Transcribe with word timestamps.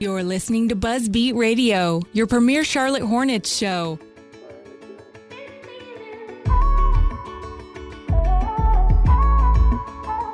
You're 0.00 0.22
listening 0.22 0.70
to 0.70 0.76
Buzzbeat 0.76 1.34
Radio, 1.34 2.00
your 2.14 2.26
premier 2.26 2.64
Charlotte 2.64 3.02
Hornets 3.02 3.54
show. 3.54 3.98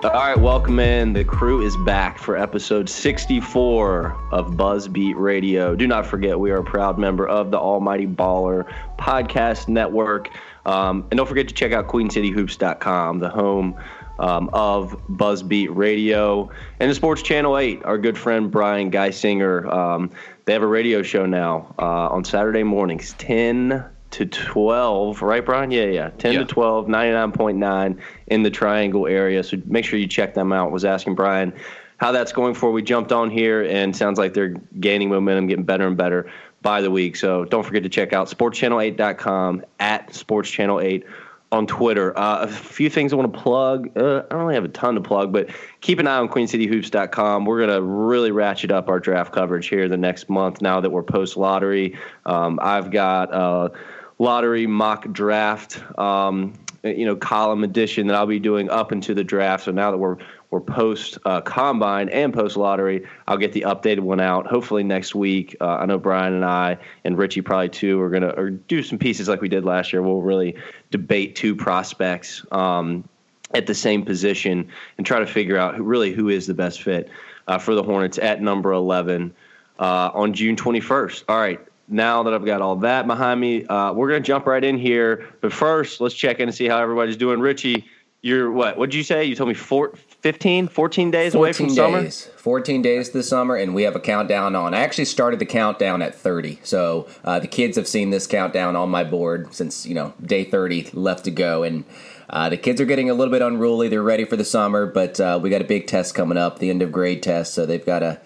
All 0.04 0.12
right, 0.12 0.38
welcome 0.38 0.78
in. 0.78 1.14
The 1.14 1.24
crew 1.24 1.62
is 1.62 1.76
back 1.78 2.16
for 2.18 2.36
episode 2.36 2.88
64 2.88 4.16
of 4.30 4.52
Buzzbeat 4.52 5.16
Radio. 5.16 5.74
Do 5.74 5.88
not 5.88 6.06
forget, 6.06 6.38
we 6.38 6.52
are 6.52 6.58
a 6.58 6.64
proud 6.64 6.96
member 6.96 7.26
of 7.26 7.50
the 7.50 7.58
Almighty 7.58 8.06
Baller 8.06 8.72
Podcast 9.00 9.66
Network. 9.66 10.30
Um, 10.64 11.08
and 11.10 11.18
don't 11.18 11.26
forget 11.26 11.48
to 11.48 11.54
check 11.54 11.72
out 11.72 11.88
QueenCityHoops.com, 11.88 13.18
the 13.18 13.30
home 13.30 13.76
um, 14.18 14.50
of 14.52 15.00
Buzzbeat 15.08 15.68
Radio. 15.74 16.50
And 16.80 16.90
the 16.90 16.94
Sports 16.94 17.22
Channel 17.22 17.58
8, 17.58 17.84
our 17.84 17.98
good 17.98 18.16
friend 18.18 18.50
Brian 18.50 18.90
Geisinger. 18.90 19.72
Um, 19.72 20.10
they 20.44 20.52
have 20.52 20.62
a 20.62 20.66
radio 20.66 21.02
show 21.02 21.26
now 21.26 21.74
uh, 21.78 22.08
on 22.08 22.24
Saturday 22.24 22.62
mornings, 22.62 23.14
10 23.18 23.84
to 24.12 24.26
12, 24.26 25.20
right, 25.22 25.44
Brian? 25.44 25.70
Yeah, 25.70 25.84
yeah. 25.86 26.10
10 26.18 26.32
Yeah. 26.32 26.38
to 26.40 26.44
12, 26.46 26.86
99.9 26.86 27.98
in 28.28 28.42
the 28.42 28.50
Triangle 28.50 29.06
area. 29.06 29.42
So 29.42 29.58
make 29.66 29.84
sure 29.84 29.98
you 29.98 30.06
check 30.06 30.34
them 30.34 30.52
out. 30.52 30.70
Was 30.70 30.84
asking 30.84 31.16
Brian 31.16 31.52
how 31.98 32.12
that's 32.12 32.32
going 32.32 32.54
for. 32.54 32.70
We 32.72 32.82
jumped 32.82 33.10
on 33.12 33.30
here 33.30 33.62
and 33.62 33.96
sounds 33.96 34.18
like 34.18 34.34
they're 34.34 34.54
gaining 34.80 35.08
momentum, 35.08 35.46
getting 35.48 35.64
better 35.64 35.86
and 35.86 35.96
better 35.96 36.30
by 36.62 36.80
the 36.80 36.90
week. 36.90 37.16
So 37.16 37.44
don't 37.44 37.64
forget 37.64 37.82
to 37.82 37.88
check 37.88 38.12
out 38.12 38.28
sportschannel8.com 38.28 39.64
at 39.80 40.08
sportschannel8 40.10 41.04
on 41.52 41.66
Twitter. 41.66 42.16
Uh, 42.18 42.42
a 42.42 42.48
few 42.48 42.90
things 42.90 43.12
I 43.12 43.16
want 43.16 43.32
to 43.32 43.40
plug. 43.40 43.96
Uh, 43.96 44.22
I 44.30 44.34
don't 44.34 44.42
really 44.42 44.54
have 44.54 44.64
a 44.64 44.68
ton 44.68 44.94
to 44.94 45.00
plug, 45.00 45.32
but 45.32 45.48
keep 45.80 45.98
an 45.98 46.06
eye 46.06 46.18
on 46.18 46.28
queencityhoops.com. 46.28 47.44
We're 47.44 47.66
going 47.66 47.76
to 47.76 47.82
really 47.82 48.32
ratchet 48.32 48.70
up 48.70 48.88
our 48.88 48.98
draft 48.98 49.32
coverage 49.32 49.68
here 49.68 49.88
the 49.88 49.96
next 49.96 50.28
month 50.28 50.60
now 50.60 50.80
that 50.80 50.90
we're 50.90 51.04
post 51.04 51.36
lottery. 51.36 51.96
Um, 52.24 52.58
I've 52.60 52.90
got 52.90 53.32
a 53.32 53.70
lottery 54.18 54.66
mock 54.66 55.10
draft, 55.12 55.82
um, 55.98 56.54
you 56.82 57.04
know, 57.04 57.16
column 57.16 57.64
edition 57.64 58.08
that 58.08 58.16
I'll 58.16 58.26
be 58.26 58.40
doing 58.40 58.68
up 58.70 58.90
into 58.90 59.14
the 59.14 59.24
draft. 59.24 59.64
So 59.64 59.72
now 59.72 59.90
that 59.90 59.98
we're 59.98 60.16
we're 60.50 60.60
post 60.60 61.18
uh, 61.24 61.40
combine 61.40 62.08
and 62.08 62.32
post 62.32 62.56
lottery. 62.56 63.06
I'll 63.26 63.36
get 63.36 63.52
the 63.52 63.62
updated 63.62 64.00
one 64.00 64.20
out 64.20 64.46
hopefully 64.46 64.82
next 64.82 65.14
week. 65.14 65.56
Uh, 65.60 65.76
I 65.76 65.86
know 65.86 65.98
Brian 65.98 66.34
and 66.34 66.44
I 66.44 66.78
and 67.04 67.18
Richie 67.18 67.42
probably 67.42 67.68
too 67.68 68.00
are 68.00 68.10
gonna 68.10 68.28
or 68.28 68.50
do 68.50 68.82
some 68.82 68.98
pieces 68.98 69.28
like 69.28 69.40
we 69.40 69.48
did 69.48 69.64
last 69.64 69.92
year. 69.92 70.02
We'll 70.02 70.22
really 70.22 70.56
debate 70.90 71.36
two 71.36 71.56
prospects 71.56 72.44
um, 72.52 73.08
at 73.54 73.66
the 73.66 73.74
same 73.74 74.04
position 74.04 74.68
and 74.98 75.06
try 75.06 75.18
to 75.18 75.26
figure 75.26 75.56
out 75.56 75.74
who, 75.74 75.82
really 75.82 76.12
who 76.12 76.28
is 76.28 76.46
the 76.46 76.54
best 76.54 76.82
fit 76.82 77.10
uh, 77.48 77.58
for 77.58 77.74
the 77.74 77.82
Hornets 77.82 78.18
at 78.18 78.40
number 78.40 78.72
eleven 78.72 79.34
uh, 79.78 80.10
on 80.14 80.32
June 80.32 80.56
twenty 80.56 80.80
first. 80.80 81.24
All 81.28 81.38
right. 81.38 81.60
Now 81.88 82.24
that 82.24 82.34
I've 82.34 82.44
got 82.44 82.62
all 82.62 82.74
that 82.78 83.06
behind 83.06 83.38
me, 83.38 83.64
uh, 83.64 83.92
we're 83.92 84.08
going 84.08 84.20
to 84.20 84.26
jump 84.26 84.46
right 84.46 84.64
in 84.64 84.76
here. 84.76 85.28
But 85.40 85.52
first, 85.52 86.00
let's 86.00 86.16
check 86.16 86.40
in 86.40 86.48
and 86.48 86.52
see 86.52 86.66
how 86.66 86.82
everybody's 86.82 87.16
doing. 87.16 87.38
Richie, 87.38 87.86
you're 88.22 88.50
what? 88.50 88.76
What 88.76 88.90
did 88.90 88.96
you 88.96 89.04
say? 89.04 89.22
You 89.22 89.36
told 89.36 89.50
me 89.50 89.54
four, 89.54 89.94
15, 90.26 90.66
14 90.66 91.10
days 91.12 91.34
away 91.36 91.52
from 91.52 91.66
14 91.66 91.76
summer? 91.76 92.02
days. 92.02 92.28
14 92.38 92.82
days 92.82 93.10
this 93.12 93.28
summer, 93.28 93.54
and 93.54 93.76
we 93.76 93.84
have 93.84 93.94
a 93.94 94.00
countdown 94.00 94.56
on. 94.56 94.74
I 94.74 94.80
actually 94.80 95.04
started 95.04 95.38
the 95.38 95.46
countdown 95.46 96.02
at 96.02 96.16
30. 96.16 96.58
So 96.64 97.06
uh, 97.22 97.38
the 97.38 97.46
kids 97.46 97.76
have 97.76 97.86
seen 97.86 98.10
this 98.10 98.26
countdown 98.26 98.74
on 98.74 98.90
my 98.90 99.04
board 99.04 99.54
since, 99.54 99.86
you 99.86 99.94
know, 99.94 100.14
day 100.20 100.42
30 100.42 100.90
left 100.94 101.26
to 101.26 101.30
go. 101.30 101.62
And 101.62 101.84
uh, 102.28 102.48
the 102.48 102.56
kids 102.56 102.80
are 102.80 102.86
getting 102.86 103.08
a 103.08 103.14
little 103.14 103.30
bit 103.30 103.40
unruly. 103.40 103.86
They're 103.86 104.02
ready 104.02 104.24
for 104.24 104.36
the 104.36 104.44
summer, 104.44 104.84
but 104.84 105.20
uh, 105.20 105.38
we 105.40 105.48
got 105.48 105.60
a 105.60 105.64
big 105.64 105.86
test 105.86 106.16
coming 106.16 106.36
up, 106.36 106.58
the 106.58 106.70
end 106.70 106.82
of 106.82 106.90
grade 106.90 107.22
test. 107.22 107.54
So 107.54 107.64
they've 107.64 107.86
got 107.86 108.00
to 108.00 108.20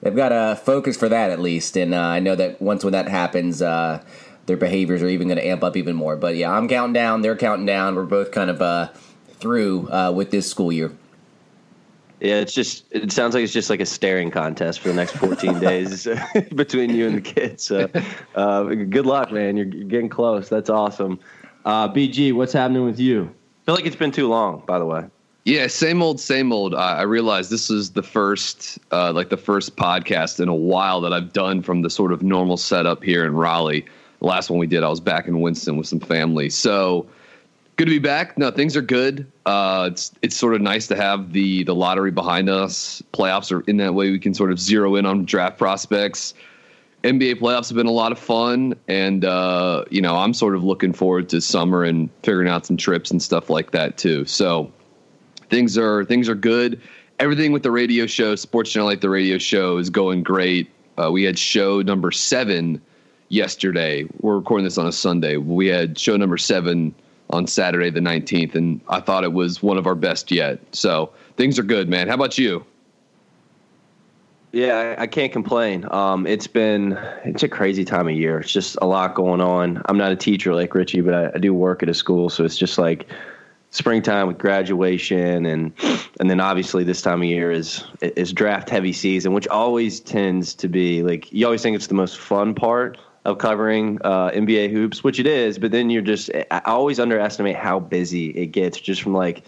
they've 0.00 0.16
got 0.16 0.30
to 0.30 0.58
focus 0.64 0.96
for 0.96 1.10
that 1.10 1.30
at 1.30 1.38
least. 1.38 1.76
And 1.76 1.92
uh, 1.92 2.00
I 2.00 2.18
know 2.18 2.34
that 2.34 2.62
once 2.62 2.82
when 2.82 2.94
that 2.94 3.08
happens, 3.10 3.60
uh, 3.60 4.02
their 4.46 4.56
behaviors 4.56 5.02
are 5.02 5.08
even 5.08 5.28
going 5.28 5.36
to 5.36 5.46
amp 5.46 5.62
up 5.62 5.76
even 5.76 5.96
more. 5.96 6.16
But 6.16 6.34
yeah, 6.34 6.50
I'm 6.50 6.66
counting 6.66 6.94
down. 6.94 7.20
They're 7.20 7.36
counting 7.36 7.66
down. 7.66 7.94
We're 7.94 8.04
both 8.04 8.30
kind 8.30 8.48
of 8.48 8.62
uh, 8.62 8.88
through 9.34 9.92
uh, 9.92 10.12
with 10.12 10.30
this 10.30 10.48
school 10.48 10.72
year. 10.72 10.92
Yeah, 12.22 12.36
it's 12.36 12.54
just 12.54 12.84
it 12.92 13.10
sounds 13.10 13.34
like 13.34 13.42
it's 13.42 13.52
just 13.52 13.68
like 13.68 13.80
a 13.80 13.86
staring 13.86 14.30
contest 14.30 14.78
for 14.78 14.88
the 14.88 14.94
next 14.94 15.16
14 15.16 15.58
days 15.58 16.06
between 16.54 16.90
you 16.90 17.08
and 17.08 17.16
the 17.16 17.20
kids. 17.20 17.64
So, 17.64 17.90
uh, 18.36 18.62
good 18.62 19.06
luck, 19.06 19.32
man. 19.32 19.56
You're, 19.56 19.66
getting 19.66 20.08
close. 20.08 20.48
That's 20.48 20.70
awesome. 20.70 21.18
Uh, 21.64 21.88
BG, 21.88 22.32
what's 22.32 22.52
happening 22.52 22.84
with 22.84 23.00
you? 23.00 23.24
I 23.24 23.64
feel 23.64 23.74
like 23.74 23.86
it's 23.86 23.96
been 23.96 24.12
too 24.12 24.28
long, 24.28 24.62
by 24.68 24.78
the 24.78 24.86
way. 24.86 25.04
Yeah, 25.44 25.66
same 25.66 26.00
old, 26.00 26.20
same 26.20 26.52
old. 26.52 26.76
I, 26.76 26.98
I 26.98 27.02
realized 27.02 27.50
this 27.50 27.70
is 27.70 27.90
the 27.90 28.04
first, 28.04 28.78
uh, 28.92 29.12
like 29.12 29.30
the 29.30 29.36
first 29.36 29.74
podcast 29.74 30.38
in 30.38 30.46
a 30.46 30.54
while 30.54 31.00
that 31.00 31.12
I've 31.12 31.32
done 31.32 31.60
from 31.60 31.82
the 31.82 31.90
sort 31.90 32.12
of 32.12 32.22
normal 32.22 32.56
setup 32.56 33.02
here 33.02 33.24
in 33.24 33.34
Raleigh. 33.34 33.84
The 34.20 34.26
last 34.26 34.48
one 34.48 34.60
we 34.60 34.68
did, 34.68 34.84
I 34.84 34.88
was 34.88 35.00
back 35.00 35.26
in 35.26 35.40
Winston 35.40 35.76
with 35.76 35.88
some 35.88 35.98
family. 35.98 36.50
So 36.50 37.08
good 37.82 37.88
to 37.88 37.96
be 37.96 37.98
back. 37.98 38.38
No, 38.38 38.52
things 38.52 38.76
are 38.76 38.82
good. 38.82 39.26
Uh, 39.44 39.88
it's 39.90 40.12
it's 40.22 40.36
sort 40.36 40.54
of 40.54 40.60
nice 40.60 40.86
to 40.86 40.94
have 40.94 41.32
the 41.32 41.64
the 41.64 41.74
lottery 41.74 42.12
behind 42.12 42.48
us. 42.48 43.02
Playoffs 43.12 43.50
are 43.50 43.62
in 43.62 43.78
that 43.78 43.92
way 43.92 44.12
we 44.12 44.20
can 44.20 44.34
sort 44.34 44.52
of 44.52 44.60
zero 44.60 44.94
in 44.94 45.04
on 45.04 45.24
draft 45.24 45.58
prospects. 45.58 46.32
NBA 47.02 47.40
playoffs 47.40 47.68
have 47.70 47.76
been 47.76 47.88
a 47.88 47.90
lot 47.90 48.12
of 48.12 48.20
fun, 48.20 48.74
and 48.86 49.24
uh, 49.24 49.84
you 49.90 50.00
know 50.00 50.16
I'm 50.16 50.32
sort 50.32 50.54
of 50.54 50.62
looking 50.62 50.92
forward 50.92 51.28
to 51.30 51.40
summer 51.40 51.82
and 51.82 52.08
figuring 52.22 52.46
out 52.46 52.64
some 52.64 52.76
trips 52.76 53.10
and 53.10 53.20
stuff 53.20 53.50
like 53.50 53.72
that 53.72 53.98
too. 53.98 54.26
So 54.26 54.70
things 55.50 55.76
are 55.76 56.04
things 56.04 56.28
are 56.28 56.36
good. 56.36 56.80
Everything 57.18 57.50
with 57.50 57.64
the 57.64 57.72
radio 57.72 58.06
show, 58.06 58.36
Sports 58.36 58.70
Channel 58.70 58.86
like 58.86 59.00
the 59.00 59.10
radio 59.10 59.38
show, 59.38 59.78
is 59.78 59.90
going 59.90 60.22
great. 60.22 60.70
Uh, 60.98 61.10
we 61.10 61.24
had 61.24 61.36
show 61.36 61.82
number 61.82 62.12
seven 62.12 62.80
yesterday. 63.28 64.06
We're 64.20 64.36
recording 64.36 64.66
this 64.66 64.78
on 64.78 64.86
a 64.86 64.92
Sunday. 64.92 65.36
We 65.36 65.66
had 65.66 65.98
show 65.98 66.16
number 66.16 66.38
seven 66.38 66.94
on 67.32 67.46
Saturday 67.46 67.90
the 67.90 68.00
nineteenth, 68.00 68.54
and 68.54 68.80
I 68.88 69.00
thought 69.00 69.24
it 69.24 69.32
was 69.32 69.62
one 69.62 69.78
of 69.78 69.86
our 69.86 69.94
best 69.94 70.30
yet. 70.30 70.60
So 70.72 71.10
things 71.36 71.58
are 71.58 71.64
good, 71.64 71.88
man. 71.88 72.08
How 72.08 72.14
about 72.14 72.38
you? 72.38 72.64
Yeah, 74.52 74.94
I, 74.98 75.02
I 75.02 75.06
can't 75.06 75.32
complain. 75.32 75.86
Um, 75.90 76.26
it's 76.26 76.46
been 76.46 76.92
it's 77.24 77.42
a 77.42 77.48
crazy 77.48 77.84
time 77.84 78.06
of 78.06 78.14
year. 78.14 78.40
It's 78.40 78.52
just 78.52 78.76
a 78.82 78.86
lot 78.86 79.14
going 79.14 79.40
on. 79.40 79.82
I'm 79.86 79.96
not 79.96 80.12
a 80.12 80.16
teacher 80.16 80.54
like 80.54 80.74
Richie, 80.74 81.00
but 81.00 81.14
I, 81.14 81.30
I 81.34 81.38
do 81.38 81.54
work 81.54 81.82
at 81.82 81.88
a 81.88 81.94
school, 81.94 82.28
so 82.28 82.44
it's 82.44 82.58
just 82.58 82.76
like 82.76 83.08
springtime 83.70 84.26
with 84.26 84.36
graduation, 84.36 85.46
and 85.46 85.72
and 86.20 86.28
then 86.28 86.38
obviously 86.38 86.84
this 86.84 87.00
time 87.00 87.22
of 87.22 87.28
year 87.28 87.50
is 87.50 87.82
is 88.02 88.30
draft 88.34 88.68
heavy 88.68 88.92
season, 88.92 89.32
which 89.32 89.48
always 89.48 90.00
tends 90.00 90.54
to 90.56 90.68
be 90.68 91.02
like 91.02 91.32
you 91.32 91.46
always 91.46 91.62
think 91.62 91.74
it's 91.74 91.86
the 91.86 91.94
most 91.94 92.18
fun 92.18 92.54
part 92.54 92.98
of 93.24 93.38
covering 93.38 93.98
uh, 94.02 94.30
NBA 94.30 94.70
hoops, 94.70 95.04
which 95.04 95.18
it 95.18 95.26
is. 95.26 95.58
But 95.58 95.70
then 95.70 95.90
you're 95.90 96.02
just 96.02 96.30
I 96.50 96.62
always 96.64 96.98
underestimate 96.98 97.56
how 97.56 97.78
busy 97.78 98.30
it 98.30 98.46
gets 98.46 98.80
just 98.80 99.02
from 99.02 99.14
like 99.14 99.44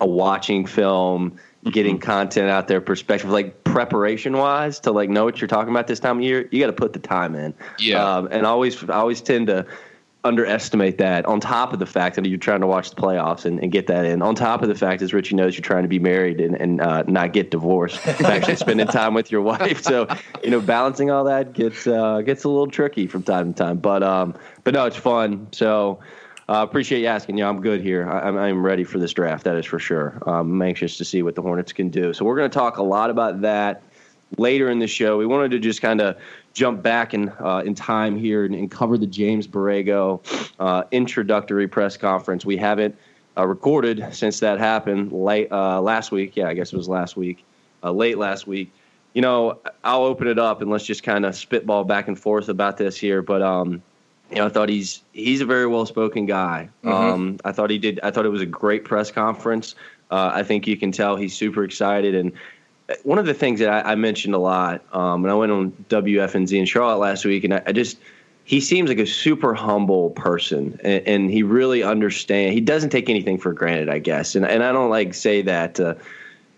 a 0.00 0.06
watching 0.06 0.66
film, 0.66 1.38
getting 1.70 1.98
content 1.98 2.50
out 2.50 2.68
there, 2.68 2.80
perspective, 2.80 3.30
like 3.30 3.64
preparation 3.64 4.36
wise 4.36 4.80
to 4.80 4.92
like 4.92 5.08
know 5.08 5.24
what 5.24 5.40
you're 5.40 5.48
talking 5.48 5.70
about 5.70 5.86
this 5.86 6.00
time 6.00 6.18
of 6.18 6.24
year. 6.24 6.48
You 6.50 6.60
got 6.60 6.66
to 6.66 6.72
put 6.72 6.92
the 6.92 6.98
time 6.98 7.34
in. 7.34 7.54
Yeah. 7.78 8.02
Um, 8.02 8.28
and 8.30 8.46
always 8.46 8.82
I 8.84 8.94
always 8.94 9.20
tend 9.20 9.46
to 9.48 9.66
underestimate 10.26 10.98
that 10.98 11.24
on 11.26 11.40
top 11.40 11.72
of 11.72 11.78
the 11.78 11.86
fact 11.86 12.16
that 12.16 12.26
you're 12.26 12.38
trying 12.38 12.60
to 12.60 12.66
watch 12.66 12.90
the 12.90 12.96
playoffs 12.96 13.44
and, 13.44 13.60
and 13.60 13.72
get 13.72 13.86
that 13.86 14.04
in 14.04 14.20
on 14.22 14.34
top 14.34 14.62
of 14.62 14.68
the 14.68 14.74
fact 14.74 15.00
as 15.00 15.14
richie 15.14 15.34
knows 15.34 15.54
you're 15.54 15.62
trying 15.62 15.82
to 15.82 15.88
be 15.88 15.98
married 15.98 16.40
and, 16.40 16.54
and 16.56 16.80
uh, 16.80 17.02
not 17.06 17.32
get 17.32 17.50
divorced 17.50 18.04
actually 18.24 18.56
spending 18.56 18.86
time 18.86 19.14
with 19.14 19.30
your 19.30 19.40
wife 19.40 19.82
so 19.82 20.06
you 20.42 20.50
know 20.50 20.60
balancing 20.60 21.10
all 21.10 21.24
that 21.24 21.52
gets 21.52 21.86
uh, 21.86 22.20
gets 22.22 22.44
a 22.44 22.48
little 22.48 22.66
tricky 22.66 23.06
from 23.06 23.22
time 23.22 23.54
to 23.54 23.64
time 23.64 23.78
but 23.78 24.02
um 24.02 24.34
but 24.64 24.74
no 24.74 24.84
it's 24.84 24.96
fun 24.96 25.46
so 25.52 25.98
uh, 26.48 26.62
appreciate 26.62 27.00
you 27.00 27.06
asking. 27.06 27.36
Yeah, 27.36 27.48
I'm 27.48 27.60
good 27.60 27.80
here. 27.80 28.08
I, 28.08 28.20
I'm, 28.20 28.38
I'm 28.38 28.64
ready 28.64 28.84
for 28.84 29.00
this 29.00 29.12
draft. 29.12 29.42
That 29.42 29.56
is 29.56 29.66
for 29.66 29.80
sure. 29.80 30.22
Um, 30.26 30.52
I'm 30.52 30.62
anxious 30.62 30.96
to 30.98 31.04
see 31.04 31.22
what 31.22 31.34
the 31.34 31.42
Hornets 31.42 31.72
can 31.72 31.88
do. 31.88 32.12
So 32.12 32.24
we're 32.24 32.36
going 32.36 32.48
to 32.48 32.56
talk 32.56 32.76
a 32.78 32.84
lot 32.84 33.10
about 33.10 33.40
that 33.40 33.82
later 34.38 34.70
in 34.70 34.78
the 34.78 34.86
show. 34.86 35.16
We 35.16 35.26
wanted 35.26 35.50
to 35.52 35.58
just 35.58 35.82
kind 35.82 36.00
of 36.00 36.16
jump 36.56 36.82
back 36.82 37.12
in 37.12 37.28
uh, 37.38 37.62
in 37.66 37.74
time 37.74 38.16
here 38.16 38.46
and, 38.46 38.54
and, 38.54 38.70
cover 38.70 38.96
the 38.96 39.06
James 39.06 39.46
Borrego 39.46 40.22
uh, 40.58 40.84
introductory 40.90 41.68
press 41.68 41.98
conference. 41.98 42.46
We 42.46 42.56
haven't 42.56 42.96
uh, 43.36 43.46
recorded 43.46 44.06
since 44.12 44.40
that 44.40 44.58
happened 44.58 45.12
late 45.12 45.52
uh, 45.52 45.82
last 45.82 46.10
week. 46.10 46.34
Yeah, 46.34 46.48
I 46.48 46.54
guess 46.54 46.72
it 46.72 46.76
was 46.76 46.88
last 46.88 47.14
week, 47.14 47.44
uh, 47.84 47.92
late 47.92 48.16
last 48.16 48.46
week. 48.46 48.72
You 49.12 49.20
know, 49.20 49.58
I'll 49.84 50.04
open 50.04 50.28
it 50.28 50.38
up 50.38 50.62
and 50.62 50.70
let's 50.70 50.84
just 50.84 51.02
kind 51.02 51.26
of 51.26 51.36
spitball 51.36 51.84
back 51.84 52.08
and 52.08 52.18
forth 52.18 52.48
about 52.48 52.78
this 52.78 52.96
here. 52.96 53.20
But 53.20 53.42
um, 53.42 53.82
you 54.30 54.36
know, 54.36 54.46
I 54.46 54.48
thought 54.48 54.70
he's 54.70 55.02
he's 55.12 55.42
a 55.42 55.46
very 55.46 55.66
well 55.66 55.84
spoken 55.84 56.24
guy. 56.24 56.70
Mm-hmm. 56.82 56.88
Um, 56.88 57.38
I 57.44 57.52
thought 57.52 57.68
he 57.68 57.76
did. 57.76 58.00
I 58.02 58.10
thought 58.10 58.24
it 58.24 58.30
was 58.30 58.42
a 58.42 58.46
great 58.46 58.84
press 58.84 59.10
conference. 59.10 59.74
Uh, 60.10 60.30
I 60.32 60.42
think 60.42 60.66
you 60.66 60.78
can 60.78 60.90
tell 60.90 61.16
he's 61.16 61.36
super 61.36 61.64
excited. 61.64 62.14
And 62.14 62.32
one 63.02 63.18
of 63.18 63.26
the 63.26 63.34
things 63.34 63.60
that 63.60 63.68
I, 63.68 63.92
I 63.92 63.94
mentioned 63.94 64.34
a 64.34 64.38
lot, 64.38 64.82
um, 64.94 65.24
and 65.24 65.32
I 65.32 65.34
went 65.34 65.52
on 65.52 65.72
WFNZ 65.88 66.56
in 66.56 66.64
Charlotte 66.66 66.98
last 66.98 67.24
week, 67.24 67.44
and 67.44 67.54
I, 67.54 67.62
I 67.66 67.72
just 67.72 67.98
he 68.44 68.60
seems 68.60 68.88
like 68.88 68.98
a 68.98 69.06
super 69.06 69.54
humble 69.54 70.10
person, 70.10 70.78
and, 70.84 71.06
and, 71.06 71.30
he 71.30 71.42
really 71.42 71.82
understands. 71.82 72.54
He 72.54 72.60
doesn't 72.60 72.90
take 72.90 73.10
anything 73.10 73.38
for 73.38 73.52
granted, 73.52 73.88
I 73.88 73.98
guess. 73.98 74.36
And 74.36 74.46
and 74.46 74.62
I 74.62 74.72
don't 74.72 74.90
like 74.90 75.14
say 75.14 75.42
that. 75.42 75.80
Uh, 75.80 75.94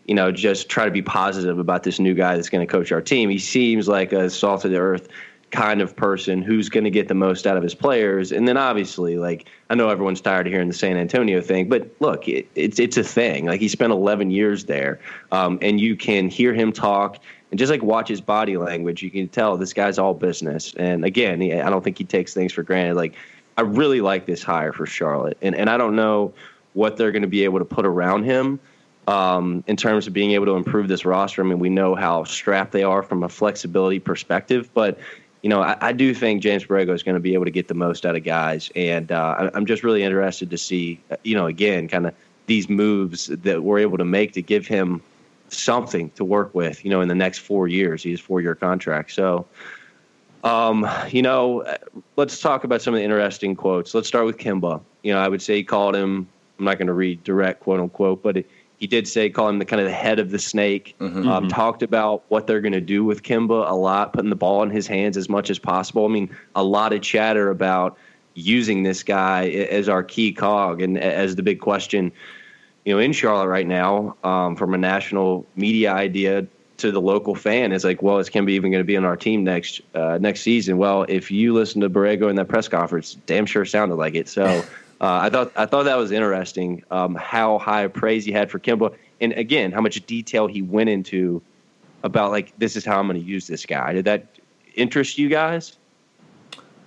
you 0.07 0.15
know, 0.15 0.33
just 0.33 0.71
try 0.71 0.87
to 0.87 0.91
be 0.91 1.03
positive 1.03 1.59
about 1.59 1.83
this 1.83 1.99
new 1.99 2.15
guy 2.15 2.35
that's 2.35 2.49
going 2.49 2.67
to 2.67 2.71
coach 2.71 2.93
our 2.93 3.03
team. 3.03 3.29
He 3.29 3.39
seems 3.39 3.89
like 3.89 4.11
a 4.11 4.31
salt 4.31 4.65
of 4.65 4.71
the 4.71 4.79
earth 4.79 5.09
kind 5.51 5.81
of 5.81 5.97
person 5.97 6.43
who's 6.43 6.69
going 6.69 6.85
to 6.85 6.91
get 6.91 7.09
the 7.09 7.15
most 7.15 7.47
out 7.47 7.57
of 7.57 7.63
his 7.63 7.75
players. 7.75 8.33
And 8.33 8.47
then 8.47 8.57
obviously, 8.57 9.17
like 9.17 9.49
I 9.71 9.75
know 9.75 9.89
everyone's 9.89 10.21
tired 10.21 10.47
of 10.47 10.53
hearing 10.53 10.69
the 10.69 10.75
San 10.75 10.97
Antonio 10.97 11.41
thing, 11.41 11.69
but 11.69 11.89
look, 12.01 12.29
it, 12.29 12.47
it's 12.55 12.79
it's 12.79 12.97
a 12.97 13.05
thing. 13.05 13.47
Like 13.47 13.61
he 13.61 13.69
spent 13.69 13.93
11 13.93 14.31
years 14.31 14.65
there, 14.65 15.01
um, 15.33 15.59
and 15.63 15.81
you 15.81 15.97
can 15.97 16.29
hear 16.29 16.53
him 16.53 16.73
talk 16.73 17.19
and 17.51 17.59
just 17.59 17.71
like 17.71 17.83
watch 17.83 18.09
his 18.09 18.21
body 18.21 18.57
language. 18.57 19.03
You 19.03 19.11
can 19.11 19.29
tell 19.29 19.57
this 19.57 19.73
guy's 19.73 19.99
all 19.99 20.15
business. 20.15 20.75
And 20.77 21.05
again, 21.05 21.41
he, 21.41 21.55
I 21.55 21.71
don't 21.71 21.83
think 21.83 21.97
he 21.99 22.05
takes 22.05 22.35
things 22.35 22.53
for 22.53 22.63
granted. 22.63 22.97
Like 22.97 23.15
I 23.57 23.63
really 23.63 24.01
like 24.01 24.27
this 24.27 24.43
hire 24.43 24.73
for 24.73 24.87
Charlotte, 24.87 25.39
and 25.41 25.55
and 25.55 25.71
I 25.71 25.77
don't 25.77 25.97
know 25.97 26.35
what 26.75 26.97
they're 26.97 27.13
going 27.13 27.23
to 27.23 27.29
be 27.29 27.45
able 27.45 27.59
to 27.59 27.65
put 27.65 27.87
around 27.87 28.25
him. 28.25 28.61
Um, 29.07 29.65
in 29.67 29.77
terms 29.77 30.07
of 30.07 30.13
being 30.13 30.33
able 30.33 30.45
to 30.45 30.53
improve 30.53 30.87
this 30.87 31.07
roster. 31.07 31.43
I 31.43 31.47
mean, 31.47 31.59
we 31.59 31.71
know 31.71 31.95
how 31.95 32.25
strapped 32.25 32.73
they 32.73 32.83
are 32.83 33.03
from 33.03 33.23
a 33.23 33.29
flexibility 33.31 34.01
perspective, 34.01 34.69
but 34.75 34.99
you 35.43 35.49
know, 35.49 35.63
I, 35.63 35.77
I, 35.81 35.93
do 35.93 36.15
think 36.15 36.43
James 36.43 36.65
Borrego 36.65 36.95
is 36.95 37.03
going 37.03 37.15
to 37.15 37.21
be 37.21 37.35
able 37.35 37.45
to 37.45 37.51
get 37.51 37.69
the 37.69 37.75
most 37.75 38.05
out 38.05 38.17
of 38.17 38.25
guys, 38.25 38.71
and 38.75 39.13
uh, 39.13 39.51
I'm 39.55 39.67
just 39.67 39.83
really 39.83 40.03
interested 40.03 40.51
to 40.51 40.59
see, 40.59 41.01
you 41.23 41.37
know, 41.37 41.47
again, 41.47 41.89
kind 41.89 42.07
of 42.07 42.15
these 42.47 42.69
moves 42.69 43.27
that 43.27 43.63
we're 43.63 43.79
able 43.79 43.99
to 43.99 44.05
make 44.05 44.33
to 44.33 44.43
give 44.43 44.67
him 44.67 45.03
something 45.49 46.11
to 46.11 46.25
work 46.25 46.55
with, 46.55 46.85
you 46.85 46.91
know, 46.91 47.01
in 47.01 47.09
the 47.09 47.15
next 47.15 47.39
four 47.39 47.69
years. 47.69 48.03
He 48.03 48.11
has 48.11 48.21
four 48.21 48.41
year 48.41 48.55
contract, 48.55 49.13
so. 49.13 49.47
Um, 50.45 50.89
you 51.11 51.21
know, 51.21 51.65
let's 52.15 52.41
talk 52.41 52.63
about 52.63 52.81
some 52.81 52.95
of 52.95 52.99
the 52.99 53.05
interesting 53.05 53.57
quotes. 53.57 53.93
Let's 53.93 54.07
start 54.07 54.25
with 54.25 54.39
Kemba. 54.39 54.81
You 55.03 55.13
know, 55.13 55.19
I 55.19 55.27
would 55.27 55.43
say 55.43 55.57
he 55.57 55.65
called 55.65 55.97
him. 55.97 56.29
I'm 56.59 56.65
not 56.65 56.79
going 56.79 56.87
to 56.87 56.93
read 56.93 57.25
direct 57.25 57.59
quote 57.61 57.81
unquote, 57.81 58.23
but 58.23 58.37
it, 58.37 58.51
he 58.79 58.87
did 58.87 59.09
say 59.09 59.29
call 59.29 59.49
him 59.49 59.59
the 59.59 59.65
kind 59.65 59.81
of 59.81 59.87
the 59.87 59.93
head 59.93 60.19
of 60.19 60.31
the 60.31 60.39
snake. 60.39 60.95
Mm-hmm. 61.01 61.29
Um, 61.29 61.45
mm-hmm. 61.45 61.49
talked 61.49 61.83
about 61.83 62.23
what 62.29 62.47
they're 62.47 62.61
going 62.61 62.73
to 62.73 62.81
do 62.81 63.05
with 63.05 63.23
Kemba 63.23 63.69
a 63.69 63.75
lot, 63.75 64.13
putting 64.13 64.31
the 64.31 64.37
ball 64.37 64.63
in 64.63 64.71
his 64.71 64.87
hands 64.87 65.17
as 65.17 65.29
much 65.29 65.51
as 65.51 65.59
possible. 65.59 66.05
I 66.05 66.09
mean, 66.09 66.35
a 66.55 66.63
lot 66.63 66.93
of 66.93 67.03
chatter 67.03 67.51
about 67.51 67.99
using 68.35 68.85
this 68.85 69.03
guy 69.03 69.49
as 69.49 69.89
our 69.89 70.05
key 70.05 70.33
cog 70.33 70.81
and 70.81 70.97
as 70.97 71.35
the 71.35 71.43
big 71.43 71.61
question, 71.61 72.13
you 72.85 72.95
know, 72.95 73.01
in 73.01 73.13
Charlotte 73.13 73.49
right 73.49 73.67
now, 73.67 74.17
um, 74.23 74.55
from 74.55 74.75
a 74.75 74.79
national 74.79 75.45
media 75.57 75.93
idea 75.93 76.47
to 76.77 76.93
the 76.93 77.01
local 77.01 77.35
fan 77.35 77.73
is 77.73 77.85
like, 77.85 78.01
well, 78.01 78.19
is 78.19 78.31
Kemba 78.31 78.51
even 78.51 78.71
going 78.71 78.81
to 78.81 78.87
be 78.87 78.97
on 78.97 79.05
our 79.05 79.17
team 79.17 79.43
next 79.43 79.81
uh, 79.95 80.19
next 80.19 80.43
season? 80.43 80.79
Well, 80.79 81.05
if 81.09 81.33
you 81.33 81.53
listen 81.53 81.81
to 81.81 81.91
Borrego 81.91 82.31
in 82.31 82.37
that 82.37 82.47
press 82.47 82.69
conference, 82.69 83.17
damn 83.27 83.45
sure 83.45 83.65
sounded 83.65 83.97
like 83.97 84.15
it. 84.15 84.29
So. 84.29 84.65
Uh, 85.01 85.21
I 85.23 85.31
thought 85.31 85.53
I 85.57 85.67
thought 85.67 85.85
that 85.85 85.97
was 85.97 86.11
interesting. 86.11 86.83
Um, 86.91 87.15
how 87.15 87.59
high 87.59 87.87
praise 87.87 88.25
he 88.25 88.33
had 88.33 88.51
for 88.51 88.59
Kemba, 88.59 88.95
and 89.21 89.33
again, 89.33 89.73
how 89.73 89.81
much 89.81 90.05
detail 90.07 90.47
he 90.47 90.63
went 90.63 90.91
into 90.91 91.41
about 92.03 92.31
like 92.31 92.53
this 92.59 92.77
is 92.77 92.85
how 92.85 92.99
I'm 92.99 93.07
going 93.07 93.21
to 93.21 93.27
use 93.27 93.47
this 93.47 93.65
guy. 93.65 93.93
Did 93.93 94.05
that 94.07 94.27
interest 94.75 95.19
you 95.19 95.29
guys? 95.29 95.77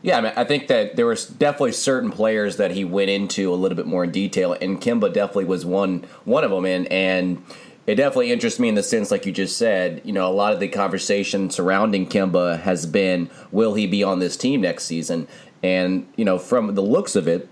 Yeah, 0.02 0.18
I 0.18 0.22
mean, 0.22 0.34
I 0.36 0.44
think 0.44 0.68
that 0.68 0.96
there 0.96 1.06
was 1.06 1.28
definitely 1.28 1.74
certain 1.74 2.10
players 2.10 2.58
that 2.58 2.72
he 2.72 2.84
went 2.84 3.12
into 3.12 3.54
a 3.54 3.56
little 3.56 3.76
bit 3.76 3.86
more 3.86 4.04
in 4.04 4.12
detail, 4.12 4.54
and 4.60 4.82
Kemba 4.82 5.14
definitely 5.14 5.46
was 5.46 5.66
one 5.66 6.06
one 6.26 6.44
of 6.44 6.52
them. 6.52 6.66
And 6.66 6.92
and 6.92 7.44
it 7.88 7.96
definitely 7.96 8.32
interests 8.32 8.60
me 8.60 8.70
in 8.70 8.76
the 8.76 8.84
sense, 8.84 9.12
like 9.12 9.26
you 9.26 9.32
just 9.32 9.58
said, 9.58 10.02
you 10.04 10.12
know, 10.12 10.28
a 10.28 10.34
lot 10.34 10.54
of 10.54 10.60
the 10.60 10.68
conversation 10.68 11.50
surrounding 11.50 12.08
Kemba 12.08 12.60
has 12.62 12.86
been, 12.86 13.30
will 13.52 13.74
he 13.74 13.88
be 13.88 14.04
on 14.04 14.20
this 14.20 14.38
team 14.38 14.62
next 14.62 14.86
season? 14.86 15.28
And 15.64 16.08
you 16.16 16.26
know, 16.26 16.40
from 16.40 16.74
the 16.74 16.82
looks 16.82 17.16
of 17.16 17.28
it, 17.28 17.48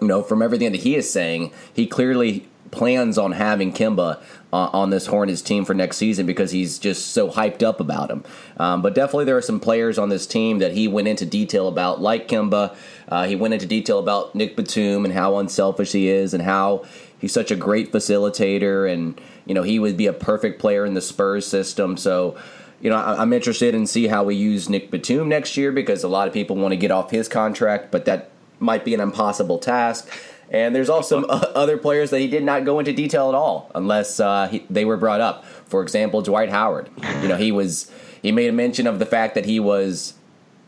you 0.00 0.08
know, 0.08 0.22
from 0.22 0.42
everything 0.42 0.72
that 0.72 0.82
he 0.82 0.96
is 0.96 1.10
saying, 1.10 1.52
he 1.72 1.86
clearly 1.86 2.46
plans 2.70 3.16
on 3.16 3.32
having 3.32 3.72
Kemba 3.72 4.20
uh, 4.52 4.70
on 4.72 4.90
this 4.90 5.06
Hornets 5.06 5.42
team 5.42 5.64
for 5.64 5.74
next 5.74 5.96
season 5.96 6.26
because 6.26 6.50
he's 6.50 6.78
just 6.78 7.12
so 7.12 7.30
hyped 7.30 7.62
up 7.62 7.80
about 7.80 8.10
him. 8.10 8.24
Um, 8.56 8.82
but 8.82 8.94
definitely, 8.94 9.24
there 9.24 9.36
are 9.36 9.42
some 9.42 9.60
players 9.60 9.98
on 9.98 10.08
this 10.08 10.26
team 10.26 10.58
that 10.58 10.72
he 10.72 10.88
went 10.88 11.08
into 11.08 11.24
detail 11.24 11.68
about, 11.68 12.00
like 12.00 12.28
Kemba. 12.28 12.76
Uh, 13.08 13.26
he 13.26 13.36
went 13.36 13.54
into 13.54 13.66
detail 13.66 13.98
about 13.98 14.34
Nick 14.34 14.56
Batum 14.56 15.04
and 15.04 15.14
how 15.14 15.38
unselfish 15.38 15.92
he 15.92 16.08
is 16.08 16.34
and 16.34 16.42
how 16.42 16.84
he's 17.18 17.32
such 17.32 17.50
a 17.50 17.56
great 17.56 17.92
facilitator 17.92 18.90
and 18.90 19.20
you 19.46 19.54
know 19.54 19.62
he 19.62 19.78
would 19.78 19.96
be 19.96 20.06
a 20.06 20.12
perfect 20.12 20.60
player 20.60 20.84
in 20.84 20.94
the 20.94 21.00
Spurs 21.00 21.46
system. 21.46 21.96
So 21.96 22.36
you 22.80 22.90
know, 22.90 22.96
I'm 22.96 23.32
interested 23.32 23.74
in 23.74 23.86
see 23.86 24.08
how 24.08 24.24
we 24.24 24.34
use 24.34 24.68
Nick 24.68 24.90
Batum 24.90 25.28
next 25.28 25.56
year 25.56 25.72
because 25.72 26.04
a 26.04 26.08
lot 26.08 26.28
of 26.28 26.34
people 26.34 26.56
want 26.56 26.72
to 26.72 26.76
get 26.76 26.90
off 26.90 27.10
his 27.10 27.28
contract, 27.28 27.90
but 27.90 28.04
that 28.04 28.30
might 28.64 28.84
be 28.84 28.94
an 28.94 29.00
impossible 29.00 29.58
task. 29.58 30.10
And 30.50 30.74
there's 30.74 30.88
also 30.88 31.24
other 31.26 31.76
players 31.76 32.10
that 32.10 32.20
he 32.20 32.28
did 32.28 32.44
not 32.44 32.64
go 32.64 32.78
into 32.78 32.92
detail 32.92 33.28
at 33.28 33.34
all, 33.34 33.70
unless 33.74 34.20
uh, 34.20 34.48
he, 34.48 34.64
they 34.70 34.84
were 34.84 34.96
brought 34.96 35.20
up. 35.20 35.44
For 35.66 35.82
example, 35.82 36.22
Dwight 36.22 36.50
Howard. 36.50 36.90
You 37.22 37.28
know, 37.28 37.36
he 37.36 37.52
was 37.52 37.90
he 38.22 38.32
made 38.32 38.48
a 38.48 38.52
mention 38.52 38.86
of 38.86 38.98
the 38.98 39.06
fact 39.06 39.34
that 39.34 39.44
he 39.44 39.60
was 39.60 40.14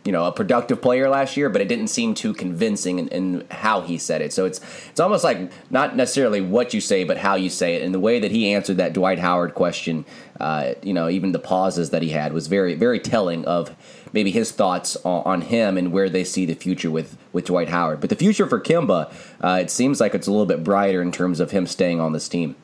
you 0.04 0.12
know 0.12 0.24
a 0.24 0.32
productive 0.32 0.80
player 0.80 1.08
last 1.08 1.36
year, 1.36 1.48
but 1.50 1.60
it 1.60 1.68
didn't 1.68 1.88
seem 1.88 2.14
too 2.14 2.32
convincing 2.32 2.98
in, 2.98 3.08
in, 3.08 3.46
how 3.50 3.80
he 3.80 3.98
said 3.98 4.22
it. 4.22 4.32
So 4.32 4.44
it's 4.44 4.60
it's 4.88 5.00
almost 5.00 5.24
like 5.24 5.50
not 5.70 5.96
necessarily 5.96 6.40
what 6.40 6.72
you 6.72 6.80
say, 6.80 7.04
but 7.04 7.18
how 7.18 7.34
you 7.34 7.50
say 7.50 7.74
it. 7.74 7.82
And 7.82 7.92
the 7.92 8.00
way 8.00 8.20
that 8.20 8.30
he 8.30 8.52
answered 8.52 8.76
that 8.78 8.92
Dwight 8.92 9.18
Howard 9.18 9.54
question, 9.54 10.04
uh, 10.40 10.74
you 10.82 10.94
know, 10.94 11.08
even 11.08 11.32
the 11.32 11.38
pauses 11.38 11.90
that 11.90 12.02
he 12.02 12.10
had 12.10 12.32
was 12.32 12.46
very 12.46 12.74
very 12.74 13.00
telling 13.00 13.44
of 13.44 13.74
maybe 14.16 14.30
his 14.30 14.50
thoughts 14.50 14.96
on, 15.04 15.22
on, 15.26 15.40
him 15.42 15.76
and 15.76 15.92
where 15.92 16.08
they 16.08 16.24
see 16.24 16.46
the 16.46 16.54
future 16.54 16.90
with 16.90 17.18
with 17.34 17.44
Dwight 17.44 17.68
Howard. 17.68 18.00
But 18.00 18.08
the 18.08 18.16
future 18.16 18.46
for 18.46 18.58
Kemba, 18.58 19.12
uh, 19.42 19.58
it 19.60 19.70
seems 19.70 20.00
like 20.00 20.14
it's 20.14 20.26
a 20.26 20.30
little 20.30 20.46
bit 20.46 20.64
brighter 20.64 21.02
in 21.02 21.12
terms 21.12 21.38
of 21.38 21.50
him 21.50 21.66
staying 21.66 22.00
on 22.00 22.12
this 22.12 22.26
team. 22.26 22.56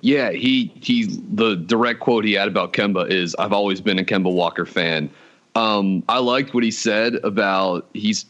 Yeah, 0.00 0.32
he 0.32 0.72
he. 0.80 1.04
The 1.04 1.56
direct 1.56 2.00
quote 2.00 2.24
he 2.24 2.32
had 2.32 2.48
about 2.48 2.72
Kemba 2.72 3.10
is, 3.10 3.36
"I've 3.38 3.52
always 3.52 3.82
been 3.82 3.98
a 3.98 4.04
Kemba 4.04 4.32
Walker 4.32 4.64
fan." 4.64 5.10
Um, 5.54 6.02
I 6.08 6.18
liked 6.18 6.54
what 6.54 6.64
he 6.64 6.70
said 6.70 7.16
about 7.16 7.86
he's 7.92 8.24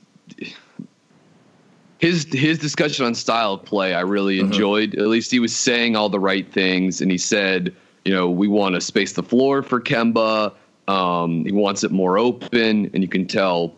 his 1.99 2.27
his 2.33 2.59
discussion 2.59 3.07
on 3.07 3.15
style 3.15 3.55
of 3.55 3.65
play. 3.65 3.95
I 3.95 4.01
really 4.01 4.39
mm-hmm. 4.39 4.53
enjoyed. 4.53 4.95
At 4.97 5.07
least 5.07 5.31
he 5.31 5.39
was 5.39 5.55
saying 5.55 5.95
all 5.95 6.09
the 6.09 6.21
right 6.21 6.51
things, 6.53 7.01
and 7.01 7.11
he 7.11 7.19
said, 7.19 7.73
you 8.05 8.13
know, 8.13 8.29
we 8.29 8.49
want 8.49 8.75
to 8.75 8.81
space 8.81 9.13
the 9.13 9.23
floor 9.23 9.63
for 9.63 9.81
Kemba. 9.81 10.53
Um, 10.89 11.45
he 11.45 11.53
wants 11.53 11.85
it 11.85 11.91
more 11.91 12.19
open, 12.19 12.91
and 12.93 13.03
you 13.03 13.09
can 13.09 13.27
tell, 13.27 13.75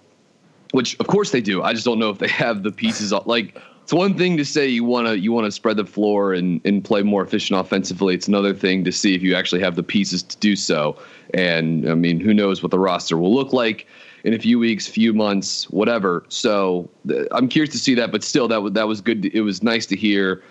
which 0.73 0.99
of 0.99 1.07
course 1.07 1.31
they 1.31 1.41
do. 1.41 1.63
I 1.63 1.73
just 1.73 1.85
don't 1.85 1.99
know 1.99 2.11
if 2.11 2.19
they 2.19 2.29
have 2.29 2.63
the 2.63 2.73
pieces. 2.73 3.13
Like 3.13 3.61
it's 3.83 3.93
one 3.93 4.19
thing 4.19 4.37
to 4.37 4.45
say 4.45 4.67
you 4.67 4.83
want 4.83 5.07
to 5.07 5.17
you 5.17 5.31
want 5.31 5.45
to 5.45 5.53
spread 5.53 5.77
the 5.77 5.87
floor 5.87 6.35
and 6.35 6.61
and 6.65 6.85
play 6.85 7.03
more 7.03 7.23
efficient 7.23 7.61
offensively. 7.61 8.15
It's 8.15 8.27
another 8.27 8.53
thing 8.53 8.83
to 8.83 8.91
see 8.91 9.15
if 9.15 9.23
you 9.23 9.37
actually 9.37 9.61
have 9.61 9.77
the 9.77 9.85
pieces 9.85 10.25
to 10.25 10.37
do 10.39 10.57
so. 10.57 10.99
And 11.35 11.89
I 11.89 11.95
mean, 11.95 12.19
who 12.19 12.35
knows 12.35 12.63
what 12.63 12.73
the 12.73 12.81
roster 12.81 13.17
will 13.17 13.33
look 13.33 13.53
like 13.53 13.87
in 14.25 14.35
a 14.35 14.41
few 14.41 14.59
weeks, 14.59 14.89
few 14.89 15.15
months, 15.15 15.71
whatever. 15.71 16.25
So 16.29 16.91
I'm 17.31 17.47
curious 17.47 17.73
to 17.75 17.79
see 17.79 17.95
that, 17.95 18.11
but 18.11 18.25
still, 18.25 18.49
that 18.49 18.61
was 18.61 18.73
that 18.73 18.89
was 18.89 19.01
good. 19.01 19.27
It 19.27 19.43
was 19.43 19.63
nice 19.63 19.87
to 19.87 19.97
hear. 19.97 20.43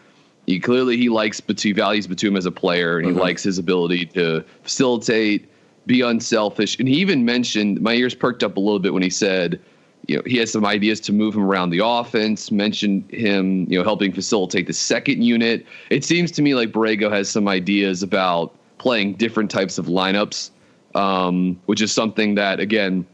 He 0.48 0.60
clearly 0.60 0.96
he 0.96 1.10
likes 1.10 1.42
Batum, 1.42 1.74
values 1.74 2.08
Batum 2.08 2.38
as 2.38 2.46
a 2.46 2.52
player, 2.52 2.98
and 2.98 3.06
he 3.06 3.12
mm-hmm. 3.12 3.20
likes 3.20 3.44
his 3.44 3.58
ability 3.58 4.06
to 4.08 4.46
facilitate, 4.64 5.50
be 5.86 6.02
unselfish, 6.02 6.78
and 6.80 6.88
he 6.88 6.96
even 6.96 7.26
mentioned 7.26 7.82
my 7.82 7.94
ears 7.94 8.14
perked 8.16 8.44
up 8.44 8.58
a 8.58 8.60
little 8.60 8.80
bit 8.80 8.94
when 8.94 9.04
he 9.04 9.10
said 9.10 9.60
you 10.08 10.18
know, 10.18 10.24
he 10.26 10.38
has 10.38 10.52
some 10.52 10.66
ideas 10.66 11.00
to 11.02 11.14
move 11.14 11.36
him 11.36 11.44
around 11.44 11.72
the 11.72 11.84
offense. 11.84 12.52
Mentioned 12.52 13.10
him, 13.12 13.66
you 13.70 13.78
know, 13.78 13.84
helping 13.84 14.12
facilitate 14.14 14.68
the 14.68 14.74
second 14.74 15.24
unit. 15.24 15.66
It 15.90 16.04
seems 16.04 16.32
to 16.34 16.42
me 16.42 16.56
like 16.56 16.72
Borrego 16.72 17.12
has 17.12 17.30
some 17.30 17.48
ideas 17.48 18.04
about 18.04 18.56
playing 18.78 19.14
different 19.14 19.50
types 19.50 19.78
of 19.78 19.88
lineups, 19.88 20.52
um, 20.94 21.60
which 21.66 21.82
is 21.82 21.92
something 21.92 22.36
that 22.36 22.60
again, 22.60 23.06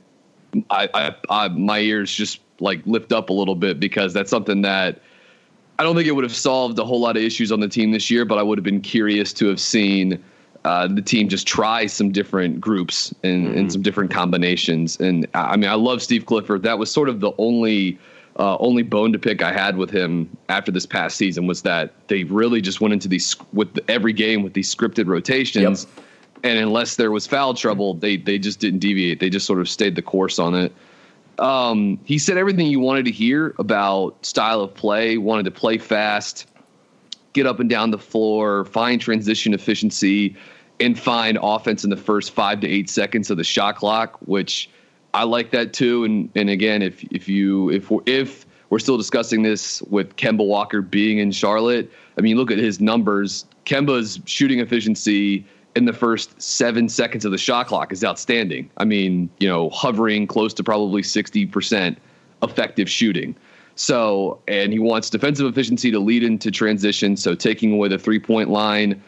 I, 0.70 0.90
I, 0.94 1.16
I 1.30 1.48
my 1.50 1.80
ears 1.80 2.12
just 2.12 2.42
like 2.60 2.82
lift 2.86 3.12
up 3.14 3.30
a 3.30 3.34
little 3.34 3.56
bit 3.56 3.80
because 3.80 4.14
that's 4.14 4.30
something 4.30 4.62
that 4.64 5.02
I 5.80 5.84
don't 5.84 5.96
think 5.96 6.08
it 6.08 6.12
would 6.12 6.26
have 6.26 6.36
solved 6.36 6.78
a 6.78 6.84
whole 6.84 7.00
lot 7.00 7.16
of 7.16 7.24
issues 7.24 7.52
on 7.52 7.60
the 7.60 7.70
team 7.70 7.92
this 7.92 8.12
year, 8.12 8.26
but 8.26 8.38
I 8.38 8.44
would 8.44 8.58
have 8.58 8.66
been 8.66 8.82
curious 8.82 9.34
to 9.34 9.48
have 9.48 9.60
seen 9.60 10.22
uh, 10.64 10.88
the 10.88 11.02
team 11.02 11.28
just 11.28 11.48
tries 11.48 11.92
some 11.92 12.12
different 12.12 12.62
groups 12.62 13.14
and, 13.24 13.48
mm-hmm. 13.48 13.58
and 13.58 13.72
some 13.72 13.82
different 13.82 14.12
combinations. 14.12 15.00
And 15.00 15.28
I 15.34 15.58
mean, 15.58 15.70
I 15.70 15.74
love 15.74 16.02
Steve 16.02 16.26
Clifford. 16.26 16.64
That 16.64 16.78
was 16.78 16.92
sort 16.92 17.10
of 17.10 17.20
the 17.20 17.32
only 17.38 17.98
uh, 18.38 18.58
only 18.60 18.84
bone 18.84 19.12
to 19.12 19.20
pick 19.20 19.42
I 19.42 19.52
had 19.52 19.76
with 19.78 19.90
him 19.90 20.30
after 20.50 20.72
this 20.72 20.86
past 20.86 21.18
season 21.18 21.48
was 21.48 21.64
that 21.64 21.94
they 22.08 22.24
really 22.26 22.62
just 22.62 22.80
went 22.80 22.94
into 22.94 23.08
these 23.08 23.36
with 23.54 23.78
every 23.88 24.14
game 24.14 24.44
with 24.44 24.54
these 24.54 24.74
scripted 24.74 25.08
rotations. 25.08 25.86
Yep. 25.96 26.06
And 26.44 26.58
unless 26.58 26.96
there 26.96 27.12
was 27.12 27.28
foul 27.28 27.54
trouble, 27.54 27.96
they 27.96 28.18
they 28.18 28.40
just 28.40 28.60
didn't 28.60 28.80
deviate. 28.80 29.20
They 29.20 29.30
just 29.30 29.46
sort 29.46 29.60
of 29.60 29.70
stayed 29.70 29.96
the 29.96 30.02
course 30.02 30.40
on 30.40 30.56
it. 30.56 30.74
Um, 31.40 32.00
he 32.06 32.18
said 32.20 32.38
everything 32.38 32.68
you 32.68 32.80
wanted 32.80 33.06
to 33.06 33.12
hear 33.12 33.56
about 33.58 34.26
style 34.26 34.62
of 34.62 34.74
play. 34.74 35.18
Wanted 35.18 35.46
to 35.46 35.52
play 35.52 35.78
fast, 35.78 36.48
get 37.34 37.46
up 37.46 37.60
and 37.60 37.70
down 37.70 37.92
the 37.92 37.98
floor, 37.98 38.66
find 38.66 39.00
transition 39.00 39.54
efficiency, 39.54 40.36
and 40.80 41.00
find 41.00 41.38
offense 41.42 41.84
in 41.84 41.90
the 41.90 41.98
first 41.98 42.32
five 42.32 42.60
to 42.62 42.68
eight 42.68 42.90
seconds 42.90 43.30
of 43.30 43.38
the 43.38 43.44
shot 43.44 43.76
clock, 43.76 44.18
which 44.26 44.70
I 45.14 45.24
like 45.24 45.52
that 45.52 45.74
too. 45.74 46.04
And 46.04 46.30
and 46.36 46.50
again, 46.50 46.82
if 46.82 47.04
if 47.06 47.28
you 47.28 47.70
if 47.70 47.92
we're, 47.92 48.02
if 48.06 48.46
we're 48.70 48.80
still 48.80 48.98
discussing 48.98 49.44
this 49.44 49.82
with 49.84 50.16
Kemba 50.16 50.46
Walker 50.46 50.82
being 50.82 51.20
in 51.20 51.32
Charlotte, 51.32 51.92
I 52.18 52.22
mean, 52.22 52.38
look 52.38 52.52
at 52.52 52.58
his 52.58 52.80
numbers. 52.80 53.46
Kemba's 53.66 54.20
shooting 54.26 54.60
efficiency 54.60 55.46
in 55.76 55.86
the 55.86 55.94
first 55.94 56.42
seven 56.42 56.90
seconds 56.90 57.26
of 57.26 57.32
the 57.32 57.38
shot 57.38 57.68
clock 57.68 57.94
is 57.94 58.04
outstanding. 58.04 58.70
I 58.78 58.86
mean, 58.86 59.30
you 59.40 59.48
know, 59.48 59.70
hovering 59.70 60.28
close 60.28 60.54
to 60.56 60.64
probably 60.64 61.04
sixty 61.04 61.46
percent 61.46 61.98
effective 62.42 62.90
shooting. 62.90 63.36
So, 63.82 64.40
and 64.48 64.72
he 64.72 64.78
wants 64.78 65.10
defensive 65.10 65.48
efficiency 65.48 65.90
to 65.90 65.98
lead 65.98 66.24
into 66.24 66.52
transition. 66.52 67.18
So, 67.18 67.34
taking 67.34 67.74
away 67.74 67.88
the 67.88 67.98
three 67.98 68.20
point 68.20 68.52
line. 68.52 69.02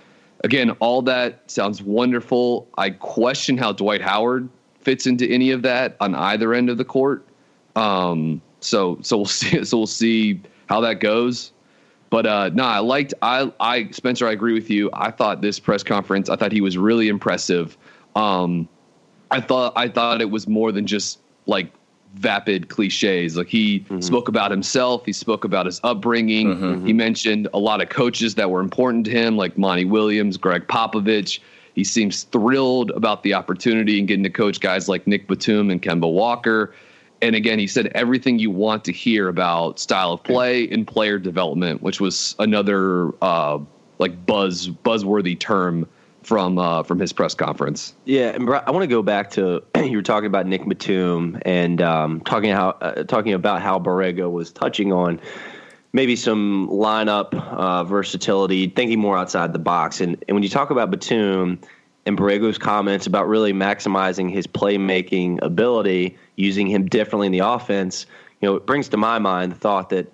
Again, 0.44 0.72
all 0.80 1.04
that 1.04 1.44
sounds 1.46 1.84
wonderful. 1.84 2.68
I 2.76 2.90
question 2.90 3.56
how 3.56 3.74
Dwight 3.74 4.02
Howard 4.02 4.50
fits 4.82 5.06
into 5.06 5.28
any 5.28 5.52
of 5.52 5.62
that 5.62 5.96
on 6.00 6.16
either 6.16 6.56
end 6.56 6.72
of 6.72 6.80
the 6.80 6.86
court. 6.86 7.24
Um, 7.76 8.42
so, 8.62 8.98
so 9.04 9.18
we'll 9.18 9.26
see. 9.28 9.64
So 9.64 9.78
we'll 9.78 9.86
see 9.86 10.42
how 10.66 10.82
that 10.82 11.00
goes. 11.00 11.52
But 12.10 12.26
uh, 12.26 12.50
no, 12.56 12.64
I 12.64 12.80
liked. 12.80 13.14
I, 13.22 13.54
I, 13.60 13.92
Spencer, 13.92 14.28
I 14.28 14.32
agree 14.32 14.54
with 14.54 14.72
you. 14.72 14.90
I 14.94 15.12
thought 15.12 15.42
this 15.42 15.60
press 15.60 15.84
conference. 15.84 16.32
I 16.32 16.36
thought 16.36 16.52
he 16.52 16.62
was 16.62 16.80
really 16.80 17.10
impressive. 17.10 17.78
Um, 18.16 18.68
I 19.30 19.40
thought. 19.40 19.74
I 19.76 19.88
thought 19.88 20.20
it 20.20 20.32
was 20.32 20.48
more 20.48 20.72
than 20.72 20.88
just 20.88 21.20
like 21.46 21.72
vapid 22.14 22.70
cliches. 22.70 23.36
Like 23.36 23.48
he 23.48 23.82
mm-hmm. 23.82 24.02
spoke 24.02 24.28
about 24.28 24.52
himself, 24.52 25.06
he 25.06 25.14
spoke 25.14 25.44
about 25.44 25.66
his 25.66 25.80
upbringing. 25.84 26.56
Mm-hmm. 26.56 26.86
He 26.86 26.94
mentioned 26.94 27.48
a 27.54 27.60
lot 27.60 27.82
of 27.82 27.90
coaches 27.90 28.36
that 28.36 28.50
were 28.50 28.60
important 28.60 29.06
to 29.06 29.12
him, 29.12 29.38
like 29.38 29.58
Monty 29.58 29.86
Williams, 29.86 30.38
Gregg 30.38 30.68
Popovich. 30.68 31.40
He 31.76 31.84
seems 31.84 32.24
thrilled 32.24 32.92
about 32.92 33.24
the 33.24 33.34
opportunity 33.34 33.98
and 33.98 34.08
getting 34.08 34.24
to 34.24 34.30
coach 34.30 34.60
guys 34.60 34.88
like 34.88 35.08
Nick 35.08 35.28
Batum 35.28 35.72
and 35.72 35.82
Kemba 35.82 36.12
Walker. 36.12 36.74
And 37.22 37.36
again, 37.36 37.58
he 37.58 37.68
said 37.68 37.88
everything 37.96 38.38
you 38.38 38.52
want 38.52 38.84
to 38.86 38.92
hear 38.92 39.28
about 39.30 39.80
style 39.80 40.12
of 40.14 40.24
play 40.24 40.70
and 40.70 40.86
player 40.86 41.18
development, 41.18 41.82
which 41.82 42.00
was 42.00 42.36
another 42.38 43.12
uh, 43.24 43.60
like 43.98 44.26
buzz 44.26 44.68
buzzworthy 44.68 45.40
term 45.40 45.88
from 46.24 46.58
uh, 46.58 46.84
from 46.84 47.00
his 47.00 47.14
press 47.14 47.36
conference. 47.36 47.94
Yeah, 48.06 48.30
and 48.30 48.50
I 48.50 48.72
want 48.72 48.84
to 48.84 48.88
go 48.88 49.02
back 49.02 49.30
to 49.32 49.64
you 49.76 49.98
were 49.98 50.04
talking 50.04 50.28
about 50.28 50.48
Nick 50.48 50.68
Batum 50.68 51.40
and 51.44 51.82
um, 51.82 52.22
talking 52.22 52.52
how 52.52 52.70
uh, 52.82 53.04
talking 53.04 53.34
about 53.34 53.62
how 53.62 53.80
Borrego 53.80 54.32
was 54.32 54.52
touching 54.52 54.92
on 54.92 55.20
maybe 55.94 56.16
some 56.16 56.68
lineup 56.70 57.34
uh, 57.34 57.84
versatility, 57.84 58.68
thinking 58.68 59.00
more 59.00 59.18
outside 59.18 59.54
the 59.54 59.60
box. 59.60 60.02
And, 60.02 60.24
and 60.28 60.36
when 60.36 60.44
you 60.44 60.50
talk 60.50 60.72
about 60.72 60.90
Batum 60.90 61.60
and 62.06 62.18
Borrego's 62.18 62.58
comments 62.58 63.06
about 63.06 63.28
really 63.28 63.54
maximizing 63.54 64.32
his 64.32 64.48
playmaking 64.48 65.40
ability, 65.44 66.18
using 66.36 66.68
him 66.68 66.88
differently 66.88 67.28
in 67.28 67.32
the 67.32 67.40
offense, 67.40 68.08
you 68.42 68.50
know, 68.50 68.56
it 68.56 68.66
brings 68.66 68.90
to 68.90 68.98
my 68.98 69.20
mind 69.20 69.52
the 69.52 69.56
thought 69.56 69.90
that 69.90 70.12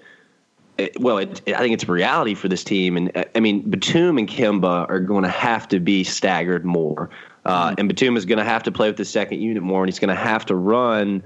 well, 0.99 1.17
it, 1.17 1.41
I 1.47 1.59
think 1.59 1.73
it's 1.73 1.83
a 1.83 1.91
reality 1.91 2.33
for 2.33 2.47
this 2.47 2.63
team. 2.63 2.97
And 2.97 3.15
uh, 3.15 3.25
I 3.35 3.39
mean, 3.39 3.69
Batum 3.69 4.17
and 4.17 4.27
Kemba 4.27 4.89
are 4.89 4.99
going 4.99 5.23
to 5.23 5.29
have 5.29 5.67
to 5.69 5.79
be 5.79 6.03
staggered 6.03 6.65
more. 6.65 7.09
Uh, 7.45 7.69
mm-hmm. 7.69 7.75
And 7.79 7.89
Batum 7.89 8.17
is 8.17 8.25
going 8.25 8.37
to 8.39 8.43
have 8.43 8.63
to 8.63 8.71
play 8.71 8.87
with 8.87 8.97
the 8.97 9.05
second 9.05 9.41
unit 9.41 9.63
more, 9.63 9.81
and 9.81 9.87
he's 9.87 9.99
going 9.99 10.15
to 10.15 10.21
have 10.21 10.45
to 10.47 10.55
run. 10.55 11.23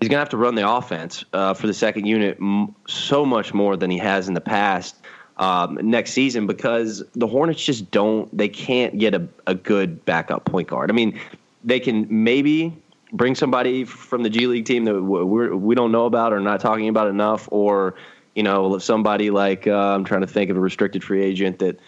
He's 0.00 0.08
going 0.08 0.16
to 0.16 0.20
have 0.20 0.28
to 0.30 0.36
run 0.36 0.54
the 0.54 0.68
offense 0.68 1.24
uh, 1.32 1.54
for 1.54 1.66
the 1.66 1.74
second 1.74 2.06
unit 2.06 2.36
m- 2.40 2.74
so 2.86 3.24
much 3.24 3.54
more 3.54 3.76
than 3.76 3.90
he 3.90 3.98
has 3.98 4.28
in 4.28 4.34
the 4.34 4.40
past 4.40 4.96
um, 5.38 5.78
next 5.82 6.12
season 6.12 6.46
because 6.46 7.02
the 7.14 7.26
Hornets 7.26 7.64
just 7.64 7.90
don't. 7.90 8.34
They 8.36 8.48
can't 8.48 8.98
get 8.98 9.14
a, 9.14 9.26
a 9.46 9.54
good 9.54 10.04
backup 10.04 10.44
point 10.44 10.68
guard. 10.68 10.90
I 10.90 10.94
mean, 10.94 11.18
they 11.64 11.80
can 11.80 12.06
maybe 12.10 12.76
bring 13.12 13.34
somebody 13.34 13.84
from 13.84 14.22
the 14.22 14.30
G 14.30 14.46
League 14.46 14.64
team 14.64 14.84
that 14.84 15.00
we're, 15.00 15.54
we 15.54 15.74
don't 15.74 15.92
know 15.92 16.06
about 16.06 16.32
or 16.32 16.40
not 16.40 16.60
talking 16.60 16.88
about 16.88 17.08
enough, 17.08 17.48
or 17.50 17.94
you 18.36 18.42
know, 18.42 18.74
if 18.76 18.82
somebody 18.84 19.30
like 19.30 19.66
uh, 19.66 19.94
I'm 19.94 20.04
trying 20.04 20.20
to 20.20 20.26
think 20.26 20.50
of 20.50 20.56
a 20.56 20.60
restricted 20.60 21.02
free 21.02 21.24
agent 21.24 21.58
that 21.58 21.80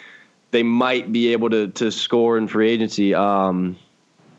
they 0.50 0.62
might 0.62 1.12
be 1.12 1.33
able 1.33 1.50
to 1.50 1.69
to 1.69 1.93
score 1.93 2.38
in 2.38 2.49
free 2.49 2.71
agency. 2.71 3.14
Um, 3.14 3.76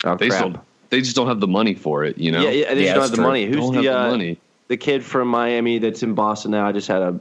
oh, 0.03 0.17
they, 0.17 0.31
still, 0.31 0.55
they 0.89 1.01
just 1.01 1.15
don't 1.15 1.27
have 1.27 1.39
the 1.39 1.47
money 1.47 1.75
for 1.75 2.03
it, 2.03 2.17
you 2.17 2.31
know. 2.31 2.41
Yeah, 2.41 2.49
yeah 2.49 2.73
they 2.73 2.85
yeah, 2.85 2.95
just 2.95 2.95
don't 2.95 3.03
have 3.03 3.09
true. 3.11 3.15
the 3.17 3.21
money. 3.21 3.45
Who's 3.45 3.55
don't 3.57 3.75
the, 3.75 3.81
the 3.83 3.97
uh, 3.97 4.09
money? 4.09 4.39
The 4.67 4.77
kid 4.77 5.05
from 5.05 5.27
Miami 5.27 5.77
that's 5.77 6.03
in 6.03 6.15
Boston 6.15 6.51
now. 6.51 6.67
I 6.67 6.71
just 6.71 6.87
had 6.87 7.01
a 7.01 7.19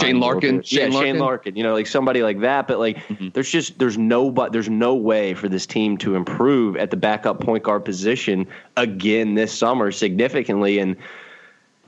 Shane 0.00 0.20
Larkin. 0.20 0.62
Shane 0.62 0.78
yeah, 0.78 0.94
Larkin? 0.94 1.14
Shane 1.14 1.18
Larkin. 1.18 1.56
You 1.56 1.64
know, 1.64 1.72
like 1.72 1.88
somebody 1.88 2.22
like 2.22 2.40
that. 2.40 2.68
But 2.68 2.78
like, 2.78 2.98
mm-hmm. 2.98 3.28
there's 3.34 3.50
just 3.50 3.80
there's 3.80 3.98
no 3.98 4.30
but 4.30 4.52
there's 4.52 4.68
no 4.68 4.94
way 4.94 5.34
for 5.34 5.48
this 5.48 5.66
team 5.66 5.96
to 5.98 6.14
improve 6.14 6.76
at 6.76 6.92
the 6.92 6.96
backup 6.96 7.40
point 7.40 7.64
guard 7.64 7.84
position 7.84 8.46
again 8.76 9.34
this 9.34 9.56
summer 9.56 9.90
significantly. 9.90 10.78
And 10.78 10.96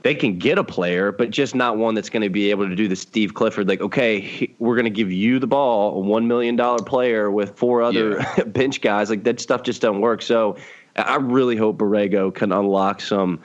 they 0.06 0.14
can 0.14 0.38
get 0.38 0.56
a 0.56 0.62
player, 0.62 1.10
but 1.10 1.30
just 1.30 1.56
not 1.56 1.78
one 1.78 1.96
that's 1.96 2.10
going 2.10 2.22
to 2.22 2.30
be 2.30 2.50
able 2.50 2.68
to 2.68 2.76
do 2.76 2.86
the 2.86 2.94
Steve 2.94 3.34
Clifford. 3.34 3.66
Like, 3.66 3.80
okay, 3.80 4.54
we're 4.60 4.76
going 4.76 4.84
to 4.84 4.90
give 4.90 5.10
you 5.10 5.40
the 5.40 5.48
ball, 5.48 5.96
a 5.96 5.98
one 5.98 6.28
million 6.28 6.54
dollar 6.54 6.80
player 6.84 7.28
with 7.28 7.58
four 7.58 7.82
other 7.82 8.20
yeah. 8.20 8.44
bench 8.46 8.80
guys. 8.82 9.10
Like 9.10 9.25
that 9.25 9.40
stuff 9.40 9.64
just 9.64 9.82
doesn't 9.82 10.00
work. 10.00 10.22
So 10.22 10.58
I 10.94 11.16
really 11.16 11.56
hope 11.56 11.78
Borrego 11.78 12.32
can 12.32 12.52
unlock 12.52 13.00
some 13.00 13.40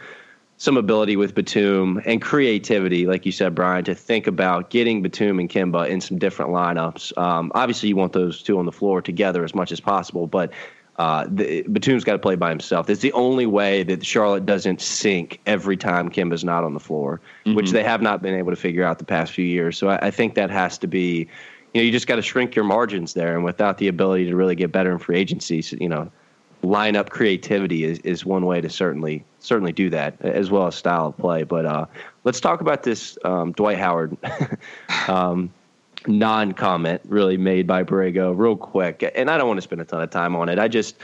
some 0.58 0.78
ability 0.78 1.16
with 1.16 1.34
Batum 1.34 2.00
and 2.06 2.22
creativity, 2.22 3.08
like 3.08 3.26
you 3.26 3.32
said, 3.32 3.56
Brian, 3.56 3.84
to 3.86 3.96
think 3.96 4.28
about 4.28 4.70
getting 4.70 5.02
Batum 5.02 5.40
and 5.40 5.50
Kemba 5.50 5.90
in 5.90 6.00
some 6.00 6.20
different 6.20 6.52
lineups. 6.52 7.18
Um, 7.18 7.52
obviously, 7.56 7.90
you 7.90 7.96
want 7.96 8.14
those 8.14 8.44
two 8.44 8.60
on 8.60 8.68
the 8.68 8.72
floor 8.72 9.02
together 9.02 9.44
as 9.44 9.56
much 9.56 9.72
as 9.72 9.80
possible, 9.80 10.28
but 10.28 10.52
uh, 10.98 11.26
the, 11.30 11.64
Batum's 11.64 12.04
got 12.04 12.14
to 12.14 12.20
play 12.20 12.36
by 12.36 12.50
himself. 12.50 12.90
It's 12.90 13.02
the 13.02 13.14
only 13.14 13.46
way 13.46 13.84
that 13.84 14.06
Charlotte 14.06 14.46
doesn't 14.46 14.82
sink 14.82 15.40
every 15.46 15.78
time 15.78 16.10
Kemba's 16.10 16.44
not 16.44 16.64
on 16.64 16.74
the 16.74 16.80
floor, 16.80 17.22
mm-hmm. 17.46 17.56
which 17.56 17.72
they 17.72 17.84
have 17.84 18.02
not 18.02 18.22
been 18.22 18.36
able 18.36 18.52
to 18.52 18.56
figure 18.56 18.84
out 18.84 19.00
the 19.00 19.06
past 19.06 19.32
few 19.32 19.46
years. 19.46 19.78
So 19.78 19.90
I, 19.90 20.08
I 20.08 20.12
think 20.12 20.36
that 20.36 20.50
has 20.50 20.78
to 20.80 20.88
be, 20.88 21.28
you 21.74 21.82
know, 21.82 21.82
you 21.82 21.92
just 21.92 22.08
got 22.08 22.18
to 22.18 22.22
shrink 22.22 22.56
your 22.56 22.66
margins 22.66 23.14
there, 23.14 23.36
and 23.36 23.44
without 23.44 23.78
the 23.78 23.88
ability 23.88 24.28
to 24.30 24.36
really 24.36 24.56
get 24.56 24.72
better 24.72 24.92
in 24.92 25.00
free 25.00 25.18
agency, 25.18 25.64
you 25.80 25.90
know, 25.90 26.12
line 26.64 26.96
up 26.96 27.10
creativity 27.10 27.84
is, 27.84 28.00
is 28.00 28.26
one 28.26 28.46
way 28.46 28.62
to 28.62 28.70
certainly 28.70 29.24
certainly 29.40 29.72
do 29.72 29.90
that, 29.90 30.22
as 30.22 30.52
well 30.52 30.68
as 30.68 30.76
style 30.76 31.08
of 31.08 31.18
play. 31.18 31.44
But 31.44 31.66
uh, 31.66 31.86
let's 32.26 32.40
talk 32.40 32.62
about 32.62 32.84
this 32.84 33.18
um, 33.24 33.54
Dwight 33.54 33.78
Howard. 33.78 34.18
um, 35.08 35.52
non 36.08 36.54
comment 36.54 37.02
really 37.08 37.38
made 37.38 37.68
by 37.68 37.84
Borrego 37.84 38.34
real 38.36 38.56
quick. 38.56 39.10
And 39.16 39.30
I 39.30 39.38
don't 39.38 39.48
want 39.48 39.58
to 39.58 39.62
spend 39.62 39.82
a 39.82 39.86
ton 39.86 40.02
of 40.02 40.10
time 40.10 40.36
on 40.36 40.50
it. 40.50 40.60
I 40.60 40.68
just, 40.68 40.98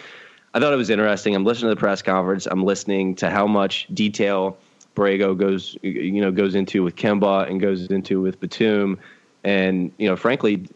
I 0.54 0.60
thought 0.60 0.74
it 0.74 0.78
was 0.78 0.90
interesting. 0.90 1.36
I'm 1.36 1.46
listening 1.46 1.70
to 1.70 1.76
the 1.76 1.80
press 1.80 2.02
conference. 2.02 2.46
I'm 2.46 2.64
listening 2.64 3.16
to 3.16 3.30
how 3.30 3.48
much 3.48 3.88
detail 3.94 4.58
Borrego 4.96 5.38
goes, 5.38 5.78
you 5.82 6.22
know, 6.22 6.32
goes 6.32 6.56
into 6.56 6.84
with 6.84 6.96
Kemba 6.96 7.50
and 7.50 7.62
goes 7.62 7.88
into 7.88 8.22
with 8.22 8.40
Batum. 8.40 9.00
And 9.48 9.94
you 9.98 10.10
know, 10.10 10.18
frankly, 10.18 10.68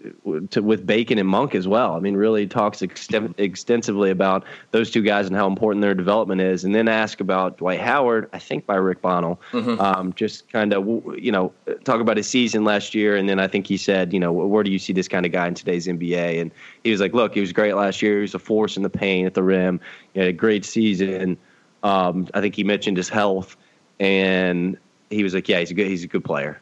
to, 0.51 0.63
with 0.63 0.87
Bacon 0.87 1.17
and 1.17 1.27
Monk 1.27 1.55
as 1.55 1.67
well. 1.67 1.93
I 1.95 1.99
mean, 1.99 2.15
really 2.15 2.47
talks 2.47 2.79
exten- 2.79 3.37
extensively 3.37 4.11
about 4.11 4.45
those 4.71 4.89
two 4.89 5.01
guys 5.01 5.27
and 5.27 5.35
how 5.35 5.45
important 5.45 5.81
their 5.81 5.93
development 5.93 6.39
is, 6.39 6.63
and 6.63 6.73
then 6.73 6.87
ask 6.87 7.19
about 7.19 7.57
Dwight 7.57 7.81
Howard. 7.81 8.29
I 8.31 8.39
think 8.39 8.65
by 8.65 8.75
Rick 8.75 9.01
Bonnell, 9.01 9.41
mm-hmm. 9.51 9.77
um, 9.81 10.13
just 10.13 10.49
kind 10.53 10.73
of 10.73 10.87
you 11.17 11.33
know 11.33 11.51
talk 11.83 11.99
about 11.99 12.15
his 12.15 12.29
season 12.29 12.63
last 12.63 12.95
year, 12.95 13.17
and 13.17 13.27
then 13.27 13.41
I 13.41 13.47
think 13.47 13.67
he 13.67 13.75
said, 13.75 14.13
you 14.13 14.21
know, 14.21 14.31
where 14.31 14.63
do 14.63 14.71
you 14.71 14.79
see 14.79 14.93
this 14.93 15.09
kind 15.09 15.25
of 15.25 15.33
guy 15.33 15.49
in 15.49 15.53
today's 15.53 15.85
NBA? 15.85 16.39
And 16.39 16.49
he 16.85 16.91
was 16.91 17.01
like, 17.01 17.13
look, 17.13 17.33
he 17.33 17.41
was 17.41 17.51
great 17.51 17.73
last 17.73 18.01
year. 18.01 18.15
He 18.15 18.21
was 18.21 18.35
a 18.35 18.39
force 18.39 18.77
in 18.77 18.83
the 18.83 18.89
paint 18.89 19.25
at 19.25 19.33
the 19.33 19.43
rim. 19.43 19.81
He 20.13 20.21
had 20.21 20.29
a 20.29 20.33
great 20.33 20.63
season. 20.63 21.37
Um, 21.83 22.25
I 22.33 22.39
think 22.39 22.55
he 22.55 22.63
mentioned 22.63 22.95
his 22.95 23.09
health, 23.09 23.57
and 23.99 24.77
he 25.09 25.23
was 25.23 25.33
like, 25.33 25.49
yeah, 25.49 25.59
he's 25.59 25.71
a 25.71 25.73
good 25.73 25.87
he's 25.87 26.05
a 26.05 26.07
good 26.07 26.23
player, 26.23 26.61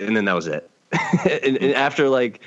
and 0.00 0.16
then 0.16 0.24
that 0.24 0.34
was 0.34 0.48
it. 0.48 0.68
and, 1.42 1.56
and 1.56 1.74
after 1.74 2.08
like 2.08 2.40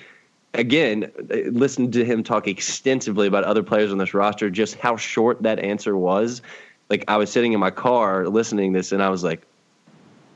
again, 0.54 1.12
listened 1.52 1.94
to 1.94 2.06
him 2.06 2.24
talk 2.24 2.48
extensively 2.48 3.28
about 3.28 3.44
other 3.44 3.64
players 3.64 3.92
on 3.92 3.98
this 3.98 4.14
roster, 4.14 4.50
just 4.50 4.76
how 4.76 4.98
short 4.98 5.44
that 5.44 5.60
answer 5.60 5.96
was. 5.96 6.42
Like 6.90 7.06
I 7.08 7.18
was 7.18 7.32
sitting 7.32 7.54
in 7.54 7.60
my 7.60 7.72
car 7.72 8.28
listening 8.28 8.74
to 8.74 8.80
this, 8.80 8.92
and 8.92 9.02
I 9.02 9.10
was 9.10 9.24
like, 9.24 9.46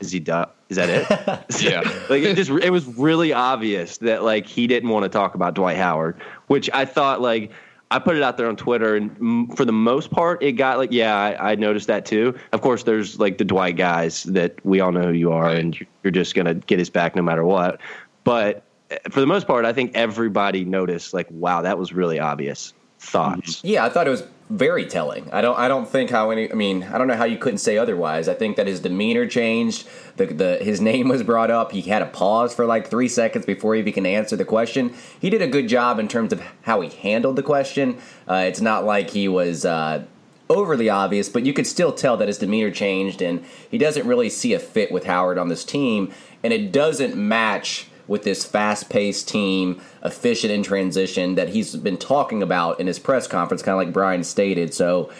"Is 0.00 0.10
he 0.10 0.20
done? 0.20 0.48
Is 0.68 0.76
that 0.76 0.88
it?" 0.88 1.06
yeah. 1.62 1.80
like 2.08 2.22
it 2.22 2.36
just 2.36 2.50
it 2.50 2.70
was 2.70 2.86
really 2.86 3.32
obvious 3.32 3.98
that 3.98 4.22
like 4.22 4.46
he 4.46 4.66
didn't 4.66 4.88
want 4.88 5.04
to 5.04 5.08
talk 5.08 5.34
about 5.34 5.54
Dwight 5.54 5.76
Howard, 5.76 6.20
which 6.46 6.70
I 6.72 6.84
thought 6.84 7.20
like. 7.20 7.50
I 7.90 8.00
put 8.00 8.16
it 8.16 8.22
out 8.22 8.36
there 8.36 8.48
on 8.48 8.56
Twitter, 8.56 8.96
and 8.96 9.56
for 9.56 9.64
the 9.64 9.72
most 9.72 10.10
part, 10.10 10.42
it 10.42 10.52
got 10.52 10.78
like, 10.78 10.90
yeah, 10.90 11.16
I, 11.16 11.52
I, 11.52 11.54
noticed 11.54 11.86
that 11.86 12.04
too. 12.04 12.36
Of 12.52 12.60
course, 12.60 12.82
there's 12.82 13.20
like 13.20 13.38
the 13.38 13.44
Dwight 13.44 13.76
guys 13.76 14.24
that 14.24 14.64
we 14.66 14.80
all 14.80 14.90
know 14.90 15.04
who 15.04 15.12
you 15.12 15.32
are, 15.32 15.50
and 15.50 15.78
you're 16.02 16.10
just 16.10 16.34
gonna 16.34 16.54
get 16.54 16.80
his 16.80 16.90
back 16.90 17.14
no 17.14 17.22
matter 17.22 17.44
what. 17.44 17.80
But 18.24 18.64
eh, 18.90 18.98
for 19.10 19.20
the 19.20 19.26
most 19.26 19.46
part, 19.46 19.64
I 19.64 19.72
think 19.72 19.92
everybody 19.94 20.64
noticed, 20.64 21.14
like, 21.14 21.28
wow, 21.30 21.62
that 21.62 21.78
was 21.78 21.92
really 21.92 22.18
obvious. 22.18 22.74
Thoughts? 22.98 23.62
Yeah, 23.62 23.84
I 23.84 23.88
thought 23.88 24.08
it 24.08 24.10
was 24.10 24.24
very 24.48 24.86
telling. 24.86 25.28
I 25.32 25.40
don't 25.40 25.58
I 25.58 25.66
don't 25.66 25.88
think 25.88 26.10
how 26.10 26.30
any 26.30 26.50
I 26.50 26.54
mean, 26.54 26.84
I 26.84 26.98
don't 26.98 27.08
know 27.08 27.16
how 27.16 27.24
you 27.24 27.38
couldn't 27.38 27.58
say 27.58 27.78
otherwise. 27.78 28.28
I 28.28 28.34
think 28.34 28.56
that 28.56 28.66
his 28.66 28.80
demeanor 28.80 29.26
changed. 29.26 29.88
The 30.16 30.26
the 30.26 30.58
his 30.58 30.80
name 30.90 31.08
was 31.08 31.22
brought 31.22 31.50
up. 31.50 31.72
He 31.72 31.82
had 31.82 32.02
a 32.02 32.06
pause 32.06 32.54
for 32.54 32.64
like 32.64 32.88
3 32.88 33.08
seconds 33.08 33.44
before 33.44 33.74
he 33.74 33.92
can 33.92 34.06
answer 34.06 34.36
the 34.36 34.44
question. 34.44 34.94
He 35.20 35.30
did 35.30 35.42
a 35.42 35.48
good 35.48 35.68
job 35.68 35.98
in 35.98 36.08
terms 36.08 36.32
of 36.32 36.42
how 36.62 36.80
he 36.80 36.88
handled 36.88 37.36
the 37.36 37.42
question. 37.42 37.98
Uh, 38.28 38.44
it's 38.46 38.60
not 38.60 38.84
like 38.84 39.10
he 39.10 39.26
was 39.26 39.64
uh, 39.64 40.04
overly 40.48 40.88
obvious, 40.88 41.28
but 41.28 41.44
you 41.44 41.52
could 41.52 41.66
still 41.66 41.92
tell 41.92 42.16
that 42.16 42.28
his 42.28 42.38
demeanor 42.38 42.70
changed 42.70 43.20
and 43.20 43.44
he 43.70 43.78
doesn't 43.78 44.06
really 44.06 44.30
see 44.30 44.54
a 44.54 44.58
fit 44.58 44.92
with 44.92 45.04
Howard 45.04 45.38
on 45.38 45.48
this 45.48 45.64
team 45.64 46.12
and 46.44 46.52
it 46.52 46.70
doesn't 46.70 47.16
match 47.16 47.88
with 48.08 48.24
this 48.24 48.44
fast 48.44 48.88
paced 48.88 49.28
team, 49.28 49.80
efficient 50.04 50.52
in 50.52 50.62
transition 50.62 51.34
that 51.34 51.48
he's 51.48 51.74
been 51.76 51.96
talking 51.96 52.42
about 52.42 52.80
in 52.80 52.86
his 52.86 52.98
press 52.98 53.26
conference, 53.26 53.62
kind 53.62 53.74
of 53.74 53.84
like 53.84 53.92
Brian 53.92 54.24
stated. 54.24 54.72
So, 54.74 55.12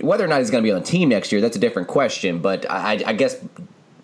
whether 0.00 0.24
or 0.24 0.28
not 0.28 0.38
he's 0.38 0.50
going 0.50 0.62
to 0.62 0.66
be 0.66 0.72
on 0.72 0.80
the 0.80 0.86
team 0.86 1.10
next 1.10 1.32
year, 1.32 1.40
that's 1.40 1.56
a 1.56 1.60
different 1.60 1.88
question. 1.88 2.38
But 2.38 2.70
I, 2.70 3.02
I 3.06 3.12
guess 3.12 3.36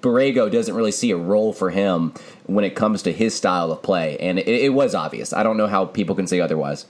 Borrego 0.02 0.50
doesn't 0.50 0.74
really 0.74 0.92
see 0.92 1.10
a 1.10 1.16
role 1.16 1.52
for 1.52 1.70
him 1.70 2.12
when 2.46 2.64
it 2.64 2.76
comes 2.76 3.02
to 3.02 3.12
his 3.12 3.34
style 3.34 3.72
of 3.72 3.82
play. 3.82 4.18
And 4.18 4.38
it, 4.38 4.46
it 4.48 4.74
was 4.74 4.94
obvious. 4.94 5.32
I 5.32 5.42
don't 5.42 5.56
know 5.56 5.66
how 5.66 5.86
people 5.86 6.14
can 6.14 6.26
say 6.26 6.40
otherwise. 6.40 6.86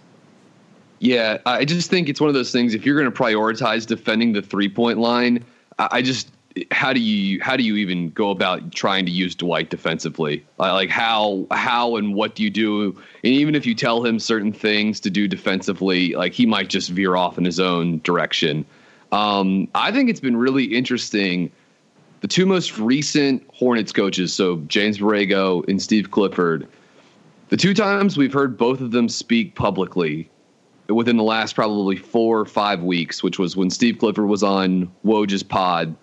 Yeah, 1.00 1.38
I 1.46 1.64
just 1.64 1.90
think 1.90 2.08
it's 2.08 2.20
one 2.20 2.28
of 2.28 2.34
those 2.34 2.50
things. 2.50 2.74
If 2.74 2.84
you're 2.84 2.98
going 2.98 3.10
to 3.10 3.16
prioritize 3.16 3.86
defending 3.86 4.32
the 4.32 4.42
three 4.42 4.68
point 4.68 4.98
line, 4.98 5.44
I 5.78 6.02
just 6.02 6.30
how 6.70 6.92
do 6.92 7.00
you 7.00 7.40
how 7.42 7.56
do 7.56 7.62
you 7.62 7.76
even 7.76 8.10
go 8.10 8.30
about 8.30 8.72
trying 8.72 9.04
to 9.06 9.12
use 9.12 9.34
Dwight 9.34 9.70
defensively? 9.70 10.44
Like 10.58 10.90
how 10.90 11.46
how 11.50 11.96
and 11.96 12.14
what 12.14 12.34
do 12.34 12.42
you 12.42 12.50
do? 12.50 12.96
And 13.24 13.32
even 13.32 13.54
if 13.54 13.66
you 13.66 13.74
tell 13.74 14.04
him 14.04 14.18
certain 14.18 14.52
things 14.52 15.00
to 15.00 15.10
do 15.10 15.28
defensively, 15.28 16.14
like 16.14 16.32
he 16.32 16.46
might 16.46 16.68
just 16.68 16.90
veer 16.90 17.16
off 17.16 17.38
in 17.38 17.44
his 17.44 17.60
own 17.60 18.00
direction. 18.00 18.64
Um, 19.12 19.68
I 19.74 19.90
think 19.92 20.10
it's 20.10 20.20
been 20.20 20.36
really 20.36 20.64
interesting. 20.64 21.50
The 22.20 22.28
two 22.28 22.46
most 22.46 22.78
recent 22.78 23.44
Hornets 23.54 23.92
coaches, 23.92 24.32
so 24.32 24.56
James 24.66 24.98
Borrego 24.98 25.66
and 25.68 25.80
Steve 25.80 26.10
Clifford, 26.10 26.66
the 27.48 27.56
two 27.56 27.74
times 27.74 28.16
we've 28.16 28.32
heard 28.32 28.58
both 28.58 28.80
of 28.80 28.90
them 28.90 29.08
speak 29.08 29.54
publicly 29.54 30.28
within 30.88 31.16
the 31.16 31.22
last 31.22 31.54
probably 31.54 31.96
four 31.96 32.40
or 32.40 32.44
five 32.44 32.82
weeks, 32.82 33.22
which 33.22 33.38
was 33.38 33.56
when 33.56 33.70
Steve 33.70 33.98
Clifford 33.98 34.26
was 34.26 34.42
on 34.42 34.90
Woj's 35.04 35.42
pod 35.42 35.94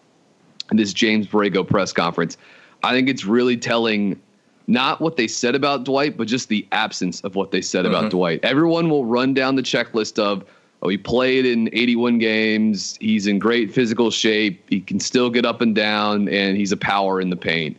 this 0.72 0.94
James 0.94 1.28
Borrego 1.28 1.68
press 1.68 1.94
conference. 1.94 2.38
I 2.84 2.92
think 2.92 3.10
it's 3.10 3.26
really 3.26 3.58
telling 3.58 4.20
not 4.68 5.00
what 5.00 5.16
they 5.16 5.28
said 5.28 5.56
about 5.56 5.84
Dwight, 5.84 6.18
but 6.18 6.28
just 6.28 6.50
the 6.50 6.68
absence 6.72 7.22
of 7.22 7.36
what 7.36 7.52
they 7.52 7.62
said 7.62 7.86
mm-hmm. 7.86 7.94
about 7.94 8.12
Dwight. 8.12 8.40
Everyone 8.44 8.90
will 8.90 9.06
run 9.06 9.34
down 9.34 9.56
the 9.56 9.62
checklist 9.62 10.18
of, 10.18 10.44
oh, 10.82 10.90
he 10.90 10.98
played 10.98 11.46
in 11.46 11.70
81 11.74 12.18
games. 12.18 12.98
He's 13.00 13.28
in 13.28 13.40
great 13.40 13.72
physical 13.72 14.10
shape. 14.10 14.68
He 14.70 14.82
can 14.82 15.00
still 15.00 15.30
get 15.30 15.46
up 15.46 15.62
and 15.62 15.76
down, 15.76 16.28
and 16.30 16.58
he's 16.58 16.72
a 16.72 16.78
power 16.78 17.22
in 17.22 17.30
the 17.30 17.36
paint. 17.36 17.78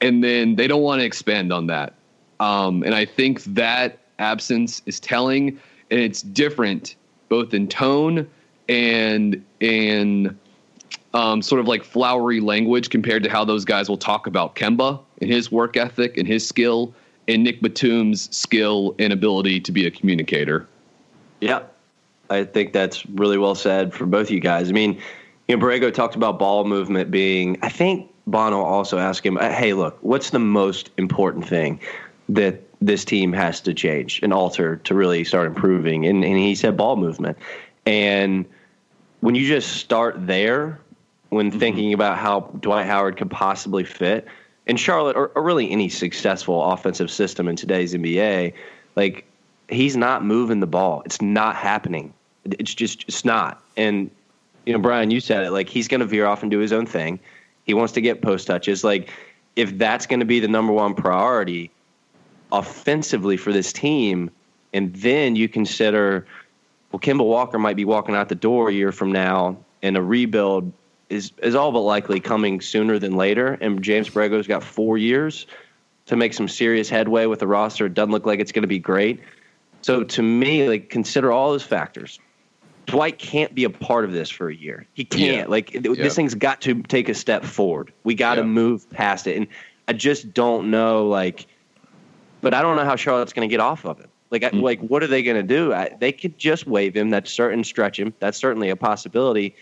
And 0.00 0.22
then 0.22 0.54
they 0.56 0.68
don't 0.68 0.82
want 0.82 1.00
to 1.00 1.04
expand 1.04 1.52
on 1.52 1.66
that. 1.66 1.94
Um, 2.40 2.84
and 2.84 2.94
I 2.94 3.04
think 3.04 3.42
that 3.44 3.98
absence 4.20 4.80
is 4.86 5.00
telling, 5.00 5.58
and 5.90 6.00
it's 6.00 6.22
different 6.22 6.94
both 7.28 7.52
in 7.52 7.68
tone 7.68 8.28
and 8.68 9.44
in 9.60 10.38
um, 11.14 11.42
sort 11.42 11.60
of 11.60 11.66
like 11.66 11.84
flowery 11.84 12.40
language 12.40 12.90
compared 12.90 13.22
to 13.22 13.30
how 13.30 13.44
those 13.44 13.64
guys 13.64 13.88
will 13.88 13.96
talk 13.96 14.26
about 14.26 14.54
Kemba 14.54 15.00
and 15.20 15.30
his 15.30 15.50
work 15.50 15.76
ethic 15.76 16.16
and 16.16 16.26
his 16.26 16.46
skill 16.46 16.94
and 17.26 17.44
Nick 17.44 17.60
Batum's 17.60 18.34
skill 18.34 18.94
and 18.98 19.12
ability 19.12 19.60
to 19.60 19.72
be 19.72 19.86
a 19.86 19.90
communicator. 19.90 20.66
Yeah, 21.40 21.62
I 22.30 22.44
think 22.44 22.72
that's 22.72 23.06
really 23.06 23.38
well 23.38 23.54
said 23.54 23.92
for 23.94 24.06
both 24.06 24.30
you 24.30 24.40
guys. 24.40 24.68
I 24.68 24.72
mean, 24.72 25.00
you 25.46 25.56
know, 25.56 25.64
Borrego 25.64 25.92
talked 25.92 26.14
about 26.14 26.38
ball 26.38 26.64
movement 26.64 27.10
being, 27.10 27.58
I 27.62 27.68
think 27.68 28.10
Bono 28.26 28.60
also 28.60 28.98
asked 28.98 29.24
him, 29.24 29.36
hey, 29.36 29.72
look, 29.72 29.98
what's 30.02 30.30
the 30.30 30.38
most 30.38 30.90
important 30.98 31.46
thing 31.46 31.80
that 32.28 32.62
this 32.80 33.04
team 33.04 33.32
has 33.32 33.60
to 33.62 33.74
change 33.74 34.20
and 34.22 34.32
alter 34.32 34.76
to 34.76 34.94
really 34.94 35.24
start 35.24 35.46
improving? 35.46 36.06
And, 36.06 36.24
and 36.24 36.36
he 36.36 36.54
said 36.54 36.76
ball 36.76 36.96
movement. 36.96 37.38
And 37.86 38.44
when 39.20 39.34
you 39.34 39.46
just 39.46 39.76
start 39.76 40.26
there, 40.26 40.80
when 41.30 41.50
mm-hmm. 41.50 41.58
thinking 41.58 41.92
about 41.92 42.18
how 42.18 42.40
Dwight 42.60 42.86
Howard 42.86 43.16
could 43.16 43.30
possibly 43.30 43.84
fit 43.84 44.26
in 44.66 44.76
Charlotte 44.76 45.16
or, 45.16 45.28
or, 45.34 45.42
really 45.42 45.70
any 45.70 45.88
successful 45.88 46.62
offensive 46.62 47.10
system 47.10 47.48
in 47.48 47.56
today's 47.56 47.94
NBA. 47.94 48.52
Like 48.96 49.24
he's 49.68 49.96
not 49.96 50.24
moving 50.24 50.60
the 50.60 50.66
ball. 50.66 51.02
It's 51.04 51.20
not 51.22 51.56
happening. 51.56 52.12
It's 52.44 52.74
just 52.74 53.04
it's 53.08 53.24
not. 53.24 53.62
And 53.76 54.10
you 54.66 54.72
know, 54.72 54.78
Brian, 54.78 55.10
you 55.10 55.20
said 55.20 55.44
it. 55.44 55.50
Like 55.50 55.68
he's 55.68 55.88
going 55.88 56.00
to 56.00 56.06
veer 56.06 56.26
off 56.26 56.42
and 56.42 56.50
do 56.50 56.58
his 56.58 56.72
own 56.72 56.86
thing. 56.86 57.18
He 57.64 57.74
wants 57.74 57.92
to 57.94 58.00
get 58.00 58.22
post 58.22 58.46
touches. 58.46 58.84
Like 58.84 59.10
if 59.56 59.76
that's 59.78 60.06
going 60.06 60.20
to 60.20 60.26
be 60.26 60.40
the 60.40 60.48
number 60.48 60.72
one 60.72 60.94
priority 60.94 61.70
offensively 62.52 63.36
for 63.36 63.52
this 63.52 63.72
team, 63.72 64.30
and 64.72 64.94
then 64.96 65.36
you 65.36 65.48
consider, 65.48 66.26
well, 66.92 67.00
Kemba 67.00 67.24
Walker 67.24 67.58
might 67.58 67.76
be 67.76 67.84
walking 67.84 68.14
out 68.14 68.28
the 68.28 68.34
door 68.34 68.68
a 68.68 68.72
year 68.72 68.92
from 68.92 69.10
now, 69.10 69.56
in 69.82 69.96
a 69.96 70.02
rebuild 70.02 70.72
is 71.08 71.32
is 71.42 71.54
all 71.54 71.72
but 71.72 71.80
likely 71.80 72.20
coming 72.20 72.60
sooner 72.60 72.98
than 72.98 73.16
later. 73.16 73.58
And 73.60 73.82
James 73.82 74.08
Borrego's 74.08 74.46
got 74.46 74.62
four 74.62 74.98
years 74.98 75.46
to 76.06 76.16
make 76.16 76.32
some 76.34 76.48
serious 76.48 76.88
headway 76.88 77.26
with 77.26 77.40
the 77.40 77.46
roster. 77.46 77.86
It 77.86 77.94
doesn't 77.94 78.12
look 78.12 78.26
like 78.26 78.40
it's 78.40 78.52
going 78.52 78.62
to 78.62 78.68
be 78.68 78.78
great. 78.78 79.20
So 79.82 80.04
to 80.04 80.22
me, 80.22 80.68
like 80.68 80.90
consider 80.90 81.32
all 81.32 81.50
those 81.50 81.62
factors. 81.62 82.18
Dwight 82.86 83.18
can't 83.18 83.54
be 83.54 83.64
a 83.64 83.70
part 83.70 84.06
of 84.06 84.12
this 84.12 84.30
for 84.30 84.48
a 84.48 84.54
year. 84.54 84.86
He 84.94 85.04
can't. 85.04 85.36
Yeah. 85.36 85.44
Like 85.46 85.74
yeah. 85.74 85.80
this 85.80 86.16
thing's 86.16 86.34
got 86.34 86.62
to 86.62 86.82
take 86.84 87.10
a 87.10 87.14
step 87.14 87.44
forward. 87.44 87.92
We 88.02 88.14
got 88.14 88.36
to 88.36 88.40
yeah. 88.40 88.46
move 88.46 88.88
past 88.90 89.26
it. 89.26 89.36
And 89.36 89.46
I 89.86 89.92
just 89.92 90.32
don't 90.32 90.70
know. 90.70 91.06
Like, 91.06 91.46
but 92.40 92.54
I 92.54 92.62
don't 92.62 92.76
know 92.76 92.84
how 92.84 92.96
Charlotte's 92.96 93.34
going 93.34 93.46
to 93.46 93.52
get 93.52 93.60
off 93.60 93.84
of 93.84 94.00
it. 94.00 94.08
Like, 94.30 94.42
mm-hmm. 94.42 94.60
like 94.60 94.80
what 94.80 95.02
are 95.02 95.06
they 95.06 95.22
going 95.22 95.36
to 95.36 95.42
do? 95.42 95.74
I, 95.74 95.94
they 96.00 96.12
could 96.12 96.38
just 96.38 96.66
waive 96.66 96.96
him. 96.96 97.10
That's 97.10 97.30
certain. 97.30 97.62
Stretch 97.62 97.98
him. 97.98 98.14
That's 98.20 98.38
certainly 98.38 98.70
a 98.70 98.76
possibility. 98.76 99.54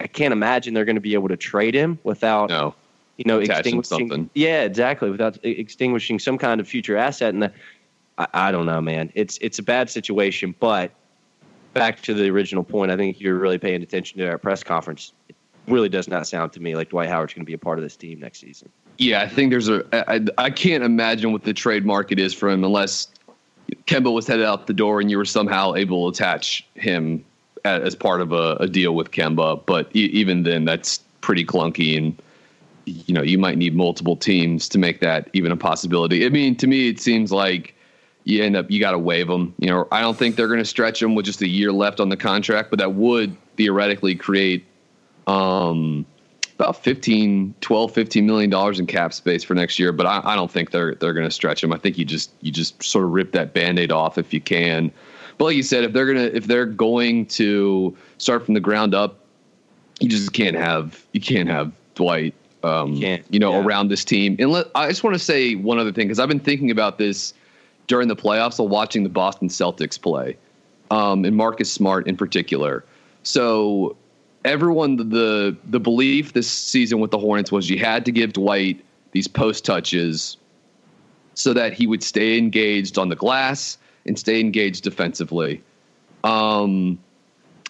I 0.00 0.06
can't 0.06 0.32
imagine 0.32 0.72
they're 0.74 0.86
going 0.86 0.96
to 0.96 1.00
be 1.00 1.14
able 1.14 1.28
to 1.28 1.36
trade 1.36 1.74
him 1.74 1.98
without 2.02 2.48
no. 2.48 2.74
you 3.18 3.24
know 3.26 3.38
extinguishing 3.38 3.82
something. 3.82 4.30
Yeah, 4.34 4.62
exactly. 4.62 5.10
Without 5.10 5.38
extinguishing 5.44 6.18
some 6.18 6.38
kind 6.38 6.60
of 6.60 6.66
future 6.66 6.96
asset, 6.96 7.34
and 7.34 7.52
I, 8.16 8.26
I 8.32 8.52
don't 8.52 8.66
know, 8.66 8.80
man. 8.80 9.12
It's 9.14 9.38
it's 9.42 9.58
a 9.58 9.62
bad 9.62 9.90
situation, 9.90 10.54
but 10.58 10.90
back 11.74 12.00
to 12.02 12.14
the 12.14 12.30
original 12.30 12.64
point, 12.64 12.90
I 12.90 12.96
think 12.96 13.20
you're 13.20 13.38
really 13.38 13.58
paying 13.58 13.82
attention 13.82 14.18
to 14.18 14.28
our 14.28 14.38
press 14.38 14.62
conference. 14.62 15.12
It 15.28 15.36
really 15.68 15.90
does 15.90 16.08
not 16.08 16.26
sound 16.26 16.52
to 16.54 16.60
me 16.60 16.74
like 16.74 16.88
Dwight 16.88 17.08
Howard's 17.08 17.34
going 17.34 17.44
to 17.44 17.46
be 17.46 17.54
a 17.54 17.58
part 17.58 17.78
of 17.78 17.84
this 17.84 17.96
team 17.96 18.20
next 18.20 18.40
season. 18.40 18.70
Yeah, 18.96 19.20
I 19.20 19.28
think 19.28 19.50
there's 19.50 19.68
a. 19.68 19.84
I, 20.10 20.20
I 20.38 20.50
can't 20.50 20.82
imagine 20.82 21.32
what 21.32 21.44
the 21.44 21.54
trade 21.54 21.84
market 21.84 22.18
is 22.18 22.32
for 22.32 22.48
him 22.48 22.64
unless 22.64 23.08
Kemba 23.86 24.12
was 24.12 24.26
headed 24.26 24.46
out 24.46 24.66
the 24.66 24.72
door 24.72 25.00
and 25.00 25.10
you 25.10 25.18
were 25.18 25.24
somehow 25.26 25.74
able 25.74 26.10
to 26.10 26.16
attach 26.16 26.66
him 26.74 27.24
as 27.64 27.94
part 27.94 28.20
of 28.20 28.32
a, 28.32 28.56
a 28.60 28.66
deal 28.66 28.94
with 28.94 29.10
Kemba. 29.10 29.62
But 29.66 29.94
e- 29.94 30.10
even 30.12 30.42
then, 30.42 30.64
that's 30.64 30.98
pretty 31.20 31.44
clunky. 31.44 31.96
And 31.96 32.20
you 32.86 33.14
know 33.14 33.22
you 33.22 33.38
might 33.38 33.58
need 33.58 33.74
multiple 33.74 34.16
teams 34.16 34.68
to 34.70 34.78
make 34.78 35.00
that 35.00 35.28
even 35.32 35.52
a 35.52 35.56
possibility. 35.56 36.24
I 36.26 36.28
mean, 36.28 36.56
to 36.56 36.66
me, 36.66 36.88
it 36.88 37.00
seems 37.00 37.32
like 37.32 37.74
you 38.24 38.42
end 38.42 38.56
up 38.56 38.70
you 38.70 38.80
got 38.80 38.92
to 38.92 38.98
waive 38.98 39.28
them. 39.28 39.54
You 39.58 39.68
know, 39.68 39.88
I 39.92 40.00
don't 40.00 40.16
think 40.16 40.36
they're 40.36 40.48
going 40.48 40.58
to 40.58 40.64
stretch 40.64 41.00
them 41.00 41.14
with 41.14 41.26
just 41.26 41.42
a 41.42 41.48
year 41.48 41.72
left 41.72 42.00
on 42.00 42.08
the 42.08 42.16
contract, 42.16 42.70
but 42.70 42.78
that 42.78 42.94
would 42.94 43.36
theoretically 43.56 44.14
create 44.14 44.64
um, 45.26 46.04
about 46.54 46.82
15, 46.82 47.54
12, 47.60 47.92
15 47.92 48.26
million 48.26 48.50
dollars 48.50 48.78
in 48.78 48.86
cap 48.86 49.14
space 49.14 49.44
for 49.44 49.54
next 49.54 49.78
year. 49.78 49.92
But 49.92 50.06
I, 50.06 50.20
I 50.24 50.36
don't 50.36 50.50
think 50.50 50.70
they're 50.70 50.94
they're 50.94 51.14
going 51.14 51.26
to 51.26 51.34
stretch 51.34 51.60
them. 51.60 51.72
I 51.72 51.78
think 51.78 51.98
you 51.98 52.04
just 52.04 52.30
you 52.40 52.50
just 52.50 52.82
sort 52.82 53.04
of 53.04 53.12
rip 53.12 53.32
that 53.32 53.52
band-aid 53.54 53.92
off 53.92 54.18
if 54.18 54.32
you 54.32 54.40
can. 54.40 54.92
But 55.40 55.46
like 55.46 55.56
you 55.56 55.62
said, 55.62 55.84
if 55.84 55.94
they're 55.94 56.04
gonna 56.04 56.30
if 56.34 56.46
they're 56.46 56.66
going 56.66 57.24
to 57.28 57.96
start 58.18 58.44
from 58.44 58.52
the 58.52 58.60
ground 58.60 58.94
up, 58.94 59.20
you 59.98 60.06
just 60.06 60.34
can't 60.34 60.54
have 60.54 61.02
you 61.12 61.20
can't 61.22 61.48
have 61.48 61.72
Dwight 61.94 62.34
um, 62.62 62.92
you, 62.92 63.24
you 63.30 63.38
know 63.38 63.52
yeah. 63.52 63.64
around 63.64 63.88
this 63.88 64.04
team. 64.04 64.36
And 64.38 64.50
let, 64.50 64.66
I 64.74 64.90
just 64.90 65.02
want 65.02 65.14
to 65.14 65.18
say 65.18 65.54
one 65.54 65.78
other 65.78 65.92
thing 65.92 66.08
because 66.08 66.18
I've 66.18 66.28
been 66.28 66.40
thinking 66.40 66.70
about 66.70 66.98
this 66.98 67.32
during 67.86 68.08
the 68.08 68.16
playoffs 68.16 68.58
while 68.58 68.68
watching 68.68 69.02
the 69.02 69.08
Boston 69.08 69.48
Celtics 69.48 69.98
play, 69.98 70.36
um, 70.90 71.24
and 71.24 71.34
Marcus 71.34 71.72
Smart 71.72 72.06
in 72.06 72.18
particular. 72.18 72.84
So 73.22 73.96
everyone 74.44 74.96
the 74.96 75.56
the 75.70 75.80
belief 75.80 76.34
this 76.34 76.50
season 76.50 77.00
with 77.00 77.12
the 77.12 77.18
Hornets 77.18 77.50
was 77.50 77.70
you 77.70 77.78
had 77.78 78.04
to 78.04 78.12
give 78.12 78.34
Dwight 78.34 78.84
these 79.12 79.26
post 79.26 79.64
touches 79.64 80.36
so 81.32 81.54
that 81.54 81.72
he 81.72 81.86
would 81.86 82.02
stay 82.02 82.36
engaged 82.36 82.98
on 82.98 83.08
the 83.08 83.16
glass 83.16 83.78
and 84.06 84.18
stay 84.18 84.40
engaged 84.40 84.84
defensively. 84.84 85.62
Um, 86.24 86.98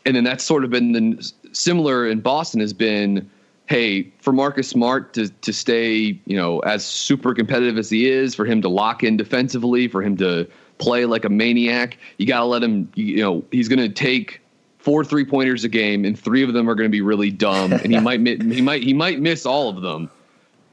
and 0.04 0.16
then 0.16 0.24
that's 0.24 0.44
sort 0.44 0.64
of 0.64 0.70
been 0.70 0.92
the 0.92 1.32
similar 1.52 2.08
in 2.08 2.20
Boston 2.20 2.60
has 2.60 2.72
been, 2.72 3.30
hey, 3.66 4.10
for 4.20 4.32
Marcus 4.32 4.68
Smart 4.68 5.12
to 5.14 5.28
to 5.28 5.52
stay, 5.52 6.18
you 6.24 6.36
know, 6.36 6.60
as 6.60 6.84
super 6.84 7.34
competitive 7.34 7.78
as 7.78 7.90
he 7.90 8.08
is, 8.08 8.34
for 8.34 8.44
him 8.44 8.62
to 8.62 8.68
lock 8.68 9.04
in 9.04 9.16
defensively, 9.16 9.88
for 9.88 10.02
him 10.02 10.16
to 10.18 10.48
play 10.78 11.04
like 11.04 11.24
a 11.24 11.28
maniac, 11.28 11.98
you 12.18 12.26
got 12.26 12.40
to 12.40 12.46
let 12.46 12.62
him. 12.62 12.90
You 12.94 13.18
know, 13.18 13.44
he's 13.50 13.68
going 13.68 13.78
to 13.78 13.88
take 13.88 14.40
four 14.78 15.04
three 15.04 15.24
pointers 15.24 15.64
a 15.64 15.68
game, 15.68 16.04
and 16.04 16.18
three 16.18 16.42
of 16.42 16.52
them 16.52 16.68
are 16.68 16.74
going 16.74 16.88
to 16.88 16.92
be 16.92 17.02
really 17.02 17.30
dumb, 17.30 17.72
and 17.72 17.92
he 17.92 18.00
might 18.00 18.26
he 18.26 18.62
might 18.62 18.82
he 18.82 18.94
might 18.94 19.20
miss 19.20 19.46
all 19.46 19.68
of 19.68 19.82
them. 19.82 20.10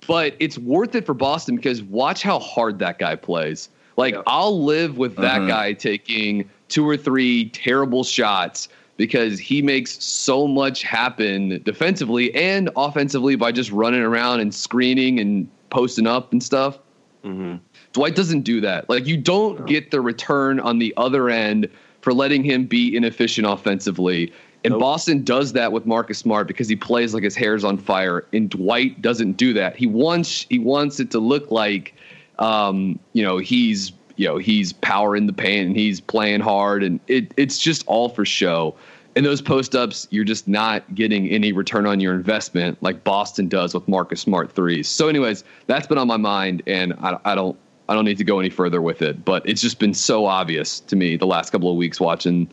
But 0.07 0.35
it's 0.39 0.57
worth 0.57 0.95
it 0.95 1.05
for 1.05 1.13
Boston 1.13 1.57
because 1.57 1.83
watch 1.83 2.23
how 2.23 2.39
hard 2.39 2.79
that 2.79 2.97
guy 2.97 3.17
plays. 3.17 3.67
Like 3.97 4.13
yeah. 4.13 4.21
I'll 4.27 4.63
live 4.63 4.97
with 4.97 5.15
that 5.17 5.39
uh-huh. 5.41 5.47
guy 5.47 5.73
taking 5.73 6.49
two 6.69 6.87
or 6.87 6.95
three 6.95 7.49
terrible 7.49 8.03
shots 8.03 8.69
because 8.95 9.39
he 9.39 9.61
makes 9.61 10.03
so 10.03 10.47
much 10.47 10.81
happen 10.83 11.61
defensively 11.63 12.33
and 12.33 12.69
offensively 12.75 13.35
by 13.35 13.51
just 13.51 13.71
running 13.71 14.01
around 14.01 14.39
and 14.39 14.53
screening 14.53 15.19
and 15.19 15.47
posting 15.69 16.07
up 16.07 16.31
and 16.31 16.41
stuff. 16.41 16.79
Mm-hmm. 17.23 17.57
Dwight 17.93 18.15
doesn't 18.15 18.41
do 18.41 18.61
that. 18.61 18.89
Like 18.89 19.05
you 19.05 19.17
don't 19.17 19.65
get 19.65 19.91
the 19.91 20.01
return 20.01 20.59
on 20.59 20.79
the 20.79 20.93
other 20.97 21.29
end 21.29 21.69
for 22.01 22.13
letting 22.13 22.43
him 22.43 22.65
be 22.65 22.95
inefficient 22.95 23.47
offensively. 23.47 24.31
And 24.63 24.71
nope. 24.71 24.81
Boston 24.81 25.23
does 25.23 25.53
that 25.53 25.71
with 25.71 25.85
Marcus 25.85 26.17
Smart 26.17 26.47
because 26.47 26.67
he 26.67 26.75
plays 26.75 27.13
like 27.13 27.23
his 27.23 27.35
hair's 27.35 27.63
on 27.63 27.77
fire. 27.77 28.25
And 28.33 28.49
Dwight 28.49 29.01
doesn't 29.01 29.33
do 29.33 29.53
that. 29.53 29.75
He 29.75 29.87
wants 29.87 30.45
he 30.49 30.59
wants 30.59 30.99
it 30.99 31.11
to 31.11 31.19
look 31.19 31.51
like 31.51 31.93
um, 32.39 32.99
you 33.13 33.23
know, 33.23 33.37
he's 33.37 33.91
you 34.15 34.27
know, 34.27 34.37
he's 34.37 34.73
powering 34.73 35.27
the 35.27 35.33
paint 35.33 35.67
and 35.67 35.75
he's 35.75 36.01
playing 36.01 36.41
hard 36.41 36.83
and 36.83 36.99
it 37.07 37.33
it's 37.37 37.57
just 37.57 37.85
all 37.87 38.09
for 38.09 38.25
show. 38.25 38.75
And 39.15 39.25
those 39.25 39.41
post 39.41 39.75
ups, 39.75 40.07
you're 40.11 40.23
just 40.23 40.47
not 40.47 40.93
getting 40.93 41.27
any 41.29 41.51
return 41.51 41.87
on 41.87 41.99
your 41.99 42.13
investment 42.13 42.81
like 42.83 43.03
Boston 43.03 43.47
does 43.47 43.73
with 43.73 43.87
Marcus 43.87 44.21
Smart 44.21 44.51
threes. 44.51 44.87
So, 44.87 45.07
anyways, 45.07 45.43
that's 45.65 45.87
been 45.87 45.97
on 45.97 46.07
my 46.07 46.17
mind, 46.17 46.61
and 46.67 46.93
I, 47.01 47.17
I 47.25 47.33
don't 47.33 47.57
I 47.89 47.95
don't 47.95 48.05
need 48.05 48.19
to 48.19 48.23
go 48.23 48.39
any 48.39 48.51
further 48.51 48.79
with 48.79 49.01
it, 49.01 49.25
but 49.25 49.47
it's 49.49 49.61
just 49.61 49.79
been 49.79 49.95
so 49.95 50.25
obvious 50.27 50.81
to 50.81 50.95
me 50.95 51.15
the 51.15 51.25
last 51.25 51.49
couple 51.51 51.71
of 51.71 51.77
weeks 51.77 51.99
watching 51.99 52.47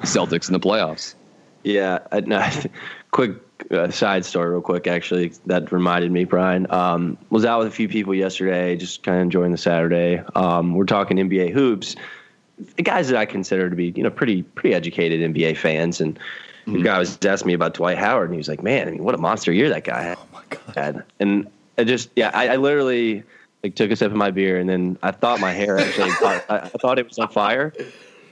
Celtics 0.00 0.48
in 0.48 0.52
the 0.52 0.60
playoffs. 0.60 1.14
Yeah, 1.62 2.00
no, 2.26 2.46
quick 3.12 3.32
uh, 3.70 3.90
side 3.90 4.24
story, 4.24 4.50
real 4.50 4.60
quick. 4.60 4.86
Actually, 4.86 5.32
that 5.46 5.70
reminded 5.72 6.10
me, 6.10 6.24
Brian. 6.24 6.66
Um, 6.70 7.16
was 7.30 7.44
out 7.44 7.60
with 7.60 7.68
a 7.68 7.70
few 7.70 7.88
people 7.88 8.14
yesterday, 8.14 8.76
just 8.76 9.02
kind 9.02 9.18
of 9.18 9.22
enjoying 9.22 9.52
the 9.52 9.58
Saturday. 9.58 10.22
Um, 10.34 10.74
we're 10.74 10.84
talking 10.84 11.16
NBA 11.16 11.52
hoops. 11.52 11.96
The 12.76 12.82
guys 12.82 13.08
that 13.08 13.16
I 13.16 13.26
consider 13.26 13.70
to 13.70 13.76
be, 13.76 13.92
you 13.96 14.02
know, 14.02 14.10
pretty 14.10 14.42
pretty 14.42 14.74
educated 14.74 15.20
NBA 15.34 15.56
fans, 15.56 16.00
and 16.00 16.18
mm-hmm. 16.18 16.74
the 16.74 16.82
guy 16.82 16.98
was 16.98 17.18
asking 17.24 17.48
me 17.48 17.54
about 17.54 17.74
Dwight 17.74 17.98
Howard, 17.98 18.26
and 18.26 18.34
he 18.34 18.38
was 18.38 18.48
like, 18.48 18.62
"Man, 18.62 18.88
I 18.88 18.90
mean, 18.90 19.04
what 19.04 19.14
a 19.14 19.18
monster 19.18 19.52
year 19.52 19.68
that 19.70 19.84
guy 19.84 20.02
had." 20.02 20.18
Oh 20.18 20.26
my 20.32 20.74
god! 20.74 21.04
And 21.18 21.46
I 21.78 21.84
just, 21.84 22.10
yeah, 22.16 22.30
I, 22.34 22.48
I 22.48 22.56
literally 22.56 23.22
like 23.62 23.74
took 23.74 23.90
a 23.90 23.96
sip 23.96 24.10
of 24.10 24.16
my 24.16 24.30
beer, 24.30 24.58
and 24.58 24.68
then 24.68 24.98
I 25.02 25.12
thought 25.12 25.40
my 25.40 25.52
hair 25.52 25.78
actually, 25.78 26.10
I, 26.20 26.42
I 26.48 26.68
thought 26.68 26.98
it 26.98 27.08
was 27.08 27.18
on 27.18 27.28
fire. 27.28 27.72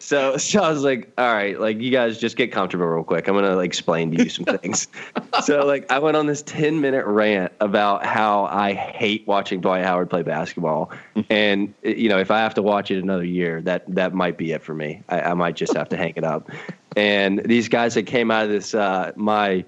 So, 0.09 0.39
so 0.39 0.63
I 0.63 0.71
was 0.71 0.85
like, 0.85 1.13
all 1.19 1.35
right, 1.35 1.61
like 1.61 1.79
you 1.81 1.91
guys 1.91 2.17
just 2.17 2.39
get 2.39 2.51
comfortable 2.51 2.87
real 2.87 3.05
quick. 3.05 3.29
I'm 3.29 3.35
gonna 3.35 3.57
like 3.57 3.67
explain 3.67 4.11
to 4.13 4.25
you 4.25 4.31
some 4.31 4.47
things. 4.47 4.89
so, 5.45 5.67
like, 5.67 5.93
I 5.93 5.99
went 5.99 6.17
on 6.17 6.27
this 6.27 6.41
10 6.45 6.81
minute 6.81 7.05
rant 7.05 7.53
about 7.61 8.07
how 8.07 8.47
I 8.47 8.73
hate 8.73 9.27
watching 9.27 9.61
Dwight 9.61 9.85
Howard 9.85 10.09
play 10.09 10.23
basketball, 10.23 10.91
and 11.29 11.75
you 11.83 12.09
know, 12.09 12.19
if 12.19 12.31
I 12.31 12.39
have 12.39 12.55
to 12.55 12.63
watch 12.63 12.91
it 12.91 13.03
another 13.03 13.25
year, 13.25 13.61
that 13.63 13.85
that 13.95 14.15
might 14.15 14.39
be 14.39 14.53
it 14.53 14.63
for 14.63 14.73
me. 14.73 15.03
I, 15.11 15.21
I 15.21 15.35
might 15.35 15.57
just 15.57 15.77
have 15.77 15.91
to 15.91 15.99
hang 15.99 16.15
it 16.17 16.25
up. 16.25 16.51
And 16.97 17.41
these 17.45 17.69
guys 17.69 17.93
that 17.93 18.05
came 18.05 18.31
out 18.31 18.45
of 18.45 18.51
this, 18.51 18.75
uh, 18.75 19.13
my 19.15 19.63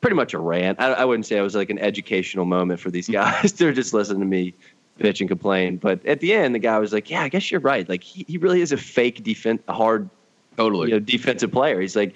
pretty 0.00 0.16
much 0.16 0.34
a 0.34 0.38
rant. 0.38 0.80
I, 0.80 0.92
I 0.92 1.04
wouldn't 1.04 1.26
say 1.26 1.38
it 1.38 1.42
was 1.42 1.54
like 1.54 1.70
an 1.70 1.78
educational 1.78 2.46
moment 2.46 2.80
for 2.80 2.90
these 2.90 3.08
guys. 3.08 3.52
They're 3.56 3.72
just 3.72 3.94
listening 3.94 4.20
to 4.20 4.26
me 4.26 4.54
bitch 4.98 5.20
and 5.20 5.28
complain. 5.28 5.76
But 5.76 6.04
at 6.06 6.20
the 6.20 6.34
end, 6.34 6.54
the 6.54 6.58
guy 6.58 6.78
was 6.78 6.92
like, 6.92 7.10
"Yeah, 7.10 7.22
I 7.22 7.28
guess 7.28 7.50
you're 7.50 7.60
right. 7.60 7.88
Like 7.88 8.02
he, 8.02 8.24
he 8.28 8.38
really 8.38 8.60
is 8.60 8.72
a 8.72 8.76
fake 8.76 9.22
defense, 9.22 9.62
hard, 9.68 10.08
totally 10.56 10.88
you 10.88 10.94
know, 10.94 11.00
defensive 11.00 11.52
player. 11.52 11.80
He's 11.80 11.96
like." 11.96 12.14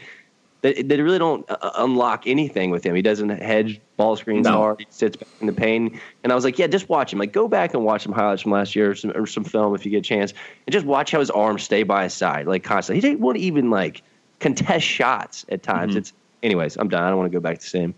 They, 0.62 0.74
they 0.74 1.00
really 1.00 1.18
don't 1.18 1.44
uh, 1.50 1.72
unlock 1.78 2.28
anything 2.28 2.70
with 2.70 2.86
him. 2.86 2.94
He 2.94 3.02
doesn't 3.02 3.30
hedge 3.30 3.80
ball 3.96 4.14
screens 4.14 4.44
no. 4.44 4.52
hard. 4.52 4.78
He 4.78 4.86
sits 4.90 5.16
back 5.16 5.28
in 5.40 5.48
the 5.48 5.52
pain. 5.52 6.00
And 6.22 6.30
I 6.30 6.36
was 6.36 6.44
like, 6.44 6.56
yeah, 6.56 6.68
just 6.68 6.88
watch 6.88 7.12
him. 7.12 7.18
Like, 7.18 7.32
go 7.32 7.48
back 7.48 7.74
and 7.74 7.84
watch 7.84 8.04
some 8.04 8.12
highlights 8.12 8.42
from 8.42 8.52
last 8.52 8.76
year 8.76 8.92
or 8.92 8.94
some, 8.94 9.10
or 9.16 9.26
some 9.26 9.42
film 9.42 9.74
if 9.74 9.84
you 9.84 9.90
get 9.90 9.98
a 9.98 10.02
chance, 10.02 10.32
and 10.64 10.72
just 10.72 10.86
watch 10.86 11.10
how 11.10 11.18
his 11.18 11.32
arms 11.32 11.64
stay 11.64 11.82
by 11.82 12.04
his 12.04 12.14
side, 12.14 12.46
like 12.46 12.62
constantly. 12.62 13.10
He 13.10 13.16
to 13.16 13.38
even 13.40 13.70
like 13.70 14.02
contest 14.38 14.86
shots 14.86 15.44
at 15.48 15.64
times. 15.64 15.94
Mm-hmm. 15.94 15.98
It's, 15.98 16.12
anyways. 16.44 16.76
I'm 16.76 16.88
done. 16.88 17.02
I 17.02 17.08
don't 17.08 17.18
want 17.18 17.32
to 17.32 17.36
go 17.36 17.40
back 17.40 17.58
to 17.58 17.64
the 17.64 17.68
same 17.68 17.92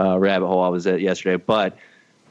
uh, 0.00 0.18
rabbit 0.18 0.48
hole 0.48 0.64
I 0.64 0.68
was 0.70 0.88
at 0.88 1.00
yesterday, 1.00 1.36
but 1.36 1.78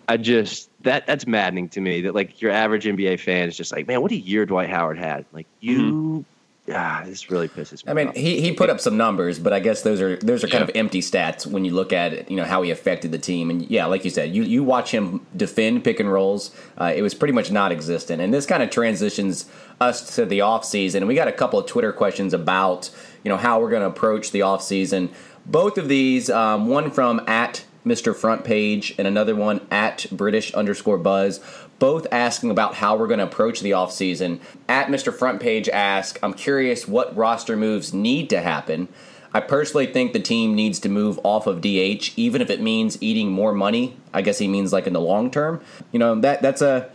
I 0.07 0.17
just 0.17 0.69
that 0.83 1.05
that's 1.05 1.27
maddening 1.27 1.69
to 1.69 1.81
me 1.81 2.01
that 2.01 2.15
like 2.15 2.41
your 2.41 2.51
average 2.51 2.85
NBA 2.85 3.19
fan 3.19 3.47
is 3.47 3.57
just 3.57 3.71
like, 3.71 3.87
man, 3.87 4.01
what 4.01 4.11
a 4.11 4.15
year 4.15 4.45
Dwight 4.45 4.69
Howard 4.69 4.97
had. 4.97 5.25
Like 5.31 5.47
you. 5.59 5.77
Mm-hmm. 5.79 6.21
Ah, 6.69 7.01
this 7.05 7.31
really 7.31 7.47
pisses 7.47 7.85
me. 7.85 7.89
Off. 7.89 7.89
I 7.89 7.93
mean, 7.93 8.07
off. 8.09 8.15
he, 8.15 8.41
he 8.41 8.51
put 8.51 8.69
up 8.69 8.81
some 8.81 8.97
numbers, 8.97 9.39
but 9.39 9.53
I 9.53 9.61
guess 9.61 9.83
those 9.83 10.01
are 10.01 10.17
those 10.17 10.43
are 10.43 10.47
kind 10.47 10.65
yeah. 10.65 10.69
of 10.69 10.75
empty 10.75 10.99
stats 10.99 11.45
when 11.45 11.63
you 11.63 11.71
look 11.71 11.93
at 11.93 12.11
it. 12.11 12.29
You 12.29 12.35
know 12.35 12.43
how 12.43 12.61
he 12.61 12.71
affected 12.71 13.11
the 13.11 13.17
team, 13.17 13.49
and 13.49 13.69
yeah, 13.69 13.85
like 13.85 14.03
you 14.03 14.09
said, 14.09 14.35
you 14.35 14.43
you 14.43 14.63
watch 14.63 14.91
him 14.91 15.25
defend 15.35 15.85
pick 15.85 16.01
and 16.01 16.11
rolls. 16.11 16.53
Uh, 16.77 16.91
it 16.93 17.01
was 17.01 17.13
pretty 17.13 17.33
much 17.33 17.51
non-existent, 17.51 18.21
and 18.21 18.33
this 18.33 18.45
kind 18.45 18.61
of 18.61 18.69
transitions 18.69 19.49
us 19.79 20.15
to 20.15 20.25
the 20.25 20.41
off 20.41 20.65
season. 20.65 21.07
We 21.07 21.15
got 21.15 21.29
a 21.29 21.33
couple 21.33 21.57
of 21.57 21.67
Twitter 21.67 21.93
questions 21.93 22.33
about 22.33 22.89
you 23.23 23.29
know 23.29 23.37
how 23.37 23.61
we're 23.61 23.69
going 23.69 23.83
to 23.83 23.87
approach 23.87 24.31
the 24.31 24.41
off 24.41 24.61
season. 24.61 25.09
Both 25.45 25.77
of 25.77 25.87
these, 25.87 26.29
um, 26.29 26.67
one 26.67 26.91
from 26.91 27.21
at 27.27 27.63
Mr. 27.87 28.15
Front 28.15 28.43
Page 28.43 28.93
and 28.97 29.07
another 29.07 29.35
one 29.35 29.61
at 29.71 30.05
British 30.11 30.53
underscore 30.53 30.97
Buzz, 30.97 31.39
both 31.79 32.07
asking 32.11 32.51
about 32.51 32.75
how 32.75 32.95
we're 32.95 33.07
going 33.07 33.19
to 33.19 33.25
approach 33.25 33.61
the 33.61 33.71
offseason. 33.71 34.39
At 34.67 34.87
Mr. 34.87 35.13
Front 35.13 35.41
Page 35.41 35.69
ask, 35.69 36.19
I'm 36.21 36.33
curious 36.33 36.87
what 36.87 37.15
roster 37.15 37.55
moves 37.55 37.93
need 37.93 38.29
to 38.31 38.41
happen. 38.41 38.87
I 39.33 39.39
personally 39.41 39.85
think 39.85 40.13
the 40.13 40.19
team 40.19 40.55
needs 40.55 40.79
to 40.79 40.89
move 40.89 41.19
off 41.23 41.47
of 41.47 41.61
DH, 41.61 42.13
even 42.15 42.41
if 42.41 42.49
it 42.49 42.61
means 42.61 43.01
eating 43.01 43.31
more 43.31 43.53
money. 43.53 43.95
I 44.13 44.21
guess 44.21 44.39
he 44.39 44.47
means 44.47 44.73
like 44.73 44.87
in 44.87 44.93
the 44.93 45.01
long 45.01 45.29
term. 45.31 45.61
You 45.91 45.99
know 45.99 46.19
that 46.21 46.41
that's 46.41 46.61
a 46.61 46.89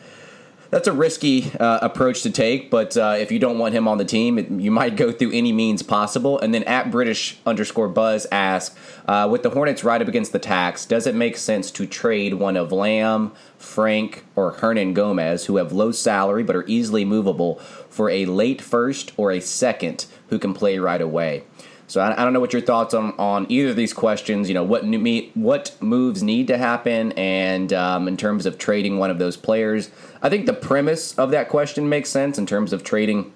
that's 0.72 0.88
a 0.88 0.92
risky 0.92 1.52
uh, 1.60 1.80
approach 1.82 2.22
to 2.22 2.30
take, 2.30 2.70
but 2.70 2.96
uh, 2.96 3.14
if 3.18 3.30
you 3.30 3.38
don't 3.38 3.58
want 3.58 3.74
him 3.74 3.86
on 3.86 3.98
the 3.98 4.06
team, 4.06 4.38
it, 4.38 4.50
you 4.50 4.70
might 4.70 4.96
go 4.96 5.12
through 5.12 5.30
any 5.32 5.52
means 5.52 5.82
possible. 5.82 6.40
And 6.40 6.54
then 6.54 6.62
at 6.64 6.90
British 6.90 7.38
underscore 7.44 7.88
Buzz 7.88 8.26
asks, 8.32 8.74
uh, 9.06 9.28
with 9.30 9.42
the 9.42 9.50
Hornets 9.50 9.84
right 9.84 10.00
up 10.00 10.08
against 10.08 10.32
the 10.32 10.38
tax, 10.38 10.86
does 10.86 11.06
it 11.06 11.14
make 11.14 11.36
sense 11.36 11.70
to 11.72 11.86
trade 11.86 12.34
one 12.34 12.56
of 12.56 12.72
Lamb, 12.72 13.32
Frank, 13.58 14.24
or 14.34 14.54
Hernangomez, 14.54 15.44
who 15.44 15.56
have 15.56 15.72
low 15.72 15.92
salary 15.92 16.42
but 16.42 16.56
are 16.56 16.66
easily 16.66 17.04
movable, 17.04 17.56
for 17.90 18.08
a 18.08 18.24
late 18.24 18.62
first 18.62 19.12
or 19.18 19.30
a 19.30 19.40
second 19.40 20.06
who 20.30 20.38
can 20.38 20.54
play 20.54 20.78
right 20.78 21.02
away? 21.02 21.44
So 21.92 22.00
I, 22.00 22.12
I, 22.12 22.24
don't 22.24 22.32
know 22.32 22.40
what 22.40 22.52
your 22.52 22.62
thoughts 22.62 22.94
on, 22.94 23.12
on 23.18 23.46
either 23.50 23.70
of 23.70 23.76
these 23.76 23.92
questions. 23.92 24.48
You 24.48 24.54
know 24.54 24.64
what 24.64 24.84
new, 24.84 25.30
what 25.34 25.76
moves 25.80 26.22
need 26.22 26.48
to 26.48 26.56
happen, 26.56 27.12
and 27.12 27.72
um, 27.72 28.08
in 28.08 28.16
terms 28.16 28.46
of 28.46 28.56
trading 28.58 28.98
one 28.98 29.10
of 29.10 29.18
those 29.18 29.36
players, 29.36 29.90
I 30.22 30.30
think 30.30 30.46
the 30.46 30.54
premise 30.54 31.16
of 31.18 31.30
that 31.32 31.48
question 31.48 31.88
makes 31.88 32.08
sense 32.08 32.38
in 32.38 32.46
terms 32.46 32.72
of 32.72 32.82
trading 32.82 33.32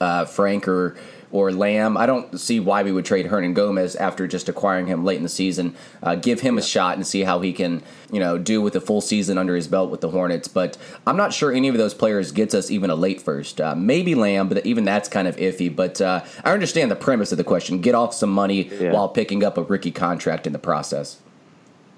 uh, 0.00 0.26
Frank 0.26 0.68
or 0.68 0.96
or 1.30 1.52
Lamb. 1.52 1.96
I 1.96 2.06
don't 2.06 2.38
see 2.40 2.58
why 2.60 2.82
we 2.82 2.92
would 2.92 3.04
trade 3.04 3.26
Hernangomez 3.26 3.96
after 4.00 4.26
just 4.26 4.48
acquiring 4.48 4.86
him 4.86 5.04
late 5.04 5.16
in 5.18 5.22
the 5.22 5.28
season. 5.28 5.74
Uh, 6.02 6.14
give 6.14 6.40
him 6.40 6.56
a 6.58 6.62
shot 6.62 6.96
and 6.96 7.06
see 7.06 7.20
how 7.22 7.40
he 7.40 7.52
can, 7.52 7.82
you 8.10 8.20
know, 8.20 8.38
do 8.38 8.62
with 8.62 8.74
a 8.76 8.80
full 8.80 9.00
season 9.00 9.36
under 9.38 9.54
his 9.54 9.68
belt 9.68 9.90
with 9.90 10.00
the 10.00 10.10
Hornets. 10.10 10.48
But 10.48 10.76
I'm 11.06 11.16
not 11.16 11.32
sure 11.34 11.52
any 11.52 11.68
of 11.68 11.76
those 11.76 11.94
players 11.94 12.32
gets 12.32 12.54
us 12.54 12.70
even 12.70 12.90
a 12.90 12.94
late 12.94 13.20
first. 13.20 13.60
Uh, 13.60 13.74
maybe 13.74 14.14
Lamb, 14.14 14.48
but 14.48 14.64
even 14.64 14.84
that's 14.84 15.08
kind 15.08 15.28
of 15.28 15.36
iffy. 15.36 15.74
But 15.74 16.00
uh, 16.00 16.24
I 16.44 16.52
understand 16.52 16.90
the 16.90 16.96
premise 16.96 17.32
of 17.32 17.38
the 17.38 17.44
question: 17.44 17.80
get 17.80 17.94
off 17.94 18.14
some 18.14 18.30
money 18.30 18.68
Yeah. 18.80 18.92
while 18.92 19.08
picking 19.08 19.44
up 19.44 19.58
a 19.58 19.62
rookie 19.62 19.90
contract 19.90 20.46
in 20.46 20.52
the 20.52 20.58
process. 20.58 21.18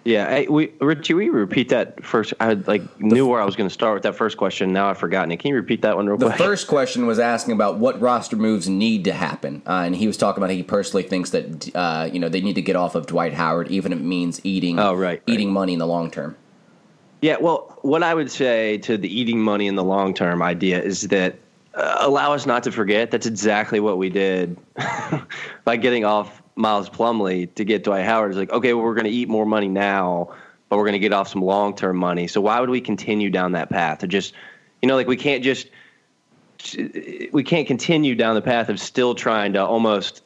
Yeah, 0.05 0.29
hey, 0.31 0.47
we 0.49 0.73
Richie, 0.81 1.13
you 1.13 1.31
repeat 1.33 1.69
that 1.69 2.03
first? 2.03 2.33
I 2.41 2.55
like 2.55 3.01
knew 3.01 3.27
where 3.27 3.41
I 3.41 3.45
was 3.45 3.55
going 3.55 3.69
to 3.69 3.73
start 3.73 3.95
with 3.95 4.03
that 4.05 4.17
first 4.17 4.39
question. 4.39 4.73
Now 4.73 4.89
I've 4.89 4.97
forgotten 4.99 5.31
it. 5.31 5.39
Can 5.41 5.51
you 5.51 5.57
repeat 5.57 5.83
that 5.83 5.95
one 5.97 6.07
real 6.07 6.17
quick? 6.17 6.33
The 6.33 6.39
first 6.39 6.69
question 6.69 7.07
was 7.07 7.19
asking 7.19 7.53
about 7.53 7.79
what 7.79 8.01
roster 8.01 8.37
moves 8.37 8.67
need 8.67 9.05
to 9.05 9.13
happen, 9.13 9.61
uh, 9.67 9.83
and 9.85 9.95
he 9.95 10.07
was 10.07 10.17
talking 10.17 10.43
about 10.43 10.53
he 10.55 10.63
personally 10.63 11.03
thinks 11.03 11.31
that 11.31 11.77
uh, 11.77 12.09
you 12.11 12.19
know 12.19 12.31
they 12.31 12.41
need 12.41 12.55
to 12.55 12.63
get 12.63 12.77
off 12.77 12.95
of 12.95 13.07
Dwight 13.07 13.35
Howard, 13.35 13.69
even 13.69 13.93
if 13.93 13.99
it 13.99 14.03
means 14.03 14.41
eating 14.45 14.79
Oh, 14.79 14.95
right, 14.95 15.01
right. 15.03 15.23
eating 15.27 15.53
money 15.53 15.75
in 15.75 15.79
the 15.79 15.87
long 15.87 16.11
term. 16.11 16.35
Yeah, 17.21 17.37
well, 17.39 17.79
what 17.83 18.03
I 18.03 18.15
would 18.15 18.31
say 18.31 18.79
to 18.79 18.97
the 18.97 19.09
eating 19.15 19.39
money 19.39 19.67
in 19.67 19.75
the 19.75 19.85
long 19.85 20.15
term 20.15 20.41
idea 20.41 20.81
is 20.83 21.03
that 21.09 21.37
uh, 21.75 21.97
allow 22.01 22.33
us 22.33 22.47
not 22.47 22.63
to 22.63 22.73
forget 22.73 23.11
that's 23.11 23.27
exactly 23.27 23.81
what 23.81 23.99
we 23.99 24.09
did 24.09 24.57
by 25.65 25.77
getting 25.77 26.07
off 26.07 26.40
Miles 26.61 26.89
Plumlee 26.89 27.55
to 27.55 27.65
get 27.65 27.85
Dwight 27.85 28.05
Howard. 28.05 28.31
It's 28.31 28.39
like, 28.39 28.51
okay, 28.51 28.73
well, 28.75 28.85
we're 28.85 28.95
going 28.95 29.07
to 29.07 29.11
eat 29.11 29.29
more 29.29 29.47
money 29.47 29.69
now, 29.69 30.35
but 30.69 30.77
we're 30.77 30.85
going 30.85 30.93
to 30.93 30.99
get 30.99 31.13
off 31.13 31.29
some 31.29 31.43
long 31.43 31.75
term 31.75 31.97
money. 31.97 32.27
So 32.27 32.41
why 32.41 32.61
would 32.61 32.71
we 32.71 32.81
continue 32.81 33.31
down 33.31 33.53
that 33.53 33.71
path 33.71 33.99
to 34.01 34.07
just, 34.07 34.35
you 34.83 34.89
know, 34.89 34.95
like 34.95 35.09
we 35.09 35.17
can't 35.17 35.43
just, 35.43 35.69
we 37.33 37.43
can't 37.43 37.67
continue 37.67 38.15
down 38.15 38.35
the 38.35 38.43
path 38.43 38.69
of 38.69 38.79
still 38.81 39.15
trying 39.15 39.55
to 39.55 39.65
almost. 39.65 40.23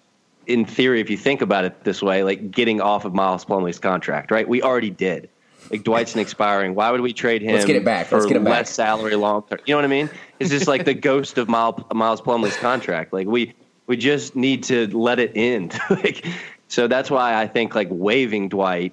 In 0.46 0.66
theory, 0.66 1.00
if 1.00 1.08
you 1.08 1.16
think 1.16 1.40
about 1.40 1.64
it 1.64 1.84
this 1.84 2.02
way, 2.02 2.22
like 2.22 2.50
getting 2.50 2.78
off 2.78 3.06
of 3.06 3.14
Miles 3.14 3.46
Plumlee's 3.46 3.78
contract, 3.78 4.30
right? 4.30 4.46
We 4.46 4.60
already 4.60 4.90
did. 4.90 5.30
Like 5.70 5.84
Dwight's 5.84 6.12
an 6.12 6.20
expiring. 6.20 6.74
Why 6.74 6.90
would 6.90 7.00
we 7.00 7.14
trade 7.14 7.40
him? 7.40 7.54
Let's 7.54 7.64
get 7.64 7.76
it 7.76 7.84
back. 7.84 8.08
for 8.08 8.16
Let's 8.16 8.26
get 8.26 8.36
it 8.36 8.44
back. 8.44 8.50
less 8.50 8.70
salary 8.70 9.16
long 9.16 9.44
term. 9.48 9.60
You 9.64 9.72
know 9.72 9.78
what 9.78 9.86
I 9.86 9.88
mean? 9.88 10.10
It's 10.38 10.50
just 10.50 10.68
like 10.68 10.84
the 10.84 10.92
ghost 10.92 11.38
of 11.38 11.48
Miles, 11.48 11.82
Miles 11.94 12.20
Plumlee's 12.20 12.58
contract. 12.58 13.14
Like 13.14 13.26
we 13.26 13.54
we 13.86 13.96
just 13.96 14.34
need 14.34 14.64
to 14.64 14.86
let 14.96 15.18
it 15.18 15.32
end. 15.34 15.78
like 15.90 16.26
so 16.68 16.88
that's 16.88 17.10
why 17.10 17.40
I 17.40 17.46
think 17.46 17.74
like 17.74 17.88
waiving 17.90 18.48
Dwight 18.48 18.92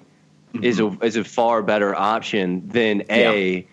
is 0.60 0.78
a 0.78 0.82
mm-hmm. 0.82 1.02
is 1.02 1.16
a 1.16 1.24
far 1.24 1.62
better 1.62 1.94
option 1.94 2.68
than 2.68 3.02
a 3.10 3.66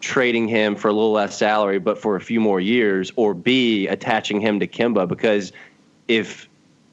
trading 0.00 0.48
him 0.48 0.76
for 0.76 0.88
a 0.88 0.92
little 0.92 1.12
less 1.12 1.36
salary 1.36 1.78
but 1.78 1.98
for 1.98 2.14
a 2.14 2.20
few 2.20 2.38
more 2.38 2.60
years 2.60 3.10
or 3.16 3.32
b 3.32 3.86
attaching 3.86 4.38
him 4.38 4.60
to 4.60 4.66
Kemba 4.66 5.08
because 5.08 5.50
if 6.08 6.46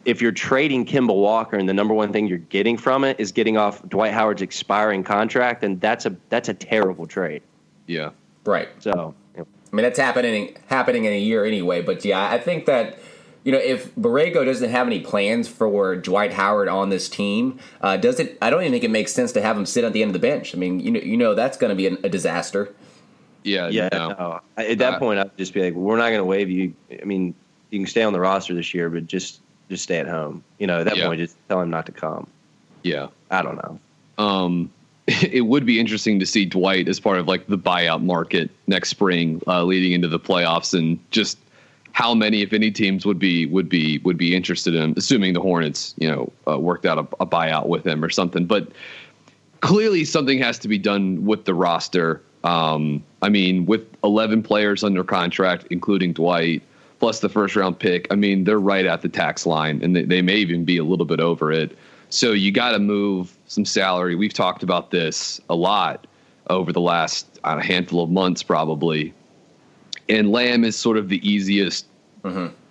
if 0.05 0.21
you're 0.21 0.31
trading 0.31 0.85
Kemba 0.85 1.13
Walker 1.13 1.57
and 1.57 1.69
the 1.69 1.73
number 1.73 1.93
one 1.93 2.11
thing 2.11 2.27
you're 2.27 2.37
getting 2.37 2.77
from 2.77 3.03
it 3.03 3.19
is 3.19 3.31
getting 3.31 3.57
off 3.57 3.87
Dwight 3.87 4.13
Howard's 4.13 4.41
expiring 4.41 5.03
contract, 5.03 5.61
then 5.61 5.77
that's 5.79 6.05
a 6.05 6.15
that's 6.29 6.49
a 6.49 6.53
terrible 6.53 7.05
trade. 7.05 7.43
Yeah. 7.87 8.09
Right. 8.45 8.69
So 8.79 9.13
I 9.37 9.75
mean 9.75 9.83
that's 9.83 9.99
happening 9.99 10.57
happening 10.67 11.05
in 11.05 11.13
a 11.13 11.19
year 11.19 11.45
anyway. 11.45 11.81
But 11.81 12.03
yeah, 12.03 12.29
I 12.29 12.39
think 12.39 12.65
that 12.65 12.99
you 13.43 13.51
know 13.51 13.57
if 13.57 13.93
Borrego 13.95 14.45
doesn't 14.45 14.69
have 14.69 14.87
any 14.87 14.99
plans 14.99 15.47
for 15.47 15.95
Dwight 15.95 16.33
Howard 16.33 16.67
on 16.67 16.89
this 16.89 17.09
team, 17.09 17.59
uh, 17.81 17.97
does 17.97 18.19
it? 18.19 18.37
I 18.41 18.49
don't 18.49 18.61
even 18.61 18.71
think 18.71 18.83
it 18.83 18.91
makes 18.91 19.13
sense 19.13 19.31
to 19.33 19.41
have 19.41 19.57
him 19.57 19.65
sit 19.65 19.83
at 19.83 19.93
the 19.93 20.01
end 20.01 20.09
of 20.09 20.13
the 20.13 20.19
bench. 20.27 20.53
I 20.55 20.57
mean, 20.57 20.79
you 20.79 20.91
know, 20.91 20.99
you 20.99 21.17
know 21.17 21.33
that's 21.35 21.57
going 21.57 21.69
to 21.69 21.75
be 21.75 21.87
an, 21.87 21.97
a 22.03 22.09
disaster. 22.09 22.73
Yeah. 23.43 23.69
yeah, 23.69 23.89
no. 23.91 24.09
no. 24.09 24.41
At 24.55 24.77
that 24.77 24.93
Uh, 24.95 24.99
point 24.99 25.19
I'd 25.19 25.35
just 25.35 25.53
be 25.53 25.63
like, 25.63 25.73
we're 25.73 25.97
not 25.97 26.09
going 26.09 26.19
to 26.19 26.23
waive 26.25 26.49
you. 26.51 26.75
I 27.01 27.05
mean, 27.05 27.33
you 27.71 27.79
can 27.79 27.87
stay 27.87 28.03
on 28.03 28.13
the 28.13 28.19
roster 28.19 28.53
this 28.53 28.73
year, 28.73 28.89
but 28.89 29.07
just 29.07 29.39
just 29.69 29.83
stay 29.83 29.97
at 29.97 30.07
home. 30.07 30.43
You 30.59 30.67
know, 30.67 30.81
at 30.81 30.85
that 30.85 30.97
Yeah. 30.97 31.07
point, 31.07 31.19
just 31.21 31.35
tell 31.49 31.59
him 31.61 31.69
not 31.71 31.85
to 31.87 31.91
come. 31.91 32.27
Yeah. 32.83 33.07
I 33.31 33.41
don't 33.41 33.55
know. 33.55 33.79
um, 34.23 34.69
it 35.07 35.47
would 35.47 35.65
be 35.65 35.79
interesting 35.79 36.19
to 36.19 36.25
see 36.27 36.45
Dwight 36.45 36.87
as 36.87 36.99
part 36.99 37.17
of 37.17 37.27
like 37.27 37.47
the 37.47 37.57
buyout 37.57 38.03
market 38.03 38.51
next 38.67 38.89
spring, 38.89 39.41
uh, 39.47 39.63
leading 39.63 39.93
into 39.93 40.07
the 40.07 40.19
playoffs, 40.19 40.77
and 40.77 40.99
just 41.09 41.39
how 41.93 42.13
many, 42.13 42.41
if 42.41 42.53
any, 42.53 42.71
teams 42.71 43.05
would 43.05 43.19
be 43.19 43.45
would 43.47 43.69
be 43.69 43.99
would 43.99 44.17
be 44.17 44.35
interested 44.35 44.75
in, 44.75 44.93
assuming 44.97 45.33
the 45.33 45.41
Hornets, 45.41 45.93
you 45.97 46.07
know, 46.07 46.31
uh, 46.47 46.59
worked 46.59 46.85
out 46.85 46.97
a, 46.97 47.07
a 47.21 47.25
buyout 47.25 47.67
with 47.67 47.85
him 47.85 48.03
or 48.03 48.09
something. 48.09 48.45
But 48.45 48.71
clearly, 49.61 50.05
something 50.05 50.39
has 50.39 50.57
to 50.59 50.67
be 50.67 50.77
done 50.77 51.25
with 51.25 51.45
the 51.45 51.53
roster. 51.53 52.21
Um, 52.43 53.03
I 53.21 53.29
mean, 53.29 53.65
with 53.65 53.85
11 54.03 54.41
players 54.43 54.83
under 54.83 55.03
contract, 55.03 55.67
including 55.69 56.13
Dwight, 56.13 56.63
plus 56.99 57.19
the 57.19 57.29
first 57.29 57.55
round 57.55 57.77
pick, 57.77 58.07
I 58.11 58.15
mean, 58.15 58.45
they're 58.45 58.59
right 58.59 58.85
at 58.85 59.01
the 59.01 59.09
tax 59.09 59.45
line, 59.45 59.81
and 59.83 59.95
they, 59.95 60.03
they 60.03 60.21
may 60.21 60.37
even 60.37 60.65
be 60.65 60.77
a 60.77 60.83
little 60.83 61.05
bit 61.05 61.19
over 61.19 61.51
it. 61.51 61.77
So 62.09 62.31
you 62.31 62.51
got 62.51 62.71
to 62.71 62.79
move 62.79 63.37
some 63.47 63.63
salary. 63.63 64.15
We've 64.15 64.33
talked 64.33 64.63
about 64.63 64.91
this 64.91 65.39
a 65.49 65.55
lot 65.55 66.07
over 66.49 66.73
the 66.73 66.81
last 66.81 67.39
uh, 67.43 67.59
handful 67.59 68.03
of 68.03 68.09
months, 68.09 68.43
probably. 68.43 69.13
And 70.11 70.31
Lamb 70.31 70.63
is 70.63 70.77
sort 70.77 70.97
of 70.97 71.09
the 71.09 71.27
easiest, 71.27 71.85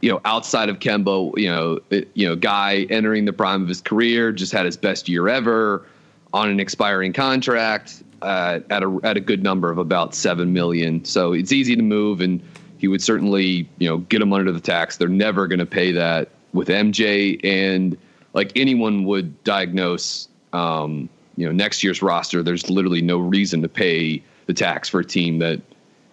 you 0.01 0.11
know, 0.11 0.21
outside 0.25 0.69
of 0.69 0.79
Kemba, 0.79 1.37
you 1.39 1.49
know, 1.49 1.79
it, 1.91 2.09
you 2.15 2.29
know, 2.29 2.37
guy 2.37 2.87
entering 2.91 3.25
the 3.25 3.33
prime 3.33 3.63
of 3.63 3.69
his 3.69 3.81
career, 3.81 4.31
just 4.31 4.53
had 4.53 4.67
his 4.67 4.77
best 4.77 5.09
year 5.09 5.27
ever 5.29 5.87
on 6.33 6.49
an 6.49 6.61
expiring 6.61 7.13
contract 7.13 8.03
uh, 8.23 8.61
at 8.71 8.83
a 8.83 9.01
at 9.03 9.17
a 9.17 9.21
good 9.21 9.43
number 9.43 9.71
of 9.71 9.79
about 9.79 10.15
seven 10.15 10.53
million. 10.53 11.05
So 11.05 11.33
it's 11.33 11.53
easy 11.53 11.75
to 11.77 11.83
move, 11.83 12.21
and 12.21 12.43
he 12.79 12.89
would 12.89 13.03
certainly, 13.03 13.69
you 13.79 13.89
know, 13.89 13.99
get 13.99 14.21
him 14.21 14.33
under 14.33 14.53
the 14.53 14.61
tax. 14.61 14.97
They're 14.97 15.09
never 15.09 15.47
going 15.47 15.59
to 15.59 15.67
pay 15.67 15.93
that 15.93 16.29
with 16.53 16.69
MJ, 16.69 17.41
and 17.45 17.97
like 18.35 18.53
anyone 18.57 19.05
would 19.05 19.43
diagnose, 19.45 20.29
um, 20.53 21.09
you 21.37 21.47
know, 21.47 21.53
next 21.53 21.83
year's 21.83 22.03
roster. 22.03 22.43
There's 22.43 22.69
literally 22.69 23.03
no 23.03 23.19
reason 23.19 23.63
to 23.63 23.69
pay 23.69 24.23
the 24.47 24.55
tax 24.55 24.89
for 24.89 25.01
a 25.01 25.05
team 25.05 25.39
that 25.39 25.61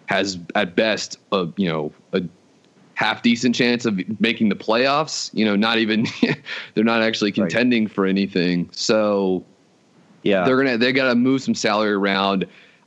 has 0.08 0.38
at 0.54 0.74
best 0.74 1.18
a 1.32 1.48
you 1.56 1.68
know 1.68 1.92
a 2.12 2.22
half 2.94 3.22
decent 3.22 3.54
chance 3.54 3.84
of 3.84 4.00
making 4.20 4.48
the 4.48 4.56
playoffs. 4.56 5.30
You 5.32 5.44
know, 5.44 5.54
not 5.54 5.78
even 5.78 6.06
they're 6.74 6.84
not 6.84 7.02
actually 7.02 7.32
contending 7.32 7.86
for 7.86 8.06
anything. 8.06 8.68
So 8.72 9.44
Yeah, 10.22 10.44
they're 10.44 10.56
gonna 10.56 10.78
they 10.78 10.92
gotta 10.92 11.14
move 11.14 11.42
some 11.42 11.54
salary 11.54 11.92
around. 11.92 12.46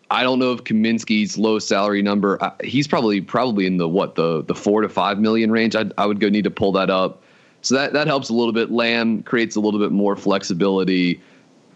I 0.09 0.23
don't 0.23 0.39
know 0.39 0.51
if 0.51 0.65
Kaminsky's 0.65 1.37
low 1.37 1.57
salary 1.59 2.01
number. 2.01 2.43
Uh, 2.43 2.51
he's 2.63 2.87
probably 2.87 3.21
probably 3.21 3.65
in 3.65 3.77
the 3.77 3.87
what 3.87 4.15
the 4.15 4.43
the 4.43 4.55
four 4.55 4.81
to 4.81 4.89
five 4.89 5.19
million 5.19 5.51
range. 5.51 5.75
I 5.75 5.85
I 5.97 6.05
would 6.05 6.19
go 6.19 6.27
need 6.27 6.43
to 6.43 6.51
pull 6.51 6.73
that 6.73 6.89
up. 6.89 7.21
So 7.61 7.75
that 7.75 7.93
that 7.93 8.07
helps 8.07 8.29
a 8.29 8.33
little 8.33 8.53
bit. 8.53 8.71
Lamb 8.71 9.23
creates 9.23 9.55
a 9.55 9.59
little 9.59 9.79
bit 9.79 9.91
more 9.91 10.15
flexibility. 10.15 11.21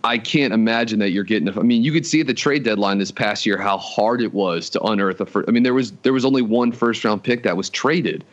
I 0.06 0.20
can't 0.20 0.54
imagine 0.54 1.00
that 1.00 1.10
you're 1.10 1.24
getting. 1.24 1.50
I 1.50 1.64
mean, 1.64 1.84
you 1.84 1.92
could 1.92 2.06
see 2.06 2.22
at 2.22 2.28
the 2.28 2.34
trade 2.34 2.64
deadline 2.64 3.00
this 3.00 3.10
past 3.10 3.44
year 3.44 3.58
how 3.58 3.80
hard 3.80 4.22
it 4.22 4.36
was 4.36 4.70
to 4.72 4.82
unearth 4.82 5.20
a 5.20 5.26
first. 5.26 5.50
I 5.50 5.52
mean, 5.52 5.64
there 5.64 5.74
was 5.74 5.94
there 6.04 6.14
was 6.14 6.24
only 6.24 6.44
one 6.44 6.72
first 6.72 7.04
round 7.04 7.24
pick 7.24 7.42
that 7.42 7.58
was 7.58 7.72
traded, 7.72 8.24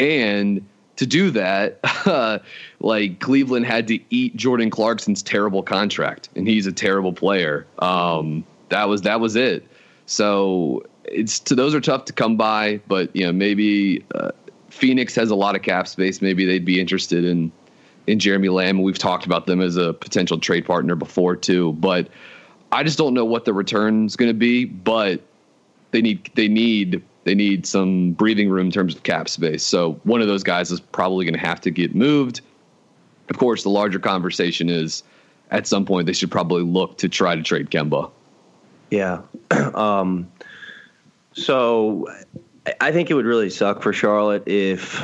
and 0.00 0.66
to 0.96 1.04
do 1.04 1.30
that, 1.32 2.42
like 2.80 3.20
Cleveland 3.20 3.66
had 3.66 3.86
to 3.88 3.98
eat 4.08 4.34
Jordan 4.34 4.70
Clarkson's 4.70 5.22
terrible 5.22 5.62
contract, 5.62 6.30
and 6.36 6.48
he's 6.48 6.66
a 6.66 6.72
terrible 6.72 7.12
player. 7.12 7.66
Um, 7.80 8.42
that 8.70 8.88
was 8.88 9.02
that 9.02 9.20
was 9.20 9.36
it. 9.36 9.66
So 10.06 10.82
it's 11.04 11.38
to 11.40 11.54
those 11.54 11.74
are 11.74 11.82
tough 11.82 12.06
to 12.06 12.14
come 12.14 12.38
by, 12.38 12.80
but 12.88 13.14
you 13.14 13.26
know 13.26 13.32
maybe 13.32 14.02
uh, 14.14 14.30
Phoenix 14.70 15.14
has 15.16 15.30
a 15.30 15.36
lot 15.36 15.54
of 15.54 15.60
cap 15.60 15.86
space. 15.86 16.22
Maybe 16.22 16.46
they'd 16.46 16.64
be 16.64 16.80
interested 16.80 17.26
in 17.26 17.52
in 18.06 18.18
Jeremy 18.18 18.48
Lamb. 18.48 18.82
We've 18.82 18.98
talked 18.98 19.26
about 19.26 19.46
them 19.46 19.60
as 19.60 19.76
a 19.76 19.92
potential 19.92 20.38
trade 20.38 20.64
partner 20.64 20.94
before 20.94 21.36
too, 21.36 21.72
but 21.74 22.08
I 22.72 22.82
just 22.82 22.98
don't 22.98 23.14
know 23.14 23.24
what 23.24 23.44
the 23.44 23.52
return's 23.52 24.16
going 24.16 24.30
to 24.30 24.34
be. 24.34 24.64
But 24.64 25.20
they 25.90 26.02
need 26.02 26.30
they 26.34 26.48
need 26.48 27.02
they 27.24 27.34
need 27.34 27.66
some 27.66 28.12
breathing 28.12 28.48
room 28.48 28.66
in 28.66 28.72
terms 28.72 28.94
of 28.94 29.02
cap 29.02 29.28
space. 29.28 29.62
So 29.62 30.00
one 30.04 30.20
of 30.20 30.28
those 30.28 30.42
guys 30.42 30.70
is 30.70 30.80
probably 30.80 31.24
going 31.24 31.34
to 31.34 31.46
have 31.46 31.60
to 31.62 31.70
get 31.70 31.94
moved. 31.94 32.40
Of 33.28 33.38
course, 33.38 33.62
the 33.62 33.70
larger 33.70 33.98
conversation 33.98 34.68
is 34.68 35.02
at 35.50 35.66
some 35.66 35.84
point 35.84 36.06
they 36.06 36.12
should 36.12 36.30
probably 36.30 36.62
look 36.62 36.98
to 36.98 37.08
try 37.08 37.36
to 37.36 37.42
trade 37.42 37.70
Kemba. 37.70 38.10
Yeah. 38.90 39.20
um, 39.74 40.30
so 41.32 42.08
I 42.80 42.92
think 42.92 43.10
it 43.10 43.14
would 43.14 43.26
really 43.26 43.50
suck 43.50 43.82
for 43.82 43.92
Charlotte 43.92 44.42
if 44.46 45.00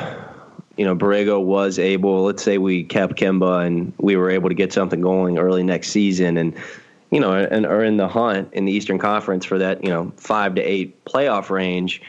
you 0.77 0.85
know 0.85 0.95
Borrego 0.95 1.43
was 1.43 1.79
able. 1.79 2.23
Let's 2.23 2.43
say 2.43 2.57
we 2.57 2.83
kept 2.83 3.15
Kemba 3.15 3.65
and 3.65 3.93
we 3.97 4.15
were 4.15 4.29
able 4.29 4.49
to 4.49 4.55
get 4.55 4.71
something 4.71 5.01
going 5.01 5.37
early 5.37 5.63
next 5.63 5.89
season, 5.89 6.37
and 6.37 6.55
you 7.11 7.19
know, 7.19 7.33
and 7.33 7.65
are 7.65 7.83
in 7.83 7.97
the 7.97 8.07
hunt 8.07 8.53
in 8.53 8.65
the 8.65 8.71
Eastern 8.71 8.99
Conference 8.99 9.45
for 9.45 9.57
that 9.57 9.83
you 9.83 9.89
know 9.89 10.13
five 10.17 10.55
to 10.55 10.61
eight 10.61 11.03
playoff 11.03 11.49
range. 11.49 12.01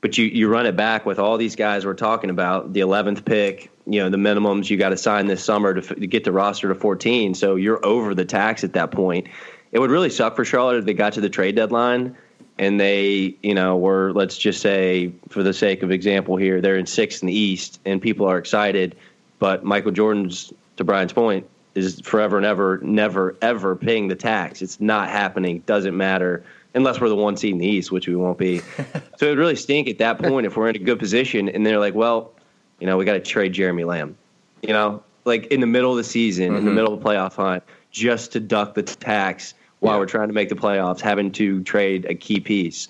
But 0.00 0.18
you 0.18 0.26
you 0.26 0.48
run 0.48 0.66
it 0.66 0.76
back 0.76 1.06
with 1.06 1.18
all 1.18 1.38
these 1.38 1.56
guys 1.56 1.86
we're 1.86 1.94
talking 1.94 2.30
about, 2.30 2.72
the 2.72 2.80
eleventh 2.80 3.24
pick. 3.24 3.70
You 3.86 4.00
know 4.00 4.10
the 4.10 4.16
minimums 4.16 4.68
you 4.68 4.76
got 4.76 4.90
to 4.90 4.96
sign 4.96 5.26
this 5.26 5.44
summer 5.44 5.74
to, 5.74 5.94
to 5.94 6.06
get 6.06 6.24
the 6.24 6.32
roster 6.32 6.68
to 6.68 6.74
14. 6.74 7.34
So 7.34 7.56
you're 7.56 7.84
over 7.84 8.14
the 8.14 8.24
tax 8.24 8.64
at 8.64 8.72
that 8.74 8.90
point. 8.90 9.28
It 9.72 9.78
would 9.78 9.90
really 9.90 10.10
suck 10.10 10.36
for 10.36 10.44
Charlotte 10.44 10.78
if 10.78 10.84
they 10.84 10.94
got 10.94 11.12
to 11.14 11.20
the 11.20 11.28
trade 11.28 11.54
deadline 11.54 12.16
and 12.60 12.78
they, 12.78 13.34
you 13.42 13.54
know, 13.54 13.74
were 13.78 14.12
let's 14.12 14.36
just 14.36 14.60
say, 14.60 15.10
for 15.30 15.42
the 15.42 15.54
sake 15.54 15.82
of 15.82 15.90
example 15.90 16.36
here, 16.36 16.60
they're 16.60 16.76
in 16.76 16.84
sixth 16.84 17.22
in 17.22 17.26
the 17.26 17.34
East, 17.34 17.80
and 17.86 18.02
people 18.02 18.26
are 18.26 18.36
excited, 18.36 18.94
but 19.38 19.64
Michael 19.64 19.92
Jordan's, 19.92 20.52
to 20.76 20.84
Brian's 20.84 21.14
point, 21.14 21.48
is 21.74 22.00
forever 22.02 22.36
and 22.36 22.44
ever, 22.44 22.78
never, 22.82 23.34
ever 23.40 23.74
paying 23.74 24.08
the 24.08 24.14
tax. 24.14 24.60
It's 24.60 24.78
not 24.78 25.08
happening. 25.08 25.60
Doesn't 25.60 25.96
matter 25.96 26.44
unless 26.74 27.00
we're 27.00 27.08
the 27.08 27.16
one 27.16 27.34
seed 27.34 27.52
in 27.52 27.58
the 27.58 27.66
East, 27.66 27.90
which 27.90 28.06
we 28.06 28.14
won't 28.14 28.36
be. 28.36 28.58
so 29.16 29.26
it 29.26 29.30
would 29.30 29.38
really 29.38 29.56
stink 29.56 29.88
at 29.88 29.96
that 29.96 30.18
point 30.18 30.44
if 30.44 30.54
we're 30.54 30.68
in 30.68 30.76
a 30.76 30.80
good 30.80 30.98
position 30.98 31.48
and 31.48 31.64
they're 31.64 31.80
like, 31.80 31.94
well, 31.94 32.30
you 32.78 32.86
know, 32.86 32.98
we 32.98 33.06
got 33.06 33.14
to 33.14 33.20
trade 33.20 33.54
Jeremy 33.54 33.84
Lamb, 33.84 34.18
you 34.62 34.74
know, 34.74 35.02
like 35.24 35.46
in 35.46 35.60
the 35.60 35.66
middle 35.66 35.92
of 35.92 35.96
the 35.96 36.04
season, 36.04 36.48
mm-hmm. 36.48 36.58
in 36.58 36.64
the 36.66 36.70
middle 36.72 36.92
of 36.92 37.00
the 37.00 37.06
playoff 37.06 37.36
hunt, 37.36 37.62
just 37.90 38.32
to 38.32 38.40
duck 38.40 38.74
the 38.74 38.82
tax 38.82 39.54
while 39.80 39.94
yeah. 39.94 39.98
we're 39.98 40.06
trying 40.06 40.28
to 40.28 40.34
make 40.34 40.48
the 40.48 40.54
playoffs, 40.54 41.00
having 41.00 41.32
to 41.32 41.62
trade 41.64 42.06
a 42.06 42.14
key 42.14 42.40
piece. 42.40 42.88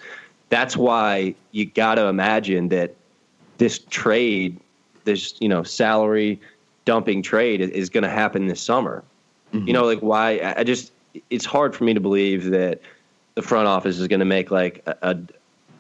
That's 0.49 0.77
why 0.77 1.35
you 1.53 1.67
got 1.67 1.95
to 1.95 2.07
imagine 2.07 2.69
that 2.69 2.95
this 3.59 3.79
trade, 3.79 4.59
this 5.05 5.35
you 5.41 5.49
know 5.49 5.63
salary 5.63 6.41
dumping 6.85 7.23
trade, 7.23 7.61
is 7.61 7.89
going 7.89 8.05
to 8.05 8.11
happen 8.11 8.47
this 8.47 8.61
summer. 8.61 9.05
Mm-hmm. 9.53 9.67
You 9.67 9.73
know, 9.73 9.85
like 9.85 10.01
why? 10.01 10.55
I 10.57 10.65
just 10.65 10.93
it's 11.31 11.45
hard 11.45 11.75
for 11.75 11.85
me 11.85 11.95
to 11.95 12.01
believe 12.01 12.51
that 12.51 12.81
the 13.35 13.43
front 13.43 13.67
office 13.67 13.99
is 13.99 14.07
going 14.09 14.21
to 14.21 14.27
make 14.27 14.51
like 14.51 14.83
a, 14.87 14.97
a, 15.03 15.19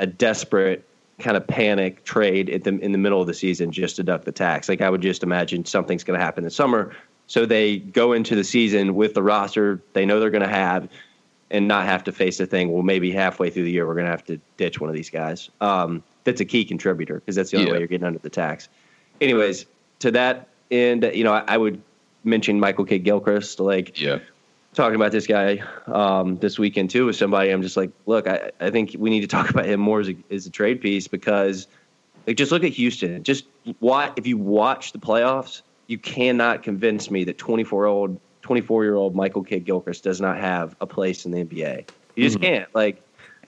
a 0.00 0.06
desperate 0.06 0.84
kind 1.18 1.36
of 1.36 1.46
panic 1.46 2.02
trade 2.04 2.48
at 2.50 2.64
the, 2.64 2.78
in 2.78 2.92
the 2.92 2.98
middle 2.98 3.20
of 3.20 3.26
the 3.26 3.34
season 3.34 3.70
just 3.70 3.96
to 3.96 4.02
duck 4.02 4.24
the 4.24 4.32
tax. 4.32 4.68
Like 4.68 4.80
I 4.80 4.88
would 4.90 5.02
just 5.02 5.22
imagine 5.22 5.64
something's 5.64 6.02
going 6.02 6.18
to 6.18 6.24
happen 6.24 6.44
this 6.44 6.56
summer 6.56 6.94
so 7.30 7.46
they 7.46 7.78
go 7.78 8.12
into 8.12 8.34
the 8.34 8.42
season 8.42 8.96
with 8.96 9.14
the 9.14 9.22
roster 9.22 9.80
they 9.92 10.04
know 10.04 10.18
they're 10.18 10.30
going 10.30 10.42
to 10.42 10.48
have 10.48 10.88
and 11.48 11.68
not 11.68 11.86
have 11.86 12.02
to 12.04 12.12
face 12.12 12.38
the 12.38 12.46
thing. 12.46 12.72
Well, 12.72 12.82
maybe 12.82 13.12
halfway 13.12 13.50
through 13.50 13.62
the 13.64 13.70
year, 13.70 13.86
we're 13.86 13.94
going 13.94 14.06
to 14.06 14.10
have 14.10 14.24
to 14.24 14.40
ditch 14.56 14.80
one 14.80 14.90
of 14.90 14.96
these 14.96 15.10
guys. 15.10 15.48
Um, 15.60 16.02
that's 16.24 16.40
a 16.40 16.44
key 16.44 16.64
contributor 16.64 17.14
because 17.14 17.36
that's 17.36 17.52
the 17.52 17.58
only 17.58 17.68
yeah. 17.68 17.72
way 17.74 17.78
you're 17.78 17.86
getting 17.86 18.06
under 18.06 18.18
the 18.18 18.30
tax. 18.30 18.68
Anyways, 19.20 19.66
to 20.00 20.10
that 20.10 20.48
end, 20.72 21.08
you 21.14 21.22
know, 21.22 21.32
I, 21.32 21.44
I 21.46 21.56
would 21.56 21.80
mention 22.24 22.58
Michael 22.58 22.84
Kidd 22.84 23.04
Gilchrist. 23.04 23.60
Like, 23.60 24.00
yeah, 24.00 24.18
talking 24.74 24.96
about 24.96 25.12
this 25.12 25.28
guy 25.28 25.62
um, 25.86 26.36
this 26.38 26.58
weekend 26.58 26.90
too 26.90 27.06
with 27.06 27.14
somebody. 27.14 27.50
I'm 27.50 27.62
just 27.62 27.76
like, 27.76 27.92
look, 28.06 28.26
I, 28.26 28.50
I 28.58 28.70
think 28.70 28.96
we 28.98 29.08
need 29.08 29.20
to 29.20 29.28
talk 29.28 29.50
about 29.50 29.66
him 29.66 29.78
more 29.78 30.00
as 30.00 30.08
a, 30.08 30.16
as 30.32 30.46
a 30.46 30.50
trade 30.50 30.80
piece 30.80 31.06
because, 31.06 31.68
like, 32.26 32.36
just 32.36 32.50
look 32.50 32.64
at 32.64 32.72
Houston. 32.72 33.22
Just 33.22 33.44
what 33.78 34.14
if 34.16 34.26
you 34.26 34.36
watch 34.36 34.90
the 34.90 34.98
playoffs? 34.98 35.62
You 35.90 35.98
cannot 35.98 36.62
convince 36.62 37.10
me 37.10 37.24
that 37.24 37.36
24 37.36 37.86
old 37.86 38.20
24 38.42 38.84
year 38.84 38.94
old 38.94 39.16
Michael 39.16 39.42
Kidd 39.42 39.64
Gilchrist 39.64 40.04
does 40.04 40.20
not 40.20 40.38
have 40.38 40.76
a 40.80 40.86
place 40.86 41.26
in 41.26 41.32
the 41.32 41.44
NBA. 41.44 41.90
You 42.14 42.22
just 42.22 42.36
mm-hmm. 42.36 42.44
can't. 42.44 42.74
Like, 42.76 43.02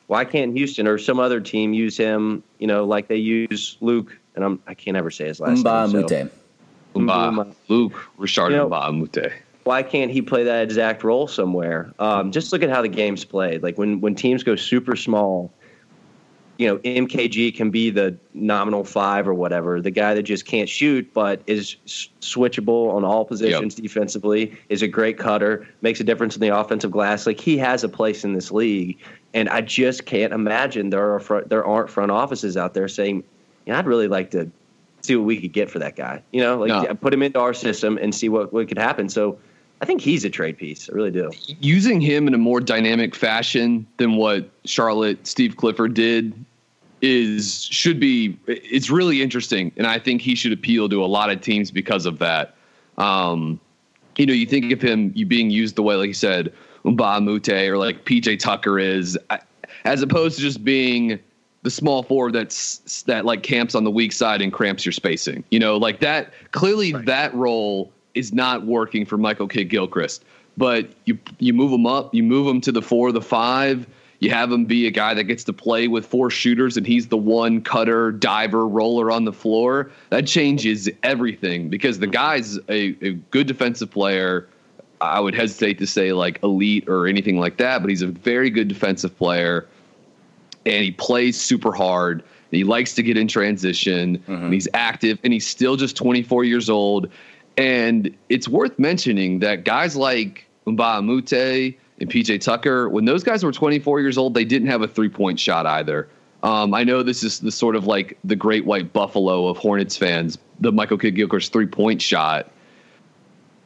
why 0.09 0.25
can't 0.25 0.53
Houston 0.57 0.89
or 0.89 0.99
some 0.99 1.21
other 1.21 1.41
team 1.41 1.73
use 1.73 1.97
him? 1.97 2.43
You 2.59 2.67
know, 2.67 2.85
like 2.85 3.07
they 3.07 3.15
use 3.15 3.77
Luke, 3.81 4.19
and 4.35 4.45
I'm 4.45 4.61
I 4.67 4.75
can't 4.75 4.97
ever 4.97 5.09
say 5.09 5.29
his 5.29 5.39
last 5.39 5.63
Mbah 5.63 5.93
name. 5.93 6.31
So. 6.95 6.99
Mbah, 6.99 7.55
Luc 7.69 7.93
Richard 8.19 8.51
you 8.51 8.57
know, 8.57 8.69
Moute. 8.69 9.33
Why 9.63 9.85
can't 9.85 10.11
he 10.11 10.21
play 10.21 10.43
that 10.43 10.65
exact 10.65 11.05
role 11.05 11.29
somewhere? 11.29 11.93
Um, 12.01 12.33
just 12.33 12.53
look 12.53 12.65
at 12.65 12.71
how 12.71 12.83
the 12.83 12.89
game's 12.89 13.25
played. 13.25 13.63
Like 13.63 13.79
when 13.79 14.01
when 14.01 14.17
teams 14.17 14.43
go 14.43 14.57
super 14.57 14.97
small 14.97 15.53
you 16.59 16.67
know, 16.67 16.79
MKG 16.79 17.55
can 17.55 17.71
be 17.71 17.91
the 17.91 18.17
nominal 18.35 18.85
five 18.85 19.27
or 19.27 19.35
whatever, 19.35 19.81
the 19.81 19.91
guy 19.91 20.15
that 20.15 20.23
just 20.23 20.45
can't 20.45 20.69
shoot 20.69 21.13
but 21.15 21.43
is 21.47 21.77
switchable 21.87 22.93
on 22.93 23.05
all 23.05 23.25
positions 23.25 23.77
yep. 23.77 23.83
defensively, 23.83 24.57
is 24.69 24.83
a 24.83 24.89
great 24.89 25.19
cutter, 25.19 25.67
makes 25.81 26.01
a 26.01 26.05
difference 26.05 26.35
in 26.35 26.41
the 26.41 26.49
offensive 26.49 26.91
glass. 26.91 27.27
Like 27.27 27.41
he 27.41 27.57
has 27.59 27.85
a 27.85 27.89
place 27.89 28.25
in 28.25 28.35
this 28.35 28.51
league, 28.51 28.99
and 29.35 29.49
I 29.49 29.63
just 29.63 30.05
can't 30.05 30.33
imagine 30.33 30.91
there 30.91 31.15
are 31.15 31.21
front, 31.21 31.49
there 31.49 31.65
aren't 31.65 31.91
front 31.91 32.11
offices 32.11 32.57
out 32.57 32.75
there 32.75 32.89
saying, 32.89 33.25
know, 33.67 33.79
I'd 33.79 33.87
really 33.87 34.09
like 34.09 34.31
to 34.33 34.51
see 35.01 35.17
what 35.17 35.25
we 35.25 35.41
could 35.41 35.53
get 35.53 35.71
for 35.71 35.79
that 35.79 35.97
guy. 35.97 36.23
You 36.33 36.43
know, 36.43 36.59
like 36.59 36.89
no. 36.89 36.95
put 36.95 37.15
him 37.15 37.23
into 37.23 37.41
our 37.41 37.55
system 37.55 37.99
and 37.99 38.15
see 38.15 38.29
what 38.29 38.53
what 38.53 38.69
could 38.69 38.79
happen. 38.79 39.09
So. 39.09 39.39
I 39.83 39.85
think 39.85 40.01
he's 40.01 40.25
a 40.25 40.31
trade 40.31 40.57
piece. 40.57 40.89
I 40.89 40.95
really 40.95 41.11
do. 41.11 41.33
Using 41.61 42.01
him 42.01 42.29
in 42.29 42.35
a 42.35 42.39
more 42.39 42.61
dynamic 42.61 43.17
fashion 43.17 43.85
than 43.97 44.15
what 44.15 44.49
Charlotte 44.65 45.27
Steve 45.27 45.57
Clifford 45.57 45.93
did 45.93 46.33
is 47.03 47.65
should 47.65 47.99
be 47.99 48.39
it's 48.47 48.91
really 48.91 49.21
interesting, 49.21 49.73
and 49.77 49.89
I 49.89 49.99
think 49.99 50.23
he 50.23 50.37
should 50.37 50.53
appeal 50.53 50.89
to 50.89 51.05
a 51.05 51.07
lot 51.07 51.31
of 51.31 51.41
teams 51.41 51.73
because 51.73 52.07
of 52.07 52.21
that. 52.21 52.55
Um, 52.97 53.59
you 54.17 54.25
know, 54.25 54.33
you 54.33 54.47
think 54.47 54.71
of 54.71 54.81
him 54.81 55.11
you 55.17 55.27
being 55.27 55.51
used 55.51 55.75
the 55.75 55.83
way, 55.83 55.97
like 55.97 56.07
you 56.07 56.15
said, 56.15 56.53
Mbah 56.85 57.19
a 57.19 57.21
Moute 57.21 57.49
or 57.69 57.77
like 57.77 58.05
PJ 58.05 58.39
Tucker 58.39 58.79
is, 58.79 59.19
as 59.85 60.01
opposed 60.01 60.37
to 60.37 60.43
just 60.43 60.63
being 60.63 61.19
the 61.65 61.71
small 61.71 62.05
forward 62.05 62.35
that's 62.35 63.03
that 63.03 63.25
like 63.25 63.43
camps 63.43 63.75
on 63.75 63.83
the 63.83 63.91
weak 63.91 64.13
side 64.13 64.43
and 64.43 64.53
cramps 64.53 64.87
your 64.87 64.93
spacing. 64.93 65.43
You 65.51 65.59
know, 65.59 65.77
like 65.77 65.99
that. 66.01 66.33
Clearly, 66.53 66.93
right. 66.93 67.05
that 67.07 67.35
role 67.35 67.91
is 68.15 68.33
not 68.33 68.67
working 68.67 69.05
for 69.07 69.17
Michael 69.17 69.49
Kidd 69.49 69.69
Gilchrist. 69.69 70.25
But 70.57 70.91
you 71.07 71.19
you 71.39 71.53
move 71.53 71.73
him 71.73 71.87
up, 71.87 72.15
you 72.15 72.23
move 72.23 72.47
him 72.47 72.61
to 72.63 72.73
the 72.73 72.83
four, 72.83 73.13
the 73.13 73.23
five. 73.23 73.87
You 74.21 74.31
have 74.31 74.53
him 74.53 74.67
be 74.67 74.87
a 74.87 74.91
guy 74.93 75.15
that 75.15 75.25
gets 75.25 75.43
to 75.45 75.53
play 75.53 75.89
with 75.89 76.07
four 76.07 76.31
shooters, 76.31 76.77
and 76.77 76.87
he's 76.87 77.09
the 77.09 77.17
one 77.17 77.61
cutter, 77.61 78.13
diver, 78.13 78.69
roller 78.69 79.11
on 79.11 79.25
the 79.25 79.33
floor. 79.33 79.91
That 80.11 80.29
changes 80.29 80.89
everything 81.03 81.71
because 81.71 81.99
the 81.99 82.07
guy's 82.07 82.57
a, 82.69 82.97
a 83.05 83.13
good 83.33 83.49
defensive 83.49 83.91
player. 83.91 84.49
I 85.01 85.19
would 85.19 85.35
hesitate 85.35 85.79
to 85.79 85.89
say 85.89 86.13
like 86.13 86.41
elite 86.45 86.89
or 86.89 87.09
anything 87.09 87.41
like 87.41 87.57
that, 87.57 87.81
but 87.81 87.91
he's 87.91 88.03
a 88.03 88.07
very 88.07 88.49
good 88.49 88.69
defensive 88.69 89.17
player, 89.17 89.67
and 90.65 90.85
he 90.85 90.93
plays 90.93 91.41
super 91.41 91.73
hard. 91.73 92.23
he 92.53 92.63
likes 92.63 92.95
to 92.95 93.03
get 93.03 93.17
in 93.17 93.27
transition. 93.27 94.19
Mm-hmm. 94.19 94.33
And 94.33 94.53
he's 94.53 94.69
active, 94.73 95.19
and 95.25 95.33
he's 95.33 95.49
still 95.49 95.75
just 95.75 95.97
24 95.97 96.45
years 96.45 96.71
old. 96.71 97.11
And 97.57 98.15
it's 98.29 98.49
worth 98.49 98.79
mentioning 98.79 99.41
that 99.41 99.65
guys 99.65 99.97
like 99.97 100.47
Mbah 100.67 101.33
a 101.33 101.77
and 102.01 102.11
PJ 102.11 102.41
Tucker, 102.41 102.89
when 102.89 103.05
those 103.05 103.23
guys 103.23 103.45
were 103.45 103.53
24 103.53 104.01
years 104.01 104.19
old, 104.19 104.35
they 104.35 104.45
didn't 104.45 104.69
have 104.69 104.83
a 104.83 104.89
three 104.89 105.09
point 105.09 105.39
shot 105.39 105.67
either. 105.67 106.09
Um, 106.43 106.75
I 106.75 106.83
know 106.83 107.03
this 107.03 107.23
is 107.23 107.39
the 107.39 107.53
sort 107.53 107.77
of 107.77 107.87
like 107.87 108.19
the 108.25 108.35
great 108.35 108.65
white 108.65 108.93
buffalo 108.93 109.47
of 109.47 109.59
Hornets 109.59 109.97
fans, 109.97 110.39
the 110.61 110.73
Michael 110.73 110.99
Kidd 110.99 111.15
Gilchrist 111.15 111.53
three 111.53 111.67
point 111.67 112.03
shot. 112.03 112.51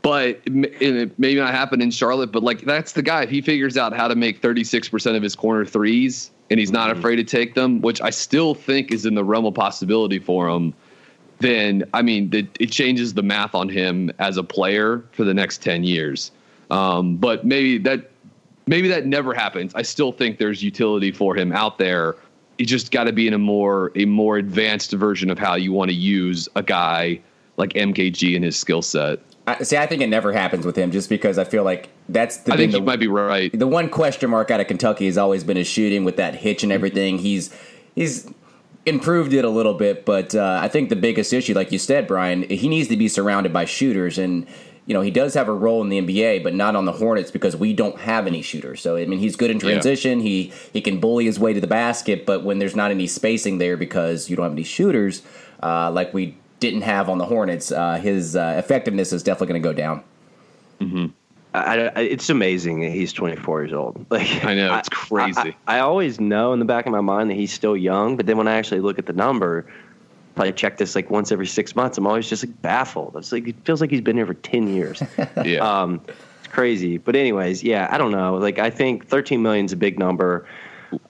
But 0.02 0.40
it 0.44 1.18
may 1.18 1.34
not 1.34 1.52
happen 1.52 1.80
in 1.80 1.90
Charlotte, 1.90 2.30
but 2.30 2.42
like 2.42 2.60
that's 2.60 2.92
the 2.92 3.02
guy. 3.02 3.22
If 3.22 3.30
he 3.30 3.40
figures 3.40 3.76
out 3.76 3.92
how 3.92 4.06
to 4.06 4.14
make 4.14 4.40
36% 4.40 5.16
of 5.16 5.22
his 5.22 5.34
corner 5.34 5.64
threes 5.64 6.30
and 6.48 6.60
he's 6.60 6.70
not 6.70 6.90
mm-hmm. 6.90 6.98
afraid 6.98 7.16
to 7.16 7.24
take 7.24 7.54
them, 7.54 7.80
which 7.80 8.00
I 8.00 8.10
still 8.10 8.54
think 8.54 8.92
is 8.92 9.04
in 9.04 9.14
the 9.14 9.24
realm 9.24 9.46
of 9.46 9.54
possibility 9.54 10.20
for 10.20 10.48
him, 10.48 10.74
then 11.38 11.84
I 11.92 12.02
mean, 12.02 12.30
it, 12.32 12.48
it 12.58 12.70
changes 12.70 13.14
the 13.14 13.22
math 13.22 13.54
on 13.54 13.68
him 13.68 14.10
as 14.18 14.36
a 14.36 14.42
player 14.42 15.04
for 15.12 15.24
the 15.24 15.34
next 15.34 15.62
10 15.62 15.84
years. 15.84 16.32
Um, 16.70 17.16
but 17.16 17.44
maybe 17.44 17.78
that 17.78 18.10
maybe 18.66 18.88
that 18.88 19.06
never 19.06 19.34
happens. 19.34 19.74
I 19.74 19.82
still 19.82 20.12
think 20.12 20.38
there's 20.38 20.62
utility 20.62 21.12
for 21.12 21.36
him 21.36 21.52
out 21.52 21.78
there. 21.78 22.16
You 22.58 22.66
just 22.66 22.90
got 22.90 23.04
to 23.04 23.12
be 23.12 23.28
in 23.28 23.34
a 23.34 23.38
more 23.38 23.92
a 23.94 24.04
more 24.04 24.36
advanced 24.38 24.92
version 24.92 25.30
of 25.30 25.38
how 25.38 25.54
you 25.54 25.72
want 25.72 25.90
to 25.90 25.96
use 25.96 26.48
a 26.56 26.62
guy 26.62 27.20
like 27.56 27.72
MKG 27.74 28.34
and 28.34 28.44
his 28.44 28.56
skill 28.56 28.82
set. 28.82 29.20
I, 29.46 29.62
see, 29.62 29.76
I 29.76 29.86
think 29.86 30.02
it 30.02 30.08
never 30.08 30.32
happens 30.32 30.66
with 30.66 30.74
him, 30.74 30.90
just 30.90 31.08
because 31.08 31.38
I 31.38 31.44
feel 31.44 31.62
like 31.62 31.88
that's 32.08 32.38
the. 32.38 32.52
I 32.52 32.56
think 32.56 32.72
the, 32.72 32.78
you 32.78 32.84
might 32.84 32.98
be 32.98 33.06
right. 33.06 33.56
The 33.56 33.66
one 33.66 33.88
question 33.88 34.30
mark 34.30 34.50
out 34.50 34.60
of 34.60 34.66
Kentucky 34.66 35.06
has 35.06 35.16
always 35.16 35.44
been 35.44 35.56
his 35.56 35.68
shooting 35.68 36.04
with 36.04 36.16
that 36.16 36.34
hitch 36.34 36.64
and 36.64 36.72
everything. 36.72 37.18
He's 37.18 37.54
he's 37.94 38.28
improved 38.86 39.32
it 39.32 39.44
a 39.44 39.50
little 39.50 39.74
bit, 39.74 40.04
but 40.04 40.34
uh, 40.34 40.60
I 40.62 40.68
think 40.68 40.88
the 40.88 40.96
biggest 40.96 41.32
issue, 41.32 41.54
like 41.54 41.72
you 41.72 41.78
said, 41.78 42.06
Brian, 42.06 42.48
he 42.48 42.68
needs 42.68 42.88
to 42.88 42.96
be 42.96 43.08
surrounded 43.08 43.52
by 43.52 43.64
shooters 43.64 44.16
and 44.16 44.46
you 44.86 44.94
know, 44.94 45.00
he 45.00 45.10
does 45.10 45.34
have 45.34 45.48
a 45.48 45.52
role 45.52 45.82
in 45.82 45.88
the 45.88 46.00
NBA, 46.00 46.44
but 46.44 46.54
not 46.54 46.76
on 46.76 46.84
the 46.84 46.92
Hornets 46.92 47.32
because 47.32 47.56
we 47.56 47.72
don't 47.72 47.98
have 47.98 48.28
any 48.28 48.40
shooters. 48.40 48.80
So 48.80 48.96
I 48.96 49.04
mean, 49.04 49.18
he's 49.18 49.34
good 49.34 49.50
in 49.50 49.58
transition. 49.58 50.20
Yeah. 50.20 50.24
He 50.24 50.52
he 50.72 50.80
can 50.80 51.00
bully 51.00 51.24
his 51.24 51.40
way 51.40 51.52
to 51.52 51.60
the 51.60 51.66
basket, 51.66 52.24
but 52.24 52.44
when 52.44 52.60
there's 52.60 52.76
not 52.76 52.92
any 52.92 53.08
spacing 53.08 53.58
there 53.58 53.76
because 53.76 54.30
you 54.30 54.36
don't 54.36 54.44
have 54.44 54.52
any 54.52 54.62
shooters, 54.62 55.22
uh, 55.60 55.90
like 55.90 56.14
we 56.14 56.38
didn't 56.60 56.82
have 56.82 57.08
on 57.08 57.18
the 57.18 57.26
Hornets, 57.26 57.72
uh, 57.72 57.96
his 57.96 58.36
uh, 58.36 58.54
effectiveness 58.56 59.12
is 59.12 59.24
definitely 59.24 59.48
going 59.48 59.62
to 59.62 59.68
go 59.68 59.72
down. 59.72 60.04
Mm-hmm. 60.80 61.06
I, 61.56 61.86
I, 61.88 62.00
it's 62.00 62.28
amazing 62.28 62.80
that 62.80 62.90
he's 62.90 63.12
24 63.12 63.62
years 63.62 63.72
old. 63.72 64.06
Like 64.10 64.44
I 64.44 64.54
know 64.54 64.74
it's 64.76 64.88
crazy. 64.88 65.56
I, 65.66 65.78
I, 65.78 65.80
always 65.80 66.20
know 66.20 66.52
in 66.52 66.58
the 66.58 66.64
back 66.64 66.86
of 66.86 66.92
my 66.92 67.00
mind 67.00 67.30
that 67.30 67.34
he's 67.34 67.52
still 67.52 67.76
young, 67.76 68.16
but 68.16 68.26
then 68.26 68.36
when 68.36 68.48
I 68.48 68.56
actually 68.56 68.80
look 68.80 68.98
at 68.98 69.06
the 69.06 69.12
number, 69.12 69.66
probably 70.34 70.52
check 70.52 70.76
this 70.76 70.94
like 70.94 71.10
once 71.10 71.32
every 71.32 71.46
six 71.46 71.74
months. 71.74 71.98
I'm 71.98 72.06
always 72.06 72.28
just 72.28 72.44
like 72.44 72.62
baffled. 72.62 73.16
It's 73.16 73.32
like 73.32 73.48
it 73.48 73.56
feels 73.64 73.80
like 73.80 73.90
he's 73.90 74.00
been 74.00 74.16
here 74.16 74.26
for 74.26 74.34
ten 74.34 74.68
years. 74.68 75.02
yeah, 75.44 75.58
um, 75.58 76.00
it's 76.38 76.48
crazy. 76.48 76.98
But 76.98 77.16
anyways, 77.16 77.64
yeah, 77.64 77.88
I 77.90 77.98
don't 77.98 78.12
know. 78.12 78.36
Like 78.36 78.58
I 78.58 78.70
think 78.70 79.06
13 79.06 79.42
million 79.42 79.66
is 79.66 79.72
a 79.72 79.76
big 79.76 79.98
number. 79.98 80.46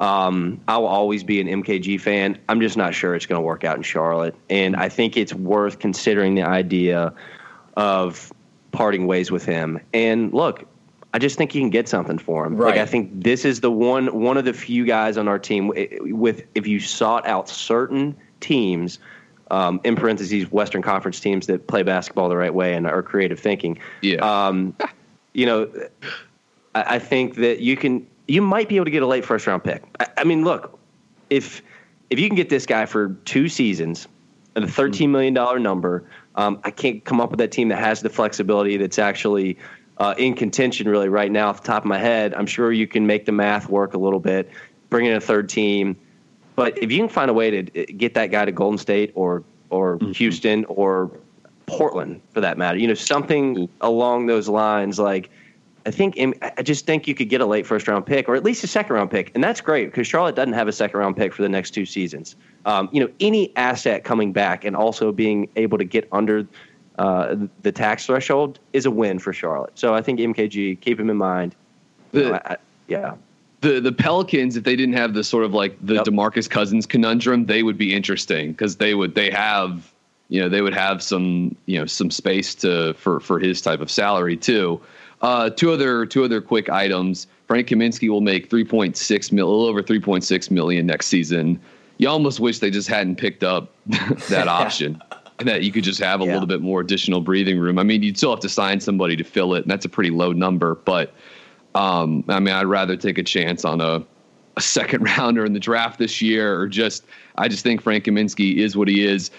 Um, 0.01 0.61
I 0.67 0.79
will 0.79 0.87
always 0.87 1.23
be 1.23 1.41
an 1.41 1.63
MKG 1.63 2.01
fan. 2.01 2.39
I'm 2.49 2.61
just 2.61 2.77
not 2.77 2.95
sure 2.95 3.15
it's 3.15 3.27
going 3.27 3.39
to 3.39 3.45
work 3.45 3.63
out 3.63 3.77
in 3.77 3.83
Charlotte, 3.83 4.35
and 4.49 4.75
I 4.75 4.89
think 4.89 5.17
it's 5.17 5.35
worth 5.35 5.79
considering 5.79 6.35
the 6.35 6.45
idea 6.45 7.13
of 7.77 8.33
parting 8.77 9.07
ways 9.07 9.31
with 9.31 9.45
him. 9.45 9.81
And 9.93 10.33
look, 10.33 10.65
I 11.15 11.19
just 11.19 11.39
think 11.39 11.55
you 11.55 11.63
can 11.63 11.71
get 11.71 11.89
something 11.89 12.19
for 12.19 12.45
him. 12.45 12.57
Right. 12.57 12.73
Like 12.73 12.81
I 12.81 12.87
think 12.87 13.25
this 13.25 13.45
is 13.45 13.61
the 13.61 13.71
one 13.71 14.21
one 14.21 14.37
of 14.37 14.45
the 14.45 14.53
few 14.53 14.85
guys 14.85 15.17
on 15.17 15.29
our 15.29 15.39
team 15.39 15.73
with 16.01 16.45
if 16.55 16.67
you 16.67 16.79
sought 16.79 17.27
out 17.27 17.49
certain 17.49 18.15
teams, 18.41 18.99
um, 19.51 19.81
in 19.85 19.97
parentheses 19.97 20.51
Western 20.51 20.83
Conference 20.83 21.21
teams 21.21 21.47
that 21.47 21.67
play 21.67 21.83
basketball 21.83 22.29
the 22.29 22.37
right 22.37 22.53
way 22.53 22.75
and 22.75 22.87
are 22.87 23.03
creative 23.03 23.39
thinking. 23.39 23.79
Yeah. 24.03 24.17
Um, 24.17 24.77
you 25.33 25.47
know, 25.47 25.71
I, 26.75 26.97
I 26.97 26.99
think 26.99 27.37
that 27.37 27.61
you 27.61 27.77
can 27.77 28.07
you 28.29 28.43
might 28.43 28.69
be 28.69 28.77
able 28.77 28.87
to 28.87 28.91
get 28.91 29.03
a 29.03 29.07
late 29.07 29.25
first 29.25 29.47
round 29.47 29.65
pick. 29.65 29.85
I, 30.01 30.07
I 30.19 30.25
mean, 30.25 30.45
look, 30.45 30.79
if 31.31 31.63
if 32.11 32.19
you 32.19 32.29
can 32.29 32.37
get 32.37 32.49
this 32.49 32.67
guy 32.67 32.87
for 32.87 33.11
two 33.25 33.49
seasons 33.49 34.09
at 34.55 34.63
a 34.63 34.69
thirteen 34.69 35.13
million 35.13 35.35
dollar 35.35 35.59
number, 35.59 36.09
um, 36.37 36.61
I 36.65 36.71
can't 36.71 37.05
come 37.05 37.21
up 37.21 37.31
with 37.31 37.39
that 37.39 37.53
team 37.53 37.69
that 37.69 37.79
has 37.79 38.01
the 38.01 38.11
flexibility 38.11 38.77
that's 38.77 38.99
actually 38.99 39.59
uh, 39.99 40.15
in 40.19 40.35
contention 40.35 40.89
really 40.89 41.09
right 41.09 41.31
now 41.31 41.49
off 41.49 41.63
the 41.63 41.67
top 41.67 41.83
of 41.83 41.89
my 41.89 41.99
head. 41.99 42.35
I'm 42.35 42.47
sure 42.47 42.71
you 42.73 42.87
can 42.87 43.07
make 43.07 43.25
the 43.25 43.33
math 43.33 43.69
work 43.69 43.95
a 43.95 43.99
little 43.99 44.21
bit, 44.21 44.51
bring 44.91 45.07
in 45.07 45.15
a 45.15 45.21
third 45.21 45.49
team. 45.49 45.97
But 46.55 46.79
if 46.83 46.91
you 46.93 46.99
can 46.99 47.09
find 47.09 47.31
a 47.31 47.35
way 47.35 47.63
to 47.63 47.83
uh, 47.83 47.87
get 47.97 48.15
that 48.15 48.27
guy 48.31 48.45
to 48.45 48.53
Golden 48.53 48.79
State 48.79 49.13
or 49.15 49.45
or 49.69 49.99
mm-hmm. 49.99 50.13
Houston 50.13 50.65
or 50.67 51.11
Portland 51.67 52.21
for 52.33 52.41
that 52.41 52.57
matter, 52.59 52.79
you 52.79 52.87
know, 52.87 52.95
something 52.95 53.69
along 53.81 54.27
those 54.27 54.49
lines, 54.49 54.99
like 54.99 55.31
I 55.87 55.91
think 55.91 56.19
I 56.43 56.63
just 56.63 56.85
think 56.85 57.07
you 57.09 57.15
could 57.15 57.29
get 57.29 57.41
a 57.41 57.47
late 57.47 57.67
first 57.67 57.89
round 57.89 58.07
pick 58.07 58.29
or 58.29 58.35
at 58.37 58.45
least 58.45 58.65
a 58.65 58.67
second 58.67 58.95
round 58.95 59.11
pick, 59.11 59.33
and 59.35 59.43
that's 59.43 59.61
great 59.61 59.87
because 59.87 60.07
Charlotte 60.07 60.35
doesn't 60.35 60.55
have 60.55 60.69
a 60.69 60.73
second 60.73 60.99
round 60.99 61.17
pick 61.17 61.33
for 61.33 61.43
the 61.43 61.49
next 61.49 61.71
two 61.71 61.87
seasons. 61.87 62.37
Um, 62.67 62.89
you 62.93 63.01
know, 63.01 63.09
any 63.21 63.57
asset 63.57 64.03
coming 64.05 64.33
back 64.33 64.65
and 64.65 64.77
also 64.77 65.13
being 65.13 65.49
able 65.57 65.79
to 65.79 65.85
get 65.85 66.09
under 66.11 66.47
uh, 66.99 67.37
the 67.63 67.71
tax 67.73 68.07
threshold 68.07 68.59
is 68.73 68.87
a 68.87 68.91
win 68.91 69.19
for 69.19 69.33
Charlotte. 69.33 69.79
So 69.79 69.95
I 69.95 70.03
think 70.03 70.19
MKG, 70.19 70.81
keep 70.81 70.99
him 70.99 71.09
in 71.09 71.17
mind. 71.17 71.55
The, 72.11 72.21
you 72.21 72.29
know, 72.29 72.35
I, 72.35 72.53
I, 72.53 72.57
yeah. 72.89 73.15
The 73.61 73.81
the 73.81 73.93
Pelicans, 73.93 74.57
if 74.57 74.65
they 74.65 74.77
didn't 74.77 74.97
have 74.97 75.15
the 75.15 75.25
sort 75.25 75.45
of 75.45 75.55
like 75.55 75.77
the 75.81 75.95
yep. 75.95 76.05
Demarcus 76.05 76.51
Cousins 76.51 76.87
conundrum, 76.87 77.47
they 77.47 77.63
would 77.63 77.79
be 77.79 77.95
interesting 77.95 78.53
because 78.53 78.77
they 78.77 78.95
would 78.95 79.15
they 79.15 79.31
have 79.31 79.93
you 80.29 80.41
know 80.41 80.49
they 80.49 80.61
would 80.61 80.75
have 80.75 81.03
some 81.03 81.57
you 81.67 81.79
know 81.79 81.87
some 81.87 82.11
space 82.11 82.55
to 82.57 82.95
for 82.95 83.21
for 83.21 83.39
his 83.39 83.61
type 83.61 83.81
of 83.81 83.91
salary 83.91 84.37
too. 84.37 84.81
Uh, 85.23 85.49
two 85.51 85.73
other 85.73 86.05
two 86.05 86.25
other 86.25 86.41
quick 86.41 86.69
items. 86.69 87.27
Frank 87.47 87.69
Kaminsky 87.69 88.09
will 88.09 88.21
make 88.21 88.51
three 88.51 88.65
point 88.65 88.97
six 88.97 89.33
mil, 89.33 89.49
a 89.49 89.51
little 89.51 89.67
over 89.67 89.83
three 89.83 90.01
point 90.01 90.25
six 90.25 90.51
million 90.51 90.85
next 90.87 91.07
season. 91.07 91.61
You 91.99 92.09
almost 92.09 92.41
wish 92.41 92.59
they 92.59 92.71
just 92.71 92.89
hadn't 92.89 93.17
picked 93.17 93.43
up 93.43 93.73
that 94.29 94.49
option 94.49 95.03
and 95.39 95.49
that 95.49 95.63
you 95.63 95.73
could 95.73 95.85
just 95.85 96.01
have 96.01 96.21
a 96.21 96.25
yeah. 96.25 96.33
little 96.33 96.47
bit 96.47 96.61
more 96.61 96.81
additional 96.81 97.21
breathing 97.21 97.59
room. 97.59 97.79
I 97.79 97.83
mean, 97.83 98.03
you'd 98.03 98.17
still 98.17 98.31
have 98.31 98.41
to 98.41 98.49
sign 98.49 98.81
somebody 98.81 99.17
to 99.17 99.25
fill 99.25 99.55
it, 99.55 99.63
and 99.63 99.71
that's 99.71 99.85
a 99.85 99.89
pretty 99.89 100.11
low 100.11 100.33
number. 100.33 100.75
But 100.75 101.13
um, 101.75 102.25
I 102.29 102.41
mean, 102.41 102.55
I'd 102.55 102.67
rather 102.67 102.97
take 102.97 103.19
a 103.19 103.23
chance 103.23 103.65
on 103.65 103.81
a, 103.81 104.03
a 104.57 104.61
second 104.61 105.05
rounder 105.05 105.45
in 105.45 105.53
the 105.53 105.61
draft 105.61 105.99
this 105.99 106.23
year, 106.23 106.59
or 106.59 106.69
just 106.69 107.05
I 107.37 107.49
just 107.49 107.63
think 107.63 107.83
Frank 107.83 108.05
Kaminsky 108.05 108.57
is 108.57 108.77
what 108.77 108.89
he 108.89 109.05
is. 109.05 109.31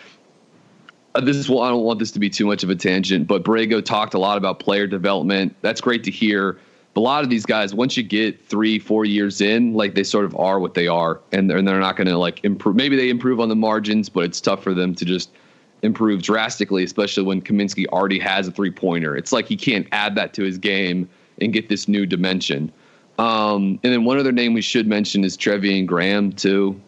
Uh, 1.15 1.21
this 1.21 1.35
is 1.35 1.49
well, 1.49 1.61
I 1.61 1.69
don't 1.69 1.83
want 1.83 1.99
this 1.99 2.11
to 2.11 2.19
be 2.19 2.29
too 2.29 2.45
much 2.45 2.63
of 2.63 2.69
a 2.69 2.75
tangent, 2.75 3.27
but 3.27 3.43
Borrego 3.43 3.83
talked 3.83 4.13
a 4.13 4.19
lot 4.19 4.37
about 4.37 4.59
player 4.59 4.85
development. 4.85 5.55
That's 5.61 5.81
great 5.81 6.03
to 6.03 6.11
hear. 6.11 6.59
A 6.97 6.99
lot 6.99 7.23
of 7.23 7.29
these 7.29 7.45
guys, 7.45 7.75
once 7.75 7.95
you 7.95 8.01
get 8.01 8.43
three, 8.43 8.79
four 8.79 9.05
years 9.05 9.39
in, 9.39 9.75
like 9.75 9.93
they 9.93 10.03
sort 10.03 10.25
of 10.25 10.35
are 10.35 10.59
what 10.59 10.73
they 10.73 10.87
are, 10.87 11.21
and 11.31 11.47
they're, 11.47 11.57
and 11.57 11.67
they're 11.67 11.79
not 11.79 11.95
going 11.95 12.07
to 12.07 12.17
like 12.17 12.43
improve. 12.43 12.75
Maybe 12.75 12.95
they 12.95 13.09
improve 13.09 13.39
on 13.39 13.49
the 13.49 13.55
margins, 13.55 14.09
but 14.09 14.23
it's 14.23 14.41
tough 14.41 14.63
for 14.63 14.73
them 14.73 14.95
to 14.95 15.05
just 15.05 15.29
improve 15.83 16.23
drastically, 16.23 16.83
especially 16.83 17.21
when 17.21 17.39
Kaminsky 17.39 17.85
already 17.89 18.17
has 18.17 18.47
a 18.47 18.51
three 18.51 18.71
pointer. 18.71 19.15
It's 19.15 19.31
like 19.31 19.45
he 19.47 19.55
can't 19.55 19.87
add 19.91 20.15
that 20.15 20.33
to 20.33 20.43
his 20.43 20.57
game 20.57 21.07
and 21.39 21.53
get 21.53 21.69
this 21.69 21.87
new 21.87 22.07
dimension. 22.07 22.71
Um, 23.19 23.79
and 23.83 23.93
then 23.93 24.03
one 24.03 24.17
other 24.17 24.31
name 24.31 24.55
we 24.55 24.63
should 24.63 24.87
mention 24.87 25.23
is 25.23 25.37
Treveon 25.37 25.85
Graham, 25.85 26.33
too, 26.33 26.81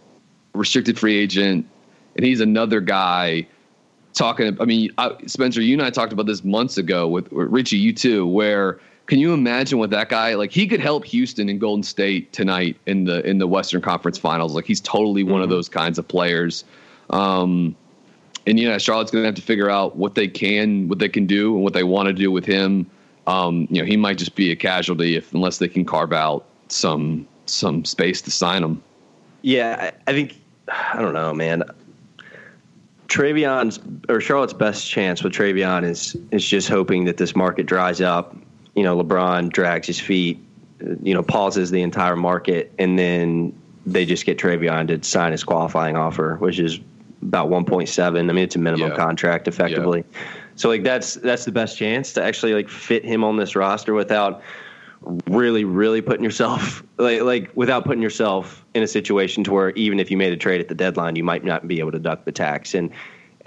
restricted 0.55 0.97
free 0.97 1.19
agent. 1.19 1.67
And 2.15 2.25
he's 2.25 2.41
another 2.41 2.81
guy 2.81 3.47
talking. 4.13 4.59
I 4.59 4.65
mean, 4.65 4.89
Spencer, 5.27 5.61
you 5.61 5.73
and 5.73 5.83
I 5.83 5.91
talked 5.91 6.13
about 6.13 6.25
this 6.25 6.43
months 6.43 6.79
ago 6.79 7.07
with 7.07 7.27
Richie, 7.31 7.77
you 7.77 7.93
too, 7.93 8.25
where 8.25 8.79
can 9.09 9.17
you 9.17 9.33
imagine 9.33 9.79
what 9.79 9.89
that 9.89 10.07
guy 10.07 10.35
like? 10.35 10.51
He 10.51 10.67
could 10.67 10.79
help 10.79 11.03
Houston 11.03 11.49
and 11.49 11.59
Golden 11.59 11.81
State 11.81 12.31
tonight 12.31 12.77
in 12.85 13.05
the 13.05 13.27
in 13.27 13.39
the 13.39 13.47
Western 13.47 13.81
Conference 13.81 14.19
Finals. 14.19 14.53
Like 14.53 14.65
he's 14.65 14.79
totally 14.79 15.23
one 15.23 15.35
mm-hmm. 15.35 15.43
of 15.43 15.49
those 15.49 15.67
kinds 15.67 15.97
of 15.97 16.07
players. 16.07 16.63
Um, 17.09 17.75
and 18.45 18.59
you 18.59 18.69
know, 18.69 18.77
Charlotte's 18.77 19.09
going 19.09 19.23
to 19.23 19.25
have 19.25 19.35
to 19.35 19.41
figure 19.41 19.67
out 19.67 19.95
what 19.95 20.13
they 20.13 20.27
can, 20.27 20.87
what 20.87 20.99
they 20.99 21.09
can 21.09 21.25
do, 21.25 21.55
and 21.55 21.63
what 21.63 21.73
they 21.73 21.83
want 21.83 22.05
to 22.05 22.13
do 22.13 22.31
with 22.31 22.45
him. 22.45 22.85
Um, 23.25 23.67
you 23.71 23.81
know, 23.81 23.85
he 23.85 23.97
might 23.97 24.19
just 24.19 24.35
be 24.35 24.51
a 24.51 24.55
casualty 24.55 25.15
if 25.15 25.33
unless 25.33 25.57
they 25.57 25.67
can 25.67 25.85
carve 25.85 26.13
out 26.13 26.45
some 26.67 27.27
some 27.47 27.85
space 27.85 28.21
to 28.21 28.31
sign 28.31 28.63
him. 28.63 28.81
Yeah, 29.41 29.91
I, 30.07 30.11
I 30.11 30.13
think 30.13 30.39
I 30.67 31.01
don't 31.01 31.15
know, 31.15 31.33
man. 31.33 31.63
Treveon's 33.07 33.79
or 34.07 34.21
Charlotte's 34.21 34.53
best 34.53 34.87
chance 34.87 35.23
with 35.23 35.33
Treveon 35.33 35.83
is 35.83 36.15
is 36.29 36.45
just 36.45 36.69
hoping 36.69 37.05
that 37.05 37.17
this 37.17 37.35
market 37.35 37.65
dries 37.65 38.01
up. 38.01 38.35
You 38.79 38.85
know, 38.85 39.03
LeBron 39.03 39.51
drags 39.51 39.87
his 39.87 39.99
feet, 39.99 40.39
you 41.03 41.13
know, 41.13 41.21
pauses 41.21 41.69
the 41.69 41.81
entire 41.81 42.15
market, 42.15 42.71
and 42.79 42.97
then 42.97 43.53
they 43.85 44.05
just 44.05 44.25
get 44.25 44.37
Treveon 44.37 44.87
to 44.87 45.05
sign 45.05 45.33
his 45.33 45.43
qualifying 45.43 45.97
offer, 45.97 46.37
which 46.37 46.59
is 46.59 46.79
about 47.21 47.49
1.7. 47.49 48.17
I 48.17 48.23
mean, 48.23 48.37
it's 48.37 48.55
a 48.55 48.59
minimum 48.59 48.91
yeah. 48.91 48.95
contract 48.95 49.49
effectively. 49.49 50.05
Yeah. 50.09 50.19
So 50.55 50.69
like 50.69 50.83
that's 50.83 51.15
that's 51.15 51.43
the 51.43 51.51
best 51.51 51.77
chance 51.77 52.13
to 52.13 52.23
actually 52.23 52.53
like 52.53 52.69
fit 52.69 53.03
him 53.03 53.25
on 53.25 53.35
this 53.35 53.53
roster 53.53 53.93
without 53.93 54.41
really 55.27 55.65
really 55.65 56.01
putting 56.01 56.23
yourself 56.23 56.81
like 56.97 57.21
like 57.21 57.51
without 57.53 57.83
putting 57.83 58.01
yourself 58.01 58.65
in 58.73 58.81
a 58.81 58.87
situation 58.87 59.43
to 59.43 59.51
where 59.51 59.71
even 59.71 59.99
if 59.99 60.09
you 60.09 60.15
made 60.15 60.31
a 60.31 60.37
trade 60.37 60.61
at 60.61 60.69
the 60.69 60.75
deadline, 60.75 61.17
you 61.17 61.23
might 61.25 61.43
not 61.43 61.67
be 61.67 61.79
able 61.79 61.91
to 61.91 61.99
duck 61.99 62.23
the 62.23 62.31
tax 62.31 62.73
and 62.73 62.91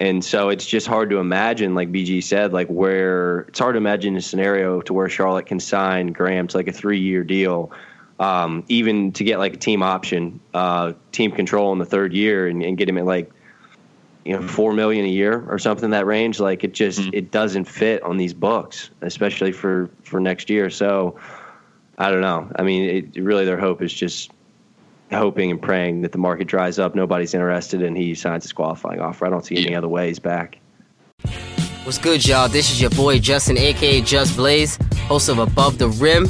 and 0.02 0.24
so 0.24 0.48
it's 0.48 0.66
just 0.66 0.88
hard 0.88 1.10
to 1.10 1.18
imagine, 1.18 1.76
like 1.76 1.92
BG 1.92 2.24
said, 2.24 2.52
like 2.52 2.66
where 2.66 3.42
it's 3.42 3.60
hard 3.60 3.74
to 3.74 3.76
imagine 3.76 4.16
a 4.16 4.20
scenario 4.20 4.80
to 4.80 4.92
where 4.92 5.08
Charlotte 5.08 5.46
can 5.46 5.60
sign 5.60 6.08
Graham 6.08 6.48
to 6.48 6.56
like 6.56 6.66
a 6.66 6.72
three 6.72 6.98
year 6.98 7.22
deal, 7.22 7.70
um, 8.18 8.64
even 8.66 9.12
to 9.12 9.22
get 9.22 9.38
like 9.38 9.54
a 9.54 9.56
team 9.58 9.80
option, 9.80 10.40
uh, 10.54 10.94
team 11.12 11.30
control 11.30 11.72
in 11.72 11.78
the 11.78 11.84
third 11.84 12.12
year 12.12 12.48
and, 12.48 12.64
and 12.64 12.76
get 12.76 12.88
him 12.88 12.98
at 12.98 13.04
like 13.04 13.30
you 14.24 14.32
know 14.32 14.42
four 14.42 14.72
million 14.72 15.04
a 15.04 15.08
year 15.08 15.44
or 15.48 15.60
something 15.60 15.84
in 15.84 15.90
that 15.92 16.04
range. 16.04 16.40
Like 16.40 16.64
it 16.64 16.74
just 16.74 16.98
mm-hmm. 16.98 17.10
it 17.14 17.30
doesn't 17.30 17.66
fit 17.66 18.02
on 18.02 18.16
these 18.16 18.34
books 18.34 18.90
especially 19.02 19.52
for 19.52 19.88
for 20.02 20.18
next 20.18 20.50
year. 20.50 20.68
So 20.68 21.20
i 21.96 22.10
don't 22.10 22.22
know. 22.22 22.50
I 22.56 22.64
mean 22.64 23.12
it, 23.14 23.22
really 23.22 23.44
their 23.44 23.56
hope 23.56 23.80
is 23.80 23.92
just 23.92 24.32
hoping 25.12 25.50
and 25.50 25.60
praying 25.60 26.02
that 26.02 26.12
the 26.12 26.18
market 26.18 26.46
dries 26.46 26.78
up 26.78 26.94
nobody's 26.94 27.34
interested 27.34 27.82
and 27.82 27.96
he 27.96 28.14
signs 28.14 28.44
his 28.44 28.52
qualifying 28.52 29.00
offer. 29.00 29.26
I 29.26 29.30
don't 29.30 29.44
see 29.44 29.56
any 29.56 29.74
other 29.74 29.88
ways 29.88 30.18
back. 30.18 30.58
What's 31.84 31.98
good 31.98 32.26
y'all? 32.26 32.48
This 32.48 32.70
is 32.70 32.80
your 32.80 32.90
boy 32.90 33.18
justin 33.18 33.58
aka 33.58 34.00
just 34.02 34.36
blaze 34.36 34.76
host 35.06 35.28
of 35.28 35.38
above 35.38 35.78
the 35.78 35.88
rim. 35.88 36.28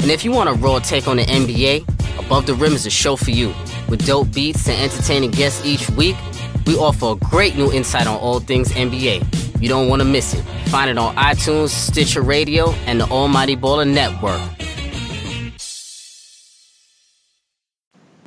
And 0.00 0.10
if 0.10 0.24
you 0.24 0.32
want 0.32 0.48
a 0.48 0.52
raw 0.52 0.78
take 0.78 1.06
on 1.08 1.16
the 1.16 1.24
nba 1.24 1.86
above 2.24 2.46
the 2.46 2.54
rim 2.54 2.72
is 2.72 2.86
a 2.86 2.90
show 2.90 3.16
for 3.16 3.30
you. 3.30 3.54
With 3.88 4.06
dope 4.06 4.32
beats 4.32 4.68
and 4.68 4.80
entertaining 4.80 5.30
guests 5.30 5.64
each 5.64 5.88
week 5.90 6.16
we 6.66 6.76
offer 6.76 7.12
a 7.12 7.16
great 7.16 7.56
new 7.56 7.72
insight 7.72 8.06
on 8.06 8.16
all 8.18 8.40
things 8.40 8.70
NBA. 8.70 9.60
You 9.60 9.68
don't 9.68 9.88
want 9.88 10.00
to 10.00 10.08
miss 10.08 10.34
it. 10.34 10.42
Find 10.68 10.88
it 10.88 10.98
on 10.98 11.14
iTunes, 11.16 11.70
Stitcher 11.70 12.22
Radio, 12.22 12.70
and 12.86 13.00
the 13.00 13.06
Almighty 13.06 13.56
Baller 13.56 13.90
Network. 13.90 14.40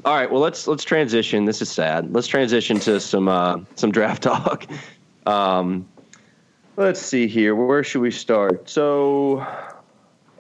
All 0.06 0.14
right, 0.14 0.30
well 0.30 0.42
let's 0.42 0.68
let's 0.68 0.84
transition. 0.84 1.46
This 1.46 1.62
is 1.62 1.72
sad. 1.72 2.14
Let's 2.14 2.28
transition 2.28 2.78
to 2.82 3.00
some 3.00 3.30
uh, 3.30 3.60
some 3.76 3.92
draft 3.92 4.24
talk. 4.24 4.68
Um, 5.26 5.88
let's 6.76 7.02
see 7.02 7.28
here. 7.28 7.56
Where 7.56 7.84
should 7.86 8.02
we 8.02 8.12
start? 8.12 8.70
So, 8.70 9.46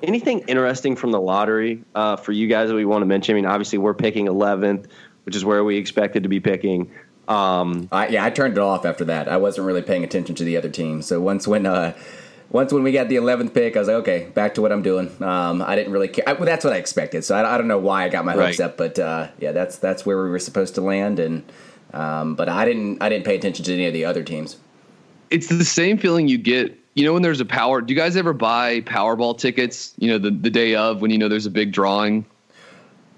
anything 0.02 0.40
interesting 0.48 0.98
from 0.98 1.12
the 1.12 1.22
lottery 1.22 1.82
uh, 1.96 2.18
for 2.18 2.34
you 2.34 2.48
guys 2.48 2.70
that 2.70 2.76
we 2.76 2.84
want 2.84 3.04
to 3.04 3.06
mention? 3.06 3.34
I 3.34 3.36
mean, 3.36 3.46
obviously 3.46 3.78
we're 3.78 3.94
picking 3.94 4.28
11th, 4.28 4.88
which 5.24 5.36
is 5.36 5.46
where 5.46 5.64
we 5.64 5.78
expected 5.78 6.24
to 6.24 6.30
be 6.30 6.42
picking. 6.42 6.92
Um, 7.30 7.88
I, 7.90 8.10
yeah, 8.10 8.26
I 8.26 8.32
turned 8.32 8.58
it 8.58 8.60
off 8.60 8.86
after 8.86 9.06
that. 9.06 9.30
I 9.30 9.38
wasn't 9.38 9.66
really 9.66 9.82
paying 9.82 10.04
attention 10.04 10.36
to 10.36 10.44
the 10.44 10.58
other 10.58 10.68
teams. 10.68 11.06
So 11.06 11.22
once 11.22 11.48
when 11.48 11.66
uh, 11.66 11.94
once 12.54 12.72
when 12.72 12.84
we 12.84 12.92
got 12.92 13.10
the 13.10 13.18
eleventh 13.18 13.54
pick, 13.54 13.76
I 13.76 13.80
was 13.80 13.88
like, 13.88 13.98
okay, 13.98 14.30
back 14.34 14.54
to 14.54 14.62
what 14.62 14.72
I'm 14.72 14.84
doing. 14.84 15.12
Um, 15.22 15.62
I 15.62 15.76
didn't 15.76 15.92
really 15.92 16.08
care. 16.08 16.24
I, 16.30 16.34
well, 16.34 16.46
that's 16.46 16.64
what 16.64 16.72
I 16.72 16.78
expected. 16.78 17.26
So 17.26 17.36
I, 17.36 17.56
I, 17.56 17.58
don't 17.58 17.68
know 17.68 17.80
why 17.80 18.06
I 18.06 18.10
got 18.10 18.24
my 18.24 18.34
hopes 18.34 18.60
right. 18.60 18.68
up, 18.68 18.78
but 18.78 18.98
uh, 19.00 19.28
yeah, 19.40 19.52
that's 19.52 19.80
that's 19.80 20.06
where 20.06 20.24
we 20.24 20.30
were 20.30 20.40
supposed 20.40 20.76
to 20.76 20.82
land. 20.82 21.20
And 21.20 21.44
um, 21.94 22.36
but 22.36 22.48
I 22.48 22.64
didn't 22.64 23.02
I 23.02 23.10
didn't 23.10 23.26
pay 23.26 23.36
attention 23.36 23.66
to 23.66 23.74
any 23.74 23.88
of 23.88 23.94
the 23.94 24.06
other 24.06 24.24
teams. 24.24 24.58
It's 25.32 25.48
the 25.48 25.66
same 25.66 25.98
feeling 25.98 26.28
you 26.28 26.38
get. 26.38 26.80
You 26.94 27.04
know 27.06 27.14
when 27.14 27.24
there's 27.24 27.42
a 27.42 27.46
power. 27.46 27.82
Do 27.82 27.92
you 27.92 28.00
guys 28.00 28.16
ever 28.16 28.34
buy 28.34 28.82
Powerball 28.82 29.36
tickets? 29.36 29.96
You 29.98 30.12
know 30.12 30.20
the 30.20 30.30
the 30.30 30.52
day 30.52 30.76
of 30.76 31.02
when 31.02 31.10
you 31.10 31.18
know 31.18 31.28
there's 31.28 31.48
a 31.48 31.52
big 31.52 31.72
drawing. 31.72 32.24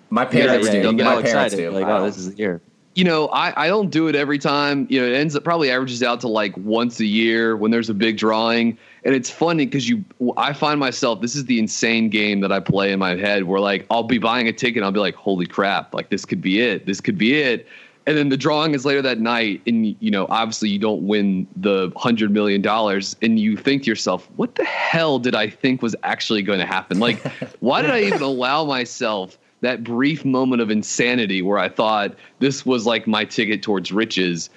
My 0.10 0.24
parents 0.24 0.68
yeah, 0.68 0.82
do. 0.82 0.92
My 0.94 1.04
parents 1.04 1.30
excited. 1.30 1.58
do. 1.58 1.72
Like, 1.72 1.86
oh, 1.86 2.06
this 2.06 2.16
is 2.16 2.32
the 2.32 2.38
year 2.38 2.62
you 2.96 3.04
know, 3.04 3.28
I, 3.28 3.66
I 3.66 3.68
don't 3.68 3.90
do 3.90 4.08
it 4.08 4.16
every 4.16 4.40
time. 4.40 4.88
You 4.90 5.02
know, 5.02 5.08
it 5.08 5.14
ends 5.14 5.36
up 5.36 5.44
probably 5.44 5.70
averages 5.70 6.02
out 6.02 6.22
to 6.22 6.30
like 6.30 6.56
once 6.56 7.00
a 7.02 7.06
year 7.06 7.56
when 7.58 7.70
there's 7.70 7.90
a 7.90 7.94
big 7.94 8.18
drawing. 8.18 8.78
And 9.06 9.14
it's 9.14 9.30
funny 9.30 9.66
because 9.66 9.88
you, 9.88 10.04
I 10.36 10.52
find 10.52 10.80
myself, 10.80 11.22
this 11.22 11.36
is 11.36 11.46
the 11.46 11.60
insane 11.60 12.10
game 12.10 12.40
that 12.40 12.52
I 12.52 12.60
play 12.60 12.92
in 12.92 12.98
my 12.98 13.16
head 13.16 13.44
where 13.44 13.60
like 13.60 13.86
I'll 13.92 14.04
be 14.04 14.18
buying 14.18 14.48
a 14.48 14.52
ticket 14.52 14.78
and 14.78 14.86
I'll 14.86 14.92
be 14.92 15.00
like, 15.00 15.14
holy 15.14 15.46
crap, 15.46 15.94
like 15.94 16.10
this 16.10 16.26
could 16.26 16.42
be 16.42 16.60
it. 16.60 16.88
This 16.88 17.00
could 17.00 17.18
be 17.18 17.40
it. 17.40 17.68
And 18.08 18.18
then 18.18 18.30
the 18.30 18.38
drawing 18.38 18.74
is 18.74 18.86
later 18.86 19.02
that 19.02 19.20
night, 19.20 19.62
and 19.66 19.96
you 20.00 20.12
know, 20.12 20.28
obviously 20.30 20.70
you 20.70 20.78
don't 20.78 21.08
win 21.08 21.48
the 21.56 21.92
hundred 21.96 22.30
million 22.30 22.62
dollars, 22.62 23.16
and 23.24 23.40
you 23.40 23.58
think 23.58 23.84
to 23.84 23.90
yourself, 23.90 24.30
"What 24.36 24.54
the 24.56 24.64
hell 24.64 25.18
did 25.18 25.34
I 25.34 25.50
think 25.50 25.82
was 25.82 25.96
actually 26.04 26.44
going 26.44 26.60
to 26.60 26.68
happen? 26.68 27.00
Like, 27.00 27.20
why 27.62 27.82
did 27.82 27.90
I 27.90 28.02
even 28.02 28.22
allow 28.22 28.64
myself 28.64 29.40
that 29.62 29.84
brief 29.84 30.24
moment 30.24 30.62
of 30.62 30.70
insanity 30.70 31.42
where 31.42 31.58
I 31.58 31.68
thought 31.68 32.14
this 32.38 32.64
was 32.64 32.86
like 32.86 33.08
my 33.08 33.26
ticket 33.26 33.64
towards 33.64 33.92
riches?" 33.92 34.52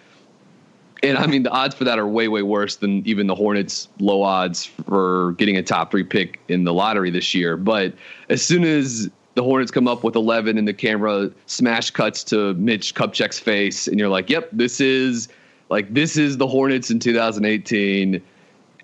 And 1.03 1.17
I 1.19 1.27
mean, 1.27 1.43
the 1.45 1.51
odds 1.51 1.75
for 1.75 1.85
that 1.85 1.99
are 1.99 2.07
way, 2.07 2.29
way 2.29 2.43
worse 2.43 2.77
than 2.77 3.07
even 3.07 3.27
the 3.27 3.35
Hornets' 3.35 3.89
low 4.01 4.23
odds 4.23 4.65
for 4.65 5.33
getting 5.33 5.57
a 5.57 5.63
top 5.63 5.91
three 5.91 6.05
pick 6.05 6.41
in 6.49 6.65
the 6.65 6.73
lottery 6.73 7.11
this 7.11 7.35
year. 7.35 7.57
But 7.57 7.95
as 8.29 8.43
soon 8.43 8.65
as 8.65 9.09
the 9.35 9.43
Hornets 9.43 9.71
come 9.71 9.87
up 9.87 10.03
with 10.03 10.17
11 10.17 10.59
and 10.59 10.67
the 10.67 10.75
camera 10.75 11.31
smash 11.47 11.91
cuts 11.91 12.25
to 12.25 12.55
Mitch 12.55 12.95
Kupchak's 12.95 13.39
face, 13.39 13.87
and 13.87 13.99
you're 13.99 14.09
like, 14.09 14.29
yep, 14.29 14.49
this 14.53 14.81
is 14.81 15.29
like, 15.69 15.93
this 15.95 16.17
is 16.17 16.39
the 16.39 16.47
Hornets 16.47 16.91
in 16.91 16.99
2018. 16.99 18.21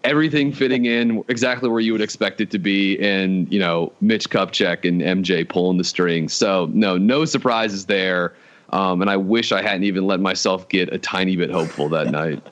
Everything 0.05 0.53
fitting 0.53 0.85
in 0.85 1.25
exactly 1.29 1.69
where 1.69 1.81
you 1.81 1.91
would 1.93 2.03
expect 2.03 2.41
it 2.41 2.51
to 2.51 2.59
be, 2.59 2.99
and 3.01 3.51
you 3.51 3.59
know 3.59 3.91
Mitch 4.03 4.29
Kupchak 4.29 4.87
and 4.87 5.01
MJ 5.01 5.49
pulling 5.49 5.79
the 5.79 5.85
strings. 5.85 6.35
So 6.35 6.69
no, 6.75 6.99
no 6.99 7.25
surprises 7.25 7.87
there. 7.87 8.35
Um, 8.75 9.01
and 9.03 9.09
I 9.09 9.17
wish 9.17 9.53
I 9.53 9.63
hadn't 9.63 9.85
even 9.85 10.05
let 10.05 10.19
myself 10.19 10.69
get 10.69 10.93
a 10.93 10.99
tiny 10.99 11.37
bit 11.37 11.51
hopeful 11.51 11.89
that 11.91 12.07
night. 12.11 12.43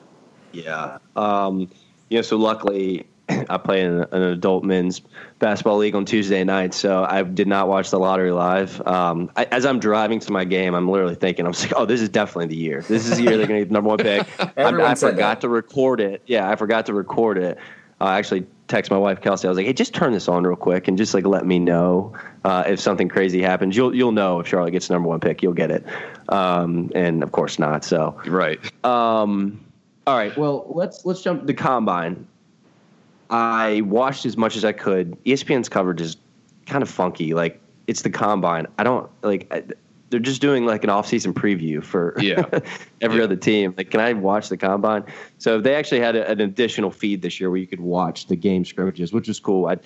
Yeah. 0.53 0.99
Um, 1.17 1.69
you 2.09 2.19
know, 2.19 2.21
so 2.21 2.37
luckily 2.37 3.05
I 3.29 3.57
play 3.57 3.81
in 3.81 4.05
an 4.11 4.21
adult 4.21 4.63
men's 4.63 5.01
basketball 5.39 5.77
league 5.77 5.95
on 5.95 6.05
Tuesday 6.05 6.41
night, 6.45 6.73
so 6.73 7.03
I 7.03 7.23
did 7.23 7.47
not 7.47 7.67
watch 7.67 7.89
the 7.89 7.99
lottery 7.99 8.31
live. 8.31 8.85
Um, 8.87 9.31
I, 9.35 9.43
as 9.45 9.65
I'm 9.65 9.79
driving 9.79 10.19
to 10.21 10.31
my 10.31 10.45
game, 10.45 10.75
I'm 10.75 10.89
literally 10.89 11.15
thinking, 11.15 11.45
I'm 11.45 11.51
like, 11.51 11.73
oh, 11.75 11.85
this 11.85 11.99
is 11.99 12.07
definitely 12.07 12.47
the 12.47 12.61
year. 12.61 12.81
This 12.81 13.05
is 13.05 13.17
the 13.17 13.23
year 13.23 13.37
they're 13.37 13.47
going 13.47 13.59
to 13.59 13.65
get 13.65 13.67
the 13.67 13.73
number 13.73 13.89
one 13.89 13.97
pick. 13.97 14.27
I, 14.57 14.67
I 14.67 14.95
forgot 14.95 15.17
that. 15.17 15.41
to 15.41 15.49
record 15.49 15.99
it. 15.99 16.21
Yeah, 16.25 16.49
I 16.49 16.55
forgot 16.55 16.85
to 16.85 16.93
record 16.93 17.37
it. 17.37 17.57
I 17.99 18.17
actually 18.17 18.45
text 18.73 18.89
my 18.89 18.97
wife 18.97 19.21
Kelsey. 19.21 19.47
I 19.47 19.49
was 19.49 19.57
like, 19.57 19.67
"Hey, 19.67 19.73
just 19.73 19.93
turn 19.93 20.13
this 20.13 20.27
on 20.27 20.43
real 20.43 20.55
quick 20.55 20.87
and 20.87 20.97
just 20.97 21.13
like 21.13 21.27
let 21.27 21.45
me 21.45 21.59
know 21.59 22.13
uh, 22.43 22.63
if 22.65 22.79
something 22.79 23.07
crazy 23.07 23.41
happens. 23.41 23.77
You'll 23.77 23.95
you'll 23.95 24.11
know 24.11 24.39
if 24.39 24.47
Charlotte 24.47 24.71
gets 24.71 24.89
number 24.89 25.07
one 25.07 25.19
pick. 25.19 25.43
You'll 25.43 25.53
get 25.53 25.69
it, 25.69 25.85
um, 26.29 26.91
and 26.95 27.21
of 27.21 27.31
course 27.31 27.59
not. 27.59 27.85
So 27.85 28.19
right. 28.25 28.59
Um, 28.83 29.63
all 30.07 30.17
right. 30.17 30.35
Well, 30.35 30.65
let's 30.69 31.05
let's 31.05 31.21
jump 31.21 31.45
the 31.45 31.53
combine. 31.53 32.27
I 33.29 33.81
watched 33.81 34.25
as 34.25 34.37
much 34.37 34.55
as 34.55 34.65
I 34.65 34.71
could. 34.71 35.23
ESPN's 35.23 35.69
coverage 35.69 36.01
is 36.01 36.17
kind 36.65 36.81
of 36.81 36.89
funky. 36.89 37.35
Like 37.35 37.61
it's 37.85 38.01
the 38.01 38.09
combine. 38.09 38.65
I 38.79 38.83
don't 38.83 39.09
like. 39.21 39.47
I, 39.51 39.63
they're 40.13 40.19
just 40.19 40.41
doing 40.41 40.67
like 40.67 40.83
an 40.83 40.91
off-season 40.91 41.33
preview 41.33 41.83
for 41.83 42.13
yeah. 42.19 42.45
every 43.01 43.17
yeah. 43.17 43.23
other 43.23 43.35
team. 43.35 43.73
Like, 43.75 43.89
can 43.89 43.99
I 43.99 44.13
watch 44.13 44.47
the 44.47 44.57
combine? 44.57 45.03
So 45.39 45.59
they 45.59 45.73
actually 45.73 46.01
had 46.01 46.15
a, 46.15 46.29
an 46.29 46.39
additional 46.39 46.91
feed 46.91 47.23
this 47.23 47.39
year 47.39 47.49
where 47.49 47.57
you 47.57 47.65
could 47.65 47.79
watch 47.79 48.27
the 48.27 48.35
game 48.35 48.63
scrimmages, 48.63 49.11
which 49.11 49.27
was 49.27 49.39
cool. 49.39 49.65
I 49.65 49.77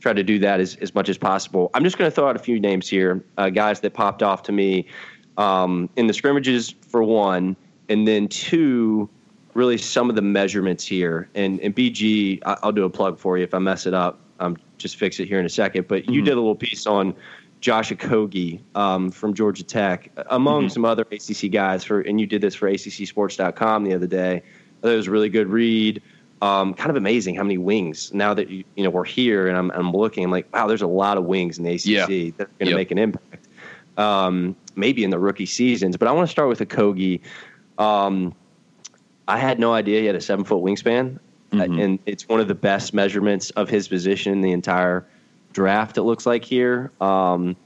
try 0.00 0.12
to 0.12 0.24
do 0.24 0.40
that 0.40 0.58
as, 0.58 0.74
as 0.76 0.92
much 0.92 1.08
as 1.08 1.16
possible. 1.16 1.70
I'm 1.72 1.84
just 1.84 1.98
going 1.98 2.10
to 2.10 2.14
throw 2.14 2.28
out 2.28 2.34
a 2.34 2.40
few 2.40 2.58
names 2.58 2.88
here, 2.88 3.24
uh, 3.38 3.48
guys 3.48 3.78
that 3.80 3.94
popped 3.94 4.24
off 4.24 4.42
to 4.44 4.52
me 4.52 4.88
um, 5.38 5.88
in 5.94 6.08
the 6.08 6.12
scrimmages 6.12 6.74
for 6.88 7.04
one, 7.04 7.54
and 7.88 8.08
then 8.08 8.26
two, 8.26 9.08
really 9.54 9.78
some 9.78 10.10
of 10.10 10.16
the 10.16 10.22
measurements 10.22 10.84
here. 10.84 11.28
And 11.36 11.60
and 11.60 11.76
BG, 11.76 12.40
I'll 12.44 12.72
do 12.72 12.84
a 12.84 12.90
plug 12.90 13.20
for 13.20 13.38
you 13.38 13.44
if 13.44 13.54
I 13.54 13.60
mess 13.60 13.86
it 13.86 13.94
up. 13.94 14.18
Um, 14.40 14.56
just 14.78 14.96
fix 14.96 15.20
it 15.20 15.28
here 15.28 15.38
in 15.38 15.46
a 15.46 15.50
second. 15.50 15.86
But 15.86 16.06
you 16.06 16.20
mm-hmm. 16.20 16.24
did 16.24 16.32
a 16.32 16.40
little 16.40 16.56
piece 16.56 16.88
on 16.88 17.14
Josh 17.60 17.90
Okogie 17.90 18.60
um, 18.74 19.10
from 19.10 19.34
Georgia 19.34 19.64
Tech, 19.64 20.10
among 20.30 20.64
mm-hmm. 20.64 20.68
some 20.68 20.84
other 20.84 21.02
ACC 21.10 21.50
guys. 21.50 21.84
For 21.84 22.00
and 22.00 22.20
you 22.20 22.26
did 22.26 22.40
this 22.40 22.54
for 22.54 22.70
ACCSports.com 22.70 23.84
the 23.84 23.94
other 23.94 24.06
day. 24.06 24.42
It 24.82 24.88
was 24.88 25.06
a 25.06 25.10
really 25.10 25.28
good 25.28 25.48
read. 25.48 26.02
Um, 26.42 26.74
kind 26.74 26.90
of 26.90 26.96
amazing 26.96 27.34
how 27.34 27.44
many 27.44 27.56
wings 27.56 28.12
now 28.12 28.34
that 28.34 28.50
you, 28.50 28.62
you 28.74 28.84
know 28.84 28.90
we're 28.90 29.04
here 29.04 29.48
and 29.48 29.56
I'm, 29.56 29.70
I'm 29.70 29.90
looking. 29.90 30.24
I'm 30.24 30.30
like, 30.30 30.52
wow, 30.52 30.66
there's 30.66 30.82
a 30.82 30.86
lot 30.86 31.16
of 31.16 31.24
wings 31.24 31.58
in 31.58 31.64
the 31.64 31.74
ACC 31.74 31.86
yeah. 31.86 32.06
that 32.36 32.44
are 32.44 32.50
going 32.58 32.66
to 32.66 32.66
yep. 32.66 32.76
make 32.76 32.90
an 32.90 32.98
impact. 32.98 33.48
Um, 33.96 34.54
maybe 34.74 35.02
in 35.02 35.08
the 35.08 35.18
rookie 35.18 35.46
seasons, 35.46 35.96
but 35.96 36.06
I 36.06 36.12
want 36.12 36.28
to 36.28 36.30
start 36.30 36.50
with 36.50 36.60
Okogie. 36.60 37.20
Um, 37.78 38.34
I 39.26 39.38
had 39.38 39.58
no 39.58 39.72
idea 39.72 40.00
he 40.00 40.06
had 40.06 40.14
a 40.14 40.20
seven 40.20 40.44
foot 40.44 40.62
wingspan, 40.62 41.18
mm-hmm. 41.50 41.80
and 41.80 41.98
it's 42.04 42.28
one 42.28 42.40
of 42.40 42.48
the 42.48 42.54
best 42.54 42.92
measurements 42.92 43.48
of 43.50 43.70
his 43.70 43.88
position 43.88 44.32
in 44.32 44.42
the 44.42 44.52
entire 44.52 45.06
draft, 45.56 45.96
it 45.96 46.02
looks 46.02 46.26
like 46.26 46.44
here. 46.44 46.92
Um, 47.00 47.56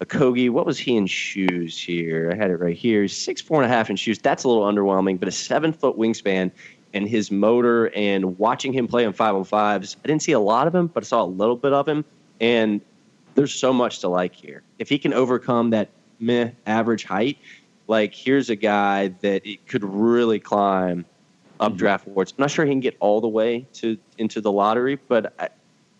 Okogie, 0.00 0.48
what 0.48 0.64
was 0.64 0.78
he 0.78 0.96
in 0.96 1.06
shoes 1.06 1.78
here? 1.78 2.30
I 2.32 2.36
had 2.36 2.50
it 2.50 2.56
right 2.56 2.74
here. 2.74 3.06
Six, 3.06 3.42
four 3.42 3.62
and 3.62 3.70
a 3.70 3.74
half 3.74 3.90
in 3.90 3.96
shoes. 3.96 4.18
That's 4.18 4.44
a 4.44 4.48
little 4.48 4.64
underwhelming, 4.64 5.20
but 5.20 5.28
a 5.28 5.30
seven 5.30 5.74
foot 5.74 5.98
wingspan 5.98 6.50
and 6.94 7.06
his 7.06 7.30
motor 7.30 7.94
and 7.94 8.38
watching 8.38 8.72
him 8.72 8.88
play 8.88 9.04
on 9.04 9.12
five 9.12 9.34
on 9.34 9.44
fives, 9.44 9.94
I 10.02 10.08
didn't 10.08 10.22
see 10.22 10.32
a 10.32 10.40
lot 10.40 10.66
of 10.66 10.74
him, 10.74 10.86
but 10.86 11.02
I 11.02 11.06
saw 11.06 11.22
a 11.22 11.26
little 11.26 11.56
bit 11.56 11.74
of 11.74 11.86
him. 11.86 12.06
And 12.40 12.80
there's 13.34 13.52
so 13.52 13.74
much 13.74 13.98
to 14.00 14.08
like 14.08 14.34
here. 14.34 14.62
If 14.78 14.88
he 14.88 14.98
can 14.98 15.12
overcome 15.12 15.68
that 15.70 15.90
meh 16.20 16.52
average 16.66 17.04
height, 17.04 17.36
like 17.88 18.14
here's 18.14 18.48
a 18.48 18.56
guy 18.56 19.08
that 19.20 19.46
it 19.46 19.66
could 19.66 19.84
really 19.84 20.40
climb 20.40 21.04
up 21.60 21.76
draft 21.76 22.06
awards. 22.06 22.32
I'm 22.32 22.42
not 22.42 22.50
sure 22.50 22.64
he 22.64 22.72
can 22.72 22.80
get 22.80 22.96
all 23.00 23.20
the 23.20 23.28
way 23.28 23.66
to 23.74 23.98
into 24.16 24.40
the 24.40 24.50
lottery, 24.50 24.96
but 24.96 25.52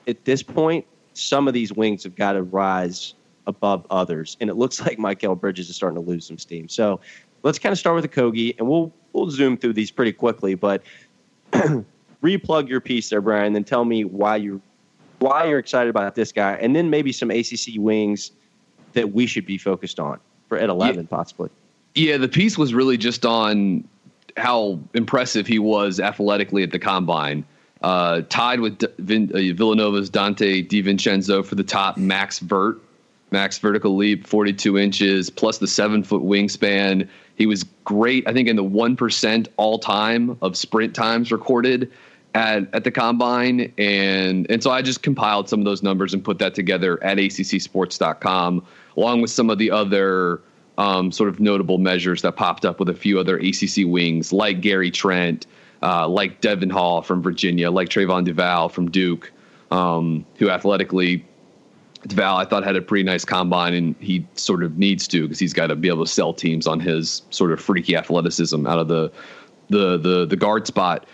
at 0.07 0.25
this 0.25 0.43
point, 0.43 0.87
some 1.15 1.49
of 1.49 1.55
these 1.55 1.73
wings 1.73 2.05
have 2.05 2.15
got 2.15 2.33
to 2.33 2.43
rise 2.43 3.15
above 3.47 3.87
others. 3.91 4.37
And 4.41 4.51
it 4.51 4.55
looks 4.55 4.81
like 4.87 4.99
Mikal 4.99 5.39
Bridges 5.39 5.69
is 5.69 5.77
starting 5.77 6.03
to 6.03 6.09
lose 6.09 6.27
some 6.27 6.39
steam. 6.39 6.69
So 6.69 7.01
let's 7.43 7.59
kind 7.59 7.73
of 7.73 7.79
start 7.79 7.97
with 7.97 8.11
Okogie, 8.11 8.55
and 8.59 8.69
we'll 8.69 8.93
we'll 9.13 9.31
zoom 9.31 9.57
through 9.57 9.75
these 9.75 9.91
pretty 9.91 10.13
quickly. 10.13 10.55
But 10.55 10.83
replug 12.23 12.69
your 12.69 12.81
piece 12.81 13.09
there, 13.09 13.21
Brian, 13.21 13.53
then 13.53 13.65
tell 13.65 13.85
me 13.85 14.05
why 14.05 14.37
you 14.37 14.61
why 15.21 15.45
you're 15.45 15.59
excited 15.59 15.89
about 15.89 16.15
this 16.15 16.33
guy, 16.33 16.55
and 16.55 16.75
then 16.75 16.91
maybe 16.91 17.13
some 17.13 17.31
ACC 17.31 17.77
wings 17.79 18.33
that 18.93 19.13
we 19.13 19.27
should 19.27 19.47
be 19.47 19.59
focused 19.59 19.99
on 19.99 20.21
for 20.49 20.59
at 20.59 20.69
11 20.69 20.97
yeah. 20.97 21.07
possibly. 21.09 21.51
Yeah, 21.95 22.17
the 22.17 22.29
piece 22.29 22.59
was 22.59 22.75
really 22.75 22.97
just 22.97 23.25
on 23.25 23.87
how 24.37 24.79
impressive 24.95 25.47
he 25.47 25.59
was 25.59 26.01
athletically 26.01 26.63
at 26.63 26.73
the 26.73 26.79
combine 26.79 27.45
uh, 27.85 28.23
tied 28.31 28.61
with 28.61 28.83
Vin, 28.99 29.31
uh, 29.35 29.55
Villanova's 29.55 30.11
Donte 30.11 30.67
DiVincenzo 30.67 31.45
for 31.45 31.55
the 31.55 31.63
top 31.63 31.99
max 31.99 32.39
vert, 32.39 32.81
max 33.31 33.59
vertical 33.59 33.95
leap, 33.95 34.27
42 34.27 34.79
inches, 34.79 35.29
plus 35.29 35.59
the 35.59 35.67
seven 35.67 36.03
foot 36.03 36.23
wingspan. 36.23 37.07
He 37.37 37.45
was 37.45 37.65
great, 37.85 38.27
I 38.27 38.33
think, 38.33 38.49
in 38.49 38.57
the 38.57 38.65
1% 38.65 39.49
all 39.59 39.79
time 39.79 40.39
of 40.41 40.57
sprint 40.57 40.95
times 40.95 41.31
recorded 41.31 41.93
at, 42.35 42.75
at 42.75 42.85
the 42.85 42.91
combine. 42.91 43.71
And, 43.77 44.51
and 44.51 44.63
so 44.63 44.71
I 44.71 44.81
just 44.81 45.03
compiled 45.03 45.51
some 45.51 45.61
of 45.61 45.67
those 45.67 45.83
numbers 45.83 46.15
and 46.15 46.25
put 46.25 46.39
that 46.39 46.55
together 46.55 47.03
at 47.05 47.19
accsports.com, 47.19 48.65
along 48.97 49.21
with 49.21 49.31
some 49.31 49.51
of 49.51 49.59
the 49.59 49.71
other 49.71 50.41
um, 50.79 51.13
sort 51.13 51.29
of 51.29 51.39
notable 51.39 51.77
measures 51.77 52.23
that 52.23 52.37
popped 52.37 52.65
up 52.65 52.81
with 52.81 52.89
a 52.89 52.95
few 52.95 53.21
other 53.21 53.37
ACC 53.37 53.85
wings, 53.85 54.33
like 54.33 54.63
Gary 54.63 54.91
Trent 54.91 55.47
uh, 55.85 56.09
like 56.09 56.41
Devon 56.41 56.71
Hall 56.71 57.03
from 57.03 57.23
Virginia, 57.23 57.71
like 57.71 57.91
Trevon 57.91 58.25
Duval 58.25 58.71
from 58.71 58.91
Duke, 58.91 59.31
um, 59.71 60.25
who 60.37 60.49
athletically, 60.49 61.25
Duval 62.07 62.39
I 62.39 62.47
thought 62.47 62.65
had 62.65 62.75
a 62.75 62.81
pretty 62.81 63.05
nice 63.05 63.25
combine, 63.25 63.75
and 63.75 63.95
he 64.01 64.27
sort 64.35 64.63
of 64.63 64.79
needs 64.79 65.07
to 65.09 65.23
because 65.23 65.39
he's 65.39 65.53
got 65.53 65.67
to 65.67 65.77
be 65.77 65.89
able 65.89 66.05
to 66.05 66.11
sell 66.11 66.33
teams 66.33 66.67
on 66.67 66.81
his 66.81 67.23
sort 67.31 67.53
of 67.53 67.61
freaky 67.61 67.97
athleticism 67.97 68.67
out 68.67 68.79
of 68.79 68.89
the 68.89 69.13
the 69.69 69.99
the, 69.99 70.27
the 70.27 70.37
guard 70.37 70.67
spot. 70.67 71.07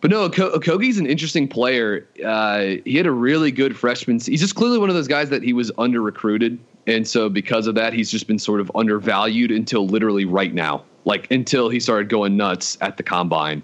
But 0.00 0.10
no, 0.10 0.28
Okogie's 0.28 0.98
an 0.98 1.06
interesting 1.06 1.48
player. 1.48 2.06
Uh, 2.24 2.76
he 2.84 2.96
had 2.96 3.06
a 3.06 3.12
really 3.12 3.50
good 3.50 3.76
freshman. 3.76 4.20
He's 4.20 4.40
just 4.40 4.54
clearly 4.54 4.78
one 4.78 4.88
of 4.88 4.94
those 4.94 5.08
guys 5.08 5.30
that 5.30 5.42
he 5.42 5.52
was 5.52 5.70
under 5.76 6.00
recruited, 6.00 6.58
and 6.86 7.06
so 7.06 7.28
because 7.28 7.66
of 7.66 7.74
that, 7.74 7.92
he's 7.92 8.10
just 8.10 8.26
been 8.26 8.38
sort 8.38 8.60
of 8.60 8.70
undervalued 8.74 9.50
until 9.50 9.86
literally 9.86 10.24
right 10.24 10.54
now, 10.54 10.84
like 11.04 11.30
until 11.30 11.68
he 11.68 11.80
started 11.80 12.08
going 12.08 12.36
nuts 12.36 12.78
at 12.80 12.96
the 12.96 13.02
combine 13.02 13.62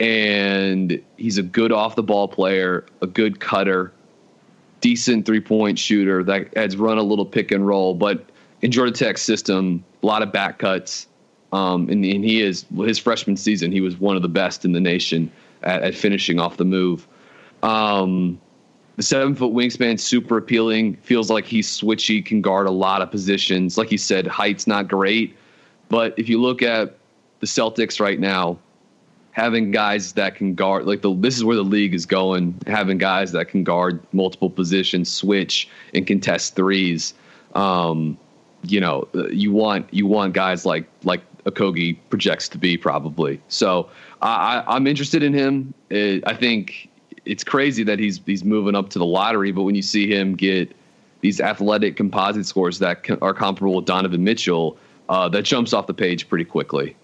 and 0.00 1.00
he's 1.16 1.38
a 1.38 1.42
good 1.42 1.72
off 1.72 1.96
the 1.96 2.02
ball 2.02 2.28
player, 2.28 2.84
a 3.00 3.06
good 3.06 3.40
cutter, 3.40 3.92
decent 4.80 5.26
three 5.26 5.40
point 5.40 5.78
shooter 5.78 6.22
that 6.24 6.54
has 6.56 6.76
run 6.76 6.98
a 6.98 7.02
little 7.02 7.26
pick 7.26 7.50
and 7.50 7.66
roll. 7.66 7.94
But 7.94 8.24
in 8.62 8.70
Georgia 8.70 8.92
Tech's 8.92 9.22
system, 9.22 9.84
a 10.02 10.06
lot 10.06 10.22
of 10.22 10.32
back 10.32 10.58
cuts. 10.58 11.06
Um, 11.52 11.88
and, 11.88 12.04
and, 12.04 12.24
he 12.24 12.42
is 12.42 12.66
his 12.76 12.98
freshman 12.98 13.36
season, 13.36 13.70
he 13.72 13.80
was 13.80 13.98
one 13.98 14.16
of 14.16 14.22
the 14.22 14.28
best 14.28 14.64
in 14.64 14.72
the 14.72 14.80
nation 14.80 15.30
at, 15.62 15.82
at 15.82 15.94
finishing 15.94 16.40
off 16.40 16.56
the 16.56 16.64
move. 16.64 17.06
Um, 17.62 18.40
the 18.96 19.02
seven 19.02 19.34
foot 19.34 19.52
wingspan, 19.52 20.00
super 20.00 20.38
appealing. 20.38 20.96
Feels 20.96 21.30
like 21.30 21.44
he's 21.44 21.68
switchy, 21.68 22.24
can 22.24 22.42
guard 22.42 22.66
a 22.66 22.70
lot 22.70 23.00
of 23.00 23.10
positions. 23.10 23.78
Like 23.78 23.92
you 23.92 23.98
said, 23.98 24.26
height's 24.26 24.66
not 24.66 24.88
great, 24.88 25.36
but 25.88 26.18
if 26.18 26.28
you 26.28 26.40
look 26.40 26.62
at 26.62 26.96
the 27.40 27.46
Celtics 27.46 28.00
right 28.00 28.18
now, 28.18 28.58
having 29.36 29.70
guys 29.70 30.14
that 30.14 30.34
can 30.34 30.54
guard 30.54 30.86
like 30.86 31.02
the 31.02 31.14
this 31.14 31.36
is 31.36 31.44
where 31.44 31.56
the 31.56 31.62
league 31.62 31.92
is 31.92 32.06
going 32.06 32.58
having 32.66 32.96
guys 32.96 33.32
that 33.32 33.48
can 33.48 33.62
guard 33.62 34.00
multiple 34.14 34.48
positions 34.48 35.12
switch 35.12 35.68
and 35.92 36.06
contest 36.06 36.56
threes. 36.56 37.12
Um, 37.54 38.16
you 38.62 38.80
know 38.80 39.06
you 39.30 39.52
want 39.52 39.92
you 39.92 40.06
want 40.06 40.32
guys 40.32 40.64
like 40.64 40.88
like 41.04 41.20
Okogie 41.44 41.98
projects 42.08 42.48
to 42.48 42.58
be 42.58 42.78
probably. 42.78 43.38
So 43.48 43.90
I, 44.22 44.64
I'm 44.66 44.86
interested 44.86 45.22
in 45.22 45.34
him. 45.34 45.74
It, 45.90 46.24
I 46.26 46.34
think 46.34 46.88
it's 47.26 47.44
crazy 47.44 47.84
that 47.84 47.98
he's 47.98 48.22
he's 48.24 48.42
moving 48.42 48.74
up 48.74 48.88
to 48.90 48.98
the 48.98 49.04
lottery 49.04 49.52
but 49.52 49.64
when 49.64 49.74
you 49.74 49.82
see 49.82 50.10
him 50.10 50.34
get 50.34 50.74
these 51.20 51.42
athletic 51.42 51.96
composite 51.96 52.46
scores 52.46 52.78
that 52.78 53.06
are 53.20 53.34
comparable 53.34 53.76
with 53.76 53.84
Donovan 53.84 54.24
Mitchell 54.24 54.78
uh, 55.10 55.28
that 55.28 55.42
jumps 55.42 55.74
off 55.74 55.86
the 55.86 55.94
page 55.94 56.26
pretty 56.26 56.44
quickly 56.46 56.96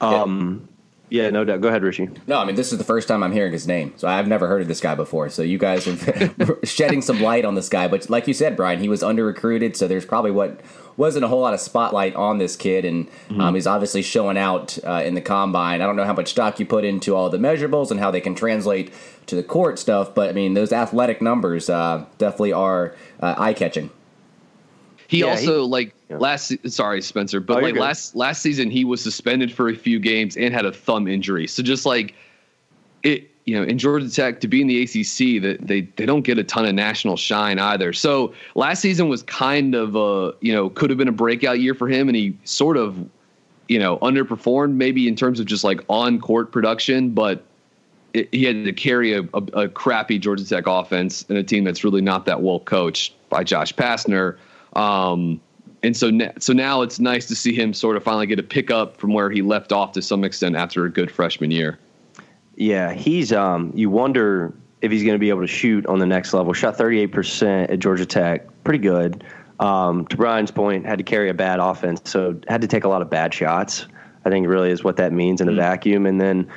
um, 0.00 0.68
yeah, 1.10 1.30
no 1.30 1.44
doubt. 1.44 1.60
Go 1.60 1.68
ahead, 1.68 1.82
Richie. 1.82 2.10
No, 2.26 2.38
I 2.38 2.44
mean 2.44 2.56
this 2.56 2.72
is 2.72 2.78
the 2.78 2.84
first 2.84 3.08
time 3.08 3.22
I'm 3.22 3.32
hearing 3.32 3.52
his 3.52 3.66
name, 3.66 3.94
so 3.96 4.08
I've 4.08 4.28
never 4.28 4.46
heard 4.46 4.62
of 4.62 4.68
this 4.68 4.80
guy 4.80 4.94
before. 4.94 5.30
So 5.30 5.42
you 5.42 5.58
guys 5.58 5.86
are 5.86 6.58
shedding 6.64 7.02
some 7.02 7.22
light 7.22 7.44
on 7.44 7.54
this 7.54 7.68
guy. 7.68 7.88
But 7.88 8.10
like 8.10 8.28
you 8.28 8.34
said, 8.34 8.56
Brian, 8.56 8.80
he 8.80 8.88
was 8.88 9.02
under 9.02 9.24
recruited, 9.24 9.76
so 9.76 9.88
there's 9.88 10.04
probably 10.04 10.30
what 10.30 10.60
wasn't 10.96 11.24
a 11.24 11.28
whole 11.28 11.40
lot 11.40 11.54
of 11.54 11.60
spotlight 11.60 12.14
on 12.14 12.38
this 12.38 12.56
kid, 12.56 12.84
and 12.84 13.08
mm-hmm. 13.08 13.40
um, 13.40 13.54
he's 13.54 13.66
obviously 13.66 14.02
showing 14.02 14.36
out 14.36 14.78
uh, 14.84 15.02
in 15.04 15.14
the 15.14 15.20
combine. 15.20 15.80
I 15.80 15.86
don't 15.86 15.96
know 15.96 16.04
how 16.04 16.12
much 16.12 16.30
stock 16.30 16.60
you 16.60 16.66
put 16.66 16.84
into 16.84 17.14
all 17.14 17.30
the 17.30 17.38
measurables 17.38 17.90
and 17.90 18.00
how 18.00 18.10
they 18.10 18.20
can 18.20 18.34
translate 18.34 18.92
to 19.26 19.36
the 19.36 19.42
court 19.42 19.78
stuff, 19.78 20.14
but 20.14 20.28
I 20.28 20.32
mean 20.32 20.54
those 20.54 20.72
athletic 20.72 21.22
numbers 21.22 21.70
uh, 21.70 22.04
definitely 22.18 22.52
are 22.52 22.94
uh, 23.20 23.34
eye 23.38 23.54
catching. 23.54 23.90
He 25.08 25.20
yeah, 25.20 25.26
also 25.26 25.62
he, 25.62 25.68
like 25.68 25.94
yeah. 26.08 26.18
last 26.18 26.52
sorry 26.70 27.02
Spencer, 27.02 27.40
but 27.40 27.58
oh, 27.58 27.60
like 27.60 27.74
last 27.76 28.14
last 28.14 28.42
season 28.42 28.70
he 28.70 28.84
was 28.84 29.02
suspended 29.02 29.50
for 29.50 29.68
a 29.68 29.74
few 29.74 29.98
games 29.98 30.36
and 30.36 30.54
had 30.54 30.66
a 30.66 30.72
thumb 30.72 31.08
injury. 31.08 31.46
So 31.46 31.62
just 31.62 31.84
like 31.84 32.14
it 33.02 33.30
you 33.48 33.56
know, 33.56 33.62
in 33.62 33.78
Georgia 33.78 34.10
Tech 34.10 34.42
to 34.42 34.48
be 34.48 34.60
in 34.60 34.66
the 34.66 34.82
ACC, 34.82 35.42
that 35.42 35.56
they 35.62 35.80
they 35.96 36.04
don't 36.04 36.20
get 36.20 36.36
a 36.36 36.44
ton 36.44 36.66
of 36.66 36.74
national 36.74 37.16
shine 37.16 37.58
either. 37.58 37.94
So 37.94 38.34
last 38.54 38.82
season 38.82 39.08
was 39.08 39.22
kind 39.22 39.74
of 39.74 39.96
a 39.96 40.34
you 40.42 40.52
know 40.52 40.68
could 40.68 40.90
have 40.90 40.98
been 40.98 41.08
a 41.08 41.12
breakout 41.12 41.58
year 41.58 41.74
for 41.74 41.88
him, 41.88 42.10
and 42.10 42.16
he 42.16 42.36
sort 42.44 42.76
of 42.76 43.08
you 43.66 43.78
know 43.78 43.96
underperformed 44.00 44.74
maybe 44.74 45.08
in 45.08 45.16
terms 45.16 45.40
of 45.40 45.46
just 45.46 45.64
like 45.64 45.80
on 45.88 46.20
court 46.20 46.52
production, 46.52 47.08
but 47.08 47.42
it, 48.12 48.28
he 48.32 48.44
had 48.44 48.66
to 48.66 48.72
carry 48.74 49.14
a, 49.14 49.22
a, 49.32 49.42
a, 49.54 49.68
crappy 49.70 50.18
Georgia 50.18 50.46
Tech 50.46 50.66
offense 50.66 51.24
and 51.30 51.38
a 51.38 51.42
team 51.42 51.64
that's 51.64 51.82
really 51.84 52.02
not 52.02 52.26
that 52.26 52.42
well 52.42 52.60
coached 52.60 53.14
by 53.30 53.44
Josh 53.44 53.74
Pastner. 53.74 54.36
Um, 54.74 55.40
and 55.82 55.96
so, 55.96 56.10
so 56.38 56.52
now 56.52 56.82
it's 56.82 56.98
nice 56.98 57.26
to 57.26 57.36
see 57.36 57.54
him 57.54 57.72
sort 57.72 57.96
of 57.96 58.02
finally 58.02 58.26
get 58.26 58.38
a 58.38 58.42
pick 58.42 58.70
up 58.70 58.96
from 58.96 59.12
where 59.12 59.30
he 59.30 59.42
left 59.42 59.72
off 59.72 59.92
to 59.92 60.02
some 60.02 60.24
extent 60.24 60.56
after 60.56 60.84
a 60.84 60.90
good 60.90 61.10
freshman 61.10 61.50
year. 61.50 61.78
Yeah, 62.56 62.92
he's. 62.92 63.32
Um, 63.32 63.72
you 63.74 63.88
wonder 63.88 64.52
if 64.82 64.90
he's 64.90 65.02
going 65.02 65.14
to 65.14 65.20
be 65.20 65.28
able 65.28 65.42
to 65.42 65.46
shoot 65.46 65.86
on 65.86 65.98
the 65.98 66.06
next 66.06 66.32
level. 66.32 66.52
Shot 66.52 66.76
38% 66.76 67.70
at 67.70 67.78
Georgia 67.78 68.06
Tech, 68.06 68.46
pretty 68.64 68.80
good. 68.80 69.24
Um, 69.60 70.06
to 70.06 70.16
Brian's 70.16 70.50
point, 70.50 70.86
had 70.86 70.98
to 70.98 71.04
carry 71.04 71.28
a 71.28 71.34
bad 71.34 71.58
offense, 71.58 72.00
so 72.04 72.38
had 72.48 72.60
to 72.60 72.68
take 72.68 72.84
a 72.84 72.88
lot 72.88 73.02
of 73.02 73.10
bad 73.10 73.34
shots. 73.34 73.86
I 74.24 74.30
think 74.30 74.46
really 74.46 74.70
is 74.70 74.84
what 74.84 74.96
that 74.96 75.12
means 75.12 75.40
in 75.40 75.48
a 75.48 75.52
mm-hmm. 75.52 75.60
vacuum. 75.60 76.06
And 76.06 76.20
then, 76.20 76.48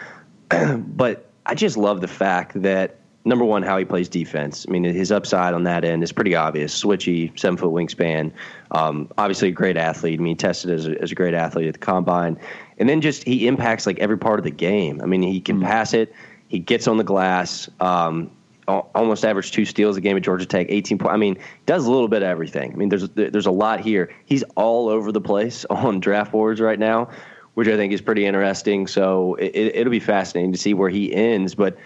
but 0.95 1.29
I 1.45 1.55
just 1.55 1.77
love 1.77 2.01
the 2.01 2.07
fact 2.07 2.61
that 2.61 2.97
number 3.25 3.45
one, 3.45 3.63
how 3.63 3.77
he 3.77 3.85
plays 3.85 4.09
defense. 4.09 4.65
I 4.67 4.71
mean, 4.71 4.83
his 4.83 5.11
upside 5.11 5.53
on 5.53 5.63
that 5.63 5.83
end 5.83 6.03
is 6.03 6.11
pretty 6.11 6.35
obvious. 6.35 6.79
Switchy, 6.79 7.37
seven 7.39 7.57
foot 7.57 7.71
wingspan. 7.71 8.31
Um, 8.71 9.09
obviously, 9.17 9.49
a 9.49 9.51
great 9.51 9.77
athlete. 9.77 10.19
I 10.19 10.23
mean, 10.23 10.37
tested 10.37 10.71
as 10.71 10.87
a, 10.87 11.01
as 11.01 11.11
a 11.11 11.15
great 11.15 11.33
athlete 11.33 11.67
at 11.67 11.73
the 11.73 11.79
combine. 11.79 12.39
And 12.77 12.89
then 12.89 13.01
just 13.01 13.23
he 13.23 13.47
impacts 13.47 13.85
like 13.85 13.99
every 13.99 14.17
part 14.17 14.39
of 14.39 14.43
the 14.43 14.51
game. 14.51 15.01
I 15.01 15.05
mean, 15.05 15.21
he 15.21 15.39
can 15.39 15.57
mm-hmm. 15.57 15.65
pass 15.65 15.93
it, 15.93 16.13
he 16.47 16.59
gets 16.59 16.87
on 16.87 16.97
the 16.97 17.03
glass. 17.03 17.69
Um, 17.79 18.31
almost 18.67 19.25
averaged 19.25 19.53
two 19.53 19.65
steals 19.65 19.97
a 19.97 20.01
game 20.01 20.15
at 20.17 20.23
Georgia 20.23 20.45
Tech, 20.45 20.67
18 20.69 20.97
points. 20.97 21.13
I 21.13 21.17
mean, 21.17 21.37
does 21.65 21.85
a 21.85 21.91
little 21.91 22.07
bit 22.07 22.23
of 22.23 22.29
everything. 22.29 22.71
I 22.71 22.75
mean, 22.75 22.89
there's 22.89 23.09
there's 23.09 23.45
a 23.45 23.51
lot 23.51 23.79
here. 23.79 24.13
He's 24.25 24.43
all 24.55 24.89
over 24.89 25.11
the 25.11 25.21
place 25.21 25.65
on 25.69 25.99
draft 25.99 26.31
boards 26.31 26.61
right 26.61 26.79
now, 26.79 27.09
which 27.53 27.67
I 27.67 27.75
think 27.75 27.93
is 27.93 28.01
pretty 28.01 28.25
interesting. 28.25 28.87
So 28.87 29.35
it, 29.35 29.83
will 29.83 29.91
be 29.91 29.99
fascinating 29.99 30.51
to 30.51 30.57
see 30.57 30.73
where 30.73 30.89
he 30.89 31.13
ends. 31.13 31.55
But 31.55 31.77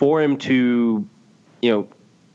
for 0.00 0.22
him 0.22 0.38
to, 0.38 1.06
you 1.60 1.70
know, 1.70 1.86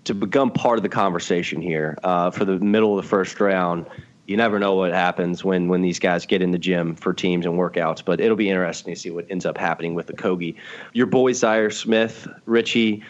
to 0.04 0.14
become 0.14 0.52
part 0.52 0.78
of 0.78 0.84
the 0.84 0.90
conversation 0.90 1.64
here 1.64 1.98
uh, 2.04 2.30
for 2.30 2.46
the 2.46 2.60
middle 2.60 2.96
of 2.96 3.04
the 3.04 3.10
first 3.10 3.40
round. 3.40 3.88
You 4.28 4.38
never 4.38 4.60
know 4.60 4.76
what 4.76 4.94
happens 4.94 5.44
when 5.44 5.68
when 5.68 5.82
these 5.82 5.98
guys 5.98 6.28
get 6.28 6.44
in 6.44 6.52
the 6.52 6.60
gym 6.60 6.96
for 6.96 7.12
teams 7.12 7.44
and 7.48 7.56
workouts, 7.56 8.06
but 8.06 8.22
it'll 8.22 8.38
be 8.38 8.52
interesting 8.52 8.94
to 8.94 9.00
see 9.00 9.10
what 9.10 9.26
ends 9.32 9.48
up 9.48 9.58
happening 9.58 9.96
with 9.96 10.06
the 10.06 10.14
Kogi. 10.14 10.58
Your 10.94 11.08
boy 11.08 11.32
Zhaire 11.32 11.74
Smith, 11.74 12.28
Richie, 12.46 13.04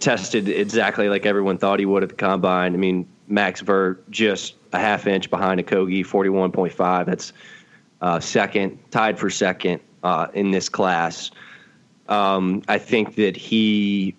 tested 0.00 0.48
exactly 0.48 1.08
like 1.08 1.24
everyone 1.24 1.56
thought 1.56 1.78
he 1.78 1.86
would 1.86 2.02
at 2.02 2.08
the 2.08 2.16
combine. 2.16 2.74
I 2.74 2.78
mean, 2.78 3.08
Max 3.28 3.60
Vert 3.60 4.10
just 4.10 4.56
a 4.72 4.80
half 4.80 5.06
inch 5.06 5.30
behind 5.30 5.64
Okogie, 5.64 6.04
forty 6.04 6.30
one 6.30 6.50
point 6.50 6.72
five. 6.72 7.06
That's 7.06 7.32
uh, 8.00 8.18
second, 8.18 8.80
tied 8.90 9.20
for 9.20 9.30
second 9.30 9.80
uh, 10.02 10.26
in 10.34 10.50
this 10.50 10.68
class. 10.68 11.30
Um, 12.08 12.62
I 12.68 12.78
think 12.78 13.16
that 13.16 13.36
he, 13.36 14.14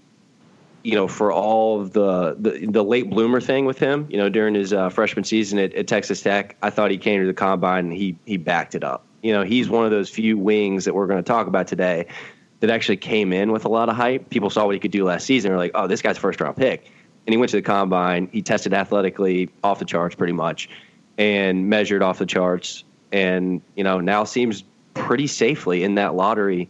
you 0.84 0.96
know, 0.96 1.08
for 1.08 1.32
all 1.32 1.82
of 1.82 1.94
the, 1.94 2.36
the, 2.40 2.68
the 2.68 2.84
late 2.84 3.10
bloomer 3.10 3.40
thing 3.40 3.66
with 3.66 3.80
him, 3.80 4.08
you 4.10 4.18
know, 4.18 4.30
during 4.30 4.56
his 4.56 4.74
uh, 4.74 4.90
freshman 4.90 5.24
season 5.24 5.60
at, 5.60 5.74
at, 5.74 5.88
Texas 5.88 6.22
Tech, 6.22 6.58
I 6.62 6.70
thought 6.70 6.92
he 6.92 6.98
came 6.98 7.22
to 7.22 7.28
the 7.28 7.34
combine 7.34 7.86
and 7.86 7.94
he 7.94 8.18
he 8.26 8.38
backed 8.38 8.76
it 8.76 8.84
up. 8.84 9.06
You 9.22 9.34
know, 9.34 9.44
he's 9.44 9.70
one 9.70 9.86
of 9.86 9.92
those 9.92 10.10
few 10.10 10.38
wings 10.38 10.86
that 10.86 10.94
we're 10.94 11.08
going 11.08 11.24
to 11.24 11.28
talk 11.28 11.48
about 11.48 11.68
today 11.68 12.08
that 12.60 12.70
actually 12.70 12.98
came 12.98 13.34
in 13.34 13.52
with 13.52 13.66
a 13.66 13.70
lot 13.70 13.90
of 13.90 13.96
hype. 13.96 14.30
People 14.30 14.50
saw 14.50 14.66
what 14.66 14.76
he 14.76 14.80
could 14.80 14.92
do 14.92 15.06
last 15.06 15.26
season. 15.26 15.52
They're 15.52 15.58
like, 15.58 15.72
oh, 15.76 15.88
this 15.88 16.02
guy's 16.02 16.18
first 16.18 16.42
round 16.42 16.56
pick. 16.56 16.86
And 17.26 17.34
he 17.34 17.38
went 17.38 17.52
to 17.52 17.58
the 17.58 17.62
combine. 17.62 18.30
He 18.32 18.42
tested 18.42 18.74
athletically 18.74 19.50
off 19.64 19.80
the 19.80 19.86
charts 19.86 20.16
pretty 20.16 20.34
much 20.34 20.70
and 21.18 21.70
measured 21.70 22.02
off 22.02 22.20
the 22.20 22.26
charts. 22.26 22.84
And, 23.12 23.62
you 23.76 23.84
know, 23.84 24.00
now 24.00 24.24
seems 24.24 24.64
pretty 24.94 25.28
safely 25.28 25.84
in 25.84 25.96
that 25.96 26.16
lottery 26.16 26.70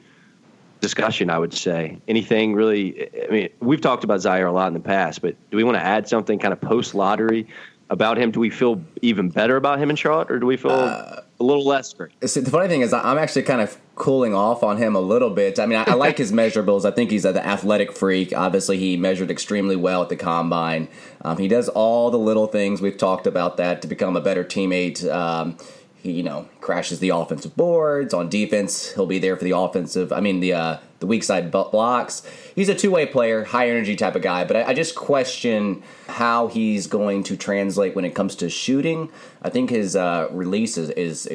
discussion, 0.81 1.29
I 1.29 1.39
would 1.39 1.53
say. 1.53 1.97
Anything 2.07 2.53
really? 2.53 3.09
I 3.27 3.31
mean, 3.31 3.49
we've 3.59 3.81
talked 3.81 4.03
about 4.03 4.19
Zhaire 4.19 4.47
a 4.47 4.51
lot 4.51 4.67
in 4.67 4.73
the 4.73 4.79
past, 4.79 5.21
but 5.21 5.35
do 5.51 5.57
we 5.57 5.63
want 5.63 5.75
to 5.77 5.83
add 5.83 6.07
something 6.07 6.39
kind 6.39 6.53
of 6.53 6.61
post 6.61 6.95
lottery 6.95 7.47
about 7.89 8.17
him? 8.17 8.31
Do 8.31 8.39
we 8.39 8.49
feel 8.49 8.81
even 9.01 9.29
better 9.29 9.55
about 9.55 9.79
him 9.79 9.89
in 9.89 9.95
Charlotte, 9.95 10.31
or 10.31 10.39
do 10.39 10.45
we 10.45 10.57
feel 10.57 10.71
uh, 10.71 11.21
a 11.39 11.43
little 11.43 11.65
less 11.65 11.93
great? 11.93 12.11
See, 12.27 12.41
the 12.41 12.51
funny 12.51 12.67
thing 12.67 12.81
is, 12.81 12.93
I'm 12.93 13.17
actually 13.17 13.43
kind 13.43 13.61
of 13.61 13.77
cooling 13.95 14.33
off 14.33 14.63
on 14.63 14.77
him 14.77 14.95
a 14.95 14.99
little 14.99 15.29
bit. 15.29 15.59
I 15.59 15.65
mean, 15.65 15.79
I, 15.79 15.85
I 15.87 15.93
like 15.93 16.17
his 16.17 16.31
measurables. 16.33 16.85
I 16.85 16.91
think 16.91 17.11
he's 17.11 17.25
an 17.25 17.37
athletic 17.37 17.91
freak. 17.91 18.35
Obviously, 18.35 18.77
he 18.77 18.97
measured 18.97 19.31
extremely 19.31 19.75
well 19.75 20.01
at 20.01 20.09
the 20.09 20.15
combine. 20.15 20.87
Um, 21.21 21.37
he 21.37 21.47
does 21.47 21.69
all 21.69 22.11
the 22.11 22.19
little 22.19 22.47
things 22.47 22.81
we've 22.81 22.97
talked 22.97 23.27
about 23.27 23.57
that 23.57 23.81
to 23.81 23.87
become 23.87 24.15
a 24.15 24.21
better 24.21 24.43
teammate. 24.43 25.09
Um, 25.09 25.57
he, 26.01 26.11
you 26.11 26.23
know, 26.23 26.47
crashes 26.61 26.99
the 26.99 27.09
offensive 27.09 27.55
boards. 27.55 28.13
On 28.13 28.29
defense, 28.29 28.91
he'll 28.93 29.05
be 29.05 29.19
there 29.19 29.35
for 29.35 29.43
the 29.43 29.57
offensive. 29.57 30.11
I 30.11 30.19
mean, 30.19 30.39
the 30.39 30.53
uh, 30.53 30.77
the 30.99 31.07
weak 31.07 31.23
side 31.23 31.51
blocks. 31.51 32.23
He's 32.55 32.69
a 32.69 32.75
two 32.75 32.91
way 32.91 33.05
player, 33.05 33.43
high 33.43 33.69
energy 33.69 33.95
type 33.95 34.15
of 34.15 34.21
guy. 34.21 34.45
But 34.45 34.57
I, 34.57 34.63
I, 34.69 34.73
just 34.73 34.95
question 34.95 35.83
how 36.07 36.47
he's 36.47 36.87
going 36.87 37.23
to 37.23 37.37
translate 37.37 37.95
when 37.95 38.05
it 38.05 38.15
comes 38.15 38.35
to 38.37 38.49
shooting. 38.49 39.11
I 39.41 39.49
think 39.49 39.69
his 39.69 39.95
uh, 39.95 40.27
release 40.31 40.77
is, 40.77 40.89
is 40.91 41.29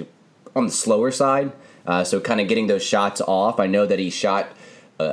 on 0.57 0.67
the 0.67 0.73
slower 0.73 1.11
side. 1.11 1.53
Uh, 1.87 2.05
so 2.05 2.21
kind 2.21 2.41
of 2.41 2.49
getting 2.49 2.67
those 2.67 2.83
shots 2.83 3.21
off. 3.21 3.59
I 3.59 3.67
know 3.67 3.87
that 3.87 3.99
he 3.99 4.11
shot 4.11 4.49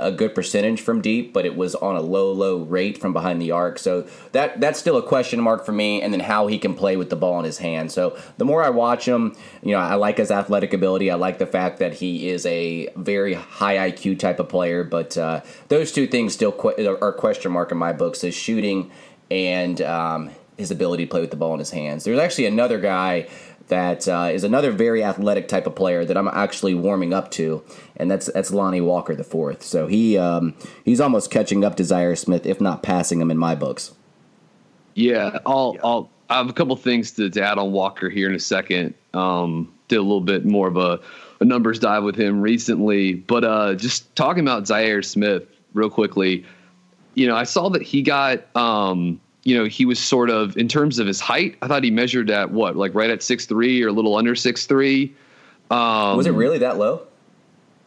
a 0.02 0.12
good 0.12 0.36
percentage 0.36 0.82
from 0.82 1.02
deep, 1.02 1.34
but 1.34 1.46
it 1.46 1.56
was 1.56 1.76
on 1.76 1.96
a 1.96 2.02
low, 2.02 2.32
low 2.32 2.60
rate 2.64 2.98
from 2.98 3.14
behind 3.14 3.42
the 3.42 3.52
arc. 3.52 3.80
So 3.80 4.08
that 4.32 4.60
that's 4.60 4.80
still 4.80 4.98
a 4.98 5.04
question 5.04 5.42
mark 5.42 5.66
for 5.66 5.72
me. 5.72 6.02
And 6.02 6.14
then 6.14 6.20
how 6.20 6.48
he 6.48 6.60
can 6.60 6.76
play 6.76 6.98
with 6.98 7.10
the 7.10 7.16
ball 7.16 7.40
in 7.40 7.46
his 7.46 7.58
hand. 7.58 7.92
So 7.92 8.18
the 8.38 8.46
more 8.46 8.64
I 8.64 8.70
watch 8.70 9.08
him, 9.08 9.36
you 9.64 9.72
know, 9.72 9.80
I 9.80 9.96
like 9.96 10.18
his 10.18 10.32
athletic 10.32 10.74
ability. 10.74 11.10
I 11.12 11.16
like 11.16 11.38
the 11.40 11.48
fact 11.48 11.80
that 11.80 11.94
he 11.96 12.30
is 12.30 12.46
a 12.46 12.90
very 12.96 13.34
high 13.34 13.92
IQ 13.92 14.20
type 14.20 14.40
of 14.40 14.50
player. 14.50 14.84
But 14.84 15.18
uh, 15.18 15.42
those 15.68 15.92
two 15.92 16.08
things 16.08 16.34
still 16.34 16.52
qu- 16.52 16.98
are 17.02 17.14
question 17.14 17.52
mark 17.52 17.72
in 17.72 17.78
my 17.78 17.94
books: 17.94 18.22
his 18.22 18.36
shooting 18.36 18.92
and 19.32 19.82
um, 19.82 20.32
his 20.58 20.72
ability 20.72 21.06
to 21.06 21.10
play 21.10 21.22
with 21.22 21.32
the 21.32 21.38
ball 21.38 21.54
in 21.54 21.60
his 21.60 21.72
hands. 21.72 22.04
There's 22.04 22.20
actually 22.20 22.46
another 22.46 22.80
guy 22.80 23.30
that 23.70 24.08
uh, 24.08 24.30
is 24.32 24.44
another 24.44 24.72
very 24.72 25.04
athletic 25.04 25.48
type 25.48 25.66
of 25.66 25.76
player 25.76 26.04
that 26.06 26.18
I'm 26.18 26.28
actually 26.28 26.74
warming 26.74 27.14
up 27.14 27.32
to, 27.32 27.64
and 27.96 28.12
that's 28.12 28.28
that's 28.32 28.52
Lonnie 28.52 28.82
Walker 28.82 29.16
the 29.16 29.24
fourth. 29.24 29.64
So 29.64 29.88
he 29.88 30.18
um, 30.18 30.56
he's 30.84 31.00
almost 31.00 31.32
catching 31.32 31.64
up 31.64 31.76
to 31.78 31.84
Zhaire 31.84 32.18
Smith, 32.18 32.46
if 32.46 32.60
not 32.60 32.84
passing 32.84 33.22
him 33.22 33.32
in 33.32 33.38
my 33.38 33.56
books. 33.56 33.94
Yeah, 34.96 35.40
I'll 35.46 35.78
I'll 35.84 36.10
I 36.30 36.38
have 36.38 36.50
a 36.50 36.54
couple 36.54 36.76
things 36.76 37.12
to, 37.12 37.30
to 37.30 37.42
add 37.42 37.58
on 37.58 37.72
Walker 37.72 38.10
here 38.10 38.30
in 38.30 38.36
a 38.36 38.40
second. 38.40 38.94
Um, 39.14 39.74
did 39.88 39.98
a 39.98 40.02
little 40.02 40.22
bit 40.22 40.46
more 40.46 40.68
of 40.68 40.78
a, 40.78 41.00
a 41.40 41.46
numbers 41.46 41.80
dive 41.80 42.04
with 42.04 42.16
him 42.16 42.42
recently, 42.42 43.14
but 43.14 43.44
uh, 43.44 43.74
just 43.76 44.16
talking 44.16 44.44
about 44.44 44.64
Zhaire 44.64 45.04
Smith 45.04 45.48
real 45.74 45.90
quickly. 45.90 46.46
You 47.16 47.28
know, 47.28 47.36
I 47.36 47.44
saw 47.44 47.70
that 47.70 47.82
he 47.82 48.04
got 48.04 48.56
um, 48.56 49.20
you 49.50 49.58
know, 49.58 49.66
he 49.66 49.84
was 49.84 50.00
sort 50.00 50.30
of 50.30 50.56
in 50.58 50.68
terms 50.68 51.00
of 51.00 51.08
his 51.08 51.20
height. 51.20 51.58
I 51.64 51.68
thought 51.68 51.84
he 51.84 51.90
measured 51.90 52.30
at 52.30 52.52
what, 52.52 52.76
like 52.76 52.94
right 52.94 53.10
at 53.10 53.24
six 53.24 53.48
three 53.48 53.82
or 53.82 53.88
a 53.88 53.92
little 53.92 54.16
under 54.16 54.36
six 54.36 54.68
three. 54.68 55.16
Um, 55.72 56.18
was 56.18 56.28
it 56.28 56.34
really 56.34 56.60
that 56.60 56.78
low? 56.78 57.08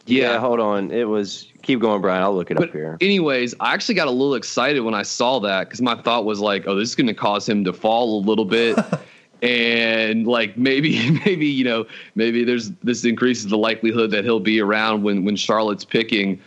Yeah. 0.05 0.37
hold 0.39 0.59
on. 0.59 0.91
It 0.91 1.07
was 1.07 1.47
keep 1.61 1.79
going, 1.79 2.01
Brian. 2.01 2.21
I'll 2.21 2.35
look 2.35 2.51
it 2.51 2.57
but 2.57 2.67
up 2.67 2.73
here. 2.73 2.97
Anyways, 2.99 3.55
I 3.61 3.73
actually 3.73 3.95
got 3.95 4.09
a 4.09 4.11
little 4.11 4.35
excited 4.35 4.81
when 4.81 4.93
I 4.93 5.03
saw 5.03 5.39
that 5.39 5.69
because 5.69 5.81
my 5.81 5.95
thought 5.95 6.25
was 6.25 6.41
like, 6.41 6.67
oh, 6.67 6.75
this 6.75 6.89
is 6.89 6.95
going 6.95 7.07
to 7.07 7.13
cause 7.13 7.47
him 7.47 7.63
to 7.63 7.71
fall 7.71 8.19
a 8.19 8.21
little 8.25 8.43
bit. 8.43 8.77
and 9.41 10.27
like 10.27 10.57
maybe 10.57 11.11
maybe 11.25 11.45
you 11.45 11.63
know 11.63 11.85
maybe 12.15 12.43
there's 12.43 12.71
this 12.83 13.05
increases 13.05 13.47
the 13.47 13.57
likelihood 13.57 14.11
that 14.11 14.25
he'll 14.25 14.41
be 14.41 14.59
around 14.59 15.03
when 15.03 15.23
when 15.23 15.37
Charlotte's 15.37 15.85
picking. 15.85 16.41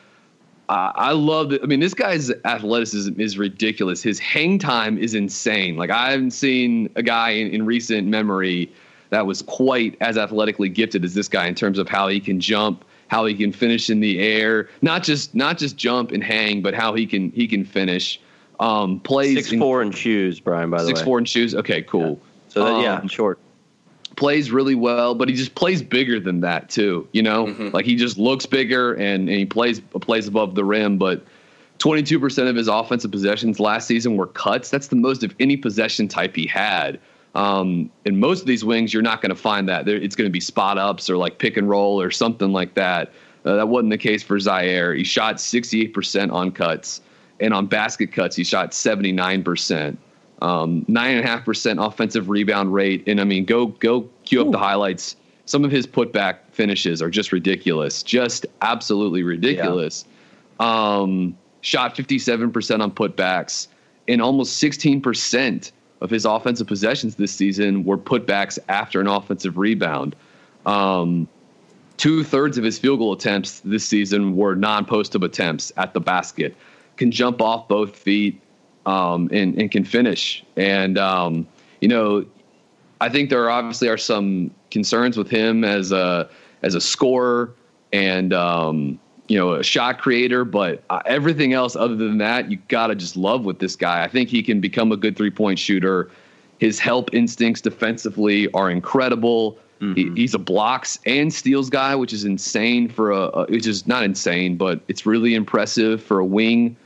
Uh, 0.68 0.90
I 0.94 1.12
love 1.12 1.52
it. 1.52 1.62
I 1.62 1.66
mean, 1.66 1.80
this 1.80 1.94
guy's 1.94 2.30
athleticism 2.44 3.20
is 3.20 3.38
ridiculous. 3.38 4.02
His 4.02 4.18
hang 4.18 4.58
time 4.58 4.98
is 4.98 5.14
insane. 5.14 5.76
Like 5.76 5.90
I 5.90 6.10
haven't 6.10 6.32
seen 6.32 6.90
a 6.96 7.02
guy 7.02 7.30
in, 7.30 7.48
in 7.48 7.64
recent 7.64 8.08
memory 8.08 8.72
that 9.10 9.26
was 9.26 9.42
quite 9.42 9.96
as 10.00 10.18
athletically 10.18 10.68
gifted 10.68 11.04
as 11.04 11.14
this 11.14 11.28
guy 11.28 11.46
in 11.46 11.54
terms 11.54 11.78
of 11.78 11.88
how 11.88 12.08
he 12.08 12.18
can 12.18 12.40
jump, 12.40 12.84
how 13.08 13.24
he 13.26 13.34
can 13.34 13.52
finish 13.52 13.88
in 13.88 14.00
the 14.00 14.18
air, 14.18 14.68
not 14.82 15.04
just 15.04 15.34
not 15.34 15.56
just 15.58 15.76
jump 15.76 16.10
and 16.10 16.24
hang, 16.24 16.62
but 16.62 16.74
how 16.74 16.94
he 16.94 17.06
can 17.06 17.30
he 17.30 17.46
can 17.46 17.64
finish. 17.64 18.20
Um, 18.58 18.98
plays 19.00 19.36
six 19.36 19.52
in, 19.52 19.60
four 19.60 19.82
and 19.82 19.94
shoes, 19.94 20.40
Brian. 20.40 20.70
By 20.70 20.78
the 20.78 20.86
six, 20.86 20.94
way, 20.94 20.98
six 20.98 21.04
four 21.04 21.18
and 21.18 21.28
shoes. 21.28 21.54
Okay, 21.54 21.82
cool. 21.82 22.10
Yeah. 22.20 22.48
So 22.48 22.64
that, 22.64 22.72
um, 22.72 22.82
yeah, 22.82 23.06
short. 23.06 23.38
Plays 24.16 24.50
really 24.50 24.74
well, 24.74 25.14
but 25.14 25.28
he 25.28 25.34
just 25.34 25.54
plays 25.54 25.82
bigger 25.82 26.18
than 26.18 26.40
that 26.40 26.70
too. 26.70 27.06
You 27.12 27.22
know, 27.22 27.46
mm-hmm. 27.46 27.68
like 27.68 27.84
he 27.84 27.96
just 27.96 28.18
looks 28.18 28.46
bigger 28.46 28.94
and, 28.94 29.28
and 29.28 29.38
he 29.38 29.46
plays 29.46 29.80
plays 29.80 30.28
above 30.28 30.54
the 30.54 30.64
rim, 30.64 30.98
but. 30.98 31.24
22% 31.78 32.48
of 32.48 32.56
his 32.56 32.68
offensive 32.68 33.10
possessions 33.10 33.60
last 33.60 33.86
season 33.86 34.16
were 34.16 34.28
cuts. 34.28 34.70
That's 34.70 34.88
the 34.88 34.96
most 34.96 35.22
of 35.22 35.34
any 35.38 35.58
possession 35.58 36.08
type 36.08 36.34
he 36.34 36.46
had. 36.46 36.98
Um, 37.36 37.90
in 38.06 38.18
most 38.18 38.40
of 38.40 38.46
these 38.46 38.64
wings, 38.64 38.94
you're 38.94 39.02
not 39.02 39.20
going 39.20 39.28
to 39.28 39.36
find 39.36 39.68
that. 39.68 39.86
It's 39.86 40.16
going 40.16 40.26
to 40.26 40.32
be 40.32 40.40
spot 40.40 40.78
ups 40.78 41.10
or 41.10 41.18
like 41.18 41.36
pick 41.38 41.58
and 41.58 41.68
roll 41.68 42.00
or 42.00 42.10
something 42.10 42.50
like 42.50 42.72
that. 42.74 43.12
Uh, 43.44 43.56
that 43.56 43.68
wasn't 43.68 43.90
the 43.90 43.98
case 43.98 44.22
for 44.22 44.38
Zhaire. 44.38 44.96
He 44.96 45.04
shot 45.04 45.36
68% 45.36 46.32
on 46.32 46.50
cuts, 46.50 47.02
and 47.38 47.52
on 47.52 47.66
basket 47.66 48.10
cuts, 48.10 48.36
he 48.36 48.42
shot 48.42 48.70
79%. 48.70 49.98
Um, 50.42 50.84
nine 50.86 51.16
and 51.16 51.24
a 51.24 51.28
half 51.28 51.44
percent 51.44 51.80
offensive 51.80 52.28
rebound 52.28 52.72
rate, 52.72 53.04
and 53.06 53.20
I 53.20 53.24
mean, 53.24 53.44
go 53.44 53.66
go 53.66 54.08
cue 54.24 54.40
up 54.40 54.48
Ooh. 54.48 54.52
the 54.52 54.58
highlights. 54.58 55.16
Some 55.46 55.64
of 55.64 55.70
his 55.70 55.86
putback 55.86 56.38
finishes 56.50 57.00
are 57.00 57.08
just 57.08 57.32
ridiculous, 57.32 58.02
just 58.02 58.46
absolutely 58.62 59.22
ridiculous. 59.22 60.04
Yeah. 60.58 60.98
Um, 60.98 61.38
shot 61.60 61.94
57% 61.94 62.80
on 62.80 62.90
putbacks, 62.90 63.68
and 64.08 64.20
almost 64.20 64.60
16% 64.60 65.70
of 66.00 66.10
his 66.10 66.24
offensive 66.24 66.66
possessions 66.66 67.14
this 67.14 67.32
season 67.32 67.84
were 67.84 67.96
putbacks 67.96 68.58
after 68.68 69.00
an 69.00 69.06
offensive 69.06 69.56
rebound. 69.56 70.16
Um, 70.66 71.28
Two 71.96 72.24
thirds 72.24 72.58
of 72.58 72.64
his 72.64 72.78
field 72.78 72.98
goal 72.98 73.14
attempts 73.14 73.60
this 73.60 73.86
season 73.86 74.36
were 74.36 74.54
non 74.54 74.84
post 74.84 75.16
up 75.16 75.22
attempts 75.22 75.72
at 75.76 75.94
the 75.94 76.00
basket. 76.00 76.54
Can 76.96 77.10
jump 77.10 77.40
off 77.40 77.68
both 77.68 77.96
feet 77.96 78.40
um, 78.86 79.28
and, 79.32 79.60
and, 79.60 79.70
can 79.70 79.84
finish. 79.84 80.44
And, 80.56 80.96
um, 80.96 81.46
you 81.80 81.88
know, 81.88 82.24
I 83.00 83.08
think 83.08 83.30
there 83.30 83.50
obviously 83.50 83.88
are 83.88 83.98
some 83.98 84.52
concerns 84.70 85.16
with 85.16 85.28
him 85.28 85.64
as 85.64 85.92
a, 85.92 86.30
as 86.62 86.74
a 86.74 86.80
scorer 86.80 87.52
and, 87.92 88.32
um, 88.32 88.98
you 89.28 89.36
know, 89.36 89.54
a 89.54 89.64
shot 89.64 89.98
creator, 89.98 90.44
but 90.44 90.84
uh, 90.88 91.00
everything 91.04 91.52
else 91.52 91.74
other 91.74 91.96
than 91.96 92.18
that, 92.18 92.50
you 92.50 92.58
got 92.68 92.86
to 92.86 92.94
just 92.94 93.16
love 93.16 93.44
with 93.44 93.58
this 93.58 93.74
guy. 93.74 94.04
I 94.04 94.08
think 94.08 94.28
he 94.28 94.42
can 94.42 94.60
become 94.60 94.92
a 94.92 94.96
good 94.96 95.16
three 95.16 95.30
point 95.30 95.58
shooter. 95.58 96.10
His 96.58 96.78
help 96.78 97.12
instincts 97.12 97.60
defensively 97.60 98.50
are 98.52 98.70
incredible. 98.70 99.58
Mm-hmm. 99.80 99.94
He, 99.94 100.22
he's 100.22 100.32
a 100.32 100.38
blocks 100.38 100.98
and 101.04 101.32
steals 101.34 101.68
guy, 101.68 101.94
which 101.96 102.12
is 102.12 102.24
insane 102.24 102.88
for 102.88 103.10
a, 103.10 103.20
a, 103.20 103.46
which 103.46 103.66
is 103.66 103.86
not 103.86 104.04
insane, 104.04 104.56
but 104.56 104.80
it's 104.88 105.04
really 105.04 105.34
impressive 105.34 106.02
for 106.02 106.20
a 106.20 106.24
wing. 106.24 106.76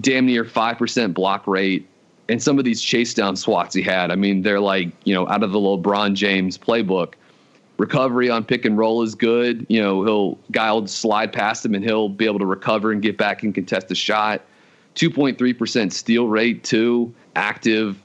Damn 0.00 0.26
near 0.26 0.44
five 0.44 0.78
percent 0.78 1.14
block 1.14 1.46
rate, 1.46 1.86
and 2.28 2.42
some 2.42 2.58
of 2.58 2.64
these 2.64 2.80
chase 2.80 3.14
down 3.14 3.36
swats 3.36 3.74
he 3.74 3.82
had. 3.82 4.10
I 4.10 4.16
mean, 4.16 4.42
they're 4.42 4.60
like 4.60 4.90
you 5.04 5.14
know 5.14 5.28
out 5.28 5.42
of 5.42 5.52
the 5.52 5.58
LeBron 5.58 6.14
James 6.14 6.56
playbook. 6.56 7.14
Recovery 7.78 8.30
on 8.30 8.44
pick 8.44 8.64
and 8.64 8.78
roll 8.78 9.02
is 9.02 9.14
good. 9.14 9.66
You 9.68 9.82
know, 9.82 10.04
he'll 10.04 10.38
guy 10.52 10.70
will 10.70 10.86
slide 10.86 11.32
past 11.32 11.64
him 11.64 11.74
and 11.74 11.82
he'll 11.82 12.08
be 12.08 12.26
able 12.26 12.38
to 12.38 12.46
recover 12.46 12.92
and 12.92 13.02
get 13.02 13.16
back 13.16 13.42
and 13.42 13.54
contest 13.54 13.90
a 13.90 13.94
shot. 13.94 14.42
2.3% 14.94 15.92
steal 15.92 16.28
rate, 16.28 16.64
too. 16.64 17.12
Active, 17.34 18.00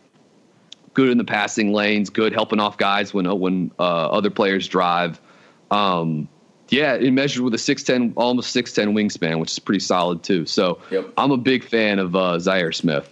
good 0.93 1.09
in 1.09 1.17
the 1.17 1.23
passing 1.23 1.73
lanes, 1.73 2.09
good 2.09 2.33
helping 2.33 2.59
off 2.59 2.77
guys 2.77 3.13
when 3.13 3.25
when 3.39 3.71
uh, 3.77 4.07
other 4.09 4.29
players 4.29 4.67
drive. 4.67 5.19
Um, 5.69 6.27
yeah, 6.69 6.95
it 6.95 7.11
measured 7.11 7.43
with 7.43 7.53
a 7.53 7.57
six 7.57 7.83
ten, 7.83 8.13
almost 8.15 8.51
six 8.51 8.73
ten 8.73 8.93
wingspan, 8.93 9.39
which 9.39 9.51
is 9.51 9.59
pretty 9.59 9.79
solid 9.79 10.23
too. 10.23 10.45
So 10.45 10.79
yep. 10.91 11.11
I'm 11.17 11.31
a 11.31 11.37
big 11.37 11.63
fan 11.63 11.99
of 11.99 12.15
uh, 12.15 12.37
Zhaire 12.37 12.73
Smith. 12.73 13.11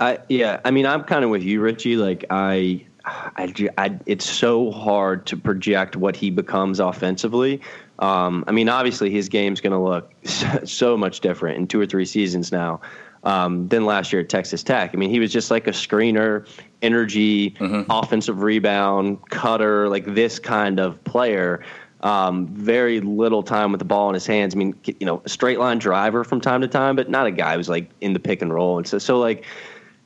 I 0.00 0.18
yeah, 0.28 0.60
I 0.64 0.70
mean 0.70 0.86
I'm 0.86 1.04
kind 1.04 1.24
of 1.24 1.30
with 1.30 1.42
you, 1.42 1.60
Richie. 1.60 1.96
Like 1.96 2.24
I, 2.30 2.84
I, 3.04 3.70
I, 3.78 3.98
it's 4.06 4.28
so 4.28 4.70
hard 4.70 5.26
to 5.26 5.36
project 5.36 5.96
what 5.96 6.16
he 6.16 6.30
becomes 6.30 6.80
offensively. 6.80 7.60
Um, 7.98 8.44
I 8.46 8.52
mean, 8.52 8.68
obviously 8.68 9.10
his 9.10 9.28
game's 9.28 9.60
going 9.60 9.72
to 9.72 9.78
look 9.78 10.12
so 10.68 10.96
much 10.96 11.20
different 11.20 11.58
in 11.58 11.66
two 11.66 11.80
or 11.80 11.86
three 11.86 12.04
seasons 12.04 12.50
now 12.50 12.80
um, 13.24 13.68
than 13.68 13.84
last 13.86 14.12
year 14.12 14.22
at 14.22 14.28
Texas 14.28 14.62
Tech. 14.62 14.90
I 14.92 14.96
mean, 14.96 15.10
he 15.10 15.20
was 15.20 15.32
just 15.32 15.50
like 15.50 15.66
a 15.66 15.70
screener, 15.70 16.46
energy, 16.80 17.50
mm-hmm. 17.50 17.90
offensive 17.90 18.42
rebound, 18.42 19.18
cutter, 19.30 19.88
like 19.88 20.14
this 20.14 20.38
kind 20.38 20.80
of 20.80 21.02
player. 21.04 21.62
Um, 22.02 22.48
very 22.48 23.00
little 23.00 23.42
time 23.42 23.70
with 23.70 23.78
the 23.78 23.84
ball 23.84 24.08
in 24.08 24.14
his 24.14 24.26
hands. 24.26 24.54
I 24.54 24.58
mean, 24.58 24.74
you 24.84 25.06
know, 25.06 25.22
a 25.24 25.28
straight 25.28 25.58
line 25.60 25.78
driver 25.78 26.24
from 26.24 26.40
time 26.40 26.60
to 26.62 26.68
time, 26.68 26.96
but 26.96 27.08
not 27.08 27.26
a 27.26 27.30
guy 27.30 27.56
who's 27.56 27.68
like 27.68 27.90
in 28.00 28.12
the 28.12 28.18
pick 28.18 28.42
and 28.42 28.52
roll. 28.52 28.78
And 28.78 28.86
so, 28.86 28.98
so 28.98 29.20
like, 29.20 29.44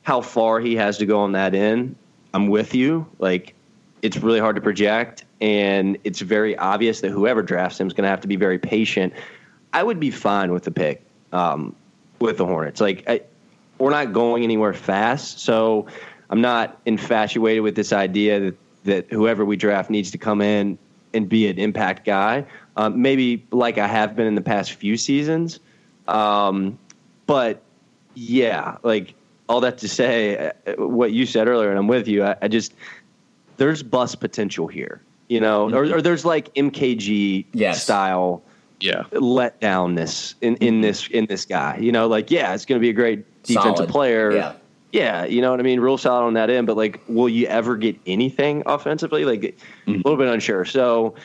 how 0.03 0.21
far 0.21 0.59
he 0.59 0.75
has 0.75 0.97
to 0.99 1.05
go 1.05 1.19
on 1.19 1.31
that 1.31 1.55
end, 1.55 1.95
I'm 2.33 2.47
with 2.47 2.75
you. 2.75 3.07
Like, 3.17 3.55
it's 4.03 4.17
really 4.17 4.39
hard 4.39 4.55
to 4.57 4.61
project, 4.61 5.25
and 5.41 5.97
it's 6.03 6.21
very 6.21 6.55
obvious 6.57 7.01
that 7.01 7.09
whoever 7.09 7.41
drafts 7.41 7.79
him 7.79 7.87
is 7.87 7.93
going 7.93 8.03
to 8.03 8.09
have 8.09 8.21
to 8.21 8.27
be 8.27 8.35
very 8.35 8.59
patient. 8.59 9.11
I 9.73 9.81
would 9.81 9.99
be 9.99 10.11
fine 10.11 10.53
with 10.53 10.63
the 10.63 10.71
pick. 10.71 11.03
Um, 11.33 11.75
with 12.19 12.37
the 12.37 12.45
Hornets. 12.45 12.81
Like 12.81 13.03
I, 13.07 13.21
we're 13.77 13.91
not 13.91 14.13
going 14.13 14.43
anywhere 14.43 14.73
fast, 14.73 15.39
so 15.39 15.87
I'm 16.29 16.41
not 16.41 16.79
infatuated 16.85 17.63
with 17.63 17.75
this 17.75 17.93
idea 17.93 18.39
that 18.39 18.57
that 18.83 19.11
whoever 19.11 19.43
we 19.43 19.57
draft 19.57 19.89
needs 19.89 20.11
to 20.11 20.17
come 20.17 20.41
in 20.41 20.77
and 21.17 21.27
be 21.27 21.47
an 21.47 21.57
impact 21.57 22.05
guy. 22.05 22.45
Um, 22.77 23.01
maybe 23.01 23.45
like 23.51 23.77
I 23.77 23.87
have 23.87 24.15
been 24.15 24.27
in 24.27 24.35
the 24.35 24.41
past 24.41 24.73
few 24.73 24.95
seasons, 24.95 25.59
um, 26.07 26.77
but 27.25 27.61
yeah, 28.13 28.77
like 28.83 29.15
all 29.49 29.59
that 29.61 29.79
to 29.79 29.89
say, 29.89 30.51
uh, 30.65 30.73
what 30.77 31.11
you 31.11 31.25
said 31.25 31.47
earlier, 31.47 31.69
and 31.69 31.77
I'm 31.77 31.87
with 31.87 32.07
you. 32.07 32.23
I, 32.23 32.35
I 32.41 32.47
just 32.47 32.73
there's 33.57 33.83
bust 33.83 34.19
potential 34.19 34.67
here, 34.67 35.01
you 35.27 35.39
know, 35.41 35.73
or, 35.73 35.95
or 35.95 36.01
there's 36.01 36.23
like 36.23 36.53
MKG 36.53 37.45
yes. 37.53 37.83
style 37.83 38.43
yeah 38.79 39.03
let 39.11 39.59
down 39.59 39.95
this 39.95 40.35
in, 40.41 40.55
in 40.57 40.81
this 40.81 41.07
in 41.07 41.25
this 41.25 41.45
guy. 41.45 41.77
You 41.77 41.91
know, 41.91 42.07
like 42.07 42.31
yeah, 42.31 42.53
it's 42.53 42.65
going 42.65 42.79
to 42.79 42.81
be 42.81 42.89
a 42.89 42.93
great 42.93 43.43
defensive 43.43 43.77
Solid. 43.77 43.89
player. 43.89 44.31
Yeah. 44.31 44.53
Yeah, 44.91 45.25
you 45.25 45.41
know 45.41 45.51
what 45.51 45.59
I 45.59 45.63
mean. 45.63 45.79
Real 45.79 45.97
solid 45.97 46.25
on 46.25 46.33
that 46.35 46.49
end, 46.49 46.65
but 46.65 46.77
like, 46.77 47.01
will 47.07 47.27
you 47.29 47.45
ever 47.47 47.75
get 47.75 47.97
anything 48.05 48.63
offensively? 48.65 49.25
Like, 49.25 49.41
mm-hmm. 49.41 49.91
a 49.91 49.97
little 49.97 50.17
bit 50.17 50.27
unsure. 50.27 50.63
So, 50.65 51.15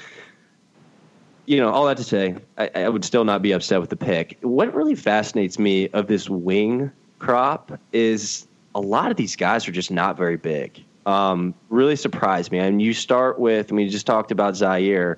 you 1.47 1.59
know, 1.59 1.71
all 1.71 1.87
that 1.87 1.97
to 1.99 2.05
say, 2.05 2.37
I, 2.59 2.71
I, 2.75 2.89
would 2.89 3.05
still 3.05 3.25
not 3.25 3.41
be 3.41 3.53
upset 3.53 3.81
with 3.81 3.91
the 3.91 3.97
pick. 3.97 4.39
What 4.43 4.75
really 4.75 4.95
fascinates 4.95 5.59
me 5.59 5.89
of 5.91 6.09
this 6.09 6.29
wing 6.29 6.91
crop 7.19 7.79
is 7.93 8.47
a 8.75 8.81
lot 8.81 9.11
of 9.11 9.17
these 9.17 9.37
guys 9.37 9.69
are 9.69 9.73
just 9.73 9.91
not 9.91 10.17
very 10.17 10.37
big. 10.37 10.83
Um, 11.07 11.55
really 11.69 11.97
surprised 11.97 12.51
me. 12.51 12.61
I 12.61 12.65
and 12.65 12.79
mean, 12.79 12.87
you 12.87 12.95
start 12.95 13.39
with, 13.39 13.73
I 13.73 13.75
mean, 13.75 13.87
you 13.87 13.93
just 13.93 14.07
talked 14.07 14.31
about 14.33 14.55
Zhaire, 14.55 15.17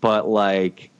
but 0.00 0.28
like 0.28 0.90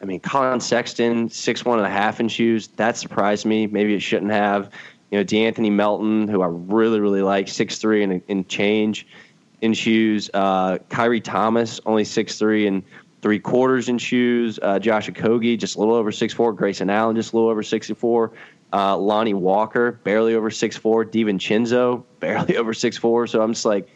I 0.00 0.04
mean, 0.04 0.20
Collin 0.20 0.60
Sexton, 0.60 1.28
six 1.28 1.64
one 1.64 1.78
and 1.78 1.86
a 1.86 1.90
half 1.90 2.20
in 2.20 2.28
shoes. 2.28 2.68
That 2.76 2.96
surprised 2.96 3.44
me. 3.44 3.66
Maybe 3.66 3.94
it 3.94 4.02
shouldn't 4.02 4.30
have. 4.30 4.70
You 5.10 5.18
know, 5.18 5.24
De'Anthony 5.24 5.72
Melton, 5.72 6.28
who 6.28 6.42
I 6.42 6.48
really, 6.48 7.00
really 7.00 7.22
like, 7.22 7.48
six 7.48 7.78
three 7.78 8.02
and, 8.02 8.22
and 8.28 8.48
change 8.48 9.06
in 9.60 9.74
shoes. 9.74 10.30
Uh, 10.32 10.78
Khyri 10.90 11.22
Thomas, 11.22 11.80
only 11.86 12.04
six 12.04 12.38
three 12.38 12.66
and 12.66 12.82
three 13.22 13.38
quarters 13.38 13.88
in 13.88 13.98
shoes. 13.98 14.58
Uh, 14.60 14.78
Josh 14.78 15.08
Okogie, 15.08 15.58
just 15.58 15.76
a 15.76 15.78
little 15.78 15.94
over 15.94 16.12
six 16.12 16.34
four. 16.34 16.52
Grayson 16.52 16.90
Allen, 16.90 17.16
just 17.16 17.32
a 17.32 17.36
little 17.36 17.50
over 17.50 17.62
sixty 17.62 17.94
four. 17.94 18.32
Uh, 18.72 18.96
Lonnie 18.98 19.34
Walker, 19.34 19.92
barely 19.92 20.34
over 20.34 20.50
six 20.50 20.76
four. 20.76 21.04
DiVincenzo, 21.04 22.04
barely 22.20 22.56
over 22.56 22.74
six 22.74 22.96
four. 22.96 23.26
So 23.26 23.40
I'm 23.40 23.54
just 23.54 23.64
like, 23.64 23.88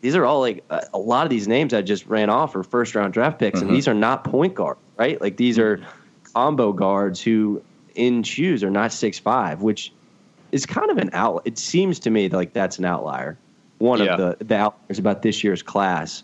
these 0.00 0.14
are 0.14 0.24
all 0.24 0.40
like 0.40 0.64
a 0.68 0.98
lot 0.98 1.24
of 1.24 1.30
these 1.30 1.48
names 1.48 1.72
I 1.74 1.82
just 1.82 2.06
ran 2.06 2.30
off 2.30 2.54
are 2.54 2.62
first 2.62 2.94
round 2.94 3.14
draft 3.14 3.38
picks, 3.38 3.58
mm-hmm. 3.58 3.68
and 3.68 3.76
these 3.76 3.88
are 3.88 3.94
not 3.94 4.24
point 4.24 4.54
guard 4.54 4.76
right? 5.02 5.20
Like 5.20 5.36
these 5.36 5.58
are 5.58 5.80
combo 6.32 6.72
guards 6.72 7.20
who 7.20 7.62
in 7.94 8.22
shoes 8.22 8.62
are 8.62 8.70
not 8.70 8.92
six 8.92 9.18
five, 9.18 9.62
which 9.62 9.92
is 10.52 10.66
kind 10.66 10.90
of 10.90 10.98
an 10.98 11.10
out. 11.12 11.42
It 11.44 11.58
seems 11.58 11.98
to 12.00 12.10
me 12.10 12.28
like 12.28 12.52
that's 12.52 12.78
an 12.78 12.84
outlier. 12.84 13.38
One 13.78 13.98
yeah. 13.98 14.14
of 14.14 14.38
the 14.38 14.44
the 14.44 14.56
outliers 14.56 14.98
about 14.98 15.22
this 15.22 15.42
year's 15.42 15.62
class. 15.62 16.22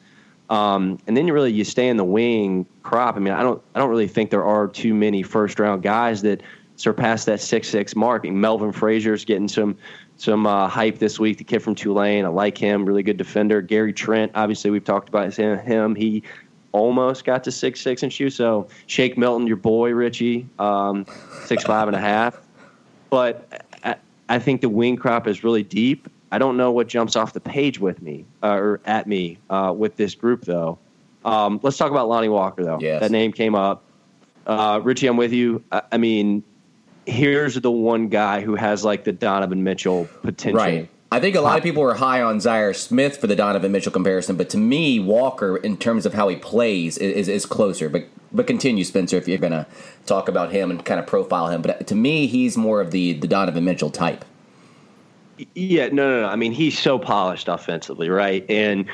Um, 0.51 0.99
and 1.07 1.17
then 1.17 1.27
you 1.27 1.35
really 1.35 1.53
you 1.53 1.65
stay 1.65 1.89
in 1.89 1.97
the 1.97 2.05
wing 2.05 2.65
crop. 2.83 3.17
I 3.17 3.19
mean, 3.19 3.35
I 3.35 3.43
don't 3.43 3.61
I 3.75 3.79
don't 3.79 3.91
really 3.91 4.09
think 4.09 4.31
there 4.31 4.45
are 4.45 4.69
too 4.69 4.95
many 4.95 5.23
first 5.23 5.59
round 5.59 5.83
guys 5.83 6.23
that 6.23 6.43
surpass 6.77 7.25
that 7.25 7.41
six 7.41 7.69
six 7.69 7.97
mark. 7.97 8.23
I 8.25 8.31
mean, 8.31 8.41
Melvin 8.41 8.73
Frazier's 8.73 9.25
getting 9.25 9.49
some 9.49 9.77
some 10.17 10.47
uh, 10.47 10.69
hype 10.69 10.99
this 10.99 11.19
week. 11.19 11.39
The 11.39 11.45
kid 11.45 11.61
from 11.61 11.75
Tulane, 11.75 12.25
I 12.25 12.29
like 12.29 12.57
him. 12.57 12.85
Really 12.85 13.03
good 13.03 13.17
defender. 13.17 13.61
Gary 13.61 13.93
Trent, 13.93 14.33
obviously 14.35 14.71
we've 14.71 14.85
talked 14.85 15.09
about 15.09 15.35
him. 15.35 15.95
He 15.95 16.23
almost 16.73 17.25
got 17.25 17.45
to 17.45 17.53
six 17.53 17.81
six 17.81 18.03
and 18.03 18.13
shoe. 18.13 18.31
So 18.31 18.69
Shake 18.87 19.19
Milton, 19.19 19.47
your 19.47 19.57
boy 19.57 19.93
Richie, 19.93 20.49
um, 20.59 21.05
six 21.45 21.65
five 21.65 21.89
and 21.89 21.97
a 21.97 22.01
half. 22.01 22.41
But 23.11 23.65
I, 24.29 24.39
think 24.39 24.61
the 24.61 24.69
wing 24.69 24.97
crop 24.97 25.27
is 25.27 25.45
really 25.45 25.63
deep. 25.63 26.09
I 26.31 26.39
don't 26.39 26.57
know 26.57 26.71
what 26.71 26.89
jumps 26.89 27.17
off 27.17 27.33
the 27.33 27.41
page 27.41 27.79
with 27.79 28.03
me 28.03 28.27
uh, 28.43 28.49
or 28.49 28.81
at 28.85 29.07
me 29.07 29.39
uh, 29.49 29.73
with 29.77 29.97
this 29.97 30.15
group 30.15 30.45
though. 30.45 30.79
Um, 31.25 31.61
let's 31.63 31.77
talk 31.77 31.91
about 31.91 32.09
Lonnie 32.09 32.29
Walker 32.29 32.65
though. 32.65 32.79
Yes. 32.81 33.01
That 33.01 33.11
name 33.11 33.33
came 33.33 33.55
up. 33.55 33.83
Uh, 34.47 34.81
Richie, 34.83 35.07
I'm 35.07 35.17
with 35.17 35.33
you. 35.33 35.63
I, 35.73 35.83
I, 35.93 35.97
mean, 35.99 36.43
here's 37.07 37.55
the 37.55 37.71
one 37.71 38.09
guy 38.09 38.41
who 38.41 38.55
has 38.55 38.85
like 38.85 39.05
the 39.05 39.13
Donovan 39.13 39.63
Mitchell 39.63 40.09
potential. 40.23 40.59
Right. 40.59 40.89
I 41.11 41.21
think 41.21 41.37
a 41.37 41.41
lot 41.41 41.57
of 41.57 41.65
people 41.65 41.83
were 41.83 41.95
high 41.95 42.21
on 42.21 42.39
Zhaire 42.39 42.77
Smith 42.77 43.17
for 43.17 43.27
the 43.27 43.37
Donovan 43.37 43.73
Mitchell 43.73 43.93
comparison, 43.93 44.37
but 44.37 44.51
to 44.51 44.59
me, 44.59 45.01
Walker, 45.01 45.57
in 45.57 45.79
terms 45.79 46.05
of 46.05 46.13
how 46.13 46.29
he 46.29 46.37
plays, 46.37 46.99
is, 46.99 47.29
is 47.29 47.47
closer. 47.47 47.89
But 47.89 48.09
but 48.33 48.47
continue, 48.47 48.85
Spencer, 48.85 49.17
if 49.17 49.29
you're 49.29 49.39
going 49.39 49.53
to 49.53 49.67
talk 50.07 50.29
about 50.29 50.53
him 50.53 50.71
and 50.71 50.85
kind 50.85 51.01
of 51.01 51.07
profile 51.07 51.49
him. 51.49 51.63
But 51.63 51.81
uh, 51.81 51.85
to 51.85 51.95
me, 51.95 52.27
he's 52.27 52.57
more 52.57 52.81
of 52.81 52.91
the 52.91 53.15
the 53.15 53.29
Donovan 53.29 53.65
Mitchell 53.65 53.91
type. 53.91 54.25
Yeah, 55.55 55.89
no, 55.89 56.09
no, 56.09 56.21
no. 56.23 56.29
I 56.29 56.37
mean, 56.37 56.53
he's 56.53 56.79
so 56.79 56.99
polished 56.99 57.49
offensively, 57.49 58.09
right? 58.09 58.45
And 58.49 58.87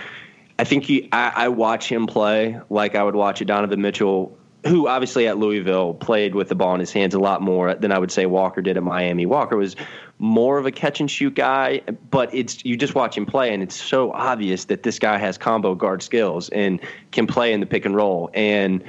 I 0.59 0.65
think 0.65 0.85
he, 0.85 1.09
I, 1.11 1.33
I 1.35 1.49
watch 1.49 1.91
him 1.91 2.07
play 2.07 2.61
like 2.71 2.95
I 2.95 3.03
would 3.03 3.15
watch 3.17 3.41
a 3.41 3.45
Donovan 3.45 3.81
Mitchell, 3.81 4.37
who 4.67 4.87
obviously 4.87 5.27
at 5.27 5.39
Louisville 5.39 5.95
played 5.95 6.35
with 6.35 6.49
the 6.49 6.55
ball 6.55 6.75
in 6.75 6.81
his 6.81 6.93
hands 6.93 7.15
a 7.15 7.19
lot 7.19 7.41
more 7.41 7.75
than 7.75 7.93
I 7.93 7.99
would 7.99 8.13
say 8.13 8.27
Walker 8.27 8.61
did 8.61 8.77
at 8.77 8.83
Miami. 8.83 9.27
Walker 9.27 9.57
was 9.57 9.75
more 10.19 10.59
of 10.59 10.67
a 10.67 10.71
catch 10.71 11.01
and 11.01 11.11
shoot 11.11 11.35
guy, 11.35 11.81
but 12.11 12.33
it's 12.35 12.65
you 12.65 12.77
just 12.77 12.95
watch 12.95 13.17
him 13.17 13.27
play, 13.27 13.53
and 13.53 13.63
it's 13.63 13.75
so 13.75 14.13
obvious 14.13 14.67
that 14.67 14.83
this 14.83 14.99
guy 14.99 15.19
has 15.19 15.37
combo 15.37 15.75
guard 15.75 16.03
skills 16.03 16.49
and 16.51 16.81
can 17.11 17.27
play 17.27 17.53
in 17.53 17.61
the 17.61 17.67
pick 17.67 17.85
and 17.85 17.97
roll. 17.97 18.31
And 18.33 18.85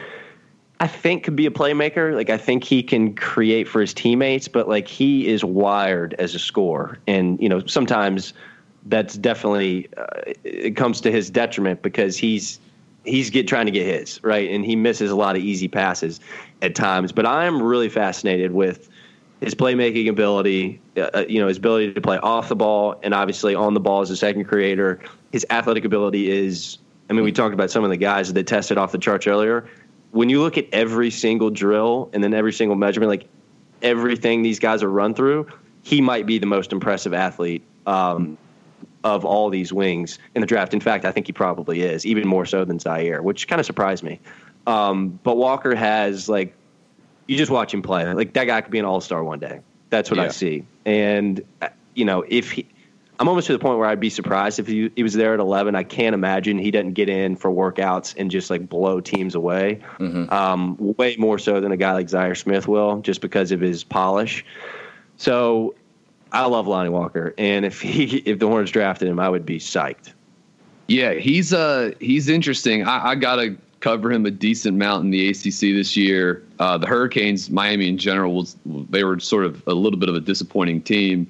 I 0.80 0.88
think 0.88 1.24
could 1.24 1.36
be 1.36 1.46
a 1.46 1.52
playmaker. 1.52 2.14
Like 2.14 2.30
I 2.30 2.38
think 2.38 2.64
he 2.64 2.84
can 2.84 3.16
create 3.16 3.68
for 3.68 3.80
his 3.80 3.94
teammates, 3.94 4.48
but 4.48 4.68
like 4.68 4.88
he 4.88 5.28
is 5.28 5.44
wired 5.44 6.14
as 6.16 6.36
a 6.36 6.40
scorer, 6.40 7.00
and 7.08 7.42
you 7.42 7.48
know 7.48 7.66
sometimes 7.66 8.34
that's 8.88 9.16
definitely 9.16 9.88
uh, 9.98 10.06
it 10.44 10.76
comes 10.76 11.02
to 11.02 11.12
his 11.12 11.30
detriment 11.30 11.82
because 11.82 12.18
he's 12.18 12.60
he's 13.06 13.30
get 13.30 13.48
trying 13.48 13.68
to 13.68 13.72
get 13.72 13.86
his 13.86 14.22
right, 14.24 14.50
and 14.50 14.66
he 14.66 14.76
misses 14.76 15.12
a 15.12 15.16
lot 15.16 15.38
of 15.38 15.42
easy 15.42 15.70
passes 15.70 16.20
at 16.62 16.76
times. 16.76 17.14
But 17.14 17.26
I 17.26 17.46
am 17.46 17.62
really 17.62 17.90
fascinated 17.90 18.52
with 18.52 18.90
his 19.40 19.56
playmaking 19.56 20.10
ability, 20.10 20.82
uh, 20.98 21.10
uh, 21.14 21.26
you 21.28 21.40
know, 21.40 21.48
his 21.48 21.58
ability 21.58 21.94
to 21.94 22.02
play 22.02 22.18
off 22.18 22.50
the 22.50 22.56
ball 22.56 23.00
and 23.02 23.14
obviously 23.14 23.56
on 23.56 23.74
the 23.74 23.80
ball 23.80 24.02
as 24.02 24.10
a 24.10 24.18
second 24.18 24.46
creator. 24.46 25.00
His 25.32 25.46
athletic 25.50 25.86
ability 25.86 26.30
is. 26.30 26.80
I 27.08 27.14
mean, 27.14 27.24
we 27.24 27.32
talked 27.32 27.54
about 27.54 27.70
some 27.70 27.84
of 27.84 27.92
the 27.92 27.98
guys 27.98 28.34
that 28.34 28.48
tested 28.48 28.80
off 28.80 28.92
the 28.92 28.98
charts 28.98 29.28
earlier 29.28 29.70
when 30.16 30.30
you 30.30 30.42
look 30.42 30.58
at 30.58 30.66
every 30.72 31.12
single 31.12 31.50
drill 31.50 32.10
and 32.14 32.24
then 32.24 32.34
every 32.34 32.54
single 32.54 32.78
measurement, 32.78 33.10
like 33.10 33.28
everything 33.82 34.44
these 34.44 34.60
guys 34.60 34.82
are 34.82 34.90
run 34.90 35.14
through, 35.14 35.46
he 35.84 36.00
might 36.00 36.26
be 36.26 36.40
the 36.40 36.46
most 36.46 36.72
impressive 36.72 37.14
athlete 37.14 37.64
um, 37.86 38.38
of 39.04 39.26
all 39.26 39.50
these 39.50 39.74
wings 39.74 40.18
in 40.34 40.40
the 40.40 40.48
draft. 40.48 40.74
In 40.74 40.80
fact, 40.80 41.04
I 41.04 41.12
think 41.12 41.28
he 41.28 41.34
probably 41.34 41.82
is, 41.82 42.06
even 42.06 42.26
more 42.26 42.46
so 42.46 42.64
than 42.64 42.80
Zhaire, 42.80 43.20
which 43.20 43.50
kind 43.50 43.60
of 43.60 43.66
surprised 43.66 44.04
me. 44.04 44.22
Um, 44.66 45.20
but 45.22 45.36
Walker 45.36 45.76
has 45.76 46.30
like, 46.30 46.56
you 47.28 47.36
just 47.36 47.52
watch 47.52 47.74
him 47.74 47.82
play. 47.82 48.10
Like 48.14 48.32
that 48.34 48.46
guy 48.46 48.62
could 48.62 48.72
be 48.72 48.80
an 48.80 48.86
all 48.86 49.02
star 49.02 49.22
one 49.22 49.40
day. 49.40 49.60
That's 49.90 50.10
what 50.10 50.18
yeah. 50.18 50.28
I 50.28 50.30
see. 50.30 50.66
And 50.86 51.44
uh, 51.62 51.68
you 51.94 52.06
know, 52.06 52.24
if 52.26 52.52
he, 52.54 52.66
I'm 53.20 53.28
almost 53.30 53.48
to 53.48 53.54
the 53.54 53.60
point 53.60 53.80
where 53.80 53.88
I'd 53.88 54.00
be 54.00 54.10
surprised 54.10 54.60
if 54.60 54.68
he, 54.68 54.92
he 54.96 55.04
was 55.04 55.14
there 55.14 55.34
at 55.34 55.40
11. 55.40 55.76
I 55.76 55.84
can't 55.84 56.14
imagine 56.14 56.58
he 56.58 56.72
doesn't 56.72 56.94
get 56.94 57.08
in 57.08 57.36
for 57.36 57.50
workouts 57.50 58.14
and 58.18 58.30
just 58.30 58.50
like 58.50 58.68
blow 58.68 59.00
teams 59.00 59.36
away. 59.36 59.82
Mm-hmm. 60.00 60.34
Um, 60.34 60.76
way 60.78 61.16
more 61.18 61.40
so 61.40 61.62
than 61.62 61.72
a 61.72 61.78
guy 61.78 61.94
like 61.94 62.08
Zhaire 62.08 62.38
Smith 62.38 62.68
will, 62.68 63.00
just 63.02 63.22
because 63.22 63.52
of 63.52 63.62
his 63.62 63.84
polish. 63.84 64.46
So 65.18 65.76
I 66.32 66.46
love 66.46 66.68
Lonnie 66.68 66.90
Walker, 66.90 67.34
and 67.38 67.66
if 67.66 67.82
he 67.82 68.18
if 68.26 68.40
the 68.40 68.48
Hornets 68.48 68.72
drafted 68.72 69.08
him, 69.08 69.20
I 69.20 69.30
would 69.30 69.46
be 69.46 69.60
psyched. 69.60 70.14
Yeah, 70.88 71.14
he's 71.14 71.54
uh 71.54 71.92
he's 72.00 72.28
interesting. 72.28 72.84
I, 72.84 73.12
I 73.12 73.16
gotta 73.16 73.56
cover 73.80 74.12
him 74.12 74.26
a 74.26 74.32
decent 74.32 74.76
amount 74.76 75.06
in 75.06 75.12
the 75.12 75.30
ACC 75.30 75.76
this 75.76 75.96
year. 75.96 76.44
Uh, 76.60 76.78
the 76.78 76.88
Hurricanes, 76.88 77.50
Miami 77.50 77.88
in 77.88 77.98
general, 77.98 78.34
was 78.34 78.58
they 78.66 79.04
were 79.04 79.20
sort 79.20 79.46
of 79.46 79.66
a 79.68 79.74
little 79.74 80.00
bit 80.00 80.10
of 80.10 80.16
a 80.16 80.20
disappointing 80.20 80.82
team 80.82 81.28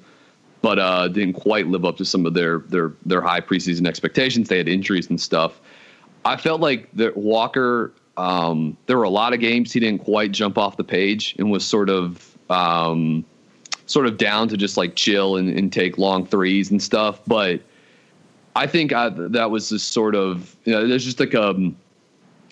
but 0.66 0.80
uh, 0.80 1.06
didn't 1.06 1.34
quite 1.34 1.68
live 1.68 1.84
up 1.84 1.96
to 1.96 2.04
some 2.04 2.26
of 2.26 2.34
their 2.34 2.58
their 2.58 2.92
their 3.04 3.20
high 3.20 3.40
preseason 3.40 3.86
expectations. 3.86 4.48
They 4.48 4.58
had 4.58 4.66
injuries 4.66 5.08
and 5.08 5.20
stuff. 5.20 5.60
I 6.24 6.36
felt 6.36 6.60
like 6.60 6.90
that 6.94 7.16
Walker. 7.16 7.92
Um, 8.16 8.76
there 8.86 8.96
were 8.96 9.04
a 9.04 9.10
lot 9.10 9.32
of 9.32 9.38
games 9.38 9.72
he 9.72 9.78
didn't 9.78 10.02
quite 10.02 10.32
jump 10.32 10.58
off 10.58 10.76
the 10.76 10.82
page 10.82 11.36
and 11.38 11.52
was 11.52 11.64
sort 11.64 11.88
of 11.88 12.36
um, 12.50 13.24
sort 13.84 14.06
of 14.06 14.18
down 14.18 14.48
to 14.48 14.56
just 14.56 14.76
like 14.76 14.96
chill 14.96 15.36
and, 15.36 15.56
and 15.56 15.72
take 15.72 15.98
long 15.98 16.26
threes 16.26 16.68
and 16.72 16.82
stuff. 16.82 17.20
But 17.28 17.60
I 18.56 18.66
think 18.66 18.92
I, 18.92 19.10
that 19.10 19.52
was 19.52 19.68
just 19.68 19.92
sort 19.92 20.16
of 20.16 20.56
you 20.64 20.72
know, 20.72 20.88
there's 20.88 21.04
just 21.04 21.20
like 21.20 21.34
a 21.34 21.50
um, 21.50 21.76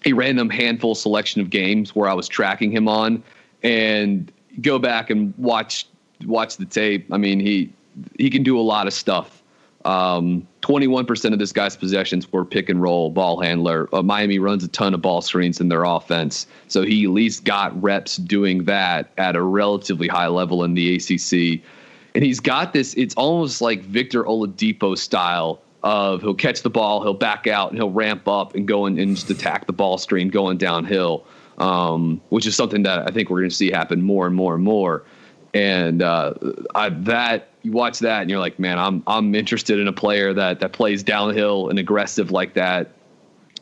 a 0.04 0.12
random 0.12 0.50
handful 0.50 0.94
selection 0.94 1.40
of 1.40 1.50
games 1.50 1.96
where 1.96 2.08
I 2.08 2.14
was 2.14 2.28
tracking 2.28 2.70
him 2.70 2.86
on 2.86 3.24
and 3.64 4.30
go 4.60 4.78
back 4.78 5.10
and 5.10 5.34
watch 5.36 5.88
watch 6.26 6.58
the 6.58 6.66
tape. 6.66 7.12
I 7.12 7.16
mean, 7.16 7.40
he 7.40 7.72
he 8.18 8.30
can 8.30 8.42
do 8.42 8.58
a 8.58 8.62
lot 8.62 8.86
of 8.86 8.92
stuff. 8.92 9.42
Um, 9.84 10.48
21% 10.62 11.32
of 11.34 11.38
this 11.38 11.52
guy's 11.52 11.76
possessions 11.76 12.32
were 12.32 12.44
pick 12.44 12.70
and 12.70 12.80
roll 12.80 13.10
ball 13.10 13.40
handler. 13.40 13.88
Uh, 13.92 14.02
Miami 14.02 14.38
runs 14.38 14.64
a 14.64 14.68
ton 14.68 14.94
of 14.94 15.02
ball 15.02 15.20
screens 15.20 15.60
in 15.60 15.68
their 15.68 15.84
offense. 15.84 16.46
So 16.68 16.82
he 16.82 17.04
at 17.04 17.10
least 17.10 17.44
got 17.44 17.80
reps 17.82 18.16
doing 18.16 18.64
that 18.64 19.10
at 19.18 19.36
a 19.36 19.42
relatively 19.42 20.08
high 20.08 20.28
level 20.28 20.64
in 20.64 20.72
the 20.72 20.96
ACC. 20.96 21.62
And 22.14 22.24
he's 22.24 22.40
got 22.40 22.72
this, 22.72 22.94
it's 22.94 23.14
almost 23.16 23.60
like 23.60 23.82
Victor 23.82 24.24
Oladipo 24.24 24.96
style 24.96 25.60
of 25.82 26.22
he'll 26.22 26.34
catch 26.34 26.62
the 26.62 26.70
ball, 26.70 27.02
he'll 27.02 27.12
back 27.12 27.46
out, 27.46 27.68
and 27.68 27.78
he'll 27.78 27.90
ramp 27.90 28.26
up 28.26 28.54
and 28.54 28.66
go 28.66 28.86
and, 28.86 28.98
and 28.98 29.16
just 29.16 29.28
attack 29.28 29.66
the 29.66 29.72
ball 29.72 29.98
screen 29.98 30.28
going 30.28 30.56
downhill, 30.56 31.26
um, 31.58 32.22
which 32.30 32.46
is 32.46 32.56
something 32.56 32.84
that 32.84 33.06
I 33.06 33.12
think 33.12 33.28
we're 33.28 33.40
going 33.40 33.50
to 33.50 33.54
see 33.54 33.70
happen 33.70 34.00
more 34.00 34.26
and 34.26 34.34
more 34.34 34.54
and 34.54 34.64
more. 34.64 35.04
And 35.52 36.00
uh, 36.00 36.34
I, 36.74 36.88
that 36.88 37.50
you 37.64 37.72
watch 37.72 37.98
that 38.00 38.20
and 38.20 38.30
you're 38.30 38.38
like, 38.38 38.58
man, 38.58 38.78
I'm 38.78 39.02
I'm 39.06 39.34
interested 39.34 39.80
in 39.80 39.88
a 39.88 39.92
player 39.92 40.32
that 40.34 40.60
that 40.60 40.72
plays 40.72 41.02
downhill 41.02 41.70
and 41.70 41.78
aggressive 41.78 42.30
like 42.30 42.54
that. 42.54 42.92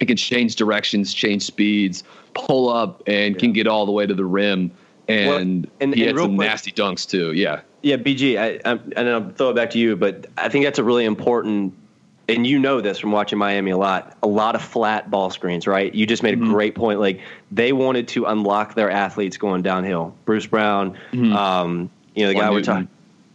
It 0.00 0.07
can 0.07 0.16
change 0.16 0.57
directions, 0.57 1.14
change 1.14 1.44
speeds, 1.44 2.03
pull 2.34 2.68
up, 2.68 3.03
and 3.07 3.34
yeah. 3.34 3.40
can 3.40 3.53
get 3.53 3.68
all 3.68 3.86
the 3.86 3.92
way 3.92 4.05
to 4.05 4.14
the 4.14 4.24
rim. 4.24 4.72
And, 5.09 5.28
well, 5.28 5.38
and 5.80 5.94
he 5.94 6.07
and 6.07 6.16
had 6.18 6.24
some 6.24 6.36
quick, 6.36 6.48
nasty 6.48 6.72
dunks 6.72 7.09
too. 7.09 7.32
Yeah. 7.32 7.61
Yeah, 7.82 7.96
BG, 7.96 8.38
I, 8.38 8.61
I, 8.68 8.78
and 8.96 9.09
I'll 9.09 9.30
throw 9.30 9.50
it 9.50 9.57
back 9.57 9.70
to 9.70 9.78
you, 9.78 9.96
but 9.96 10.26
I 10.38 10.48
think 10.48 10.64
that's 10.64 10.78
a 10.78 10.84
really 10.84 11.05
important 11.05 11.74
and 12.28 12.46
you 12.46 12.59
know 12.59 12.80
this 12.80 12.98
from 12.98 13.11
watching 13.11 13.38
Miami 13.38 13.72
a 13.72 13.76
lot, 13.76 14.16
a 14.22 14.28
lot 14.28 14.55
of 14.55 14.62
flat 14.62 15.11
ball 15.11 15.30
screens, 15.30 15.66
right? 15.66 15.92
You 15.92 16.07
just 16.07 16.22
made 16.22 16.34
a 16.34 16.36
mm-hmm. 16.36 16.53
great 16.53 16.74
point. 16.74 17.00
Like 17.00 17.20
they 17.50 17.72
wanted 17.72 18.09
to 18.09 18.26
unlock 18.26 18.74
their 18.74 18.90
athletes 18.90 19.36
going 19.36 19.62
downhill. 19.62 20.14
Bruce 20.24 20.46
Brown, 20.46 20.96
mm-hmm. 21.12 21.32
um, 21.32 21.90
you 22.14 22.22
know, 22.22 22.28
the 22.28 22.34
guy 22.34 22.40
Newton. 22.40 22.55
we're 22.55 22.62
talking 22.62 22.88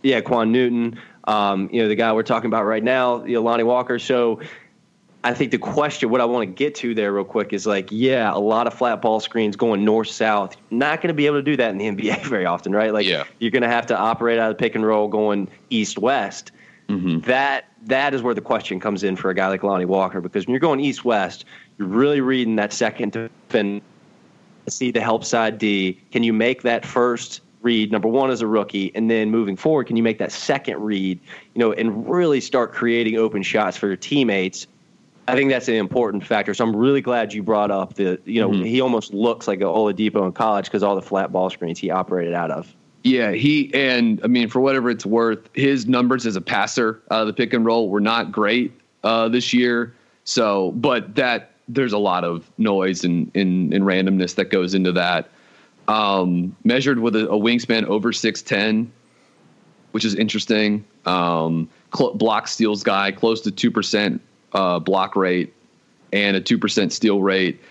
yeah, 0.07 0.21
Quan 0.21 0.51
Newton. 0.51 0.99
Um, 1.25 1.69
you 1.71 1.81
know, 1.81 1.89
the 1.89 1.95
guy 1.95 2.13
we're 2.13 2.23
talking 2.23 2.47
about 2.47 2.63
right 2.63 2.83
now, 2.83 3.25
you 3.25 3.33
know, 3.33 3.41
Lonnie 3.41 3.63
Walker. 3.63 3.99
So 3.99 4.39
I 5.23 5.33
think 5.33 5.51
the 5.51 5.57
question, 5.57 6.09
what 6.09 6.21
I 6.21 6.25
want 6.25 6.47
to 6.47 6.53
get 6.53 6.75
to 6.75 6.95
there 6.95 7.11
real 7.11 7.25
quick 7.25 7.51
is 7.51 7.67
like, 7.67 7.89
yeah, 7.91 8.33
a 8.33 8.39
lot 8.39 8.65
of 8.65 8.73
flat 8.73 9.01
ball 9.01 9.19
screens 9.19 9.57
going 9.57 9.83
north 9.83 10.07
south. 10.07 10.55
Not 10.71 11.01
going 11.01 11.09
to 11.09 11.13
be 11.13 11.25
able 11.25 11.37
to 11.37 11.43
do 11.43 11.57
that 11.57 11.71
in 11.71 11.77
the 11.77 11.85
NBA 11.89 12.23
very 12.23 12.45
often, 12.45 12.71
right? 12.71 12.93
Like, 12.93 13.05
yeah. 13.05 13.25
you're 13.39 13.51
going 13.51 13.63
to 13.63 13.69
have 13.69 13.87
to 13.87 13.97
operate 13.97 14.39
out 14.39 14.51
of 14.51 14.57
pick 14.57 14.75
and 14.75 14.85
roll 14.85 15.09
going 15.09 15.49
east 15.69 15.97
west. 15.97 16.51
Mm-hmm. 16.87 17.19
That 17.29 17.65
that 17.87 18.13
is 18.13 18.21
where 18.21 18.33
the 18.33 18.41
question 18.41 18.79
comes 18.79 19.03
in 19.03 19.17
for 19.17 19.29
a 19.29 19.33
guy 19.33 19.47
like 19.47 19.63
Lonnie 19.63 19.85
Walker 19.85 20.21
because 20.21 20.47
when 20.47 20.53
you're 20.53 20.61
going 20.61 20.79
east 20.79 21.03
west, 21.03 21.43
you're 21.77 21.87
really 21.87 22.21
reading 22.21 22.55
that 22.55 22.71
second 22.71 23.11
defend, 23.11 23.81
see 24.69 24.91
the 24.91 25.01
help 25.01 25.25
side 25.25 25.57
D. 25.57 25.99
Can 26.11 26.23
you 26.23 26.31
make 26.31 26.61
that 26.61 26.85
first 26.85 27.41
read 27.61 27.91
number 27.91 28.07
one 28.07 28.29
as 28.29 28.41
a 28.41 28.47
rookie 28.47 28.91
and 28.95 29.09
then 29.09 29.31
moving 29.31 29.55
forward 29.55 29.87
can 29.87 29.95
you 29.95 30.03
make 30.03 30.17
that 30.19 30.31
second 30.31 30.81
read 30.81 31.19
you 31.53 31.59
know 31.59 31.71
and 31.73 32.09
really 32.09 32.39
start 32.39 32.73
creating 32.73 33.17
open 33.17 33.41
shots 33.41 33.75
for 33.75 33.87
your 33.87 33.95
teammates 33.95 34.67
i 35.27 35.35
think 35.35 35.49
that's 35.49 35.67
an 35.67 35.75
important 35.75 36.23
factor 36.23 36.53
so 36.53 36.63
i'm 36.63 36.75
really 36.75 37.01
glad 37.01 37.33
you 37.33 37.41
brought 37.41 37.71
up 37.71 37.95
the 37.95 38.19
you 38.25 38.39
know 38.39 38.49
mm-hmm. 38.49 38.63
he 38.63 38.81
almost 38.81 39.13
looks 39.13 39.47
like 39.47 39.59
a 39.59 39.65
oladipo 39.65 40.25
in 40.25 40.31
college 40.31 40.65
because 40.65 40.83
all 40.83 40.95
the 40.95 41.01
flat 41.01 41.31
ball 41.31 41.49
screens 41.49 41.79
he 41.79 41.89
operated 41.89 42.33
out 42.33 42.51
of 42.51 42.73
yeah 43.03 43.31
he 43.31 43.73
and 43.73 44.21
i 44.23 44.27
mean 44.27 44.47
for 44.47 44.59
whatever 44.59 44.89
it's 44.89 45.05
worth 45.05 45.49
his 45.53 45.87
numbers 45.87 46.25
as 46.25 46.35
a 46.35 46.41
passer 46.41 47.01
of 47.09 47.27
the 47.27 47.33
pick 47.33 47.53
and 47.53 47.65
roll 47.65 47.89
were 47.89 48.01
not 48.01 48.31
great 48.31 48.71
uh, 49.03 49.27
this 49.29 49.53
year 49.53 49.93
so 50.25 50.71
but 50.73 51.15
that 51.15 51.51
there's 51.67 51.93
a 51.93 51.97
lot 51.97 52.23
of 52.23 52.49
noise 52.57 53.03
and, 53.03 53.31
and, 53.35 53.73
and 53.73 53.83
randomness 53.83 54.35
that 54.35 54.45
goes 54.49 54.73
into 54.73 54.91
that. 54.93 55.29
Um, 55.87 56.55
measured 56.65 56.99
with 56.99 57.15
a, 57.15 57.29
a, 57.29 57.39
wingspan 57.39 57.85
over 57.85 58.11
6'10, 58.11 58.87
which 59.91 60.03
is 60.03 60.15
interesting. 60.15 60.83
Um, 61.05 61.69
cl- 61.95 62.13
block 62.13 62.49
steals 62.49 62.83
guy, 62.83 63.13
close 63.13 63.41
to 63.41 63.51
2% 63.51 64.19
uh, 64.51 64.79
block 64.79 65.15
rate 65.15 65.53
and 66.11 66.35
a 66.35 66.41
2% 66.41 66.91
steal 66.91 67.21
rate. 67.21 67.61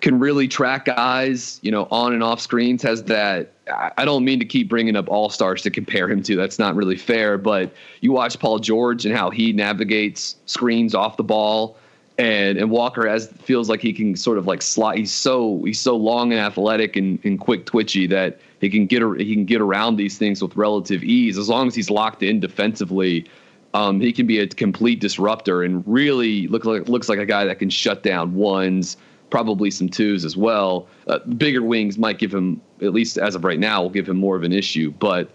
Can 0.00 0.18
really 0.18 0.48
track 0.48 0.86
guys, 0.86 1.60
you 1.62 1.70
know, 1.70 1.86
on 1.90 2.14
and 2.14 2.22
off 2.22 2.40
screens. 2.40 2.82
Has 2.82 3.02
that. 3.04 3.52
I 3.70 4.06
don't 4.06 4.24
mean 4.24 4.38
to 4.38 4.46
keep 4.46 4.70
bringing 4.70 4.96
up 4.96 5.08
all 5.08 5.28
stars 5.28 5.60
to 5.62 5.70
compare 5.70 6.08
him 6.08 6.22
to. 6.22 6.36
That's 6.36 6.58
not 6.58 6.74
really 6.74 6.96
fair. 6.96 7.36
But 7.36 7.74
you 8.00 8.10
watch 8.10 8.38
Paul 8.38 8.58
George 8.60 9.04
and 9.04 9.14
how 9.14 9.28
he 9.28 9.52
navigates 9.52 10.36
screens 10.46 10.94
off 10.94 11.18
the 11.18 11.22
ball 11.22 11.76
and 12.18 12.58
and 12.58 12.70
Walker 12.70 13.08
has 13.08 13.28
feels 13.42 13.68
like 13.68 13.80
he 13.80 13.92
can 13.92 14.16
sort 14.16 14.38
of 14.38 14.46
like 14.46 14.62
slide. 14.62 14.98
He's 14.98 15.12
so 15.12 15.62
he's 15.64 15.80
so 15.80 15.96
long 15.96 16.32
and 16.32 16.40
athletic 16.40 16.96
and, 16.96 17.18
and 17.24 17.40
quick 17.40 17.66
twitchy 17.66 18.06
that 18.08 18.40
he 18.60 18.68
can 18.68 18.86
get 18.86 19.02
he 19.18 19.34
can 19.34 19.44
get 19.44 19.60
around 19.60 19.96
these 19.96 20.18
things 20.18 20.42
with 20.42 20.56
relative 20.56 21.02
ease 21.02 21.38
as 21.38 21.48
long 21.48 21.66
as 21.66 21.74
he's 21.74 21.90
locked 21.90 22.22
in 22.22 22.40
defensively. 22.40 23.26
Um, 23.72 24.00
he 24.00 24.12
can 24.12 24.26
be 24.26 24.40
a 24.40 24.48
complete 24.48 25.00
disruptor 25.00 25.62
and 25.62 25.84
really 25.86 26.48
look 26.48 26.64
like 26.64 26.88
looks 26.88 27.08
like 27.08 27.18
a 27.18 27.26
guy 27.26 27.44
that 27.44 27.58
can 27.58 27.70
shut 27.70 28.02
down 28.02 28.34
ones, 28.34 28.96
probably 29.30 29.70
some 29.70 29.88
twos 29.88 30.24
as 30.24 30.36
well. 30.36 30.88
Uh, 31.06 31.20
bigger 31.20 31.62
wings 31.62 31.96
might 31.96 32.18
give 32.18 32.34
him 32.34 32.60
at 32.82 32.92
least 32.92 33.16
as 33.16 33.34
of 33.34 33.44
right 33.44 33.60
now 33.60 33.82
will 33.82 33.90
give 33.90 34.08
him 34.08 34.16
more 34.16 34.36
of 34.36 34.42
an 34.42 34.52
issue, 34.52 34.92
but. 34.98 35.30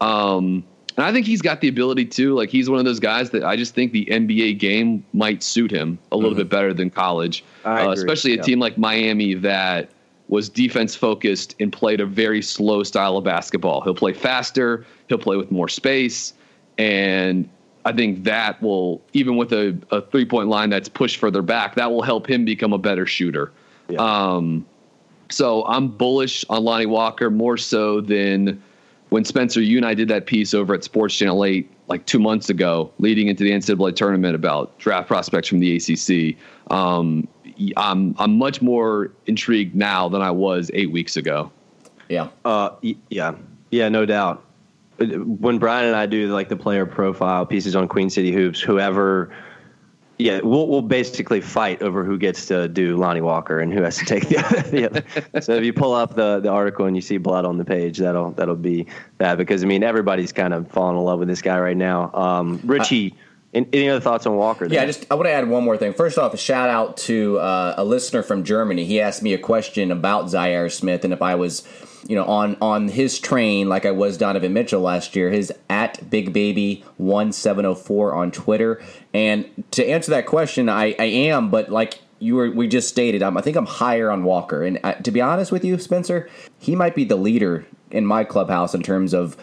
Um, 0.00 0.64
and 1.00 1.08
I 1.08 1.14
think 1.14 1.26
he's 1.26 1.40
got 1.40 1.62
the 1.62 1.68
ability 1.68 2.04
to. 2.04 2.34
Like 2.34 2.50
he's 2.50 2.68
one 2.68 2.78
of 2.78 2.84
those 2.84 3.00
guys 3.00 3.30
that 3.30 3.42
I 3.42 3.56
just 3.56 3.74
think 3.74 3.92
the 3.92 4.04
NBA 4.04 4.58
game 4.58 5.02
might 5.14 5.42
suit 5.42 5.70
him 5.70 5.98
a 6.12 6.16
little 6.16 6.32
mm-hmm. 6.32 6.40
bit 6.40 6.50
better 6.50 6.74
than 6.74 6.90
college, 6.90 7.42
uh, 7.64 7.90
especially 7.96 8.34
a 8.34 8.36
yeah. 8.36 8.42
team 8.42 8.60
like 8.60 8.76
Miami 8.76 9.32
that 9.32 9.88
was 10.28 10.50
defense 10.50 10.94
focused 10.94 11.56
and 11.58 11.72
played 11.72 12.02
a 12.02 12.06
very 12.06 12.42
slow 12.42 12.82
style 12.82 13.16
of 13.16 13.24
basketball. 13.24 13.80
He'll 13.80 13.94
play 13.94 14.12
faster, 14.12 14.84
he'll 15.08 15.16
play 15.16 15.38
with 15.38 15.50
more 15.50 15.70
space, 15.70 16.34
and 16.76 17.48
I 17.86 17.92
think 17.92 18.24
that 18.24 18.60
will 18.60 19.00
even 19.14 19.38
with 19.38 19.54
a, 19.54 19.78
a 19.90 20.02
three 20.02 20.26
point 20.26 20.48
line 20.48 20.68
that's 20.68 20.90
pushed 20.90 21.16
further 21.16 21.40
back, 21.40 21.76
that 21.76 21.90
will 21.90 22.02
help 22.02 22.28
him 22.28 22.44
become 22.44 22.74
a 22.74 22.78
better 22.78 23.06
shooter. 23.06 23.52
Yeah. 23.88 24.00
Um, 24.00 24.66
so 25.30 25.64
I'm 25.64 25.88
bullish 25.88 26.44
on 26.50 26.62
Lonnie 26.62 26.84
Walker 26.84 27.30
more 27.30 27.56
so 27.56 28.02
than 28.02 28.62
when 29.10 29.24
Spencer, 29.24 29.60
you 29.60 29.76
and 29.76 29.84
I 29.84 29.94
did 29.94 30.08
that 30.08 30.26
piece 30.26 30.54
over 30.54 30.72
at 30.74 30.82
Sports 30.82 31.16
Channel 31.16 31.44
8 31.44 31.70
like 31.88 32.06
two 32.06 32.18
months 32.18 32.48
ago, 32.48 32.92
leading 32.98 33.28
into 33.28 33.44
the 33.44 33.50
NCAA 33.50 33.94
tournament 33.94 34.34
about 34.34 34.78
draft 34.78 35.08
prospects 35.08 35.48
from 35.48 35.58
the 35.58 35.76
ACC, 35.76 36.36
um, 36.72 37.28
I'm, 37.76 38.14
I'm 38.18 38.38
much 38.38 38.62
more 38.62 39.12
intrigued 39.26 39.74
now 39.74 40.08
than 40.08 40.22
I 40.22 40.30
was 40.30 40.70
eight 40.72 40.92
weeks 40.92 41.16
ago. 41.16 41.50
Yeah. 42.08 42.28
Uh, 42.44 42.70
yeah. 43.08 43.34
Yeah, 43.70 43.88
no 43.88 44.06
doubt. 44.06 44.44
When 44.98 45.58
Brian 45.58 45.86
and 45.86 45.96
I 45.96 46.06
do 46.06 46.32
like 46.32 46.48
the 46.48 46.56
player 46.56 46.86
profile 46.86 47.44
pieces 47.46 47.74
on 47.74 47.88
Queen 47.88 48.10
City 48.10 48.32
Hoops, 48.32 48.60
whoever– 48.60 49.32
yeah, 50.20 50.40
we'll 50.42 50.68
we'll 50.68 50.82
basically 50.82 51.40
fight 51.40 51.82
over 51.82 52.04
who 52.04 52.18
gets 52.18 52.46
to 52.46 52.68
do 52.68 52.96
Lonnie 52.96 53.20
Walker 53.20 53.58
and 53.58 53.72
who 53.72 53.82
has 53.82 53.96
to 53.98 54.04
take 54.04 54.28
the 54.28 54.38
other. 54.38 54.60
The 54.70 54.86
other. 54.86 55.40
So 55.40 55.54
if 55.54 55.64
you 55.64 55.72
pull 55.72 55.94
up 55.94 56.14
the, 56.14 56.38
the 56.40 56.48
article 56.50 56.86
and 56.86 56.94
you 56.94 57.02
see 57.02 57.16
blood 57.16 57.44
on 57.44 57.58
the 57.58 57.64
page, 57.64 57.98
that'll 57.98 58.32
that'll 58.32 58.54
be 58.54 58.86
that 59.18 59.36
because 59.38 59.64
I 59.64 59.66
mean 59.66 59.82
everybody's 59.82 60.32
kind 60.32 60.54
of 60.54 60.70
falling 60.70 60.96
in 60.96 61.02
love 61.02 61.18
with 61.18 61.28
this 61.28 61.42
guy 61.42 61.58
right 61.58 61.76
now. 61.76 62.12
Um, 62.14 62.60
Richie. 62.64 63.16
any 63.52 63.88
other 63.88 64.00
thoughts 64.00 64.26
on 64.26 64.36
Walker? 64.36 64.68
There? 64.68 64.78
Yeah, 64.78 64.86
just 64.86 65.06
I 65.10 65.14
want 65.14 65.26
to 65.26 65.32
add 65.32 65.48
one 65.48 65.64
more 65.64 65.76
thing. 65.76 65.92
First 65.94 66.18
off, 66.18 66.34
a 66.34 66.36
shout 66.36 66.68
out 66.68 66.98
to 66.98 67.38
uh, 67.38 67.74
a 67.76 67.84
listener 67.84 68.22
from 68.22 68.44
Germany. 68.44 68.84
He 68.84 69.00
asked 69.00 69.22
me 69.22 69.32
a 69.32 69.38
question 69.38 69.90
about 69.90 70.26
Zhaire 70.26 70.70
Smith 70.70 71.04
and 71.04 71.12
if 71.12 71.22
I 71.22 71.34
was 71.34 71.60
you 72.10 72.16
know, 72.16 72.24
on 72.24 72.56
on 72.60 72.88
his 72.88 73.20
train 73.20 73.68
like 73.68 73.86
I 73.86 73.92
was 73.92 74.18
Donovan 74.18 74.52
Mitchell 74.52 74.80
last 74.80 75.14
year. 75.14 75.30
His 75.30 75.52
at 75.68 76.10
Big 76.10 76.32
Baby 76.32 76.84
one 76.96 77.30
seven 77.30 77.62
zero 77.62 77.76
four 77.76 78.14
on 78.14 78.32
Twitter. 78.32 78.82
And 79.14 79.48
to 79.70 79.86
answer 79.86 80.10
that 80.10 80.26
question, 80.26 80.68
I, 80.68 80.96
I 80.98 81.04
am, 81.04 81.50
but 81.50 81.70
like 81.70 82.00
you 82.18 82.34
were 82.34 82.50
we 82.50 82.66
just 82.66 82.88
stated, 82.88 83.22
I'm, 83.22 83.36
I 83.36 83.42
think 83.42 83.56
I'm 83.56 83.66
higher 83.66 84.10
on 84.10 84.24
Walker. 84.24 84.64
And 84.64 84.80
uh, 84.82 84.94
to 84.94 85.12
be 85.12 85.20
honest 85.20 85.52
with 85.52 85.64
you, 85.64 85.78
Spencer, 85.78 86.28
he 86.58 86.74
might 86.74 86.96
be 86.96 87.04
the 87.04 87.14
leader 87.14 87.64
in 87.92 88.04
my 88.04 88.24
clubhouse 88.24 88.74
in 88.74 88.82
terms 88.82 89.14
of 89.14 89.36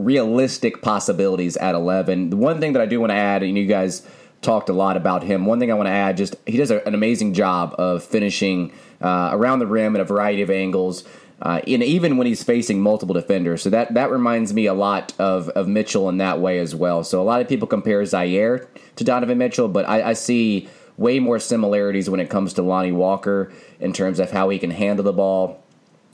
realistic 0.00 0.82
possibilities 0.82 1.56
at 1.58 1.76
11. 1.76 2.30
The 2.30 2.36
one 2.36 2.58
thing 2.58 2.72
that 2.72 2.82
I 2.82 2.86
do 2.86 2.98
want 2.98 3.10
to 3.10 3.16
add, 3.16 3.44
and 3.44 3.56
you 3.56 3.66
guys 3.66 4.04
talked 4.42 4.68
a 4.68 4.72
lot 4.72 4.96
about 4.96 5.22
him. 5.22 5.46
One 5.46 5.60
thing 5.60 5.70
I 5.70 5.74
want 5.74 5.86
to 5.86 5.92
add, 5.92 6.16
just 6.16 6.34
he 6.44 6.56
does 6.56 6.72
a, 6.72 6.84
an 6.88 6.94
amazing 6.94 7.34
job 7.34 7.72
of 7.78 8.02
finishing 8.02 8.72
uh, 9.00 9.30
around 9.32 9.60
the 9.60 9.66
rim 9.68 9.94
at 9.94 10.00
a 10.00 10.04
variety 10.04 10.42
of 10.42 10.50
angles 10.50 11.04
uh, 11.44 11.60
and 11.66 11.82
even 11.82 12.16
when 12.16 12.26
he's 12.26 12.42
facing 12.42 12.80
multiple 12.80 13.12
defenders. 13.12 13.62
So 13.62 13.70
that, 13.70 13.92
that 13.92 14.10
reminds 14.10 14.54
me 14.54 14.64
a 14.66 14.74
lot 14.74 15.12
of, 15.18 15.50
of 15.50 15.68
Mitchell 15.68 16.08
in 16.08 16.16
that 16.16 16.40
way 16.40 16.58
as 16.58 16.74
well. 16.74 17.04
So 17.04 17.20
a 17.20 17.24
lot 17.24 17.42
of 17.42 17.48
people 17.48 17.68
compare 17.68 18.02
Zhaire 18.02 18.66
to 18.96 19.04
Donovan 19.04 19.36
Mitchell, 19.36 19.68
but 19.68 19.86
I, 19.86 20.10
I 20.10 20.12
see 20.14 20.68
way 20.96 21.20
more 21.20 21.38
similarities 21.38 22.08
when 22.08 22.18
it 22.18 22.30
comes 22.30 22.54
to 22.54 22.62
Lonnie 22.62 22.92
Walker 22.92 23.52
in 23.78 23.92
terms 23.92 24.18
of 24.20 24.30
how 24.30 24.48
he 24.48 24.58
can 24.58 24.70
handle 24.70 25.04
the 25.04 25.12
ball 25.12 25.62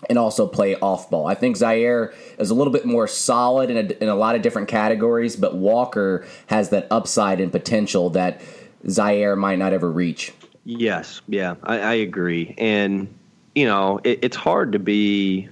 and 0.08 0.18
also 0.18 0.48
play 0.48 0.74
off 0.76 1.08
ball. 1.10 1.26
I 1.26 1.34
think 1.34 1.56
Zhaire 1.56 2.12
is 2.38 2.50
a 2.50 2.54
little 2.54 2.72
bit 2.72 2.84
more 2.84 3.06
solid 3.06 3.70
in 3.70 3.76
a, 3.76 4.02
in 4.02 4.08
a 4.08 4.14
lot 4.16 4.34
of 4.34 4.42
different 4.42 4.66
categories, 4.66 5.36
but 5.36 5.54
Walker 5.54 6.26
has 6.46 6.70
that 6.70 6.88
upside 6.90 7.40
and 7.40 7.52
potential 7.52 8.10
that 8.10 8.40
Zhaire 8.86 9.38
might 9.38 9.58
not 9.58 9.72
ever 9.72 9.92
reach. 9.92 10.32
Yes, 10.64 11.20
yeah, 11.28 11.54
I, 11.62 11.78
I 11.78 11.94
agree. 11.94 12.54
And 12.58 13.14
you 13.60 13.66
know, 13.66 14.00
it, 14.04 14.20
it's 14.22 14.36
hard 14.36 14.72
to 14.72 14.78
be 14.78 15.50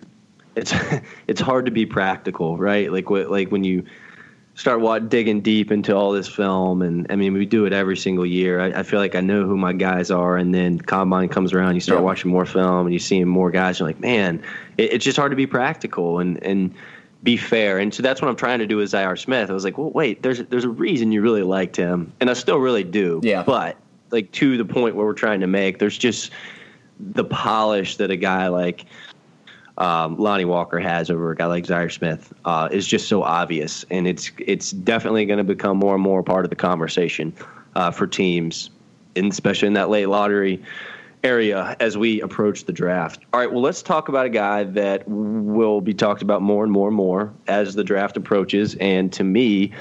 it's 0.56 0.72
it's 1.26 1.42
hard 1.42 1.66
to 1.66 1.70
be 1.70 1.84
practical, 1.84 2.56
right? 2.56 2.90
Like 2.90 3.11
what 3.11 3.30
like 3.30 3.50
when 3.50 3.64
you 3.64 3.84
start 4.54 4.80
what, 4.80 5.11
digging 5.11 5.42
deep 5.42 5.70
into 5.70 5.94
all 5.94 6.12
this 6.12 6.26
film, 6.26 6.80
and 6.80 7.06
I 7.11 7.16
mean 7.16 7.34
we 7.34 7.44
do 7.44 7.66
it 7.66 7.74
every 7.74 7.98
single 7.98 8.24
year. 8.24 8.61
I, 8.61 8.80
I 8.80 8.82
feel 8.82 8.98
like 8.98 9.14
I 9.14 9.20
know 9.20 9.44
who 9.44 9.59
my 9.59 9.74
guys 9.74 10.11
are, 10.11 10.38
and 10.38 10.54
then 10.54 10.78
combine 10.78 11.28
comes 11.28 11.52
around, 11.52 11.74
you 11.74 11.82
start 11.82 12.00
yeah. 12.00 12.04
watching 12.04 12.30
more 12.30 12.46
film, 12.46 12.86
and 12.86 12.94
you 12.94 12.98
see 12.98 13.22
more 13.24 13.50
guys. 13.50 13.78
You're 13.78 13.88
like, 13.88 14.00
man, 14.00 14.42
it, 14.78 14.94
it's 14.94 15.04
just 15.04 15.18
hard 15.18 15.32
to 15.32 15.36
be 15.36 15.46
practical 15.46 16.18
and 16.18 16.42
and 16.42 16.74
be 17.22 17.36
fair. 17.36 17.78
And 17.78 17.92
so 17.92 18.02
that's 18.02 18.22
what 18.22 18.28
I'm 18.28 18.36
trying 18.36 18.61
to 18.61 18.66
do 18.66 18.78
with 18.78 18.90
Zhaire 18.90 19.18
Smith. 19.18 19.50
I 19.50 19.52
was 19.52 19.64
like, 19.64 19.76
well, 19.76 19.90
wait, 19.90 20.22
there's 20.22 20.38
there's 20.44 20.64
a 20.64 20.70
reason 20.70 21.12
you 21.12 21.20
really 21.20 21.42
liked 21.42 21.76
him, 21.76 22.11
and 22.20 22.30
I 22.30 22.32
still 22.32 22.59
really 22.59 22.84
do. 22.84 23.20
Yeah, 23.22 23.42
but 23.42 23.76
like 24.11 24.32
to 24.32 24.56
the 24.56 24.64
point 24.64 24.96
where 24.96 25.04
we're 25.04 25.12
trying 25.12 25.40
to 25.40 25.46
make, 25.46 25.78
there's 25.78 25.98
just 25.98 26.32
the 26.99 27.24
polish 27.24 27.96
that 27.96 28.11
a 28.11 28.16
guy 28.16 28.49
like 28.49 28.86
um, 29.78 30.16
Lonnie 30.18 30.44
Walker 30.44 30.80
has 30.80 31.11
over 31.11 31.30
a 31.30 31.36
guy 31.36 31.46
like 31.46 31.64
Zhaire 31.64 31.92
Smith 31.92 32.32
uh, 32.44 32.68
is 32.70 32.86
just 32.86 33.09
so 33.09 33.22
obvious, 33.22 33.84
and 33.90 34.09
it's 34.09 34.30
it's 34.38 34.72
definitely 34.72 35.24
going 35.24 35.38
to 35.38 35.44
become 35.44 35.76
more 35.76 35.94
and 35.94 36.03
more 36.03 36.22
part 36.22 36.44
of 36.44 36.51
the 36.51 36.57
conversation 36.57 37.32
uh, 37.76 37.90
for 37.92 38.07
teams, 38.07 38.70
and 39.14 39.30
especially 39.30 39.68
in 39.68 39.74
that 39.74 39.88
late 39.88 40.07
lottery 40.07 40.62
area 41.22 41.76
as 41.80 41.96
we 41.96 42.20
approach 42.22 42.64
the 42.64 42.72
draft. 42.72 43.24
All 43.32 43.40
right, 43.40 43.51
well, 43.51 43.62
let's 43.62 43.82
talk 43.82 44.09
about 44.09 44.26
a 44.26 44.30
guy 44.30 44.64
that 44.64 45.07
will 45.07 45.80
be 45.80 45.94
talked 45.94 46.22
about 46.22 46.42
more 46.42 46.64
and 46.64 46.72
more 46.72 46.88
and 46.88 46.96
more 46.96 47.32
as 47.46 47.74
the 47.74 47.84
draft 47.84 48.16
approaches, 48.16 48.74
and 48.76 49.12
to 49.12 49.22
me 49.22 49.72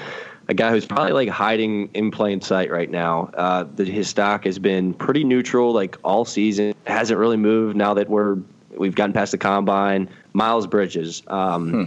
a 0.48 0.54
guy 0.54 0.70
who's 0.70 0.86
probably 0.86 1.12
like 1.12 1.28
hiding 1.28 1.90
in 1.94 2.10
plain 2.10 2.40
sight 2.40 2.70
right 2.70 2.90
now. 2.90 3.30
Uh, 3.34 3.64
that 3.76 3.86
his 3.86 4.08
stock 4.08 4.44
has 4.44 4.58
been 4.58 4.94
pretty 4.94 5.24
neutral 5.24 5.72
like 5.72 5.96
all 6.02 6.24
season. 6.24 6.74
Hasn't 6.86 7.18
really 7.18 7.36
moved 7.36 7.76
now 7.76 7.94
that 7.94 8.08
we're 8.08 8.38
we've 8.76 8.94
gotten 8.94 9.12
past 9.12 9.32
the 9.32 9.38
combine. 9.38 10.08
Miles 10.32 10.66
Bridges. 10.66 11.22
Um, 11.26 11.70
hmm. 11.70 11.84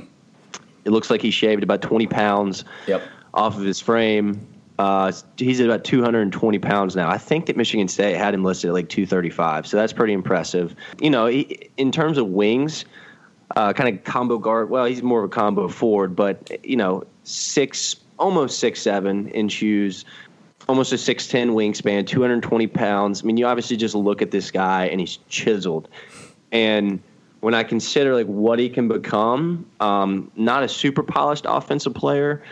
It 0.83 0.91
looks 0.91 1.09
like 1.09 1.21
he 1.21 1.31
shaved 1.31 1.63
about 1.63 1.81
20 1.81 2.07
pounds 2.07 2.65
yep. 2.87 3.03
off 3.33 3.55
of 3.55 3.63
his 3.63 3.79
frame. 3.79 4.47
Uh, 4.79 5.11
he's 5.37 5.59
at 5.59 5.67
about 5.67 5.83
220 5.83 6.57
pounds 6.57 6.95
now. 6.95 7.07
I 7.07 7.19
think 7.19 7.45
that 7.45 7.55
Michigan 7.55 7.87
State 7.87 8.17
had 8.17 8.33
him 8.33 8.43
listed 8.43 8.69
at 8.69 8.73
like 8.73 8.89
235, 8.89 9.67
so 9.67 9.77
that's 9.77 9.93
pretty 9.93 10.13
impressive. 10.13 10.75
You 10.99 11.11
know, 11.11 11.27
he, 11.27 11.69
in 11.77 11.91
terms 11.91 12.17
of 12.17 12.27
wings, 12.27 12.85
uh, 13.55 13.73
kind 13.73 13.95
of 13.95 14.03
combo 14.03 14.39
guard. 14.39 14.71
Well, 14.71 14.85
he's 14.85 15.03
more 15.03 15.19
of 15.19 15.25
a 15.25 15.33
combo 15.33 15.67
forward, 15.67 16.15
but 16.15 16.65
you 16.65 16.77
know, 16.77 17.03
six 17.23 17.95
almost 18.21 18.59
six 18.59 18.81
seven 18.81 19.27
in 19.29 19.49
shoes, 19.49 20.05
almost 20.69 20.93
a 20.93 20.97
six 20.97 21.27
ten 21.27 21.51
wingspan, 21.51 22.07
two 22.07 22.21
hundred 22.21 22.41
twenty 22.43 22.67
pounds. 22.67 23.23
I 23.23 23.25
mean, 23.25 23.35
you 23.35 23.45
obviously 23.45 23.75
just 23.75 23.95
look 23.95 24.21
at 24.21 24.31
this 24.31 24.51
guy 24.51 24.85
and 24.85 24.99
he's 24.99 25.17
chiseled. 25.27 25.89
And 26.51 27.01
when 27.41 27.53
I 27.55 27.63
consider 27.63 28.13
like 28.13 28.27
what 28.27 28.59
he 28.59 28.69
can 28.69 28.87
become, 28.87 29.65
um, 29.79 30.31
not 30.35 30.63
a 30.63 30.69
super 30.69 31.03
polished 31.03 31.45
offensive 31.49 31.95
player, 31.95 32.43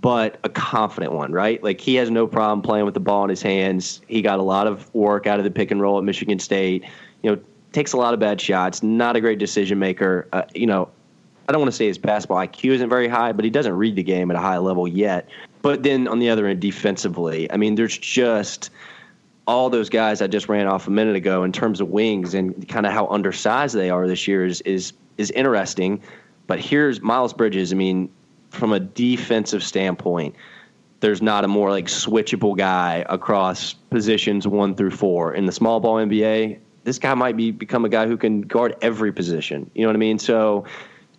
but 0.00 0.38
a 0.44 0.48
confident 0.48 1.12
one, 1.12 1.32
right? 1.32 1.62
Like 1.62 1.80
he 1.80 1.96
has 1.96 2.10
no 2.10 2.26
problem 2.26 2.62
playing 2.62 2.84
with 2.84 2.94
the 2.94 3.00
ball 3.00 3.24
in 3.24 3.30
his 3.30 3.42
hands. 3.42 4.00
He 4.06 4.22
got 4.22 4.38
a 4.38 4.42
lot 4.42 4.66
of 4.66 4.92
work 4.94 5.26
out 5.26 5.38
of 5.38 5.44
the 5.44 5.50
pick 5.50 5.70
and 5.70 5.80
roll 5.80 5.98
at 5.98 6.04
Michigan 6.04 6.38
State. 6.38 6.84
You 7.22 7.32
know, 7.32 7.42
takes 7.72 7.92
a 7.92 7.96
lot 7.96 8.14
of 8.14 8.20
bad 8.20 8.40
shots. 8.40 8.82
Not 8.82 9.16
a 9.16 9.20
great 9.20 9.38
decision 9.38 9.78
maker. 9.78 10.28
Uh, 10.32 10.42
you 10.54 10.66
know, 10.66 10.88
I 11.48 11.52
don't 11.52 11.60
want 11.60 11.70
to 11.70 11.76
say 11.76 11.86
his 11.86 11.98
basketball 11.98 12.38
IQ 12.38 12.72
isn't 12.72 12.88
very 12.88 13.08
high, 13.08 13.32
but 13.32 13.44
he 13.44 13.50
doesn't 13.50 13.74
read 13.74 13.94
the 13.94 14.02
game 14.02 14.30
at 14.30 14.36
a 14.36 14.40
high 14.40 14.58
level 14.58 14.88
yet. 14.88 15.28
But 15.62 15.82
then 15.82 16.08
on 16.08 16.18
the 16.18 16.28
other 16.30 16.46
end, 16.46 16.60
defensively, 16.60 17.50
I 17.50 17.56
mean, 17.56 17.76
there's 17.76 17.96
just 17.96 18.70
all 19.46 19.70
those 19.70 19.88
guys 19.88 20.20
I 20.20 20.26
just 20.26 20.48
ran 20.48 20.66
off 20.66 20.88
a 20.88 20.90
minute 20.90 21.14
ago 21.14 21.44
in 21.44 21.52
terms 21.52 21.80
of 21.80 21.88
wings 21.88 22.34
and 22.34 22.68
kind 22.68 22.84
of 22.84 22.92
how 22.92 23.06
undersized 23.06 23.76
they 23.76 23.90
are 23.90 24.08
this 24.08 24.26
year 24.26 24.44
is 24.44 24.60
is 24.62 24.92
is 25.18 25.30
interesting. 25.32 26.02
But 26.46 26.60
here's 26.60 27.00
Miles 27.00 27.32
Bridges. 27.32 27.72
I 27.72 27.76
mean, 27.76 28.10
from 28.50 28.72
a 28.72 28.80
defensive 28.80 29.62
standpoint, 29.62 30.34
there's 31.00 31.22
not 31.22 31.44
a 31.44 31.48
more 31.48 31.70
like 31.70 31.86
switchable 31.86 32.56
guy 32.56 33.04
across 33.08 33.72
positions 33.72 34.48
one 34.48 34.74
through 34.74 34.90
four 34.90 35.32
in 35.32 35.46
the 35.46 35.52
small 35.52 35.78
ball 35.78 35.96
NBA. 35.96 36.58
This 36.82 36.98
guy 36.98 37.14
might 37.14 37.36
be 37.36 37.52
become 37.52 37.84
a 37.84 37.88
guy 37.88 38.06
who 38.06 38.16
can 38.16 38.42
guard 38.42 38.76
every 38.82 39.12
position. 39.12 39.70
You 39.74 39.82
know 39.82 39.88
what 39.88 39.96
I 39.96 40.00
mean? 40.00 40.18
So. 40.18 40.64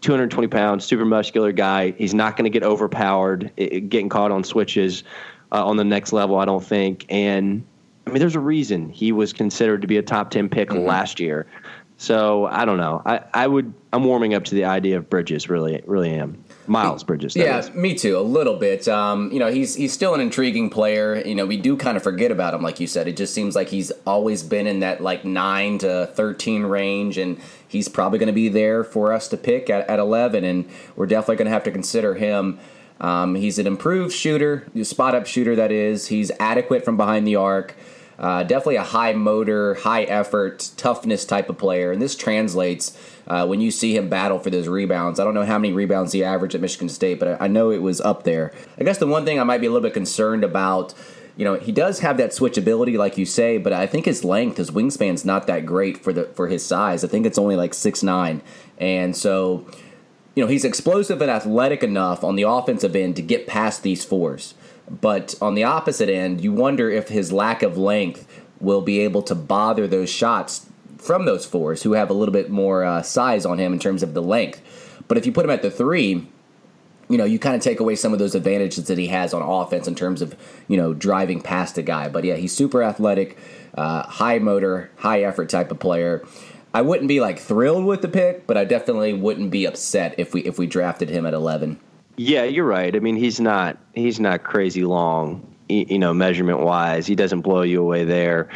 220 0.01 0.47
pounds, 0.47 0.85
super 0.85 1.05
muscular 1.05 1.51
guy. 1.51 1.91
He's 1.91 2.13
not 2.13 2.37
going 2.37 2.45
to 2.45 2.49
get 2.49 2.63
overpowered, 2.63 3.51
it, 3.57 3.89
getting 3.89 4.09
caught 4.09 4.31
on 4.31 4.43
switches 4.43 5.03
uh, 5.51 5.65
on 5.65 5.77
the 5.77 5.83
next 5.83 6.13
level, 6.13 6.37
I 6.37 6.45
don't 6.45 6.63
think. 6.63 7.05
And 7.09 7.65
I 8.05 8.11
mean, 8.11 8.19
there's 8.19 8.35
a 8.35 8.39
reason 8.39 8.89
he 8.89 9.11
was 9.11 9.33
considered 9.33 9.81
to 9.81 9.87
be 9.87 9.97
a 9.97 10.01
top 10.01 10.31
10 10.31 10.49
pick 10.49 10.69
mm-hmm. 10.69 10.85
last 10.85 11.19
year. 11.19 11.47
So 11.97 12.45
I 12.45 12.65
don't 12.65 12.77
know. 12.77 13.01
I, 13.05 13.21
I 13.33 13.47
would, 13.47 13.73
I'm 13.91 14.03
warming 14.03 14.33
up 14.33 14.43
to 14.45 14.55
the 14.55 14.65
idea 14.65 14.97
of 14.97 15.09
Bridges, 15.09 15.49
really, 15.49 15.81
really 15.85 16.11
am. 16.11 16.43
Miles 16.67 17.03
Bridges. 17.03 17.35
Yeah, 17.35 17.59
is. 17.59 17.73
me 17.73 17.95
too. 17.95 18.17
A 18.17 18.21
little 18.21 18.55
bit. 18.55 18.87
Um, 18.87 19.31
you 19.31 19.39
know, 19.39 19.51
he's 19.51 19.75
he's 19.75 19.93
still 19.93 20.13
an 20.13 20.21
intriguing 20.21 20.69
player. 20.69 21.21
You 21.25 21.35
know, 21.35 21.45
we 21.45 21.57
do 21.57 21.77
kind 21.77 21.97
of 21.97 22.03
forget 22.03 22.31
about 22.31 22.53
him, 22.53 22.61
like 22.61 22.79
you 22.79 22.87
said. 22.87 23.07
It 23.07 23.17
just 23.17 23.33
seems 23.33 23.55
like 23.55 23.69
he's 23.69 23.91
always 24.05 24.43
been 24.43 24.67
in 24.67 24.81
that 24.81 25.01
like 25.01 25.25
nine 25.25 25.77
to 25.79 26.07
thirteen 26.13 26.63
range, 26.63 27.17
and 27.17 27.39
he's 27.67 27.87
probably 27.87 28.19
going 28.19 28.27
to 28.27 28.33
be 28.33 28.49
there 28.49 28.83
for 28.83 29.13
us 29.13 29.27
to 29.29 29.37
pick 29.37 29.69
at, 29.69 29.87
at 29.89 29.99
eleven. 29.99 30.43
And 30.43 30.69
we're 30.95 31.07
definitely 31.07 31.37
going 31.37 31.47
to 31.47 31.53
have 31.53 31.63
to 31.63 31.71
consider 31.71 32.15
him. 32.15 32.59
Um, 32.99 33.35
he's 33.35 33.59
an 33.59 33.67
improved 33.67 34.13
shooter, 34.13 34.67
spot 34.83 35.13
up 35.13 35.27
shooter. 35.27 35.55
That 35.55 35.71
is, 35.71 36.07
he's 36.07 36.31
adequate 36.39 36.83
from 36.83 36.97
behind 36.97 37.27
the 37.27 37.35
arc. 37.35 37.75
Uh, 38.17 38.41
definitely 38.41 38.77
a 38.77 38.83
high 38.83 39.13
motor, 39.13 39.75
high 39.75 40.03
effort, 40.05 40.71
toughness 40.75 41.23
type 41.23 41.49
of 41.51 41.57
player, 41.59 41.91
and 41.91 42.01
this 42.01 42.15
translates 42.15 42.97
uh, 43.27 43.45
when 43.45 43.61
you 43.61 43.71
see 43.71 43.95
him 43.95 44.09
battle 44.09 44.39
for 44.39 44.49
those 44.49 44.67
rebounds. 44.67 45.19
I 45.19 45.23
don't 45.23 45.33
know 45.33 45.45
how 45.45 45.57
many 45.57 45.73
rebounds 45.73 46.13
he 46.13 46.23
averaged 46.23 46.55
at 46.55 46.61
Michigan 46.61 46.89
State, 46.89 47.19
but 47.19 47.27
I, 47.41 47.45
I 47.45 47.47
know 47.47 47.71
it 47.71 47.81
was 47.81 48.01
up 48.01 48.23
there. 48.23 48.53
I 48.79 48.83
guess 48.83 48.97
the 48.97 49.07
one 49.07 49.25
thing 49.25 49.39
I 49.39 49.43
might 49.43 49.59
be 49.59 49.67
a 49.67 49.71
little 49.71 49.87
bit 49.87 49.93
concerned 49.93 50.43
about 50.43 50.93
you 51.35 51.45
know 51.45 51.55
he 51.55 51.71
does 51.71 51.99
have 51.99 52.17
that 52.17 52.31
switchability 52.31 52.97
like 52.97 53.15
you 53.15 53.23
say 53.23 53.59
but 53.59 53.71
i 53.71 53.85
think 53.85 54.05
his 54.05 54.23
length 54.23 54.57
his 54.57 54.71
wingspan's 54.71 55.23
not 55.23 55.45
that 55.45 55.67
great 55.67 56.03
for 56.03 56.11
the 56.11 56.23
for 56.33 56.47
his 56.47 56.65
size 56.65 57.03
i 57.03 57.07
think 57.07 57.27
it's 57.27 57.37
only 57.37 57.55
like 57.55 57.75
six 57.75 58.01
nine 58.01 58.41
and 58.79 59.15
so 59.15 59.63
you 60.33 60.43
know 60.43 60.49
he's 60.49 60.65
explosive 60.65 61.21
and 61.21 61.29
athletic 61.29 61.83
enough 61.83 62.23
on 62.23 62.37
the 62.37 62.41
offensive 62.41 62.95
end 62.95 63.15
to 63.15 63.21
get 63.21 63.45
past 63.45 63.83
these 63.83 64.03
fours 64.03 64.55
but 64.89 65.35
on 65.41 65.55
the 65.55 65.63
opposite 65.63 66.09
end, 66.09 66.41
you 66.41 66.53
wonder 66.53 66.89
if 66.89 67.09
his 67.09 67.31
lack 67.31 67.61
of 67.61 67.77
length 67.77 68.25
will 68.59 68.81
be 68.81 68.99
able 68.99 69.21
to 69.23 69.35
bother 69.35 69.87
those 69.87 70.09
shots 70.09 70.65
from 70.97 71.25
those 71.25 71.45
fours 71.45 71.83
who 71.83 71.93
have 71.93 72.09
a 72.09 72.13
little 72.13 72.33
bit 72.33 72.49
more 72.49 72.83
uh, 72.83 73.01
size 73.01 73.45
on 73.45 73.59
him 73.59 73.73
in 73.73 73.79
terms 73.79 74.03
of 74.03 74.13
the 74.13 74.21
length. 74.21 74.61
But 75.07 75.17
if 75.17 75.25
you 75.25 75.31
put 75.31 75.45
him 75.45 75.51
at 75.51 75.61
the 75.61 75.71
three, 75.71 76.27
you 77.09 77.17
know, 77.17 77.25
you 77.25 77.39
kind 77.39 77.55
of 77.55 77.61
take 77.61 77.79
away 77.79 77.95
some 77.95 78.13
of 78.13 78.19
those 78.19 78.35
advantages 78.35 78.87
that 78.87 78.97
he 78.97 79.07
has 79.07 79.33
on 79.33 79.41
offense 79.41 79.87
in 79.87 79.95
terms 79.95 80.21
of, 80.21 80.35
you 80.67 80.77
know, 80.77 80.93
driving 80.93 81.41
past 81.41 81.77
a 81.77 81.81
guy. 81.81 82.09
But 82.09 82.23
yeah, 82.23 82.35
he's 82.35 82.53
super 82.53 82.83
athletic, 82.83 83.37
uh, 83.75 84.03
high 84.03 84.39
motor, 84.39 84.91
high 84.97 85.23
effort 85.23 85.49
type 85.49 85.71
of 85.71 85.79
player. 85.79 86.25
I 86.73 86.81
wouldn't 86.81 87.07
be 87.07 87.21
like 87.21 87.39
thrilled 87.39 87.85
with 87.85 88.01
the 88.01 88.07
pick, 88.07 88.45
but 88.45 88.57
I 88.57 88.65
definitely 88.65 89.13
wouldn't 89.13 89.51
be 89.51 89.65
upset 89.65 90.15
if 90.17 90.33
we 90.33 90.43
if 90.43 90.59
we 90.59 90.67
drafted 90.67 91.09
him 91.09 91.25
at 91.25 91.33
11. 91.33 91.79
Yeah, 92.17 92.43
you're 92.43 92.65
right. 92.65 92.95
I 92.95 92.99
mean, 92.99 93.15
he's 93.15 93.39
not 93.39 93.77
he's 93.93 94.19
not 94.19 94.43
crazy 94.43 94.83
long, 94.83 95.55
you 95.69 95.97
know, 95.97 96.13
measurement 96.13 96.59
wise. 96.59 97.07
He 97.07 97.15
doesn't 97.15 97.41
blow 97.41 97.61
you 97.61 97.81
away 97.81 98.03
there, 98.03 98.49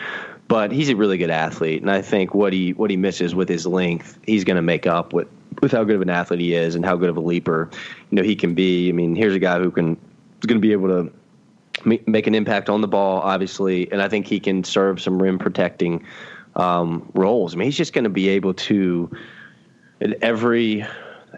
but 0.52 0.70
he's 0.70 0.90
a 0.90 0.98
really 0.98 1.18
good 1.18 1.30
athlete, 1.30 1.82
and 1.82 1.90
I 1.90 2.02
think 2.02 2.34
what 2.34 2.52
he 2.52 2.74
what 2.74 2.90
he 2.92 2.98
misses 2.98 3.34
with 3.34 3.48
his 3.48 3.66
length, 3.66 4.20
he's 4.26 4.44
going 4.44 4.58
to 4.58 4.62
make 4.62 4.86
up 4.86 5.14
with 5.14 5.30
with 5.62 5.72
how 5.72 5.86
good 5.86 5.96
of 5.96 6.02
an 6.02 6.10
athlete 6.10 6.42
he 6.42 6.54
is 6.54 6.76
and 6.76 6.84
how 6.84 6.98
good 6.98 7.10
of 7.10 7.16
a 7.16 7.22
leaper, 7.22 7.70
you 8.10 8.18
know, 8.18 8.22
he 8.22 8.36
can 8.36 8.54
be. 8.54 8.90
I 8.90 8.92
mean, 8.92 9.16
here's 9.16 9.34
a 9.34 9.40
guy 9.40 9.60
who 9.60 9.72
can 9.72 9.94
is 9.94 10.48
going 10.48 10.58
to 10.58 10.62
be 10.62 10.74
able 10.74 10.90
to 10.90 12.02
make 12.06 12.28
an 12.28 12.36
impact 12.36 12.70
on 12.70 12.82
the 12.82 12.88
ball, 12.90 13.22
obviously, 13.22 13.90
and 13.94 14.02
I 14.02 14.10
think 14.10 14.28
he 14.28 14.42
can 14.42 14.66
serve 14.66 15.02
some 15.02 15.24
rim 15.24 15.40
protecting 15.40 16.06
um, 16.58 17.10
roles. 17.14 17.54
I 17.54 17.58
mean, 17.58 17.68
he's 17.68 17.78
just 17.78 17.94
going 17.94 18.04
to 18.04 18.10
be 18.10 18.28
able 18.28 18.54
to 18.56 19.10
in 20.02 20.16
every 20.22 20.86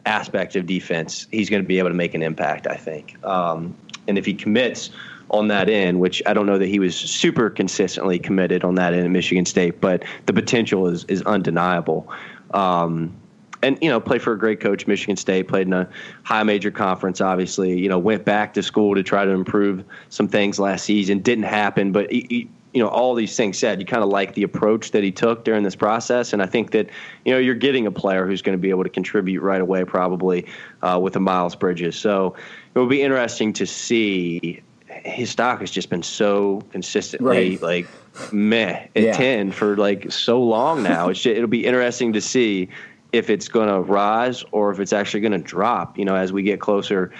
aspect 0.07 0.55
of 0.55 0.65
defense, 0.65 1.27
he's 1.29 1.51
going 1.51 1.61
to 1.61 1.67
be 1.67 1.77
able 1.77 1.89
to 1.89 1.95
make 1.95 2.15
an 2.15 2.23
impact, 2.23 2.65
I 2.65 2.77
think. 2.77 3.23
Um, 3.23 3.75
and 4.07 4.17
if 4.17 4.25
he 4.25 4.33
commits 4.33 4.89
on 5.33 5.47
that 5.49 5.67
end, 5.67 5.99
which 5.99 6.21
I 6.25 6.33
don't 6.33 6.45
know 6.45 6.57
that 6.59 6.67
he 6.67 6.79
was 6.79 6.95
super 6.95 7.49
consistently 7.49 8.19
committed 8.19 8.63
on 8.63 8.75
that 8.75 8.93
end 8.93 9.03
at 9.03 9.11
Michigan 9.11 9.45
State, 9.45 9.81
but 9.81 10.03
the 10.27 10.33
potential 10.33 10.87
is 10.87 11.03
is 11.05 11.21
undeniable. 11.23 12.07
Um, 12.53 13.15
and 13.63 13.77
you 13.81 13.89
know, 13.89 13.99
play 13.99 14.19
for 14.19 14.33
a 14.33 14.37
great 14.37 14.59
coach, 14.59 14.85
Michigan 14.85 15.17
State. 15.17 15.47
Played 15.47 15.67
in 15.67 15.73
a 15.73 15.89
high 16.23 16.43
major 16.43 16.69
conference. 16.69 17.19
Obviously, 17.19 17.77
you 17.79 17.89
know, 17.89 17.97
went 17.97 18.25
back 18.25 18.53
to 18.53 18.63
school 18.63 18.93
to 18.93 19.03
try 19.03 19.25
to 19.25 19.31
improve 19.31 19.83
some 20.09 20.27
things 20.27 20.59
last 20.59 20.85
season. 20.85 21.19
Didn't 21.19 21.45
happen, 21.45 21.91
but 21.91 22.11
he, 22.11 22.27
he, 22.29 22.49
you 22.73 22.81
know, 22.81 22.89
all 22.89 23.13
these 23.15 23.35
things 23.35 23.57
said, 23.57 23.79
you 23.79 23.85
kind 23.85 24.03
of 24.03 24.09
like 24.09 24.33
the 24.33 24.43
approach 24.43 24.91
that 24.91 25.03
he 25.03 25.11
took 25.11 25.43
during 25.45 25.63
this 25.63 25.75
process. 25.75 26.33
And 26.33 26.41
I 26.41 26.47
think 26.47 26.71
that, 26.71 26.89
you 27.23 27.31
know, 27.31 27.39
you're 27.39 27.53
getting 27.55 27.85
a 27.85 27.91
player 27.91 28.25
who's 28.25 28.41
going 28.41 28.57
to 28.57 28.61
be 28.61 28.71
able 28.71 28.83
to 28.83 28.89
contribute 28.89 29.41
right 29.41 29.61
away, 29.61 29.85
probably 29.85 30.47
uh, 30.81 30.99
with 31.01 31.15
a 31.15 31.19
Miles 31.19 31.55
Bridges. 31.55 31.95
So 31.95 32.35
it 32.73 32.79
will 32.79 32.87
be 32.87 33.01
interesting 33.01 33.53
to 33.53 33.65
see. 33.65 34.61
His 35.03 35.29
stock 35.29 35.59
has 35.61 35.71
just 35.71 35.89
been 35.89 36.03
so 36.03 36.61
consistently 36.71 37.57
right. 37.57 37.61
like 37.61 37.87
meh 38.31 38.87
at 38.95 39.03
yeah. 39.03 39.13
10 39.13 39.51
for 39.51 39.75
like 39.77 40.11
so 40.11 40.41
long 40.41 40.83
now. 40.83 41.09
It's 41.09 41.21
just, 41.21 41.35
it'll 41.35 41.47
be 41.47 41.65
interesting 41.65 42.13
to 42.13 42.21
see 42.21 42.69
if 43.11 43.29
it's 43.29 43.47
going 43.47 43.67
to 43.67 43.79
rise 43.79 44.43
or 44.51 44.71
if 44.71 44.79
it's 44.79 44.93
actually 44.93 45.21
going 45.21 45.33
to 45.33 45.37
drop, 45.37 45.97
you 45.97 46.05
know, 46.05 46.15
as 46.15 46.33
we 46.33 46.43
get 46.43 46.59
closer 46.59 47.11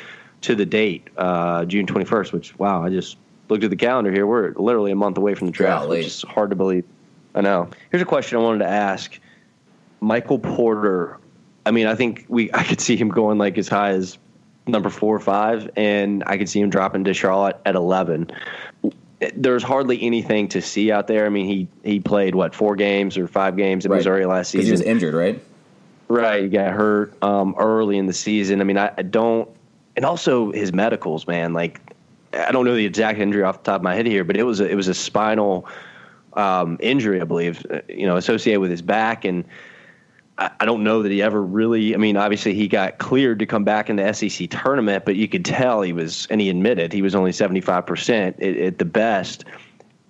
to 0.42 0.56
the 0.56 0.66
date, 0.66 1.08
uh, 1.18 1.66
June 1.66 1.86
21st, 1.86 2.34
which, 2.34 2.58
wow, 2.60 2.84
I 2.84 2.90
just 2.90 3.18
looked 3.50 3.64
at 3.64 3.70
the 3.70 3.76
calendar 3.76 4.12
here. 4.12 4.26
We're 4.26 4.54
literally 4.56 4.92
a 4.92 4.96
month 4.96 5.18
away 5.18 5.36
from 5.36 5.48
the 5.48 5.54
draft, 5.54 5.84
Golly. 5.84 6.00
which 6.00 6.08
is 6.08 6.22
hard 6.24 6.50
to 6.50 6.56
believe. 6.56 6.86
I 7.36 7.42
know. 7.42 7.70
Here's 7.92 8.02
a 8.02 8.06
question 8.06 8.38
I 8.38 8.42
wanted 8.42 8.60
to 8.60 8.70
ask: 8.70 9.20
Michael 10.02 10.40
Porter. 10.40 11.20
I 11.66 11.72
mean, 11.72 11.88
I 11.88 11.96
think 11.96 12.26
we 12.28 12.52
I 12.54 12.64
could 12.64 12.82
see 12.82 12.96
him 12.96 13.10
going 13.10 13.38
like 13.38 13.58
as 13.58 13.68
high 13.68 13.92
as 13.92 14.18
number 14.68 14.90
four 14.90 15.16
or 15.16 15.20
five, 15.20 15.70
and 15.76 16.24
I 16.26 16.38
could 16.38 16.50
see 16.50 16.60
him 16.60 16.70
dropping 16.70 17.04
to 17.06 17.14
Charlotte 17.14 17.60
at 17.66 17.76
eleven. 17.76 18.30
There's 19.36 19.64
hardly 19.64 20.02
anything 20.02 20.50
to 20.50 20.62
see 20.62 20.92
out 20.92 21.08
there. 21.08 21.26
I 21.26 21.30
mean, 21.30 21.46
he 21.46 21.68
he 21.84 22.00
played 22.00 22.36
what 22.36 22.54
four 22.54 22.76
games 22.76 23.18
or 23.18 23.28
five 23.28 23.56
games 23.56 23.86
in 23.86 23.92
right. 23.92 23.98
Missouri 23.98 24.26
last 24.26 24.52
season. 24.52 24.66
He 24.66 24.72
was 24.72 24.82
injured, 24.82 25.14
right? 25.14 25.42
Right, 26.10 26.44
he 26.44 26.50
got 26.50 26.74
hurt 26.74 27.22
um, 27.24 27.56
early 27.58 27.98
in 27.98 28.06
the 28.06 28.14
season. 28.14 28.62
I 28.62 28.66
mean, 28.66 28.78
I, 28.78 28.92
I 28.98 29.02
don't, 29.02 29.50
and 29.96 30.06
also 30.06 30.52
his 30.52 30.74
medicals, 30.74 31.26
man. 31.26 31.54
Like 31.54 31.80
I 32.34 32.52
don't 32.52 32.66
know 32.66 32.76
the 32.76 32.86
exact 32.86 33.20
injury 33.20 33.44
off 33.44 33.64
the 33.64 33.72
top 33.72 33.82
of 33.82 33.84
my 33.84 33.96
head 33.96 34.06
here, 34.06 34.24
but 34.24 34.38
it 34.38 34.44
was 34.44 34.60
a, 34.60 34.70
it 34.70 34.76
was 34.76 34.88
a 34.88 34.94
spinal 34.94 35.68
um, 36.34 36.78
injury, 36.82 37.22
I 37.22 37.24
believe, 37.24 37.66
uh, 37.72 37.80
you 37.88 38.06
know, 38.06 38.18
associated 38.18 38.60
with 38.60 38.72
his 38.72 38.82
back, 38.82 39.24
and 39.26 39.46
I, 40.38 40.66
don't 40.66 40.84
know 40.84 41.04
that 41.04 41.12
he 41.12 41.22
ever 41.22 41.42
really. 41.42 41.94
I 41.94 41.98
mean, 41.98 42.18
obviously 42.18 42.56
he 42.56 42.68
got 42.68 42.98
cleared 42.98 43.40
to 43.40 43.46
come 43.46 43.64
back 43.64 43.90
in 43.90 43.98
the 43.98 44.14
SEC 44.14 44.50
tournament, 44.50 45.06
but 45.06 45.16
you 45.16 45.28
could 45.28 45.46
tell 45.46 45.82
he 45.82 45.94
was, 45.94 46.28
and 46.32 46.42
he 46.42 46.50
admitted 46.50 46.92
he 46.92 47.04
was 47.04 47.14
only 47.14 47.32
seventy 47.32 47.62
five 47.62 47.86
percent 47.86 48.42
at 48.42 48.80
the 48.80 48.86
best. 48.86 49.46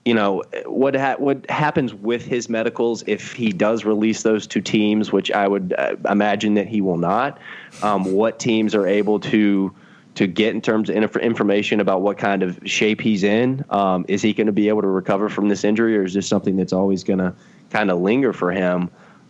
You 0.06 0.14
know 0.14 0.44
what 0.66 0.96
ha- 0.96 1.16
what 1.18 1.50
happens 1.50 1.94
with 1.94 2.26
his 2.26 2.50
medicals 2.50 3.04
if 3.06 3.34
he 3.34 3.52
does 3.52 3.84
release 3.84 4.24
those 4.24 4.48
two 4.48 4.62
teams, 4.62 5.12
which 5.12 5.30
I 5.32 5.48
would 5.48 5.74
uh, 5.78 5.96
imagine 6.10 6.54
that 6.54 6.68
he 6.68 6.80
will 6.80 6.98
not. 6.98 7.38
Um, 7.82 8.06
what 8.14 8.40
teams 8.40 8.76
are 8.76 8.88
able 8.88 9.20
to 9.22 9.74
to 10.16 10.28
get 10.28 10.54
in 10.54 10.62
terms 10.62 10.90
of 10.90 11.16
information 11.18 11.80
about 11.80 12.02
what 12.02 12.18
kind 12.18 12.44
of 12.44 12.60
shape 12.66 13.02
he's 13.02 13.24
in. 13.24 13.66
Um, 13.70 14.06
is 14.08 14.22
he 14.22 14.34
going 14.34 14.48
to 14.48 14.54
be 14.54 14.70
able 14.70 14.84
to 14.84 14.88
recover 14.88 15.28
from 15.28 15.50
this 15.50 15.64
injury, 15.64 15.98
or 15.98 16.04
is 16.04 16.14
this 16.14 16.28
something 16.28 16.56
that's 16.56 16.74
always 16.74 17.04
going 17.04 17.20
to 17.20 17.34
kind 17.72 17.90
of 17.90 18.00
linger 18.00 18.32
for 18.32 18.52
him? 18.52 18.90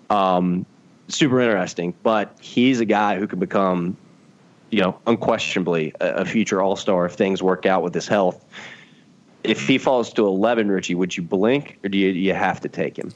Um, 0.09 0.65
super 1.07 1.39
interesting, 1.39 1.93
but 2.03 2.35
he's 2.41 2.79
a 2.79 2.85
guy 2.85 3.17
who 3.17 3.27
could 3.27 3.39
become, 3.39 3.97
you 4.69 4.81
know, 4.81 4.99
unquestionably 5.07 5.93
a, 6.01 6.09
a 6.09 6.25
future 6.25 6.61
All 6.61 6.75
Star 6.75 7.05
if 7.05 7.13
things 7.13 7.43
work 7.43 7.65
out 7.65 7.83
with 7.83 7.93
his 7.93 8.07
health. 8.07 8.43
If 9.43 9.67
he 9.67 9.77
falls 9.77 10.13
to 10.13 10.25
eleven, 10.25 10.69
Richie, 10.69 10.95
would 10.95 11.15
you 11.17 11.23
blink, 11.23 11.77
or 11.83 11.89
do 11.89 11.97
you, 11.97 12.09
you 12.09 12.33
have 12.33 12.61
to 12.61 12.69
take 12.69 12.97
him? 12.97 13.13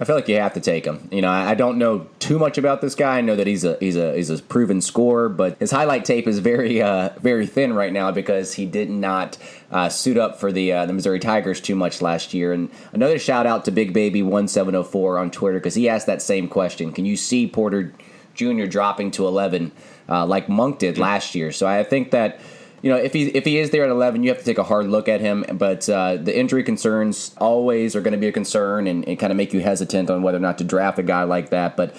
I 0.00 0.06
feel 0.06 0.16
like 0.16 0.28
you 0.28 0.36
have 0.36 0.54
to 0.54 0.60
take 0.60 0.86
him. 0.86 1.06
You 1.12 1.20
know, 1.20 1.30
I 1.30 1.54
don't 1.54 1.76
know 1.76 2.06
too 2.20 2.38
much 2.38 2.56
about 2.56 2.80
this 2.80 2.94
guy. 2.94 3.18
I 3.18 3.20
know 3.20 3.36
that 3.36 3.46
he's 3.46 3.64
a 3.64 3.76
he's 3.80 3.96
a 3.96 4.16
he's 4.16 4.30
a 4.30 4.40
proven 4.40 4.80
scorer, 4.80 5.28
but 5.28 5.58
his 5.58 5.70
highlight 5.70 6.06
tape 6.06 6.26
is 6.26 6.38
very 6.38 6.80
uh, 6.80 7.10
very 7.20 7.46
thin 7.46 7.74
right 7.74 7.92
now 7.92 8.10
because 8.10 8.54
he 8.54 8.64
did 8.64 8.88
not 8.88 9.36
uh, 9.70 9.90
suit 9.90 10.16
up 10.16 10.40
for 10.40 10.52
the 10.52 10.72
uh, 10.72 10.86
the 10.86 10.94
Missouri 10.94 11.20
Tigers 11.20 11.60
too 11.60 11.74
much 11.74 12.00
last 12.00 12.32
year. 12.32 12.54
And 12.54 12.70
another 12.94 13.18
shout 13.18 13.46
out 13.46 13.66
to 13.66 13.70
Big 13.70 13.92
Baby 13.92 14.22
One 14.22 14.48
Seven 14.48 14.72
Zero 14.72 14.84
Four 14.84 15.18
on 15.18 15.30
Twitter 15.30 15.58
because 15.58 15.74
he 15.74 15.86
asked 15.86 16.06
that 16.06 16.22
same 16.22 16.48
question. 16.48 16.92
Can 16.92 17.04
you 17.04 17.16
see 17.18 17.46
Porter 17.46 17.92
Jr. 18.34 18.64
dropping 18.64 19.10
to 19.12 19.26
eleven 19.26 19.70
uh, 20.08 20.24
like 20.24 20.48
Monk 20.48 20.78
did 20.78 20.96
last 20.96 21.34
year? 21.34 21.52
So 21.52 21.66
I 21.66 21.84
think 21.84 22.10
that 22.12 22.40
you 22.82 22.90
know, 22.90 22.96
if 22.96 23.12
he 23.12 23.28
if 23.28 23.44
he 23.44 23.58
is 23.58 23.70
there 23.70 23.84
at 23.84 23.90
11, 23.90 24.22
you 24.22 24.30
have 24.30 24.38
to 24.38 24.44
take 24.44 24.58
a 24.58 24.62
hard 24.64 24.86
look 24.86 25.08
at 25.08 25.20
him. 25.20 25.44
But 25.52 25.88
uh, 25.88 26.16
the 26.16 26.36
injury 26.36 26.62
concerns 26.62 27.34
always 27.38 27.94
are 27.94 28.00
going 28.00 28.12
to 28.12 28.18
be 28.18 28.28
a 28.28 28.32
concern 28.32 28.86
and, 28.86 29.06
and 29.06 29.18
kind 29.18 29.30
of 29.30 29.36
make 29.36 29.52
you 29.52 29.60
hesitant 29.60 30.10
on 30.10 30.22
whether 30.22 30.38
or 30.38 30.40
not 30.40 30.58
to 30.58 30.64
draft 30.64 30.98
a 30.98 31.02
guy 31.02 31.24
like 31.24 31.50
that. 31.50 31.76
But 31.76 31.94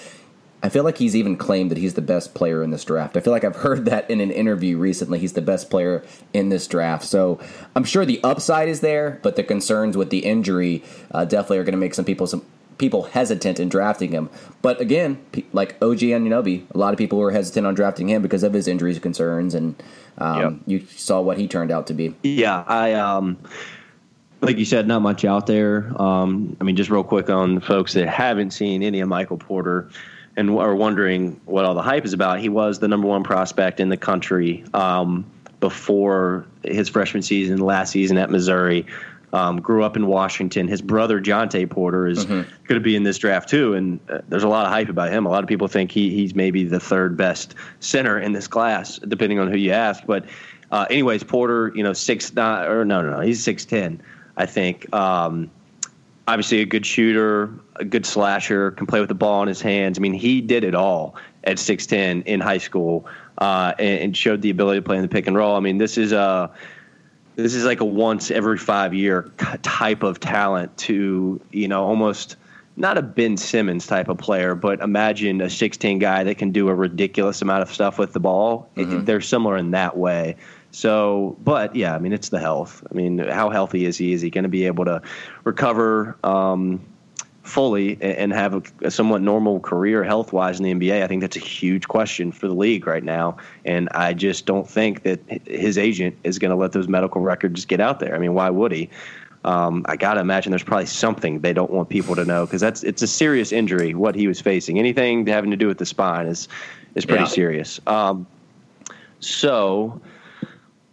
I 0.64 0.70
feel 0.70 0.84
like 0.84 0.98
he's 0.98 1.16
even 1.16 1.38
claimed 1.38 1.72
that 1.72 1.78
he's 1.78 1.96
the 1.96 2.02
best 2.02 2.34
player 2.34 2.64
in 2.64 2.70
this 2.70 2.86
draft. 2.86 3.18
I 3.18 3.22
feel 3.22 3.34
like 3.34 3.44
I've 3.44 3.56
heard 3.58 3.86
that 3.86 4.10
in 4.10 4.22
an 4.22 4.32
interview 4.32 4.78
recently. 4.78 5.20
He's 5.20 5.34
the 5.34 5.42
best 5.42 5.70
player 5.70 6.04
in 6.34 6.50
this 6.50 6.68
draft. 6.68 7.04
So 7.06 7.40
I'm 7.76 7.84
sure 7.84 8.06
the 8.06 8.24
upside 8.24 8.70
is 8.70 8.82
there, 8.82 9.20
but 9.24 9.36
the 9.36 9.44
concerns 9.44 9.98
with 9.98 10.10
the 10.10 10.20
injury 10.20 10.84
uh, 11.12 11.26
definitely 11.26 11.60
are 11.60 11.64
going 11.64 11.74
to 11.74 11.80
make 11.80 11.94
some 11.94 12.06
people 12.06 12.28
some 12.28 12.46
people 12.82 13.04
hesitant 13.04 13.60
in 13.60 13.70
drafting 13.70 14.12
him. 14.12 14.30
But 14.62 14.82
again, 14.82 15.24
like 15.54 15.76
OG 15.82 16.00
Anunoby, 16.00 16.66
a 16.72 16.78
lot 16.78 16.94
of 16.94 16.98
people 16.98 17.20
were 17.20 17.32
hesitant 17.32 17.66
on 17.66 17.76
drafting 17.76 18.10
him 18.10 18.22
because 18.22 18.44
of 18.44 18.52
his 18.52 18.68
injuries 18.68 19.00
concerns, 19.00 19.56
and 19.56 19.82
um, 20.18 20.42
yep. 20.42 20.54
you 20.66 20.88
saw 20.88 21.22
what 21.22 21.38
he 21.38 21.48
turned 21.48 21.72
out 21.72 21.88
to 21.88 21.94
be. 21.94 22.14
Yeah, 22.24 22.66
I 22.68 22.94
um, 22.94 23.38
like 24.42 24.58
you 24.58 24.66
said, 24.66 24.88
not 24.88 25.02
much 25.02 25.24
out 25.24 25.48
there. 25.48 25.94
Um, 26.02 26.58
I 26.60 26.66
mean, 26.66 26.76
just 26.76 26.90
real 26.90 27.04
quick 27.04 27.30
on 27.30 27.62
folks 27.62 27.94
that 27.94 28.10
haven't 28.10 28.52
seen 28.52 28.84
any 28.84 29.00
of 29.00 29.08
Michael 29.08 29.38
Porter 29.38 29.90
and 30.36 30.50
are 30.50 30.76
wondering 30.76 31.40
what 31.46 31.66
all 31.66 31.76
the 31.76 31.82
hype 31.82 32.04
is 32.04 32.14
about. 32.14 32.40
He 32.40 32.50
was 32.50 32.80
the 32.80 32.88
number 32.88 33.08
one 33.08 33.24
prospect 33.24 33.80
in 33.80 33.90
the 33.90 33.98
country 33.98 34.64
um, 34.74 35.30
before 35.60 36.48
his 36.64 36.90
freshman 36.90 37.22
season, 37.22 37.60
last 37.60 37.92
season 37.92 38.18
at 38.18 38.32
Missouri. 38.32 38.88
Um, 39.34 39.62
grew 39.62 39.84
up 39.86 39.96
in 39.96 40.08
Washington. 40.08 40.68
His 40.68 40.82
brother 40.82 41.22
Jontay 41.22 41.70
Porter 41.70 42.06
is 42.06 42.26
mm-hmm. 42.26 42.42
going 42.68 42.82
to 42.82 42.82
be 42.82 42.98
in 42.98 43.04
this 43.04 43.18
draft 43.18 43.48
too, 43.48 43.74
and 43.76 43.98
uh, 44.10 44.20
there's 44.28 44.44
a 44.44 44.50
lot 44.50 44.66
of 44.66 44.74
hype 44.74 44.90
about 44.90 45.10
him. 45.10 45.26
A 45.26 45.30
lot 45.30 45.42
of 45.42 45.48
people 45.48 45.70
think 45.70 45.90
he 45.90 46.10
he's 46.10 46.36
maybe 46.36 46.66
the 46.66 46.82
third 46.82 47.16
best 47.16 47.56
center 47.80 48.20
in 48.20 48.34
this 48.34 48.48
class, 48.48 49.00
depending 49.00 49.40
on 49.40 49.50
who 49.50 49.58
you 49.58 49.72
ask. 49.72 50.04
But 50.06 50.26
uh, 50.70 50.86
anyways, 50.90 51.24
Porter, 51.24 51.72
you 51.76 51.82
know, 51.82 51.94
six 51.94 52.34
nine 52.34 52.68
or 52.68 52.84
no, 52.84 53.02
no, 53.02 53.12
no, 53.12 53.20
he's 53.22 53.42
six 53.42 53.64
ten, 53.64 54.02
I 54.36 54.46
think. 54.46 54.94
Um, 54.94 55.50
obviously, 56.28 56.60
a 56.60 56.66
good 56.66 56.86
shooter, 56.86 57.54
a 57.78 57.86
good 57.86 58.06
slasher, 58.06 58.72
can 58.72 58.86
play 58.86 59.00
with 59.00 59.10
the 59.10 59.16
ball 59.16 59.42
in 59.44 59.48
his 59.48 59.62
hands. 59.62 59.98
I 59.98 60.02
mean, 60.02 60.14
he 60.14 60.42
did 60.42 60.66
it 60.66 60.76
all 60.76 61.16
at 61.46 61.58
six 61.58 61.86
ten 61.86 62.22
in 62.24 62.42
high 62.42 62.58
school, 62.58 63.06
uh, 63.38 63.74
and, 63.80 64.02
and 64.02 64.18
showed 64.18 64.42
the 64.42 64.50
ability 64.50 64.80
to 64.80 64.86
play 64.86 64.98
in 64.98 65.04
the 65.04 65.08
pick 65.08 65.28
and 65.28 65.38
roll. 65.38 65.56
I 65.56 65.62
mean, 65.62 65.78
this 65.78 65.98
is 65.98 66.12
a 66.12 66.52
this 67.36 67.56
is 67.56 67.66
like 67.66 67.80
a 67.80 67.86
once 67.86 68.32
every 68.32 68.58
five 68.58 68.94
year 68.94 69.32
type 69.62 70.04
of 70.04 70.20
talent 70.20 70.76
to 70.78 71.40
you 71.52 71.68
know 71.68 71.84
almost 71.84 72.36
not 72.78 72.98
a 72.98 73.02
Ben 73.02 73.38
Simmons 73.38 73.86
type 73.86 74.08
of 74.08 74.18
player, 74.18 74.56
but 74.56 74.80
imagine 74.80 75.42
a 75.42 75.50
16 75.50 76.00
guy 76.00 76.24
that 76.24 76.38
can 76.38 76.52
do 76.52 76.70
a 76.70 76.74
ridiculous 76.74 77.42
amount 77.42 77.62
of 77.64 77.74
stuff 77.74 78.00
with 78.00 78.14
the 78.14 78.20
ball. 78.20 78.70
Mm-hmm. 78.76 79.04
they're 79.04 79.22
similar 79.22 79.58
in 79.58 79.72
that 79.72 79.98
way. 79.98 80.38
So, 80.72 81.36
but 81.44 81.76
yeah, 81.76 81.94
I 81.94 82.00
mean, 82.00 82.14
it's 82.14 82.30
the 82.30 82.40
health. 82.40 82.86
I 82.90 82.96
mean, 82.96 83.20
how 83.20 83.50
healthy 83.50 83.86
is 83.86 83.98
he? 83.98 84.14
Is 84.14 84.22
he 84.22 84.30
going 84.30 84.44
to 84.44 84.50
be 84.50 84.66
able 84.66 84.86
to 84.86 85.02
recover? 85.44 86.18
Um, 86.24 86.82
fully 87.44 87.98
and 88.02 88.32
have 88.32 88.54
a, 88.54 88.64
a 88.84 88.92
somewhat 88.92 89.22
normal 89.22 89.60
career 89.60 90.04
health 90.04 90.34
wise 90.34 90.60
in 90.60 90.64
the 90.64 90.74
NBA? 90.74 91.04
I 91.04 91.08
think 91.08 91.22
that's 91.22 91.38
a 91.38 91.40
huge 91.40 91.88
question 91.88 92.32
for 92.32 92.48
the 92.48 92.54
league 92.54 92.88
right 92.88 93.04
now. 93.04 93.38
And 93.66 93.90
I 93.90 94.14
just 94.14 94.46
don't 94.46 94.70
think 94.70 95.04
that 95.04 95.20
his 95.46 95.78
agent 95.78 96.18
is 96.24 96.40
going 96.40 96.52
to 96.52 96.56
let 96.56 96.72
those 96.72 96.88
medical 96.88 97.22
records 97.22 97.66
get 97.66 97.80
out 97.80 98.00
there. 98.00 98.16
I 98.16 98.20
mean, 98.20 98.34
why 98.34 98.50
would 98.50 98.72
he? 98.72 98.90
Um, 99.44 99.86
I 99.88 99.96
got 99.96 100.16
to 100.16 100.22
imagine 100.22 100.52
there's 100.52 100.64
probably 100.64 100.86
something 100.86 101.40
they 101.40 101.54
don't 101.54 101.72
want 101.72 101.90
people 101.90 102.16
to 102.16 102.26
know 102.26 102.46
because 102.46 102.62
that's 102.62 102.84
it's 102.84 103.02
a 103.02 103.08
serious 103.08 103.52
injury 103.52 103.96
what 103.96 104.14
he 104.14 104.28
was 104.28 104.40
facing. 104.40 104.78
Anything 104.78 105.26
having 105.26 105.50
to 105.50 105.58
do 105.58 105.68
with 105.68 105.80
the 105.80 105.86
spine 105.86 106.28
is 106.28 106.48
is 106.94 107.06
pretty 107.06 107.24
yeah. 107.24 107.30
serious. 107.30 107.80
Um, 107.88 108.28
so, 109.20 110.00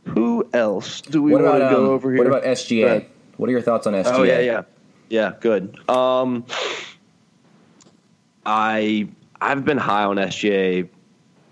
who 0.05 0.49
else 0.55 1.03
do 1.03 1.23
we 1.23 1.33
want 1.33 1.45
to 1.45 1.59
go 1.59 1.85
um, 1.87 1.91
over 1.91 2.11
here? 2.11 2.19
What 2.19 2.27
about 2.27 2.45
SGA? 2.45 3.07
What 3.37 3.49
are 3.49 3.53
your 3.53 3.61
thoughts 3.61 3.87
on 3.87 3.93
SGA? 3.93 4.13
Oh 4.13 4.23
yeah, 4.23 4.41
yeah. 4.41 4.63
Yeah, 5.09 5.33
good. 5.41 5.79
Um, 5.89 6.45
I 8.45 9.09
I've 9.41 9.65
been 9.65 9.79
high 9.79 10.05
on 10.05 10.17
SGA. 10.17 10.89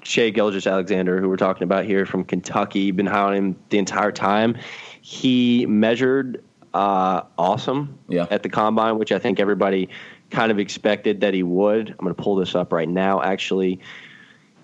Shai 0.03 0.31
Gilgeous-Alexander, 0.31 1.21
who 1.21 1.29
we're 1.29 1.37
talking 1.37 1.65
about 1.65 1.85
here 1.85 2.07
from 2.07 2.23
Kentucky, 2.23 2.93
been 2.93 3.07
high 3.07 3.23
on 3.23 3.35
him 3.35 3.57
the 3.71 3.79
entire 3.79 4.13
time. 4.13 4.57
He 5.01 5.67
measured 5.67 6.45
uh, 6.75 7.23
awesome 7.39 7.99
yeah. 8.09 8.27
at 8.31 8.45
the 8.45 8.49
combine, 8.49 8.99
which 8.99 9.11
I 9.11 9.19
think 9.19 9.41
everybody 9.41 9.89
kind 10.31 10.53
of 10.53 10.61
expected 10.61 11.21
that 11.23 11.35
he 11.35 11.43
would. 11.43 11.91
I'm 11.91 11.97
going 11.97 12.15
to 12.15 12.23
pull 12.23 12.37
this 12.37 12.55
up 12.55 12.73
right 12.73 12.89
now. 12.89 13.21
Actually, 13.21 13.81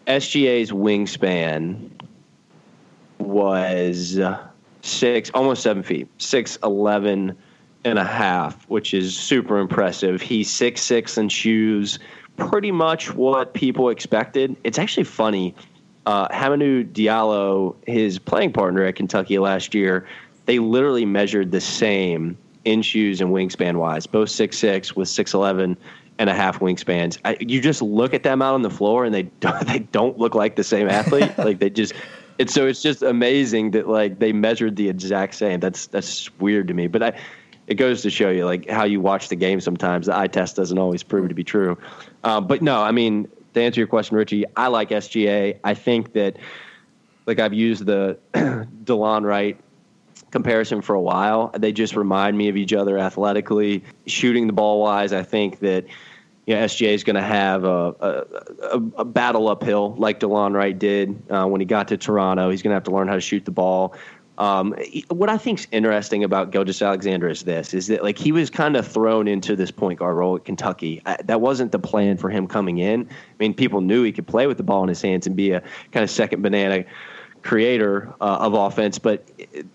SGA's 0.07 0.71
wingspan 0.71 1.91
was 3.19 4.21
six, 4.83 5.31
almost 5.35 5.63
seven 5.63 5.83
feet, 5.83 6.09
six 6.19 6.57
eleven 6.63 7.37
and 7.85 7.99
a 7.99 8.05
half, 8.05 8.69
which 8.69 8.95
is 8.95 9.17
super 9.17 9.59
impressive. 9.59 10.21
He's 10.21 10.51
six 10.51 10.81
six 10.81 11.19
in 11.19 11.29
shoes, 11.29 11.99
pretty 12.37 12.71
much 12.71 13.15
what 13.15 13.55
people 13.55 13.89
expected. 13.89 14.57
It's 14.65 14.79
actually 14.79 15.05
funny. 15.05 15.55
Uh, 16.05 16.29
Hamidou 16.29 16.91
Diallo, 16.93 17.77
his 17.87 18.19
playing 18.19 18.53
partner 18.53 18.83
at 18.83 18.97
Kentucky 18.97 19.39
last 19.39 19.73
year, 19.73 20.07
they 20.47 20.59
literally 20.59 21.05
measured 21.05 21.53
the 21.53 21.61
same 21.61 22.37
in 22.65 22.83
shoes 22.83 23.21
and 23.21 23.31
wingspan 23.31 23.77
wise, 23.77 24.07
both 24.07 24.31
six 24.31 24.59
six 24.59 24.97
with 24.97 25.09
six 25.09 25.35
eleven 25.35 25.77
and 26.19 26.31
a 26.31 26.35
half 26.35 26.61
wingspans. 26.61 27.19
I, 27.25 27.37
you 27.41 27.61
just 27.61 27.83
look 27.83 28.15
at 28.15 28.23
them 28.23 28.43
out 28.43 28.55
on 28.55 28.63
the 28.63 28.71
floor, 28.71 29.05
and 29.05 29.15
they 29.15 29.25
don't, 29.25 29.67
they 29.67 29.81
don't 29.81 30.19
look 30.19 30.35
like 30.35 30.57
the 30.57 30.65
same 30.65 30.89
athlete. 30.89 31.33
like 31.39 31.59
they 31.59 31.71
just. 31.71 31.93
It's 32.39 32.55
so 32.55 32.67
it's 32.67 32.83
just 32.83 33.03
amazing 33.03 33.73
that 33.73 33.89
like 33.89 34.19
they 34.19 34.33
measured 34.33 34.77
the 34.77 34.89
exact 34.89 35.35
same. 35.35 35.61
That's 35.61 35.87
that's 35.87 36.31
weird 36.41 36.67
to 36.69 36.75
me. 36.75 36.87
But 36.87 37.03
I 37.03 37.21
it 37.67 37.75
goes 37.75 38.03
to 38.03 38.11
show 38.11 38.31
you 38.31 38.45
like 38.45 38.69
how 38.69 38.85
you 38.85 39.01
watch 39.01 39.29
the 39.29 39.37
game. 39.37 39.61
Sometimes 39.61 40.07
the 40.07 40.17
eye 40.17 40.27
test 40.27 40.57
doesn't 40.57 40.79
always 40.79 41.03
prove 41.03 41.29
to 41.29 41.35
be 41.35 41.45
true. 41.45 41.79
Uh, 42.25 42.41
but 42.41 42.63
no, 42.63 42.83
I 42.83 42.93
mean 42.93 43.29
to 43.55 43.61
answer 43.61 43.81
your 43.81 43.87
question, 43.87 44.17
Richie, 44.17 44.45
I 44.57 44.69
like 44.69 44.91
SGA. 44.91 45.59
I 45.63 45.75
think 45.75 46.13
that 46.15 46.37
like 47.27 47.39
I've 47.39 47.55
used 47.55 47.87
the 47.87 48.19
Delon 48.35 49.25
Wright 49.25 49.59
comparison 50.31 50.81
for 50.83 50.95
a 50.95 51.01
while. 51.01 51.51
They 51.57 51.73
just 51.73 51.95
remind 51.95 52.37
me 52.37 52.49
of 52.49 52.57
each 52.57 52.73
other 52.73 52.99
athletically, 52.99 53.85
shooting 54.07 54.47
the 54.47 54.53
ball 54.53 54.81
wise. 54.81 55.13
I 55.13 55.23
think 55.23 55.61
that 55.61 55.85
you 56.47 56.57
know, 56.57 56.65
SGA 56.65 56.89
is 56.89 57.05
going 57.05 57.17
to 57.17 57.23
have 57.23 57.65
a, 57.65 57.95
a, 58.01 58.83
a, 58.99 59.05
battle 59.05 59.49
uphill 59.49 59.95
like 59.95 60.19
Delon 60.19 60.55
Wright 60.55 60.77
did 60.77 61.23
uh, 61.31 61.47
when 61.47 61.61
he 61.61 61.65
got 61.65 61.89
to 61.89 61.97
Toronto. 61.97 62.51
He's 62.51 62.63
going 62.63 62.73
to 62.73 62.75
have 62.75 62.85
to 62.85 62.91
learn 62.91 63.07
how 63.07 63.15
to 63.15 63.21
shoot 63.21 63.45
the 63.45 63.53
ball. 63.53 63.95
Um, 64.43 64.75
what 65.07 65.29
I 65.29 65.39
think's 65.39 65.69
interesting 65.71 66.25
about 66.25 66.51
Gilgeous-Alexander 66.51 67.29
is 67.29 67.45
this: 67.45 67.73
is 67.73 67.87
that 67.87 68.03
like 68.03 68.19
he 68.19 68.33
was 68.33 68.51
kind 68.51 68.75
of 68.75 68.85
thrown 68.85 69.29
into 69.29 69.55
this 69.55 69.71
point 69.71 70.01
guard 70.01 70.17
role 70.17 70.35
at 70.35 70.45
Kentucky. 70.45 71.01
I, 71.07 71.17
that 71.23 71.41
wasn't 71.41 71.71
the 71.71 71.79
plan 71.79 72.17
for 72.17 72.29
him 72.29 72.49
coming 72.49 72.79
in. 72.79 73.03
I 73.09 73.35
mean, 73.39 73.55
people 73.55 73.81
knew 73.81 74.03
he 74.03 74.11
could 74.11 74.27
play 74.27 74.49
with 74.49 74.57
the 74.57 74.65
ball 74.65 74.83
in 74.83 74.89
his 74.89 75.01
hands 75.01 75.29
and 75.29 75.37
be 75.37 75.53
a 75.53 75.63
kind 75.93 76.03
of 76.03 76.11
second 76.11 76.43
banana 76.43 76.85
creator 77.43 78.13
uh, 78.21 78.39
of 78.41 78.55
offense, 78.55 78.99
but 78.99 79.29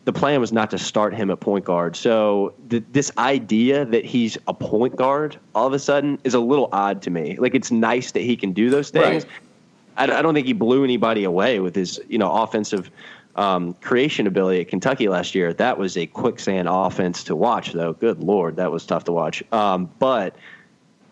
the 0.04 0.12
plan 0.12 0.42
was 0.42 0.52
not 0.52 0.70
to 0.72 0.78
start 0.78 1.14
him 1.14 1.32
at 1.32 1.40
point 1.40 1.64
guard. 1.64 1.96
So 1.96 2.54
th- 2.70 2.84
this 2.92 3.10
idea 3.18 3.86
that 3.86 4.04
he's 4.04 4.38
a 4.50 4.54
point 4.54 4.98
guard 4.98 5.40
all 5.56 5.68
of 5.68 5.74
a 5.74 5.80
sudden 5.80 6.20
is 6.26 6.34
a 6.34 6.42
little 6.42 6.68
odd 6.74 7.02
to 7.04 7.10
me. 7.10 7.38
Like 7.38 7.56
it's 7.56 7.72
nice 7.72 8.12
that 8.12 8.22
he 8.22 8.36
can 8.36 8.52
do 8.52 8.70
those 8.70 8.90
things. 8.90 9.24
Right. 9.24 10.10
I, 10.10 10.20
I 10.20 10.22
don't 10.22 10.34
think 10.34 10.48
he 10.48 10.54
blew 10.54 10.84
anybody 10.84 11.24
away 11.24 11.62
with 11.62 11.74
his 11.76 12.02
you 12.10 12.18
know 12.18 12.32
offensive 12.32 12.92
um, 13.38 13.74
creation 13.76 14.28
ability 14.28 14.62
at 14.62 14.68
Kentucky 14.68 15.08
last 15.08 15.36
year. 15.36 15.54
That 15.54 15.78
was 15.78 15.96
a 15.96 16.08
quicksand 16.08 16.68
offense 16.70 17.24
to 17.26 17.36
watch, 17.36 17.72
though. 17.72 17.94
Good 17.94 18.24
lord, 18.24 18.56
that 18.58 18.72
was 18.72 18.86
tough 18.86 19.04
to 19.06 19.12
watch. 19.12 19.44
Um, 19.52 19.90
but 20.00 20.36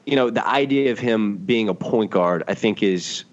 you 0.06 0.16
know, 0.16 0.30
the 0.30 0.48
idea 0.48 0.92
of 0.92 1.00
him 1.00 1.38
being 1.38 1.70
a 1.70 1.74
point 1.74 2.12
guard, 2.12 2.44
I 2.48 2.54
think 2.54 2.84
is 2.84 3.26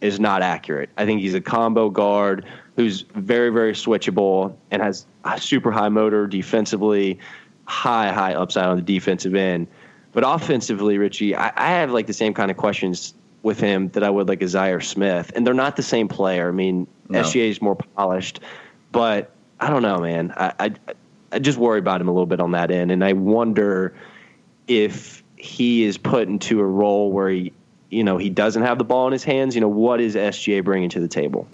is 0.00 0.18
not 0.18 0.42
accurate. 0.42 0.88
I 0.96 1.04
think 1.04 1.20
he's 1.20 1.34
a 1.34 1.40
combo 1.40 1.90
guard 1.90 2.46
who's 2.76 3.02
very 3.14 3.50
very 3.50 3.72
switchable 3.72 4.54
and 4.70 4.82
has 4.82 5.06
super 5.38 5.70
high 5.70 5.88
motor 5.88 6.26
defensively, 6.26 7.18
high 7.64 8.12
high 8.12 8.34
upside 8.34 8.66
on 8.66 8.76
the 8.76 8.82
defensive 8.82 9.34
end. 9.34 9.66
But 10.12 10.24
offensively, 10.26 10.98
Richie, 10.98 11.36
I, 11.36 11.52
I 11.56 11.70
have 11.70 11.92
like 11.92 12.06
the 12.06 12.12
same 12.12 12.34
kind 12.34 12.50
of 12.50 12.56
questions 12.56 13.14
with 13.42 13.60
him 13.60 13.88
that 13.90 14.02
I 14.02 14.10
would 14.10 14.28
like 14.28 14.42
a 14.42 14.46
Zhaire 14.46 14.82
Smith, 14.82 15.32
and 15.34 15.46
they're 15.46 15.54
not 15.54 15.76
the 15.76 15.82
same 15.82 16.08
player. 16.08 16.48
I 16.48 16.52
mean, 16.52 16.86
no. 17.10 17.22
SGA 17.22 17.50
is 17.50 17.60
more 17.60 17.76
polished, 17.76 18.40
but 18.92 19.32
I 19.58 19.68
don't 19.68 19.82
know, 19.82 19.98
man. 19.98 20.32
I, 20.36 20.52
I 20.58 20.74
I 21.32 21.38
just 21.38 21.58
worry 21.58 21.78
about 21.78 22.00
him 22.00 22.08
a 22.08 22.12
little 22.12 22.26
bit 22.26 22.40
on 22.40 22.52
that 22.52 22.70
end, 22.70 22.90
and 22.90 23.04
I 23.04 23.12
wonder 23.12 23.94
if 24.66 25.22
he 25.36 25.84
is 25.84 25.96
put 25.98 26.28
into 26.28 26.60
a 26.60 26.64
role 26.64 27.12
where 27.12 27.28
he, 27.28 27.52
you 27.90 28.04
know, 28.04 28.18
he 28.18 28.30
doesn't 28.30 28.62
have 28.62 28.78
the 28.78 28.84
ball 28.84 29.06
in 29.06 29.12
his 29.12 29.24
hands. 29.24 29.54
You 29.54 29.60
know, 29.60 29.68
what 29.68 30.00
is 30.00 30.14
SGA 30.14 30.64
bringing 30.64 30.88
to 30.90 31.00
the 31.00 31.08
table? 31.08 31.48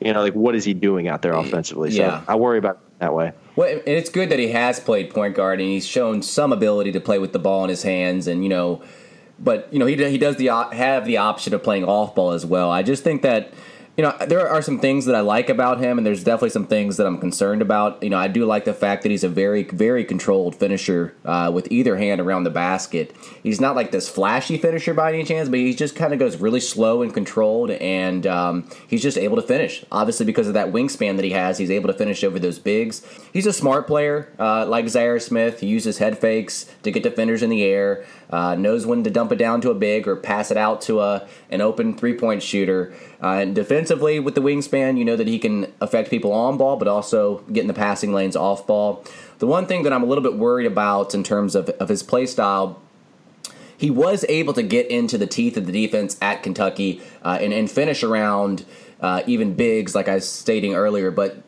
You 0.00 0.12
know, 0.12 0.22
like 0.22 0.34
what 0.34 0.54
is 0.54 0.64
he 0.64 0.74
doing 0.74 1.08
out 1.08 1.22
there 1.22 1.32
offensively? 1.32 1.90
Yeah. 1.90 2.20
So 2.20 2.24
I 2.28 2.36
worry 2.36 2.58
about 2.58 2.80
that 3.00 3.14
way. 3.14 3.32
Well, 3.56 3.68
and 3.68 3.82
it's 3.86 4.10
good 4.10 4.30
that 4.30 4.38
he 4.38 4.48
has 4.48 4.80
played 4.80 5.10
point 5.10 5.34
guard 5.34 5.60
and 5.60 5.68
he's 5.68 5.86
shown 5.86 6.22
some 6.22 6.52
ability 6.52 6.92
to 6.92 7.00
play 7.00 7.18
with 7.18 7.32
the 7.32 7.38
ball 7.38 7.64
in 7.64 7.70
his 7.70 7.82
hands, 7.82 8.26
and 8.26 8.42
you 8.42 8.48
know 8.48 8.82
but 9.40 9.68
you 9.72 9.78
know 9.78 9.86
he 9.86 9.96
he 10.10 10.18
does 10.18 10.36
the 10.36 10.48
have 10.48 11.04
the 11.06 11.16
option 11.16 11.54
of 11.54 11.62
playing 11.62 11.84
off 11.84 12.14
ball 12.14 12.32
as 12.32 12.44
well. 12.44 12.70
I 12.70 12.82
just 12.82 13.02
think 13.02 13.22
that 13.22 13.52
you 14.00 14.06
know, 14.06 14.16
there 14.26 14.48
are 14.48 14.62
some 14.62 14.78
things 14.78 15.04
that 15.04 15.14
I 15.14 15.20
like 15.20 15.50
about 15.50 15.78
him, 15.78 15.98
and 15.98 16.06
there's 16.06 16.24
definitely 16.24 16.48
some 16.48 16.66
things 16.66 16.96
that 16.96 17.06
I'm 17.06 17.18
concerned 17.18 17.60
about. 17.60 18.02
You 18.02 18.08
know, 18.08 18.16
I 18.16 18.28
do 18.28 18.46
like 18.46 18.64
the 18.64 18.72
fact 18.72 19.02
that 19.02 19.10
he's 19.10 19.24
a 19.24 19.28
very, 19.28 19.64
very 19.64 20.06
controlled 20.06 20.56
finisher 20.56 21.14
uh, 21.26 21.50
with 21.52 21.70
either 21.70 21.98
hand 21.98 22.18
around 22.18 22.44
the 22.44 22.50
basket. 22.50 23.14
He's 23.42 23.60
not 23.60 23.76
like 23.76 23.90
this 23.90 24.08
flashy 24.08 24.56
finisher 24.56 24.94
by 24.94 25.12
any 25.12 25.22
chance, 25.22 25.50
but 25.50 25.58
he 25.58 25.74
just 25.74 25.96
kind 25.96 26.14
of 26.14 26.18
goes 26.18 26.38
really 26.38 26.60
slow 26.60 27.02
and 27.02 27.12
controlled, 27.12 27.72
and 27.72 28.26
um, 28.26 28.70
he's 28.88 29.02
just 29.02 29.18
able 29.18 29.36
to 29.36 29.42
finish. 29.42 29.84
Obviously, 29.92 30.24
because 30.24 30.48
of 30.48 30.54
that 30.54 30.72
wingspan 30.72 31.16
that 31.16 31.24
he 31.26 31.32
has, 31.32 31.58
he's 31.58 31.70
able 31.70 31.88
to 31.88 31.94
finish 31.94 32.24
over 32.24 32.38
those 32.38 32.58
bigs. 32.58 33.06
He's 33.34 33.44
a 33.44 33.52
smart 33.52 33.86
player, 33.86 34.32
uh, 34.38 34.64
like 34.64 34.86
Zhaire 34.86 35.20
Smith. 35.20 35.60
He 35.60 35.66
uses 35.66 35.98
head 35.98 36.16
fakes 36.16 36.74
to 36.84 36.90
get 36.90 37.02
defenders 37.02 37.42
in 37.42 37.50
the 37.50 37.62
air. 37.62 38.06
Uh, 38.30 38.54
knows 38.54 38.86
when 38.86 39.02
to 39.04 39.10
dump 39.10 39.32
it 39.32 39.36
down 39.36 39.60
to 39.60 39.70
a 39.70 39.74
big 39.74 40.06
or 40.06 40.14
pass 40.14 40.50
it 40.50 40.56
out 40.56 40.80
to 40.80 41.00
a 41.00 41.26
an 41.50 41.60
open 41.60 41.98
three 41.98 42.16
point 42.16 42.42
shooter. 42.42 42.94
Uh, 43.22 43.32
and 43.32 43.54
defensively, 43.90 44.20
with 44.20 44.34
the 44.34 44.40
wingspan, 44.40 44.98
you 44.98 45.04
know 45.04 45.16
that 45.16 45.26
he 45.26 45.38
can 45.38 45.72
affect 45.80 46.10
people 46.10 46.32
on 46.32 46.56
ball, 46.56 46.76
but 46.76 46.86
also 46.86 47.38
get 47.52 47.62
in 47.62 47.66
the 47.66 47.74
passing 47.74 48.12
lanes 48.12 48.36
off 48.36 48.66
ball. 48.66 49.04
The 49.38 49.46
one 49.46 49.66
thing 49.66 49.82
that 49.82 49.92
I'm 49.92 50.02
a 50.02 50.06
little 50.06 50.22
bit 50.22 50.36
worried 50.36 50.66
about 50.66 51.14
in 51.14 51.24
terms 51.24 51.54
of, 51.56 51.68
of 51.70 51.88
his 51.88 52.02
play 52.02 52.26
style 52.26 52.80
he 53.76 53.90
was 53.90 54.26
able 54.28 54.52
to 54.52 54.62
get 54.62 54.90
into 54.90 55.16
the 55.16 55.26
teeth 55.26 55.56
of 55.56 55.64
the 55.64 55.72
defense 55.72 56.18
at 56.20 56.42
Kentucky 56.42 57.00
uh, 57.22 57.38
and, 57.40 57.50
and 57.50 57.70
finish 57.70 58.02
around 58.02 58.66
uh, 59.00 59.22
even 59.26 59.54
bigs, 59.54 59.94
like 59.94 60.06
I 60.06 60.16
was 60.16 60.28
stating 60.28 60.74
earlier. 60.74 61.10
But 61.10 61.38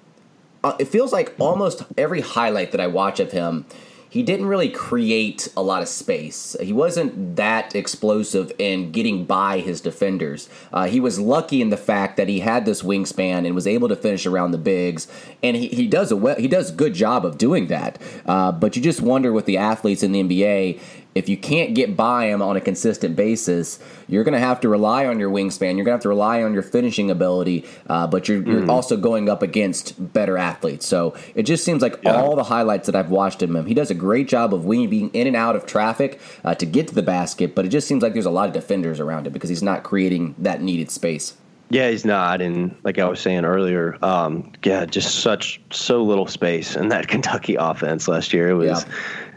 uh, 0.64 0.74
it 0.78 0.86
feels 0.86 1.12
like 1.12 1.34
almost 1.38 1.82
every 1.98 2.22
highlight 2.22 2.72
that 2.72 2.80
I 2.80 2.86
watch 2.86 3.20
of 3.20 3.32
him, 3.32 3.66
he 4.12 4.22
didn't 4.22 4.44
really 4.44 4.68
create 4.68 5.48
a 5.56 5.62
lot 5.62 5.80
of 5.80 5.88
space. 5.88 6.54
He 6.60 6.70
wasn't 6.70 7.36
that 7.36 7.74
explosive 7.74 8.52
in 8.58 8.92
getting 8.92 9.24
by 9.24 9.60
his 9.60 9.80
defenders. 9.80 10.50
Uh, 10.70 10.86
he 10.86 11.00
was 11.00 11.18
lucky 11.18 11.62
in 11.62 11.70
the 11.70 11.78
fact 11.78 12.18
that 12.18 12.28
he 12.28 12.40
had 12.40 12.66
this 12.66 12.82
wingspan 12.82 13.46
and 13.46 13.54
was 13.54 13.66
able 13.66 13.88
to 13.88 13.96
finish 13.96 14.26
around 14.26 14.50
the 14.50 14.58
bigs, 14.58 15.08
and 15.42 15.56
he, 15.56 15.68
he 15.68 15.86
does 15.86 16.12
a 16.12 16.16
well, 16.16 16.36
he 16.36 16.46
does 16.46 16.68
a 16.68 16.74
good 16.74 16.92
job 16.92 17.24
of 17.24 17.38
doing 17.38 17.68
that. 17.68 17.98
Uh, 18.26 18.52
but 18.52 18.76
you 18.76 18.82
just 18.82 19.00
wonder 19.00 19.32
with 19.32 19.46
the 19.46 19.56
athletes 19.56 20.02
in 20.02 20.12
the 20.12 20.22
NBA 20.22 20.78
if 21.14 21.28
you 21.28 21.36
can't 21.36 21.74
get 21.74 21.96
by 21.96 22.28
them 22.28 22.40
on 22.40 22.56
a 22.56 22.60
consistent 22.60 23.16
basis, 23.16 23.78
you're 24.08 24.24
going 24.24 24.32
to 24.34 24.40
have 24.40 24.60
to 24.60 24.68
rely 24.68 25.06
on 25.06 25.18
your 25.18 25.30
wingspan. 25.30 25.76
You're 25.76 25.84
going 25.84 25.86
to 25.86 25.92
have 25.92 26.02
to 26.02 26.08
rely 26.08 26.42
on 26.42 26.54
your 26.54 26.62
finishing 26.62 27.10
ability, 27.10 27.66
uh, 27.88 28.06
but 28.06 28.28
you're, 28.28 28.42
you're, 28.42 28.62
mm. 28.62 28.68
also 28.68 28.96
going 28.96 29.28
up 29.28 29.42
against 29.42 30.12
better 30.12 30.38
athletes. 30.38 30.86
So 30.86 31.14
it 31.34 31.42
just 31.42 31.64
seems 31.64 31.82
like 31.82 31.98
yeah. 32.02 32.14
all 32.14 32.34
the 32.34 32.44
highlights 32.44 32.86
that 32.86 32.96
I've 32.96 33.10
watched 33.10 33.42
him, 33.42 33.66
he 33.66 33.74
does 33.74 33.90
a 33.90 33.94
great 33.94 34.28
job 34.28 34.54
of 34.54 34.64
weaving 34.64 35.10
in 35.10 35.26
and 35.26 35.36
out 35.36 35.56
of 35.56 35.66
traffic 35.66 36.20
uh, 36.44 36.54
to 36.54 36.66
get 36.66 36.88
to 36.88 36.94
the 36.94 37.02
basket, 37.02 37.54
but 37.54 37.66
it 37.66 37.68
just 37.68 37.86
seems 37.86 38.02
like 38.02 38.14
there's 38.14 38.26
a 38.26 38.30
lot 38.30 38.48
of 38.48 38.54
defenders 38.54 39.00
around 39.00 39.26
him 39.26 39.32
because 39.32 39.50
he's 39.50 39.62
not 39.62 39.82
creating 39.82 40.34
that 40.38 40.62
needed 40.62 40.90
space. 40.90 41.36
Yeah, 41.68 41.88
he's 41.88 42.04
not, 42.04 42.42
and 42.42 42.76
like 42.84 42.98
I 42.98 43.08
was 43.08 43.18
saying 43.18 43.46
earlier, 43.46 43.96
um, 44.04 44.52
yeah, 44.62 44.84
just 44.84 45.20
such 45.20 45.58
so 45.70 46.02
little 46.02 46.26
space 46.26 46.76
in 46.76 46.88
that 46.88 47.08
Kentucky 47.08 47.56
offense 47.56 48.08
last 48.08 48.32
year. 48.32 48.50
It 48.50 48.54
was. 48.54 48.84
Yeah 48.84 48.92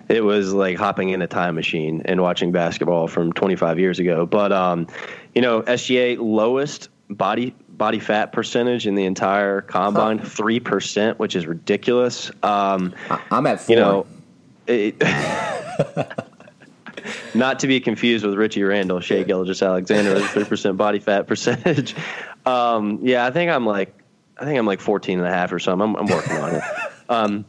it 0.09 0.23
was 0.23 0.53
like 0.53 0.77
hopping 0.77 1.09
in 1.09 1.21
a 1.21 1.27
time 1.27 1.55
machine 1.55 2.01
and 2.05 2.21
watching 2.21 2.51
basketball 2.51 3.07
from 3.07 3.33
25 3.33 3.79
years 3.79 3.99
ago. 3.99 4.25
But 4.25 4.51
um, 4.51 4.87
you 5.33 5.41
know, 5.41 5.61
SGA 5.63 6.17
lowest 6.19 6.89
body 7.09 7.55
body 7.69 7.99
fat 7.99 8.31
percentage 8.31 8.87
in 8.87 8.95
the 8.95 9.05
entire 9.05 9.61
combine, 9.61 10.19
three 10.19 10.59
percent, 10.59 11.19
which 11.19 11.35
is 11.35 11.45
ridiculous. 11.45 12.31
Um, 12.43 12.93
I'm 13.31 13.45
at 13.47 13.59
four. 13.61 13.75
You 13.75 13.81
know, 13.81 14.07
it, 14.67 15.01
not 17.35 17.59
to 17.59 17.67
be 17.67 17.79
confused 17.79 18.25
with 18.25 18.35
Richie 18.35 18.63
Randall, 18.63 18.99
Shai 18.99 19.23
Gilgeous-Alexander, 19.23 20.19
three 20.21 20.45
percent 20.45 20.77
body 20.77 20.99
fat 20.99 21.27
percentage. 21.27 21.95
Um, 22.45 22.99
yeah, 23.01 23.25
I 23.25 23.31
think 23.31 23.49
I'm 23.49 23.65
like, 23.65 23.91
I 24.37 24.45
think 24.45 24.59
I'm 24.59 24.67
like 24.67 24.79
14 24.79 25.17
and 25.17 25.27
a 25.27 25.31
half 25.31 25.51
or 25.51 25.57
something. 25.57 25.89
I'm, 25.89 25.95
I'm 25.95 26.05
working 26.05 26.37
on 26.37 26.55
it. 26.55 26.61
Um, 27.07 27.45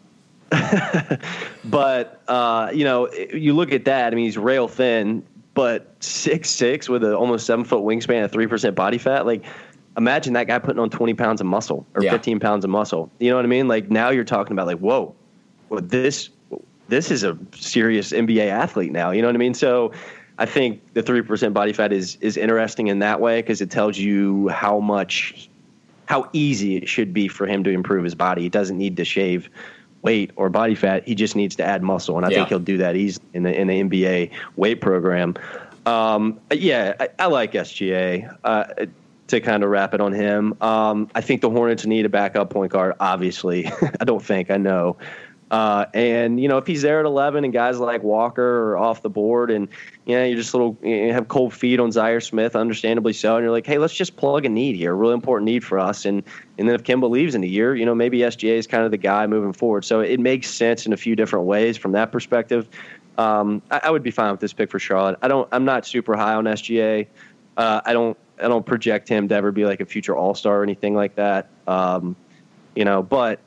but 1.65 2.23
uh, 2.29 2.71
you 2.73 2.85
know, 2.85 3.11
you 3.13 3.53
look 3.55 3.73
at 3.73 3.85
that. 3.87 4.13
I 4.13 4.17
mean, 4.17 4.27
he's 4.27 4.39
rail 4.39 4.69
thin, 4.69 5.25
but 5.55 5.95
six 6.01 6.51
six 6.51 6.89
with 6.89 7.03
an 7.03 7.15
almost 7.15 7.47
seven 7.47 7.65
foot 7.65 7.81
wingspan 7.83 8.23
at 8.23 8.33
three 8.33 8.47
percent 8.47 8.77
body 8.77 8.99
fat. 8.99 9.27
Like, 9.27 9.45
imagine 9.97 10.35
that 10.35 10.47
guy 10.47 10.59
putting 10.59 10.79
on 10.79 10.91
twenty 10.91 11.15
pounds 11.15 11.41
of 11.41 11.47
muscle 11.47 11.87
or 11.95 12.03
yeah. 12.03 12.13
fifteen 12.13 12.39
pounds 12.39 12.65
of 12.65 12.71
muscle. 12.71 13.11
You 13.19 13.31
know 13.31 13.37
what 13.37 13.45
I 13.45 13.49
mean? 13.49 13.67
Like 13.67 13.91
now 13.91 14.11
you're 14.11 14.25
talking 14.25 14.53
about 14.53 14.67
like, 14.67 14.79
whoa, 14.79 15.15
well, 15.69 15.81
this 15.81 16.31
this 16.89 17.11
is 17.11 17.25
a 17.25 17.37
serious 17.55 18.13
NBA 18.13 18.49
athlete 18.49 18.93
now. 18.93 19.11
You 19.11 19.23
know 19.23 19.29
what 19.29 19.37
I 19.37 19.39
mean? 19.39 19.55
So. 19.55 19.93
I 20.39 20.45
think 20.45 20.93
the 20.93 21.03
three 21.03 21.23
percent 21.23 21.55
body 21.55 21.73
fat 21.73 21.95
is 21.95 22.17
is 22.21 22.37
interesting 22.37 22.89
in 22.89 22.99
that 22.99 23.23
way 23.23 23.41
because 23.41 23.63
it 23.63 23.71
tells 23.71 23.97
you 23.97 24.49
how 24.49 24.81
much, 24.81 25.49
how 26.05 26.29
easy 26.35 26.77
it 26.77 26.91
should 26.91 27.15
be 27.15 27.27
for 27.27 27.47
him 27.47 27.65
to 27.65 27.71
improve 27.71 28.05
his 28.05 28.15
body. 28.15 28.43
He 28.43 28.51
doesn't 28.51 28.77
need 28.77 28.99
to 28.99 29.05
shave 29.07 29.49
weight 30.07 30.31
or 30.37 30.49
body 30.49 30.77
fat. 30.77 31.07
He 31.07 31.15
just 31.17 31.35
needs 31.35 31.57
to 31.57 31.65
add 31.65 31.83
muscle, 31.83 32.17
and 32.17 32.25
I 32.25 32.31
yeah. 32.31 32.37
think 32.37 32.49
he'll 32.49 32.59
do 32.61 32.79
that 32.79 32.97
easily 32.97 33.27
in 33.35 33.43
the 33.43 33.61
in 33.61 33.67
the 33.67 33.83
NBA 33.83 34.31
weight 34.55 34.81
program. 34.81 35.35
Um, 35.85 36.41
yeah, 36.53 36.95
I, 36.99 37.09
I, 37.19 37.27
like 37.27 37.53
SGA. 37.53 38.37
Uh, 38.43 38.65
to 39.29 39.41
kind 39.41 39.65
of 39.65 39.71
wrap 39.71 39.93
it 39.93 40.01
on 40.01 40.13
him, 40.13 40.55
um, 40.61 41.11
I 41.13 41.21
think 41.21 41.41
the 41.41 41.51
Hornets 41.51 41.85
need 41.85 42.07
a 42.07 42.09
backup 42.09 42.49
point 42.49 42.71
guard. 42.71 42.95
Obviously, 43.01 43.67
I 44.01 44.05
don't 44.05 44.25
think 44.25 44.53
I 44.53 44.57
know. 44.57 44.99
Uh, 45.51 45.87
and 45.95 46.41
you 46.41 46.49
know, 46.49 46.59
if 46.59 46.67
he's 46.67 46.83
there 46.83 46.99
at 46.99 47.07
11 47.07 47.45
and 47.45 47.53
guys 47.53 47.79
like 47.79 48.03
Walker 48.03 48.73
are 48.73 48.79
off 48.79 49.03
the 49.03 49.11
board, 49.11 49.51
and 49.51 49.69
you 50.05 50.17
know, 50.17 50.25
you're 50.25 50.37
just 50.37 50.53
a 50.53 50.57
little 50.57 50.77
you 50.83 51.13
have 51.13 51.29
cold 51.29 51.55
feet 51.55 51.79
on 51.79 51.91
Zhaire 51.91 52.23
Smith, 52.23 52.57
understandably 52.57 53.13
so, 53.13 53.37
and 53.37 53.45
you're 53.45 53.53
like, 53.53 53.67
hey, 53.67 53.79
let's 53.79 53.95
just 53.95 54.17
plug 54.17 54.45
a 54.45 54.49
need 54.49 54.75
here, 54.75 54.93
a 54.93 54.95
really 54.95 55.15
important 55.15 55.47
need 55.47 55.63
for 55.63 55.79
us. 55.79 56.05
And 56.05 56.25
and 56.59 56.69
then 56.69 56.75
if 56.75 56.83
Kemba 56.83 57.09
leaves 57.09 57.37
in 57.37 57.45
a 57.45 57.47
year, 57.47 57.77
you 57.77 57.87
know, 57.87 57.95
maybe 57.95 58.19
SGA 58.19 58.57
is 58.57 58.67
kind 58.67 58.85
of 58.85 58.91
the 58.91 58.97
guy 58.97 59.27
moving 59.29 59.53
forward. 59.53 59.85
So 59.85 60.01
it 60.01 60.19
makes 60.19 60.51
sense 60.51 60.85
in 60.85 60.93
a 60.93 60.97
few 60.97 61.15
different 61.15 61.47
ways 61.47 61.77
from 61.77 61.93
that 61.93 62.11
perspective. 62.11 62.69
Um, 63.19 63.63
I, 63.71 63.81
I, 63.85 63.91
would 63.91 64.03
be 64.03 64.11
fine 64.11 64.31
with 64.31 64.41
this 64.41 64.53
pick 64.53 64.71
for 64.71 64.79
Charlotte. 64.79 65.19
I 65.23 65.29
don't. 65.29 65.49
I'm 65.53 65.65
not 65.65 65.87
super 65.87 66.17
high 66.17 66.35
on 66.35 66.45
SGA. 66.45 67.07
Uh, 67.57 67.81
I 67.85 67.93
don't. 67.93 68.19
I 68.39 68.49
don't 68.49 68.67
project 68.67 69.09
him 69.09 69.29
to 69.29 69.35
ever 69.35 69.53
be 69.53 69.65
like 69.65 69.81
a 69.81 69.87
future 69.87 70.17
All 70.17 70.35
Star 70.35 70.61
or 70.61 70.63
anything 70.65 70.95
like 70.95 71.15
that. 71.15 71.49
Um, 71.67 72.17
you 72.75 72.85
know, 72.85 73.03
but 73.03 73.41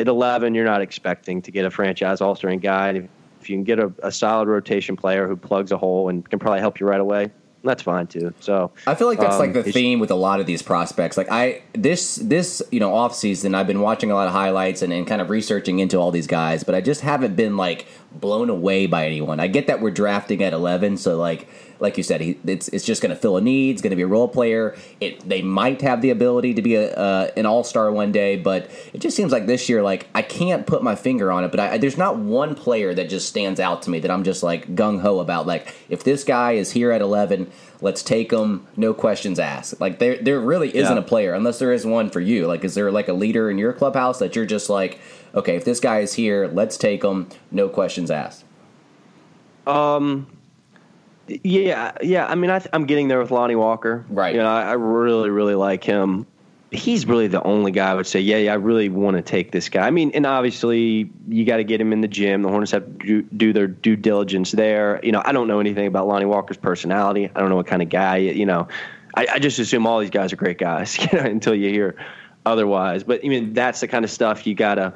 at 0.00 0.08
11, 0.08 0.54
you're 0.54 0.64
not 0.64 0.80
expecting 0.80 1.42
to 1.42 1.50
get 1.50 1.64
a 1.64 1.70
franchise 1.70 2.18
star 2.18 2.56
guy. 2.56 2.90
If, 2.90 3.08
if 3.40 3.50
you 3.50 3.56
can 3.56 3.64
get 3.64 3.78
a, 3.78 3.92
a 4.02 4.10
solid 4.10 4.48
rotation 4.48 4.96
player 4.96 5.28
who 5.28 5.36
plugs 5.36 5.72
a 5.72 5.78
hole 5.78 6.08
and 6.08 6.28
can 6.28 6.38
probably 6.38 6.60
help 6.60 6.80
you 6.80 6.86
right 6.86 7.00
away, 7.00 7.30
that's 7.64 7.82
fine 7.82 8.06
too. 8.06 8.32
So 8.40 8.70
I 8.86 8.94
feel 8.94 9.08
like 9.08 9.18
that's 9.18 9.34
um, 9.34 9.40
like 9.40 9.52
the 9.52 9.64
theme 9.64 9.98
with 9.98 10.10
a 10.10 10.16
lot 10.16 10.40
of 10.40 10.46
these 10.46 10.62
prospects. 10.62 11.16
Like 11.16 11.30
I 11.30 11.62
this 11.72 12.16
this 12.16 12.62
you 12.70 12.80
know 12.80 12.94
off 12.94 13.14
season, 13.14 13.54
I've 13.54 13.66
been 13.66 13.80
watching 13.80 14.10
a 14.10 14.14
lot 14.14 14.26
of 14.26 14.32
highlights 14.32 14.82
and, 14.82 14.92
and 14.92 15.06
kind 15.06 15.20
of 15.20 15.28
researching 15.28 15.78
into 15.80 15.98
all 15.98 16.10
these 16.10 16.26
guys, 16.26 16.62
but 16.62 16.74
I 16.74 16.80
just 16.80 17.00
haven't 17.00 17.36
been 17.36 17.56
like 17.56 17.86
blown 18.12 18.48
away 18.48 18.86
by 18.86 19.06
anyone. 19.06 19.40
I 19.40 19.48
get 19.48 19.66
that 19.66 19.80
we're 19.80 19.90
drafting 19.90 20.42
at 20.42 20.52
eleven, 20.52 20.96
so 20.96 21.16
like 21.16 21.48
like 21.80 21.96
you 21.96 22.02
said, 22.02 22.20
he, 22.20 22.38
it's 22.44 22.68
it's 22.68 22.84
just 22.84 23.02
going 23.02 23.14
to 23.14 23.20
fill 23.20 23.36
a 23.36 23.40
need. 23.40 23.72
It's 23.72 23.82
going 23.82 23.90
to 23.90 23.96
be 23.96 24.02
a 24.02 24.08
role 24.08 24.28
player. 24.28 24.76
It 25.00 25.28
they 25.28 25.42
might 25.42 25.80
have 25.82 26.02
the 26.02 26.10
ability 26.10 26.54
to 26.54 26.62
be 26.62 26.74
a 26.74 26.92
uh, 26.94 27.30
an 27.36 27.46
all 27.46 27.62
star 27.64 27.90
one 27.92 28.12
day, 28.12 28.36
but 28.36 28.70
it 28.92 28.98
just 28.98 29.16
seems 29.16 29.32
like 29.32 29.46
this 29.46 29.68
year, 29.68 29.82
like 29.82 30.08
I 30.14 30.22
can't 30.22 30.66
put 30.66 30.82
my 30.82 30.94
finger 30.94 31.30
on 31.30 31.44
it. 31.44 31.50
But 31.50 31.60
I, 31.60 31.78
there's 31.78 31.96
not 31.96 32.18
one 32.18 32.54
player 32.54 32.94
that 32.94 33.08
just 33.08 33.28
stands 33.28 33.60
out 33.60 33.82
to 33.82 33.90
me 33.90 34.00
that 34.00 34.10
I'm 34.10 34.24
just 34.24 34.42
like 34.42 34.74
gung 34.74 35.00
ho 35.00 35.20
about. 35.20 35.46
Like 35.46 35.74
if 35.88 36.04
this 36.04 36.24
guy 36.24 36.52
is 36.52 36.72
here 36.72 36.90
at 36.90 37.00
11, 37.00 37.50
let's 37.80 38.02
take 38.02 38.32
him, 38.32 38.66
no 38.76 38.92
questions 38.92 39.38
asked. 39.38 39.80
Like 39.80 39.98
there 39.98 40.20
there 40.20 40.40
really 40.40 40.74
isn't 40.76 40.96
yeah. 40.96 41.02
a 41.02 41.06
player 41.06 41.32
unless 41.34 41.58
there 41.58 41.72
is 41.72 41.86
one 41.86 42.10
for 42.10 42.20
you. 42.20 42.46
Like 42.46 42.64
is 42.64 42.74
there 42.74 42.90
like 42.90 43.08
a 43.08 43.12
leader 43.12 43.50
in 43.50 43.58
your 43.58 43.72
clubhouse 43.72 44.18
that 44.18 44.34
you're 44.34 44.46
just 44.46 44.68
like, 44.68 44.98
okay, 45.34 45.54
if 45.56 45.64
this 45.64 45.78
guy 45.78 46.00
is 46.00 46.14
here, 46.14 46.48
let's 46.48 46.76
take 46.76 47.04
him, 47.04 47.28
no 47.52 47.68
questions 47.68 48.10
asked. 48.10 48.44
Um 49.66 50.26
yeah, 51.28 51.92
yeah. 52.02 52.26
I 52.26 52.34
mean, 52.34 52.50
I 52.50 52.62
am 52.72 52.86
getting 52.86 53.08
there 53.08 53.18
with 53.18 53.30
Lonnie 53.30 53.56
Walker. 53.56 54.04
Right. 54.08 54.34
You 54.34 54.40
know, 54.40 54.48
I, 54.48 54.62
I, 54.62 54.72
really, 54.72 55.30
really 55.30 55.54
like 55.54 55.84
him. 55.84 56.26
He's 56.70 57.06
really 57.06 57.28
the 57.28 57.42
only 57.42 57.72
guy 57.72 57.90
I 57.90 57.94
would 57.94 58.06
say, 58.06 58.20
yeah, 58.20 58.36
yeah 58.36 58.52
I 58.52 58.56
really 58.56 58.88
want 58.88 59.16
to 59.16 59.22
take 59.22 59.52
this 59.52 59.68
guy. 59.68 59.86
I 59.86 59.90
mean, 59.90 60.10
and 60.12 60.26
obviously 60.26 61.10
you 61.26 61.44
got 61.46 61.56
to 61.58 61.64
get 61.64 61.80
him 61.80 61.92
in 61.92 62.02
the 62.02 62.08
gym. 62.08 62.42
The 62.42 62.50
Hornets 62.50 62.72
have 62.72 62.84
to 62.84 63.06
do, 63.06 63.22
do, 63.22 63.52
their 63.52 63.66
due 63.66 63.96
diligence 63.96 64.52
there. 64.52 65.00
You 65.02 65.12
know, 65.12 65.22
I 65.24 65.32
don't 65.32 65.48
know 65.48 65.60
anything 65.60 65.86
about 65.86 66.06
Lonnie 66.06 66.26
Walker's 66.26 66.58
personality. 66.58 67.30
I 67.34 67.40
don't 67.40 67.48
know 67.48 67.56
what 67.56 67.66
kind 67.66 67.80
of 67.80 67.88
guy. 67.88 68.18
You 68.18 68.44
know, 68.44 68.68
I, 69.14 69.26
I 69.34 69.38
just 69.38 69.58
assume 69.58 69.86
all 69.86 70.00
these 70.00 70.10
guys 70.10 70.32
are 70.32 70.36
great 70.36 70.58
guys 70.58 70.98
you 71.12 71.18
know, 71.18 71.24
until 71.24 71.54
you 71.54 71.70
hear 71.70 71.96
otherwise. 72.44 73.02
But 73.02 73.24
I 73.24 73.28
mean, 73.28 73.54
that's 73.54 73.80
the 73.80 73.88
kind 73.88 74.04
of 74.04 74.10
stuff 74.10 74.46
you 74.46 74.54
gotta 74.54 74.92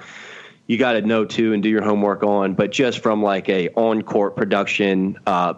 you 0.66 0.78
got 0.78 0.92
to 0.92 1.02
know 1.02 1.24
too 1.24 1.52
and 1.52 1.62
do 1.62 1.68
your 1.68 1.82
homework 1.82 2.22
on. 2.22 2.54
But 2.54 2.70
just 2.70 3.00
from 3.00 3.22
like 3.22 3.48
a 3.48 3.68
on 3.70 4.02
court 4.02 4.36
production. 4.36 5.18
Uh, 5.26 5.54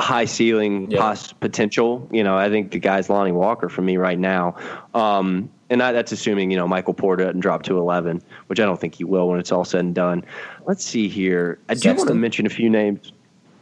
high 0.00 0.24
ceiling 0.24 0.90
yeah. 0.90 1.14
potential. 1.40 2.08
You 2.10 2.24
know, 2.24 2.36
I 2.36 2.48
think 2.48 2.72
the 2.72 2.78
guy's 2.78 3.10
Lonnie 3.10 3.32
Walker 3.32 3.68
for 3.68 3.82
me 3.82 3.96
right 3.96 4.18
now. 4.18 4.56
Um, 4.94 5.50
and 5.68 5.80
that, 5.80 5.92
that's 5.92 6.10
assuming, 6.10 6.50
you 6.50 6.56
know, 6.56 6.66
Michael 6.66 6.94
Porter 6.94 7.24
doesn't 7.24 7.40
drop 7.40 7.62
to 7.64 7.78
11, 7.78 8.22
which 8.48 8.58
I 8.58 8.64
don't 8.64 8.80
think 8.80 8.96
he 8.96 9.04
will 9.04 9.28
when 9.28 9.38
it's 9.38 9.52
all 9.52 9.64
said 9.64 9.80
and 9.80 9.94
done. 9.94 10.24
Let's 10.66 10.84
see 10.84 11.08
here. 11.08 11.58
I 11.68 11.74
Sexton. 11.74 11.92
do 11.92 11.98
want 11.98 12.08
to 12.08 12.14
mention 12.14 12.46
a 12.46 12.50
few 12.50 12.68
names. 12.68 13.12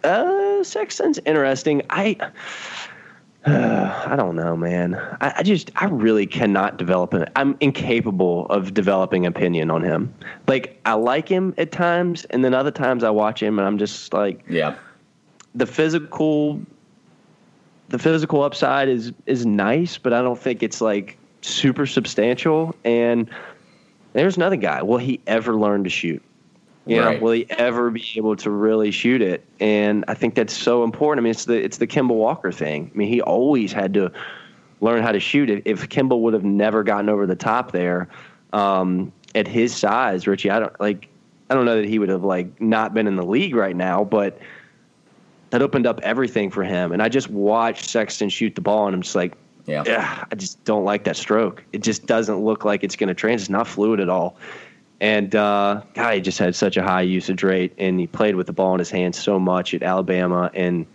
Uh, 0.05 0.65
Sexton's 0.65 1.19
interesting. 1.27 1.83
I. 1.91 2.17
I 3.47 4.15
don't 4.17 4.37
know, 4.37 4.57
man. 4.57 4.95
I, 5.21 5.35
I, 5.39 5.43
just, 5.43 5.71
I 5.77 5.87
really 5.87 6.27
cannot 6.27 6.77
develop 6.77 7.15
an. 7.15 7.27
I'm 7.37 7.57
incapable 7.61 8.47
of 8.47 8.75
developing 8.75 9.27
opinion 9.27 9.71
on 9.71 9.83
him. 9.83 10.13
Like, 10.47 10.81
I 10.85 10.95
like 10.95 11.29
him 11.29 11.55
at 11.57 11.71
times, 11.73 12.25
and 12.27 12.45
then 12.45 12.53
other 12.53 12.71
times 12.73 13.05
I 13.05 13.11
watch 13.11 13.43
him, 13.43 13.59
and 13.59 13.67
I'm 13.67 13.79
just 13.79 14.13
like, 14.13 14.45
yeah, 14.49 14.77
the 15.55 15.67
physical, 15.67 16.61
the 17.89 17.99
physical 17.99 18.43
upside 18.43 18.89
is 18.89 19.13
is 19.27 19.47
nice, 19.47 19.99
but 19.99 20.13
I 20.13 20.23
don't 20.23 20.39
think 20.39 20.63
it's 20.63 20.81
like 20.81 21.19
super 21.41 21.87
substantial. 21.87 22.75
And 22.85 23.31
there's 24.13 24.37
another 24.37 24.57
guy. 24.57 24.83
Will 24.83 24.99
he 24.99 25.21
ever 25.27 25.55
learn 25.55 25.85
to 25.85 25.91
shoot? 25.91 26.23
You 26.87 27.03
right. 27.03 27.19
know, 27.19 27.25
will 27.25 27.33
he 27.33 27.47
ever 27.51 27.91
be 27.91 28.05
able 28.17 28.35
to 28.37 28.51
really 28.51 28.91
shoot 28.91 29.21
it? 29.21 29.45
And 29.61 30.07
I 30.09 30.15
think 30.15 30.35
that's 30.35 30.57
so 30.57 30.85
important. 30.85 31.23
I 31.23 31.25
mean, 31.25 31.33
it's 31.33 31.45
the 31.45 31.63
it's 31.63 31.77
the 31.77 31.87
Kemba 31.87 32.15
Walker 32.15 32.51
thing. 32.51 32.91
I 32.93 32.97
mean, 32.97 33.09
he 33.09 33.21
always 33.21 33.73
had 33.73 33.93
to 33.95 34.11
learn 34.81 35.03
how 35.03 35.13
to 35.13 35.21
shoot 35.21 35.51
it. 35.51 35.63
If 35.67 35.89
Kemba 35.89 36.19
would 36.19 36.33
have 36.33 36.45
never 36.45 36.83
gotten 36.83 37.11
over 37.11 37.27
the 37.27 37.37
top 37.37 37.73
there, 37.73 38.09
um, 38.53 39.13
at 39.35 39.47
his 39.47 39.77
size, 39.77 40.27
Richie, 40.27 40.51
I 40.51 40.61
don't 40.61 40.81
like. 40.81 41.09
I 41.51 41.55
don't 41.55 41.65
know 41.65 41.77
that 41.77 41.89
he 41.89 41.99
would 41.99 42.09
have 42.09 42.25
like 42.25 42.61
not 42.61 42.95
been 42.95 43.07
in 43.07 43.17
the 43.17 43.25
league 43.25 43.55
right 43.55 43.77
now, 43.77 44.05
but 44.05 44.39
that 45.51 45.63
opened 45.63 45.87
up 45.87 46.01
everything 46.03 46.51
for 46.51 46.63
him. 46.65 46.93
And 46.93 47.03
I 47.03 47.09
just 47.09 47.31
watched 47.31 47.89
Sexton 47.89 48.29
shoot 48.29 48.55
the 48.55 48.61
ball, 48.61 48.87
and 48.87 48.95
I'm 48.95 49.03
just 49.03 49.15
like, 49.15 49.35
yeah, 49.67 50.25
I 50.31 50.35
just 50.35 50.65
don't 50.65 50.85
like 50.85 51.05
that 51.05 51.17
stroke. 51.17 51.63
It 51.73 51.83
just 51.83 52.07
doesn't 52.07 52.39
look 52.39 52.65
like 52.65 52.83
it's 52.83 52.97
going 52.97 53.09
to 53.09 53.15
transit. 53.15 53.47
It's 53.47 53.51
not 53.51 53.67
fluid 53.67 54.01
at 54.01 54.09
all. 54.09 54.37
And 55.01 55.35
uh, 55.35 55.83
God, 55.95 56.15
he 56.15 56.21
just 56.21 56.39
had 56.39 56.55
such 56.55 56.77
a 56.77 56.83
high 56.83 57.03
usage 57.03 57.43
rate, 57.43 57.73
and 57.79 58.01
he 58.01 58.07
played 58.07 58.35
with 58.35 58.47
the 58.47 58.53
ball 58.53 58.75
in 58.75 58.79
his 58.79 58.91
hands 58.91 59.19
so 59.19 59.39
much 59.39 59.75
at 59.75 59.83
Alabama. 59.83 60.51
And 60.55 60.87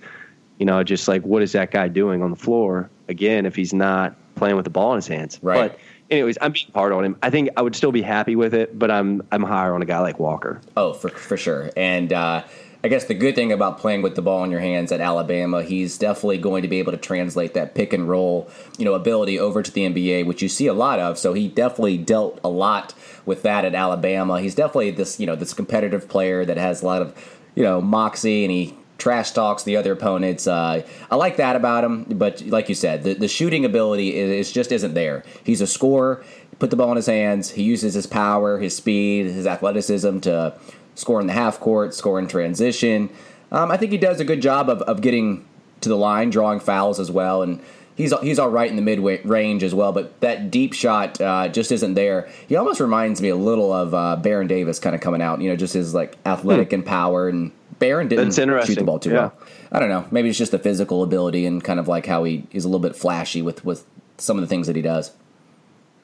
you 0.57 0.65
know, 0.65 0.83
just 0.83 1.07
like 1.07 1.23
what 1.23 1.41
is 1.41 1.51
that 1.53 1.71
guy 1.71 1.87
doing 1.87 2.21
on 2.21 2.29
the 2.31 2.35
floor 2.35 2.89
again 3.07 3.45
if 3.45 3.55
he's 3.55 3.73
not 3.73 4.15
playing 4.35 4.55
with 4.55 4.65
the 4.65 4.71
ball 4.71 4.91
in 4.91 4.97
his 4.97 5.07
hands? 5.07 5.39
Right. 5.41 5.71
But 5.71 5.79
anyways, 6.09 6.37
I'm 6.41 6.51
being 6.51 6.71
hard 6.73 6.91
on 6.93 7.05
him. 7.05 7.17
I 7.23 7.29
think 7.29 7.49
I 7.57 7.61
would 7.61 7.75
still 7.75 7.91
be 7.91 8.01
happy 8.01 8.35
with 8.35 8.53
it, 8.53 8.77
but 8.77 8.91
I'm 8.91 9.21
I'm 9.31 9.43
higher 9.43 9.73
on 9.73 9.81
a 9.81 9.85
guy 9.85 9.99
like 9.99 10.19
Walker. 10.19 10.59
Oh, 10.75 10.93
for 10.93 11.09
for 11.09 11.37
sure. 11.37 11.71
And 11.77 12.11
uh, 12.11 12.43
I 12.85 12.89
guess 12.89 13.05
the 13.05 13.13
good 13.13 13.33
thing 13.33 13.53
about 13.53 13.79
playing 13.79 14.01
with 14.01 14.15
the 14.15 14.21
ball 14.21 14.43
in 14.43 14.51
your 14.51 14.59
hands 14.59 14.91
at 14.91 14.99
Alabama, 14.99 15.63
he's 15.63 15.97
definitely 15.97 16.37
going 16.37 16.63
to 16.63 16.67
be 16.67 16.79
able 16.79 16.91
to 16.91 16.97
translate 16.97 17.53
that 17.53 17.75
pick 17.75 17.93
and 17.93 18.09
roll, 18.09 18.49
you 18.77 18.83
know, 18.83 18.93
ability 18.93 19.39
over 19.39 19.63
to 19.63 19.71
the 19.71 19.81
NBA, 19.81 20.25
which 20.25 20.41
you 20.41 20.49
see 20.49 20.67
a 20.67 20.73
lot 20.73 20.99
of. 20.99 21.17
So 21.17 21.31
he 21.31 21.47
definitely 21.47 21.97
dealt 21.97 22.41
a 22.43 22.49
lot 22.49 22.93
with 23.25 23.41
that 23.43 23.63
at 23.63 23.73
Alabama. 23.73 24.41
He's 24.41 24.53
definitely 24.53 24.91
this, 24.91 25.17
you 25.17 25.25
know, 25.25 25.37
this 25.37 25.53
competitive 25.53 26.09
player 26.09 26.43
that 26.43 26.57
has 26.57 26.81
a 26.81 26.85
lot 26.85 27.01
of, 27.01 27.39
you 27.55 27.63
know, 27.63 27.79
moxie 27.79 28.43
and 28.43 28.51
he 28.51 28.77
trash 28.97 29.31
talks 29.31 29.63
the 29.63 29.77
other 29.77 29.93
opponents. 29.93 30.45
Uh, 30.45 30.85
I 31.09 31.15
like 31.15 31.37
that 31.37 31.55
about 31.55 31.85
him, 31.85 32.03
but 32.03 32.41
like 32.41 32.67
you 32.67 32.75
said, 32.75 33.03
the, 33.03 33.13
the 33.13 33.29
shooting 33.29 33.63
ability 33.63 34.13
is, 34.13 34.47
is, 34.47 34.51
just 34.51 34.73
isn't 34.73 34.93
there. 34.93 35.23
He's 35.45 35.61
a 35.61 35.67
scorer. 35.67 36.21
Put 36.59 36.69
the 36.69 36.75
ball 36.75 36.91
in 36.91 36.97
his 36.97 37.07
hands. 37.07 37.51
He 37.51 37.63
uses 37.63 37.93
his 37.93 38.07
power, 38.07 38.59
his 38.59 38.75
speed, 38.75 39.25
his 39.25 39.47
athleticism 39.47 40.19
to 40.19 40.57
score 40.95 41.19
in 41.21 41.27
the 41.27 41.33
half 41.33 41.59
court, 41.59 41.93
score 41.93 42.19
in 42.19 42.27
transition. 42.27 43.09
Um, 43.51 43.71
I 43.71 43.77
think 43.77 43.91
he 43.91 43.97
does 43.97 44.19
a 44.19 44.25
good 44.25 44.41
job 44.41 44.69
of, 44.69 44.81
of 44.83 45.01
getting 45.01 45.45
to 45.81 45.89
the 45.89 45.97
line, 45.97 46.29
drawing 46.29 46.59
fouls 46.59 46.99
as 46.99 47.11
well, 47.11 47.43
and 47.43 47.61
he's 47.95 48.17
he's 48.21 48.39
all 48.39 48.49
right 48.49 48.69
in 48.69 48.75
the 48.75 48.81
mid 48.81 48.99
range 49.25 49.63
as 49.63 49.73
well. 49.73 49.91
But 49.91 50.19
that 50.21 50.51
deep 50.51 50.73
shot 50.73 51.19
uh, 51.21 51.47
just 51.49 51.71
isn't 51.71 51.93
there. 51.93 52.29
He 52.47 52.55
almost 52.55 52.79
reminds 52.79 53.21
me 53.21 53.29
a 53.29 53.35
little 53.35 53.71
of 53.71 53.93
uh, 53.93 54.15
Baron 54.17 54.47
Davis, 54.47 54.79
kind 54.79 54.95
of 54.95 55.01
coming 55.01 55.21
out. 55.21 55.41
You 55.41 55.49
know, 55.49 55.55
just 55.55 55.73
his 55.73 55.93
like 55.93 56.17
athletic 56.25 56.69
hmm. 56.69 56.75
and 56.75 56.85
power. 56.85 57.29
And 57.29 57.51
Baron 57.79 58.07
didn't 58.07 58.31
shoot 58.33 58.75
the 58.75 58.83
ball 58.83 58.99
too 58.99 59.11
yeah. 59.11 59.17
well. 59.17 59.37
I 59.71 59.79
don't 59.79 59.89
know. 59.89 60.05
Maybe 60.11 60.29
it's 60.29 60.37
just 60.37 60.51
the 60.51 60.59
physical 60.59 61.03
ability 61.03 61.45
and 61.45 61.63
kind 61.63 61.79
of 61.79 61.87
like 61.87 62.05
how 62.05 62.23
he 62.23 62.45
is 62.51 62.65
a 62.65 62.67
little 62.67 62.79
bit 62.79 62.95
flashy 62.95 63.41
with 63.41 63.63
with 63.65 63.85
some 64.17 64.37
of 64.37 64.41
the 64.41 64.47
things 64.47 64.67
that 64.67 64.75
he 64.75 64.81
does. 64.81 65.11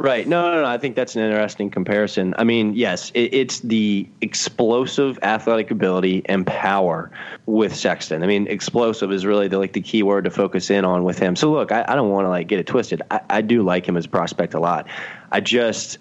Right. 0.01 0.25
No, 0.25 0.49
no, 0.49 0.61
no. 0.61 0.65
I 0.65 0.77
think 0.77 0.95
that's 0.95 1.17
an 1.17 1.23
interesting 1.23 1.69
comparison. 1.69 2.33
I 2.37 2.45
mean, 2.45 2.73
yes, 2.73 3.11
it, 3.13 3.33
it's 3.33 3.59
the 3.59 4.07
explosive 4.21 5.19
athletic 5.23 5.71
ability 5.71 6.21
and 6.25 6.47
power 6.47 7.11
with 7.47 7.75
Sexton. 7.75 8.23
I 8.23 8.27
mean, 8.27 8.47
explosive 8.47 9.11
is 9.11 9.25
really 9.25 9.49
the, 9.49 9.57
like 9.57 9.73
the 9.73 9.81
key 9.81 10.01
word 10.01 10.23
to 10.23 10.31
focus 10.31 10.69
in 10.69 10.85
on 10.85 11.03
with 11.03 11.19
him. 11.19 11.35
So 11.35 11.51
look, 11.51 11.73
I, 11.73 11.83
I 11.85 11.95
don't 11.95 12.11
want 12.11 12.23
to 12.23 12.29
like 12.29 12.47
get 12.47 12.59
it 12.59 12.65
twisted. 12.65 13.01
I, 13.11 13.19
I 13.29 13.41
do 13.41 13.61
like 13.61 13.85
him 13.85 13.97
as 13.97 14.05
a 14.05 14.09
prospect 14.09 14.53
a 14.53 14.59
lot. 14.59 14.87
I 15.31 15.41
just. 15.41 15.97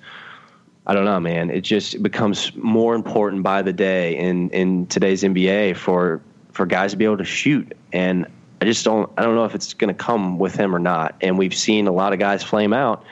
I 0.86 0.94
don't 0.94 1.04
know, 1.04 1.20
man. 1.20 1.50
It 1.50 1.60
just 1.60 2.02
becomes 2.02 2.54
more 2.56 2.94
important 2.94 3.42
by 3.42 3.60
the 3.60 3.74
day 3.74 4.16
in, 4.16 4.48
in 4.50 4.86
today's 4.86 5.22
NBA 5.22 5.76
for 5.76 6.22
for 6.52 6.64
guys 6.64 6.92
to 6.92 6.96
be 6.96 7.04
able 7.04 7.18
to 7.18 7.26
shoot. 7.26 7.76
And 7.92 8.26
I 8.62 8.64
just 8.64 8.86
don't 8.86 9.12
I 9.18 9.22
don't 9.22 9.34
know 9.34 9.44
if 9.44 9.54
it's 9.54 9.74
going 9.74 9.94
to 9.94 10.02
come 10.02 10.38
with 10.38 10.54
him 10.54 10.74
or 10.74 10.78
not. 10.78 11.14
And 11.20 11.36
we've 11.36 11.54
seen 11.54 11.88
a 11.88 11.92
lot 11.92 12.14
of 12.14 12.18
guys 12.18 12.42
flame 12.42 12.72
out 12.72 13.04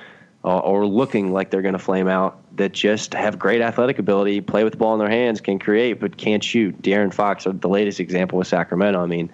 uh, 0.46 0.60
or 0.60 0.86
looking 0.86 1.32
like 1.32 1.50
they're 1.50 1.62
going 1.62 1.74
to 1.74 1.78
flame 1.78 2.06
out 2.06 2.38
that 2.56 2.72
just 2.72 3.12
have 3.14 3.38
great 3.38 3.60
athletic 3.60 3.98
ability, 3.98 4.40
play 4.40 4.62
with 4.62 4.72
the 4.72 4.76
ball 4.78 4.94
in 4.94 5.00
their 5.00 5.10
hands, 5.10 5.40
can 5.40 5.58
create, 5.58 5.94
but 5.94 6.16
can't 6.16 6.42
shoot. 6.42 6.80
De'Aaron 6.80 7.12
Fox, 7.12 7.44
the 7.44 7.68
latest 7.68 7.98
example 7.98 8.38
with 8.38 8.46
Sacramento. 8.46 9.02
I 9.02 9.06
mean, 9.06 9.30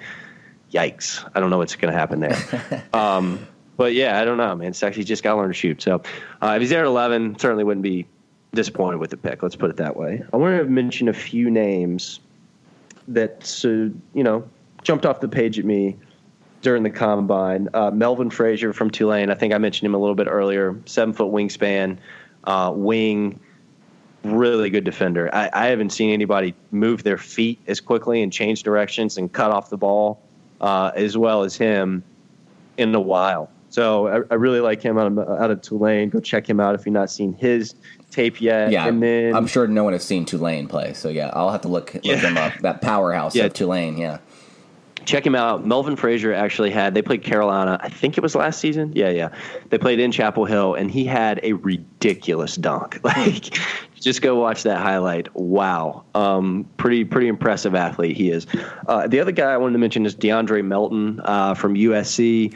yikes. 0.72 1.28
I 1.34 1.40
don't 1.40 1.50
know 1.50 1.58
what's 1.58 1.76
going 1.76 1.92
to 1.92 1.98
happen 1.98 2.20
there. 2.20 2.84
um, 2.94 3.46
but 3.76 3.92
yeah, 3.92 4.18
I 4.18 4.24
don't 4.24 4.38
know, 4.38 4.54
man. 4.56 4.72
Sexy 4.72 5.04
just 5.04 5.22
got 5.22 5.34
to 5.34 5.40
learn 5.40 5.48
to 5.48 5.54
shoot. 5.54 5.82
So 5.82 6.02
uh, 6.40 6.54
if 6.56 6.60
he's 6.60 6.70
there 6.70 6.80
at 6.80 6.86
11, 6.86 7.38
certainly 7.38 7.64
wouldn't 7.64 7.84
be 7.84 8.06
disappointed 8.54 8.96
with 8.96 9.10
the 9.10 9.18
pick. 9.18 9.42
Let's 9.42 9.56
put 9.56 9.68
it 9.68 9.76
that 9.76 9.96
way. 9.96 10.24
I 10.32 10.36
want 10.38 10.58
to 10.58 10.64
mention 10.64 11.08
a 11.08 11.12
few 11.12 11.50
names 11.50 12.20
that, 13.08 13.44
so, 13.44 13.90
you 14.14 14.24
know, 14.24 14.48
jumped 14.82 15.04
off 15.04 15.20
the 15.20 15.28
page 15.28 15.58
at 15.58 15.66
me 15.66 15.96
during 16.62 16.84
the 16.84 16.90
combine. 16.90 17.68
Uh, 17.74 17.90
Melvin 17.90 18.30
Frazier 18.30 18.72
from 18.72 18.90
Tulane, 18.90 19.30
I 19.30 19.34
think 19.34 19.52
I 19.52 19.58
mentioned 19.58 19.86
him 19.86 19.94
a 19.94 19.98
little 19.98 20.14
bit 20.14 20.28
earlier. 20.28 20.80
Seven 20.86 21.12
foot 21.12 21.30
wingspan, 21.30 21.98
uh, 22.44 22.72
wing, 22.74 23.38
really 24.24 24.70
good 24.70 24.84
defender. 24.84 25.28
I, 25.34 25.50
I, 25.52 25.66
haven't 25.66 25.90
seen 25.90 26.12
anybody 26.12 26.54
move 26.70 27.02
their 27.02 27.18
feet 27.18 27.58
as 27.66 27.80
quickly 27.80 28.22
and 28.22 28.32
change 28.32 28.62
directions 28.62 29.18
and 29.18 29.30
cut 29.30 29.50
off 29.50 29.68
the 29.68 29.76
ball 29.76 30.22
uh, 30.60 30.92
as 30.94 31.18
well 31.18 31.42
as 31.42 31.56
him 31.56 32.04
in 32.76 32.94
a 32.94 33.00
while. 33.00 33.50
So 33.70 34.06
I, 34.06 34.14
I, 34.30 34.34
really 34.34 34.60
like 34.60 34.80
him 34.80 34.96
out 34.98 35.06
of, 35.08 35.18
out 35.18 35.50
of 35.50 35.62
Tulane. 35.62 36.10
Go 36.10 36.20
check 36.20 36.48
him 36.48 36.60
out 36.60 36.74
if 36.76 36.86
you've 36.86 36.92
not 36.92 37.10
seen 37.10 37.32
his 37.32 37.74
tape 38.10 38.40
yet. 38.40 38.70
Yeah, 38.70 38.86
and 38.86 39.02
then, 39.02 39.34
I'm 39.34 39.46
sure 39.46 39.66
no 39.66 39.82
one 39.82 39.94
has 39.94 40.04
seen 40.04 40.24
Tulane 40.24 40.68
play. 40.68 40.92
So 40.92 41.08
yeah, 41.08 41.30
I'll 41.32 41.50
have 41.50 41.62
to 41.62 41.68
look 41.68 41.94
look 41.94 42.04
yeah. 42.04 42.16
him 42.16 42.36
up. 42.36 42.52
That 42.60 42.82
powerhouse 42.82 43.34
yeah. 43.34 43.46
of 43.46 43.54
Tulane. 43.54 43.96
Yeah 43.96 44.18
check 45.04 45.26
him 45.26 45.34
out. 45.34 45.66
Melvin 45.66 45.96
Frazier 45.96 46.32
actually 46.32 46.70
had 46.70 46.94
they 46.94 47.02
played 47.02 47.22
Carolina. 47.22 47.78
I 47.82 47.88
think 47.88 48.16
it 48.16 48.20
was 48.20 48.34
last 48.34 48.60
season. 48.60 48.92
Yeah, 48.94 49.10
yeah. 49.10 49.30
They 49.70 49.78
played 49.78 50.00
in 50.00 50.12
Chapel 50.12 50.44
Hill, 50.44 50.74
and 50.74 50.90
he 50.90 51.04
had 51.04 51.40
a 51.42 51.52
ridiculous 51.54 52.56
dunk. 52.56 53.00
Like, 53.12 53.58
just 54.00 54.20
go 54.20 54.34
watch 54.34 54.64
that 54.64 54.78
highlight. 54.78 55.34
Wow, 55.36 56.04
um, 56.14 56.68
pretty 56.76 57.04
pretty 57.04 57.28
impressive 57.28 57.74
athlete 57.74 58.16
he 58.16 58.30
is. 58.30 58.46
Uh, 58.88 59.06
the 59.06 59.20
other 59.20 59.32
guy 59.32 59.52
I 59.52 59.56
wanted 59.58 59.74
to 59.74 59.78
mention 59.78 60.06
is 60.06 60.16
De'Anthony 60.16 60.64
Melton 60.64 61.20
uh, 61.24 61.54
from 61.54 61.74
USC. 61.74 62.54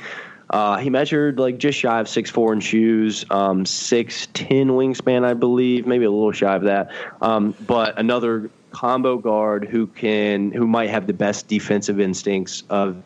Uh, 0.50 0.78
he 0.78 0.90
measured 0.90 1.38
like 1.38 1.58
just 1.58 1.78
shy 1.78 2.00
of 2.00 2.08
six 2.08 2.30
four 2.30 2.52
in 2.52 2.60
shoes, 2.60 3.24
um, 3.30 3.66
six 3.66 4.28
ten 4.32 4.68
wingspan, 4.68 5.24
I 5.24 5.34
believe, 5.34 5.86
maybe 5.86 6.04
a 6.04 6.10
little 6.10 6.32
shy 6.32 6.54
of 6.54 6.62
that. 6.62 6.90
Um, 7.20 7.54
but 7.66 7.98
another 7.98 8.50
combo 8.76 9.16
guard 9.16 9.66
who 9.66 9.86
can 9.86 10.52
who 10.52 10.66
might 10.66 10.90
have 10.90 11.06
the 11.06 11.14
best 11.14 11.48
defensive 11.48 11.98
instincts 11.98 12.62
of 12.68 13.02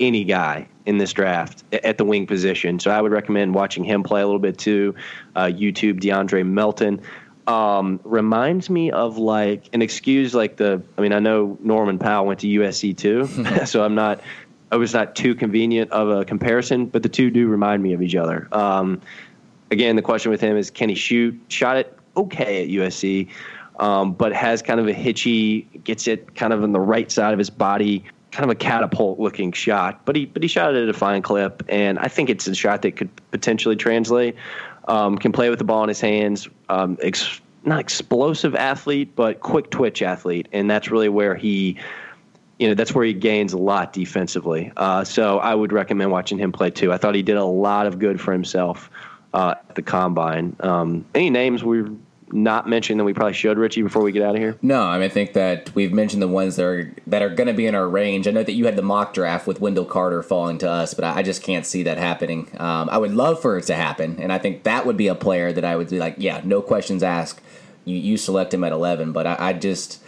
any 0.00 0.24
guy 0.24 0.66
in 0.86 0.96
this 0.96 1.12
draft 1.12 1.62
at 1.84 1.98
the 1.98 2.06
wing 2.06 2.26
position. 2.26 2.80
So 2.80 2.90
I 2.90 3.02
would 3.02 3.12
recommend 3.12 3.54
watching 3.54 3.84
him 3.84 4.02
play 4.02 4.22
a 4.22 4.24
little 4.24 4.40
bit 4.40 4.56
too. 4.56 4.94
Uh, 5.36 5.44
YouTube 5.44 6.00
De'Anthony 6.00 6.46
Melton 6.46 7.02
um, 7.46 8.00
reminds 8.02 8.70
me 8.70 8.90
of 8.90 9.18
like 9.18 9.68
an 9.74 9.82
excuse 9.82 10.32
like 10.32 10.56
the. 10.56 10.82
I 10.96 11.02
mean, 11.02 11.12
I 11.12 11.18
know 11.18 11.58
Norman 11.60 11.98
Powell 11.98 12.24
went 12.24 12.40
to 12.40 12.46
USC 12.46 12.96
too, 12.96 13.26
so 13.66 13.84
I'm 13.84 13.94
not. 13.94 14.22
I 14.72 14.76
was 14.76 14.94
not 14.94 15.14
too 15.14 15.34
convenient 15.34 15.90
of 15.90 16.08
a 16.08 16.24
comparison, 16.24 16.86
but 16.86 17.02
the 17.02 17.10
two 17.10 17.30
do 17.30 17.46
remind 17.46 17.82
me 17.82 17.92
of 17.92 18.00
each 18.00 18.14
other. 18.14 18.48
Um, 18.52 19.02
again, 19.70 19.96
the 19.96 20.02
question 20.02 20.30
with 20.30 20.40
him 20.40 20.56
is, 20.56 20.70
can 20.70 20.88
he 20.88 20.94
shoot? 20.94 21.38
Shot 21.48 21.76
it 21.76 21.94
okay 22.16 22.62
at 22.62 22.68
USC 22.70 23.28
um, 23.78 24.12
but 24.12 24.32
has 24.32 24.62
kind 24.62 24.80
of 24.80 24.88
a 24.88 24.92
hitchy, 24.92 25.62
gets 25.84 26.06
it 26.06 26.34
kind 26.34 26.52
of 26.52 26.62
on 26.62 26.72
the 26.72 26.80
right 26.80 27.10
side 27.10 27.32
of 27.32 27.38
his 27.38 27.50
body, 27.50 28.04
kind 28.32 28.44
of 28.44 28.50
a 28.50 28.54
catapult 28.54 29.18
looking 29.18 29.52
shot. 29.52 30.04
But 30.04 30.16
he 30.16 30.26
but 30.26 30.42
he 30.42 30.48
shot 30.48 30.74
it 30.74 30.82
at 30.82 30.88
a 30.88 30.92
fine 30.92 31.22
clip, 31.22 31.62
and 31.68 31.98
I 31.98 32.08
think 32.08 32.30
it's 32.30 32.46
a 32.46 32.54
shot 32.54 32.82
that 32.82 32.96
could 32.96 33.10
potentially 33.30 33.76
translate. 33.76 34.36
Um, 34.86 35.18
can 35.18 35.32
play 35.32 35.50
with 35.50 35.58
the 35.58 35.66
ball 35.66 35.82
in 35.82 35.88
his 35.88 36.00
hands. 36.00 36.48
Um, 36.70 36.96
ex- 37.02 37.42
not 37.62 37.78
explosive 37.78 38.54
athlete, 38.54 39.14
but 39.14 39.40
quick 39.40 39.70
twitch 39.70 40.00
athlete, 40.00 40.48
and 40.52 40.70
that's 40.70 40.90
really 40.90 41.08
where 41.08 41.34
he. 41.34 41.78
You 42.58 42.66
know 42.66 42.74
that's 42.74 42.92
where 42.92 43.04
he 43.04 43.12
gains 43.12 43.52
a 43.52 43.58
lot 43.58 43.92
defensively. 43.92 44.72
Uh, 44.76 45.04
so 45.04 45.38
I 45.38 45.54
would 45.54 45.72
recommend 45.72 46.10
watching 46.10 46.38
him 46.38 46.50
play 46.50 46.70
too. 46.70 46.92
I 46.92 46.96
thought 46.96 47.14
he 47.14 47.22
did 47.22 47.36
a 47.36 47.44
lot 47.44 47.86
of 47.86 48.00
good 48.00 48.20
for 48.20 48.32
himself 48.32 48.90
uh, 49.32 49.54
at 49.68 49.76
the 49.76 49.82
combine. 49.82 50.56
Um, 50.58 51.04
any 51.14 51.30
names 51.30 51.62
we 51.62 51.84
not 52.32 52.68
mentioned 52.68 53.00
that 53.00 53.04
we 53.04 53.14
probably 53.14 53.34
should, 53.34 53.58
Richie, 53.58 53.82
before 53.82 54.02
we 54.02 54.12
get 54.12 54.22
out 54.22 54.34
of 54.34 54.40
here? 54.40 54.56
No, 54.62 54.82
I 54.82 54.94
mean 54.94 55.04
I 55.04 55.08
think 55.08 55.32
that 55.32 55.74
we've 55.74 55.92
mentioned 55.92 56.22
the 56.22 56.28
ones 56.28 56.56
that 56.56 56.64
are 56.64 56.92
that 57.06 57.22
are 57.22 57.28
going 57.28 57.46
to 57.46 57.54
be 57.54 57.66
in 57.66 57.74
our 57.74 57.88
range. 57.88 58.28
I 58.28 58.30
know 58.30 58.42
that 58.42 58.52
you 58.52 58.66
had 58.66 58.76
the 58.76 58.82
mock 58.82 59.14
draft 59.14 59.46
with 59.46 59.60
Wendell 59.60 59.84
Carter 59.84 60.22
falling 60.22 60.58
to 60.58 60.70
us, 60.70 60.94
but 60.94 61.04
I, 61.04 61.18
I 61.18 61.22
just 61.22 61.42
can't 61.42 61.66
see 61.66 61.82
that 61.84 61.98
happening. 61.98 62.48
Um, 62.58 62.88
I 62.90 62.98
would 62.98 63.14
love 63.14 63.40
for 63.40 63.58
it 63.58 63.64
to 63.64 63.74
happen, 63.74 64.18
and 64.20 64.32
I 64.32 64.38
think 64.38 64.64
that 64.64 64.86
would 64.86 64.96
be 64.96 65.08
a 65.08 65.14
player 65.14 65.52
that 65.52 65.64
I 65.64 65.76
would 65.76 65.90
be 65.90 65.98
like, 65.98 66.16
yeah, 66.18 66.40
no 66.44 66.60
questions 66.62 67.02
asked. 67.02 67.40
You 67.84 67.96
you 67.96 68.16
select 68.16 68.52
him 68.52 68.64
at 68.64 68.72
eleven, 68.72 69.12
but 69.12 69.26
I, 69.26 69.36
I 69.38 69.52
just 69.52 70.02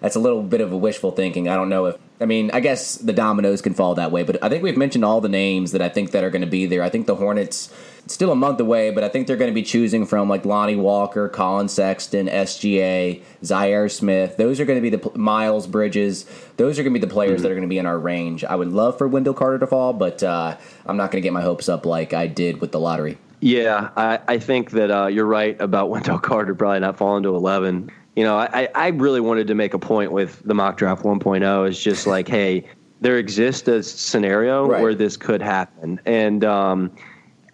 that's 0.00 0.16
a 0.16 0.20
little 0.20 0.42
bit 0.42 0.60
of 0.60 0.72
a 0.72 0.76
wishful 0.76 1.12
thinking. 1.12 1.48
I 1.48 1.54
don't 1.54 1.68
know 1.68 1.86
if 1.86 1.98
I 2.20 2.26
mean, 2.26 2.50
I 2.52 2.60
guess 2.60 2.96
the 2.96 3.12
dominoes 3.12 3.62
can 3.62 3.74
fall 3.74 3.94
that 3.94 4.10
way, 4.10 4.24
but 4.24 4.42
I 4.42 4.48
think 4.48 4.62
we've 4.62 4.76
mentioned 4.76 5.04
all 5.04 5.20
the 5.20 5.28
names 5.28 5.72
that 5.72 5.82
I 5.82 5.88
think 5.88 6.10
that 6.10 6.24
are 6.24 6.30
going 6.30 6.42
to 6.42 6.48
be 6.48 6.66
there. 6.66 6.82
I 6.82 6.88
think 6.88 7.06
the 7.06 7.14
Hornets 7.14 7.72
still 8.08 8.32
a 8.32 8.36
month 8.36 8.58
away, 8.58 8.90
but 8.90 9.04
I 9.04 9.08
think 9.08 9.26
they're 9.26 9.36
going 9.36 9.50
to 9.50 9.54
be 9.54 9.62
choosing 9.62 10.04
from 10.04 10.28
like 10.28 10.44
Lonnie 10.44 10.76
Walker, 10.76 11.28
Collin 11.28 11.68
Sexton, 11.68 12.26
SGA, 12.26 13.22
Zhaire 13.42 13.90
Smith. 13.90 14.36
Those 14.36 14.58
are 14.58 14.64
going 14.64 14.82
to 14.82 14.90
be 14.90 14.96
the 14.96 15.16
Miles 15.16 15.66
Bridges. 15.66 16.24
Those 16.56 16.78
are 16.78 16.82
going 16.82 16.94
to 16.94 16.98
be 16.98 17.06
the 17.06 17.12
players 17.12 17.34
mm-hmm. 17.34 17.42
that 17.42 17.52
are 17.52 17.54
going 17.54 17.62
to 17.62 17.68
be 17.68 17.78
in 17.78 17.86
our 17.86 17.98
range. 17.98 18.44
I 18.44 18.56
would 18.56 18.72
love 18.72 18.98
for 18.98 19.06
Wendell 19.06 19.34
Carter 19.34 19.60
to 19.60 19.66
fall, 19.66 19.92
but 19.92 20.22
uh, 20.22 20.56
I'm 20.86 20.96
not 20.96 21.12
going 21.12 21.22
to 21.22 21.26
get 21.26 21.32
my 21.32 21.42
hopes 21.42 21.68
up 21.68 21.86
like 21.86 22.12
I 22.14 22.26
did 22.26 22.60
with 22.60 22.72
the 22.72 22.80
lottery. 22.80 23.18
Yeah, 23.40 23.90
I, 23.96 24.18
I 24.26 24.38
think 24.38 24.72
that 24.72 24.90
uh, 24.90 25.06
you're 25.06 25.24
right 25.24 25.60
about 25.60 25.88
Wendell 25.90 26.18
Carter 26.18 26.54
probably 26.54 26.80
not 26.80 26.96
falling 26.96 27.22
to 27.22 27.36
11 27.36 27.92
you 28.18 28.24
know, 28.24 28.36
I, 28.36 28.68
I 28.74 28.88
really 28.88 29.20
wanted 29.20 29.46
to 29.46 29.54
make 29.54 29.74
a 29.74 29.78
point 29.78 30.10
with 30.10 30.42
the 30.42 30.52
mock 30.52 30.76
draft 30.76 31.04
1.0 31.04 31.68
is 31.68 31.80
just 31.80 32.04
like, 32.04 32.26
hey, 32.36 32.64
there 33.00 33.16
exists 33.16 33.68
a 33.68 33.80
scenario 33.80 34.66
right. 34.66 34.82
where 34.82 34.92
this 34.92 35.16
could 35.16 35.40
happen, 35.40 36.00
and 36.04 36.44
um, 36.44 36.90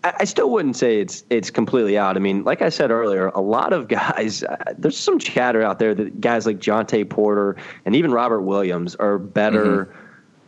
I, 0.05 0.15
I, 0.21 0.25
still 0.25 0.49
wouldn't 0.49 0.75
say 0.75 1.03
it's 1.03 1.23
it's 1.29 1.51
completely 1.51 1.99
out. 1.99 2.17
I 2.17 2.21
mean, 2.21 2.45
like 2.45 2.63
I 2.63 2.71
said 2.71 2.91
earlier, 2.91 3.27
a 3.27 3.43
lot 3.43 3.75
of 3.75 3.89
guys, 3.89 4.43
uh, 4.43 4.57
there's 4.79 4.97
some 4.97 5.19
chatter 5.19 5.61
out 5.63 5.79
there 5.81 5.95
that 5.95 6.19
guys 6.23 6.47
like 6.47 6.61
Jontay 6.61 7.11
Porter 7.11 7.57
and 7.85 7.95
even 7.95 8.11
Robert 8.11 8.41
Williams 8.41 8.95
are 8.95 9.19
better. 9.19 9.85
Mm-hmm. 9.85 10.01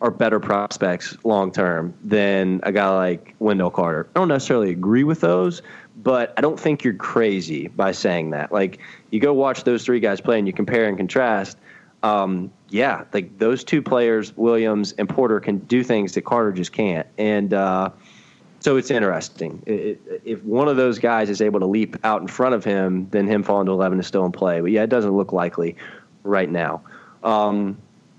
Are 0.03 0.11
better 0.11 0.39
prospects 0.39 1.17
long 1.25 1.51
term 1.51 1.95
than 2.05 2.61
a 2.65 2.71
guy 2.71 2.95
like 2.95 3.35
Wendell 3.39 3.71
Carter. 3.71 4.07
I 4.15 4.19
don't 4.19 4.29
necessarily 4.29 4.71
agree 4.71 5.05
with 5.05 5.23
those, 5.23 5.63
but 5.97 6.35
I 6.37 6.41
don't 6.41 6.61
think 6.61 6.85
you're 6.85 6.95
crazy 6.95 7.69
by 7.69 7.93
saying 7.93 8.31
that. 8.31 8.53
Like 8.53 8.79
you 9.11 9.21
go 9.21 9.33
watch 9.33 9.65
those 9.65 9.85
three 9.85 10.01
guys 10.01 10.21
play 10.21 10.39
and 10.39 10.47
you 10.47 10.53
compare 10.53 10.87
and 10.87 10.97
contrast. 10.97 11.57
Um, 12.03 12.53
yeah, 12.69 13.05
like 13.13 13.39
those 13.39 13.65
two 13.65 13.83
players, 13.83 14.37
Williams 14.37 14.93
and 14.93 15.09
Porter, 15.09 15.41
can 15.41 15.59
do 15.59 15.83
things 15.83 16.13
that 16.13 16.23
Carter 16.23 16.53
just 16.53 16.73
can't, 16.73 17.07
and 17.17 17.55
uh, 17.55 17.91
so 18.61 18.77
it's 18.77 18.91
interesting. 18.91 19.63
It, 19.67 20.01
it, 20.07 20.23
if 20.25 20.43
one 20.45 20.69
of 20.69 20.77
those 20.77 20.99
guys 20.99 21.31
is 21.31 21.41
able 21.41 21.61
to 21.61 21.67
leap 21.67 21.97
out 22.05 22.21
in 22.21 22.29
front 22.29 22.55
of 22.55 22.65
him, 22.65 23.09
then 23.11 23.27
him 23.27 23.43
falling 23.43 23.67
to 23.67 23.73
eleven 23.73 23.99
is 23.99 24.07
still 24.07 24.27
in 24.27 24.33
play. 24.33 24.61
But 24.61 24.71
yeah, 24.73 24.83
it 24.83 24.91
doesn't 24.91 25.13
look 25.17 25.33
likely 25.33 25.77
right 26.23 26.51
now. 26.51 26.83
Um, 27.25 27.79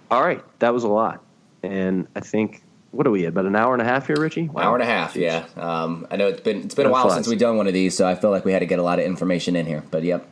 all 0.09 0.23
right, 0.23 0.43
that 0.59 0.73
was 0.73 0.83
a 0.83 0.89
lot, 0.89 1.21
and 1.63 2.07
I 2.15 2.21
think 2.21 2.63
what 2.91 3.05
are 3.05 3.11
we 3.11 3.23
at? 3.25 3.29
About 3.29 3.45
an 3.45 3.55
hour 3.55 3.73
and 3.73 3.81
a 3.81 3.85
half 3.85 4.07
here, 4.07 4.19
Richie? 4.19 4.47
Wow. 4.47 4.63
Hour 4.63 4.73
and 4.75 4.83
a 4.83 4.87
half, 4.87 5.15
yeah. 5.15 5.45
Um, 5.55 6.07
I 6.09 6.15
know 6.15 6.27
it's 6.27 6.41
been 6.41 6.63
it's 6.63 6.75
been 6.75 6.87
a 6.87 6.91
while 6.91 7.09
since 7.09 7.27
we've 7.27 7.39
done 7.39 7.57
one 7.57 7.67
of 7.67 7.73
these, 7.73 7.95
so 7.95 8.07
I 8.07 8.15
feel 8.15 8.31
like 8.31 8.45
we 8.45 8.53
had 8.53 8.59
to 8.59 8.65
get 8.65 8.79
a 8.79 8.83
lot 8.83 8.99
of 8.99 9.05
information 9.05 9.55
in 9.55 9.65
here. 9.65 9.83
But 9.91 10.03
yep. 10.03 10.27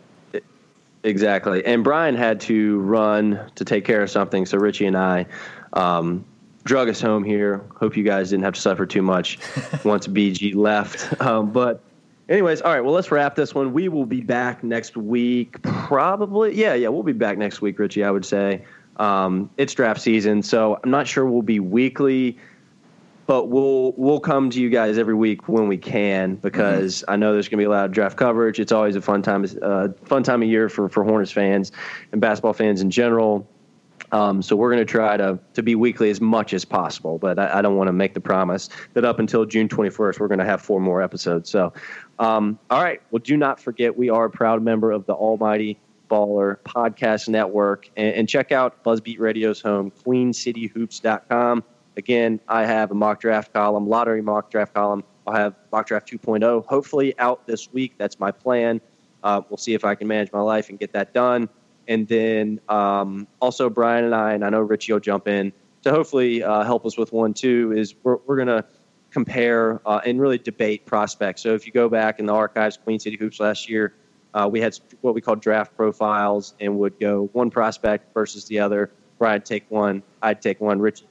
Exactly. 1.05 1.63
And 1.63 1.83
Brian 1.83 2.15
had 2.15 2.41
to 2.41 2.79
run 2.79 3.51
to 3.55 3.63
take 3.63 3.85
care 3.85 4.01
of 4.01 4.09
something, 4.09 4.47
so 4.47 4.57
Richie 4.57 4.87
and 4.87 4.97
I 4.97 5.27
um, 5.73 6.25
drug 6.63 6.89
us 6.89 6.99
home 6.99 7.23
here. 7.23 7.63
Hope 7.75 7.95
you 7.95 8.03
guys 8.03 8.31
didn't 8.31 8.43
have 8.43 8.55
to 8.55 8.61
suffer 8.61 8.87
too 8.87 9.03
much 9.03 9.37
once 9.85 10.07
BG 10.07 10.55
left. 10.55 11.21
Um, 11.21 11.51
but, 11.51 11.83
anyways, 12.27 12.61
all 12.61 12.73
right. 12.73 12.81
Well, 12.81 12.93
let's 12.93 13.11
wrap 13.11 13.35
this 13.35 13.53
one. 13.53 13.71
We 13.71 13.87
will 13.87 14.07
be 14.07 14.21
back 14.21 14.63
next 14.63 14.97
week, 14.97 15.61
probably. 15.61 16.55
Yeah, 16.55 16.73
yeah, 16.73 16.87
we'll 16.87 17.03
be 17.03 17.13
back 17.13 17.37
next 17.37 17.61
week, 17.61 17.77
Richie. 17.77 18.03
I 18.03 18.09
would 18.09 18.25
say 18.25 18.65
um, 18.97 19.49
it's 19.57 19.73
draft 19.73 20.01
season, 20.01 20.43
so 20.43 20.79
I'm 20.83 20.91
not 20.91 21.07
sure 21.07 21.25
we'll 21.25 21.41
be 21.41 21.59
weekly 21.59 22.37
but 23.27 23.45
we'll 23.45 23.93
we'll 23.97 24.19
come 24.19 24.49
to 24.49 24.61
you 24.61 24.69
guys 24.69 24.97
every 24.97 25.15
week 25.15 25.47
when 25.47 25.67
we 25.67 25.77
can 25.77 26.35
because 26.35 27.01
mm-hmm. 27.01 27.11
I 27.11 27.15
know 27.15 27.33
there's 27.33 27.47
going 27.47 27.57
to 27.57 27.61
be 27.61 27.65
a 27.65 27.69
lot 27.69 27.85
of 27.85 27.91
draft 27.91 28.17
coverage. 28.17 28.59
It's 28.59 28.71
always 28.71 28.95
a 28.95 29.01
fun 29.01 29.21
time 29.21 29.45
uh, 29.61 29.89
fun 30.05 30.23
time 30.23 30.43
of 30.43 30.49
year 30.49 30.69
for 30.69 30.89
for 30.89 31.03
Hornets 31.03 31.31
fans 31.31 31.71
and 32.11 32.21
basketball 32.21 32.53
fans 32.53 32.81
in 32.81 32.89
general. 32.89 33.47
Um, 34.11 34.41
so 34.41 34.55
we're 34.55 34.71
going 34.71 34.85
to 34.85 34.91
try 34.91 35.17
to 35.17 35.39
to 35.53 35.63
be 35.63 35.73
weekly 35.73 36.09
as 36.09 36.21
much 36.21 36.53
as 36.53 36.63
possible, 36.63 37.17
but 37.17 37.39
I, 37.39 37.59
I 37.59 37.61
don't 37.61 37.75
want 37.75 37.87
to 37.87 37.93
make 37.93 38.13
the 38.13 38.21
promise 38.21 38.69
that 38.93 39.03
up 39.03 39.19
until 39.19 39.45
June 39.45 39.67
21st 39.67 40.19
we're 40.19 40.27
going 40.27 40.39
to 40.39 40.45
have 40.45 40.61
four 40.61 40.79
more 40.79 41.01
episodes. 41.01 41.49
So, 41.49 41.73
um, 42.19 42.59
all 42.69 42.83
right. 42.83 43.01
Well, 43.09 43.21
do 43.23 43.35
not 43.35 43.59
forget 43.59 43.97
we 43.97 44.09
are 44.09 44.25
a 44.25 44.29
proud 44.29 44.61
member 44.61 44.91
of 44.91 45.07
the 45.07 45.13
Almighty 45.13 45.79
Baller 46.09 46.57
Podcast 46.59 47.27
Network, 47.27 47.89
and, 47.95 48.13
and 48.15 48.29
check 48.29 48.51
out 48.51 48.83
Buzzbeat 48.83 49.19
Radio's 49.19 49.61
home, 49.61 49.91
QueenCityHoops.com. 50.05 51.63
Again, 51.97 52.39
I 52.47 52.65
have 52.65 52.91
a 52.91 52.93
mock 52.93 53.21
draft 53.21 53.53
column, 53.53 53.87
lottery 53.87 54.21
mock 54.21 54.51
draft 54.51 54.73
column. 54.73 55.03
I'll 55.25 55.35
have 55.35 55.55
mock 55.71 55.87
draft 55.87 56.11
2.0 56.11 56.65
hopefully 56.65 57.17
out 57.19 57.47
this 57.47 57.71
week. 57.71 57.93
That's 57.97 58.19
my 58.19 58.31
plan. 58.31 58.81
Uh, 59.23 59.41
we'll 59.49 59.57
see 59.57 59.73
if 59.73 59.83
I 59.83 59.95
can 59.95 60.07
manage 60.07 60.31
my 60.31 60.41
life 60.41 60.69
and 60.69 60.77
get 60.77 60.93
that 60.93 61.13
done. 61.13 61.49
And 61.87 62.07
then 62.07 62.59
um, 62.69 63.27
also 63.39 63.69
Brian 63.69 64.05
and 64.05 64.13
I, 64.13 64.33
and 64.33 64.43
I 64.43 64.49
know 64.49 64.61
Richie 64.61 64.93
will 64.93 64.99
jump 64.99 65.27
in 65.27 65.51
to 65.83 65.91
hopefully 65.91 66.43
uh, 66.43 66.63
help 66.63 66.85
us 66.85 66.97
with 66.97 67.13
one 67.13 67.33
too. 67.33 67.73
Is 67.75 67.95
we're 68.03 68.17
we're 68.25 68.37
gonna 68.37 68.65
compare 69.11 69.81
uh, 69.85 70.01
and 70.05 70.19
really 70.19 70.37
debate 70.37 70.85
prospects. 70.85 71.41
So 71.41 71.53
if 71.53 71.65
you 71.65 71.71
go 71.71 71.87
back 71.87 72.19
in 72.19 72.25
the 72.25 72.33
archives, 72.33 72.77
Queen 72.77 72.99
City 72.99 73.17
Hoops 73.17 73.39
last 73.39 73.69
year, 73.69 73.93
uh, 74.35 74.47
we 74.51 74.59
had 74.59 74.77
what 75.01 75.15
we 75.15 75.21
call 75.21 75.35
draft 75.35 75.75
profiles 75.75 76.53
and 76.59 76.77
would 76.77 76.99
go 76.99 77.29
one 77.33 77.49
prospect 77.49 78.13
versus 78.13 78.45
the 78.45 78.59
other. 78.59 78.91
Brian 79.17 79.41
take 79.41 79.65
one, 79.71 80.03
I'd 80.21 80.41
take 80.41 80.59
one. 80.59 80.79
Rich, 80.79 81.03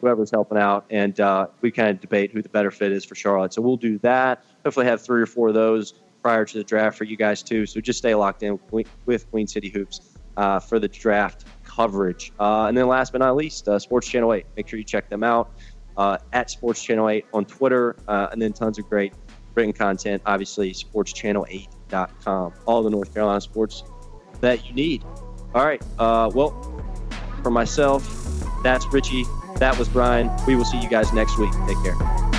whoever's 0.00 0.30
helping 0.30 0.56
out, 0.56 0.86
and 0.90 1.20
uh, 1.20 1.48
we 1.60 1.70
kind 1.70 1.90
of 1.90 2.00
debate 2.00 2.32
who 2.32 2.40
the 2.40 2.48
better 2.48 2.70
fit 2.70 2.90
is 2.90 3.04
for 3.04 3.14
Charlotte. 3.14 3.52
So 3.52 3.60
we'll 3.60 3.76
do 3.76 3.98
that. 3.98 4.42
Hopefully, 4.64 4.86
have 4.86 5.02
three 5.02 5.20
or 5.20 5.26
four 5.26 5.48
of 5.48 5.54
those 5.54 5.92
prior 6.22 6.46
to 6.46 6.58
the 6.58 6.64
draft 6.64 6.96
for 6.96 7.04
you 7.04 7.16
guys 7.16 7.42
too. 7.42 7.66
So 7.66 7.80
just 7.80 7.98
stay 7.98 8.14
locked 8.14 8.42
in 8.42 8.58
with 8.70 9.30
Queen 9.30 9.46
City 9.46 9.68
Hoops 9.68 10.00
uh, 10.38 10.58
for 10.58 10.78
the 10.78 10.88
draft 10.88 11.44
coverage. 11.64 12.32
Uh, 12.40 12.66
and 12.66 12.76
then 12.76 12.88
last 12.88 13.12
but 13.12 13.18
not 13.18 13.36
least, 13.36 13.68
uh, 13.68 13.78
Sports 13.78 14.08
Channel 14.08 14.32
8. 14.32 14.46
Make 14.56 14.68
sure 14.68 14.78
you 14.78 14.84
check 14.84 15.08
them 15.10 15.22
out 15.22 15.50
uh, 15.96 16.18
at 16.32 16.50
Sports 16.50 16.82
Channel 16.82 17.08
8 17.08 17.26
on 17.34 17.44
Twitter, 17.44 17.96
uh, 18.08 18.28
and 18.32 18.40
then 18.40 18.52
tons 18.52 18.78
of 18.78 18.88
great 18.88 19.12
written 19.54 19.72
content. 19.72 20.22
Obviously, 20.26 20.72
SportsChannel8.com. 21.90 22.54
All 22.66 22.82
the 22.82 22.90
North 22.90 23.12
Carolina 23.12 23.40
sports 23.40 23.84
that 24.40 24.66
you 24.66 24.74
need. 24.74 25.04
All 25.54 25.64
right. 25.64 25.82
Uh, 25.98 26.30
well, 26.34 26.50
for 27.42 27.50
myself, 27.50 28.02
that's 28.62 28.86
Richie. 28.92 29.24
That 29.56 29.78
was 29.78 29.88
Brian. 29.88 30.30
We 30.46 30.56
will 30.56 30.64
see 30.64 30.80
you 30.80 30.88
guys 30.88 31.12
next 31.12 31.38
week. 31.38 31.52
Take 31.66 31.82
care. 31.82 32.29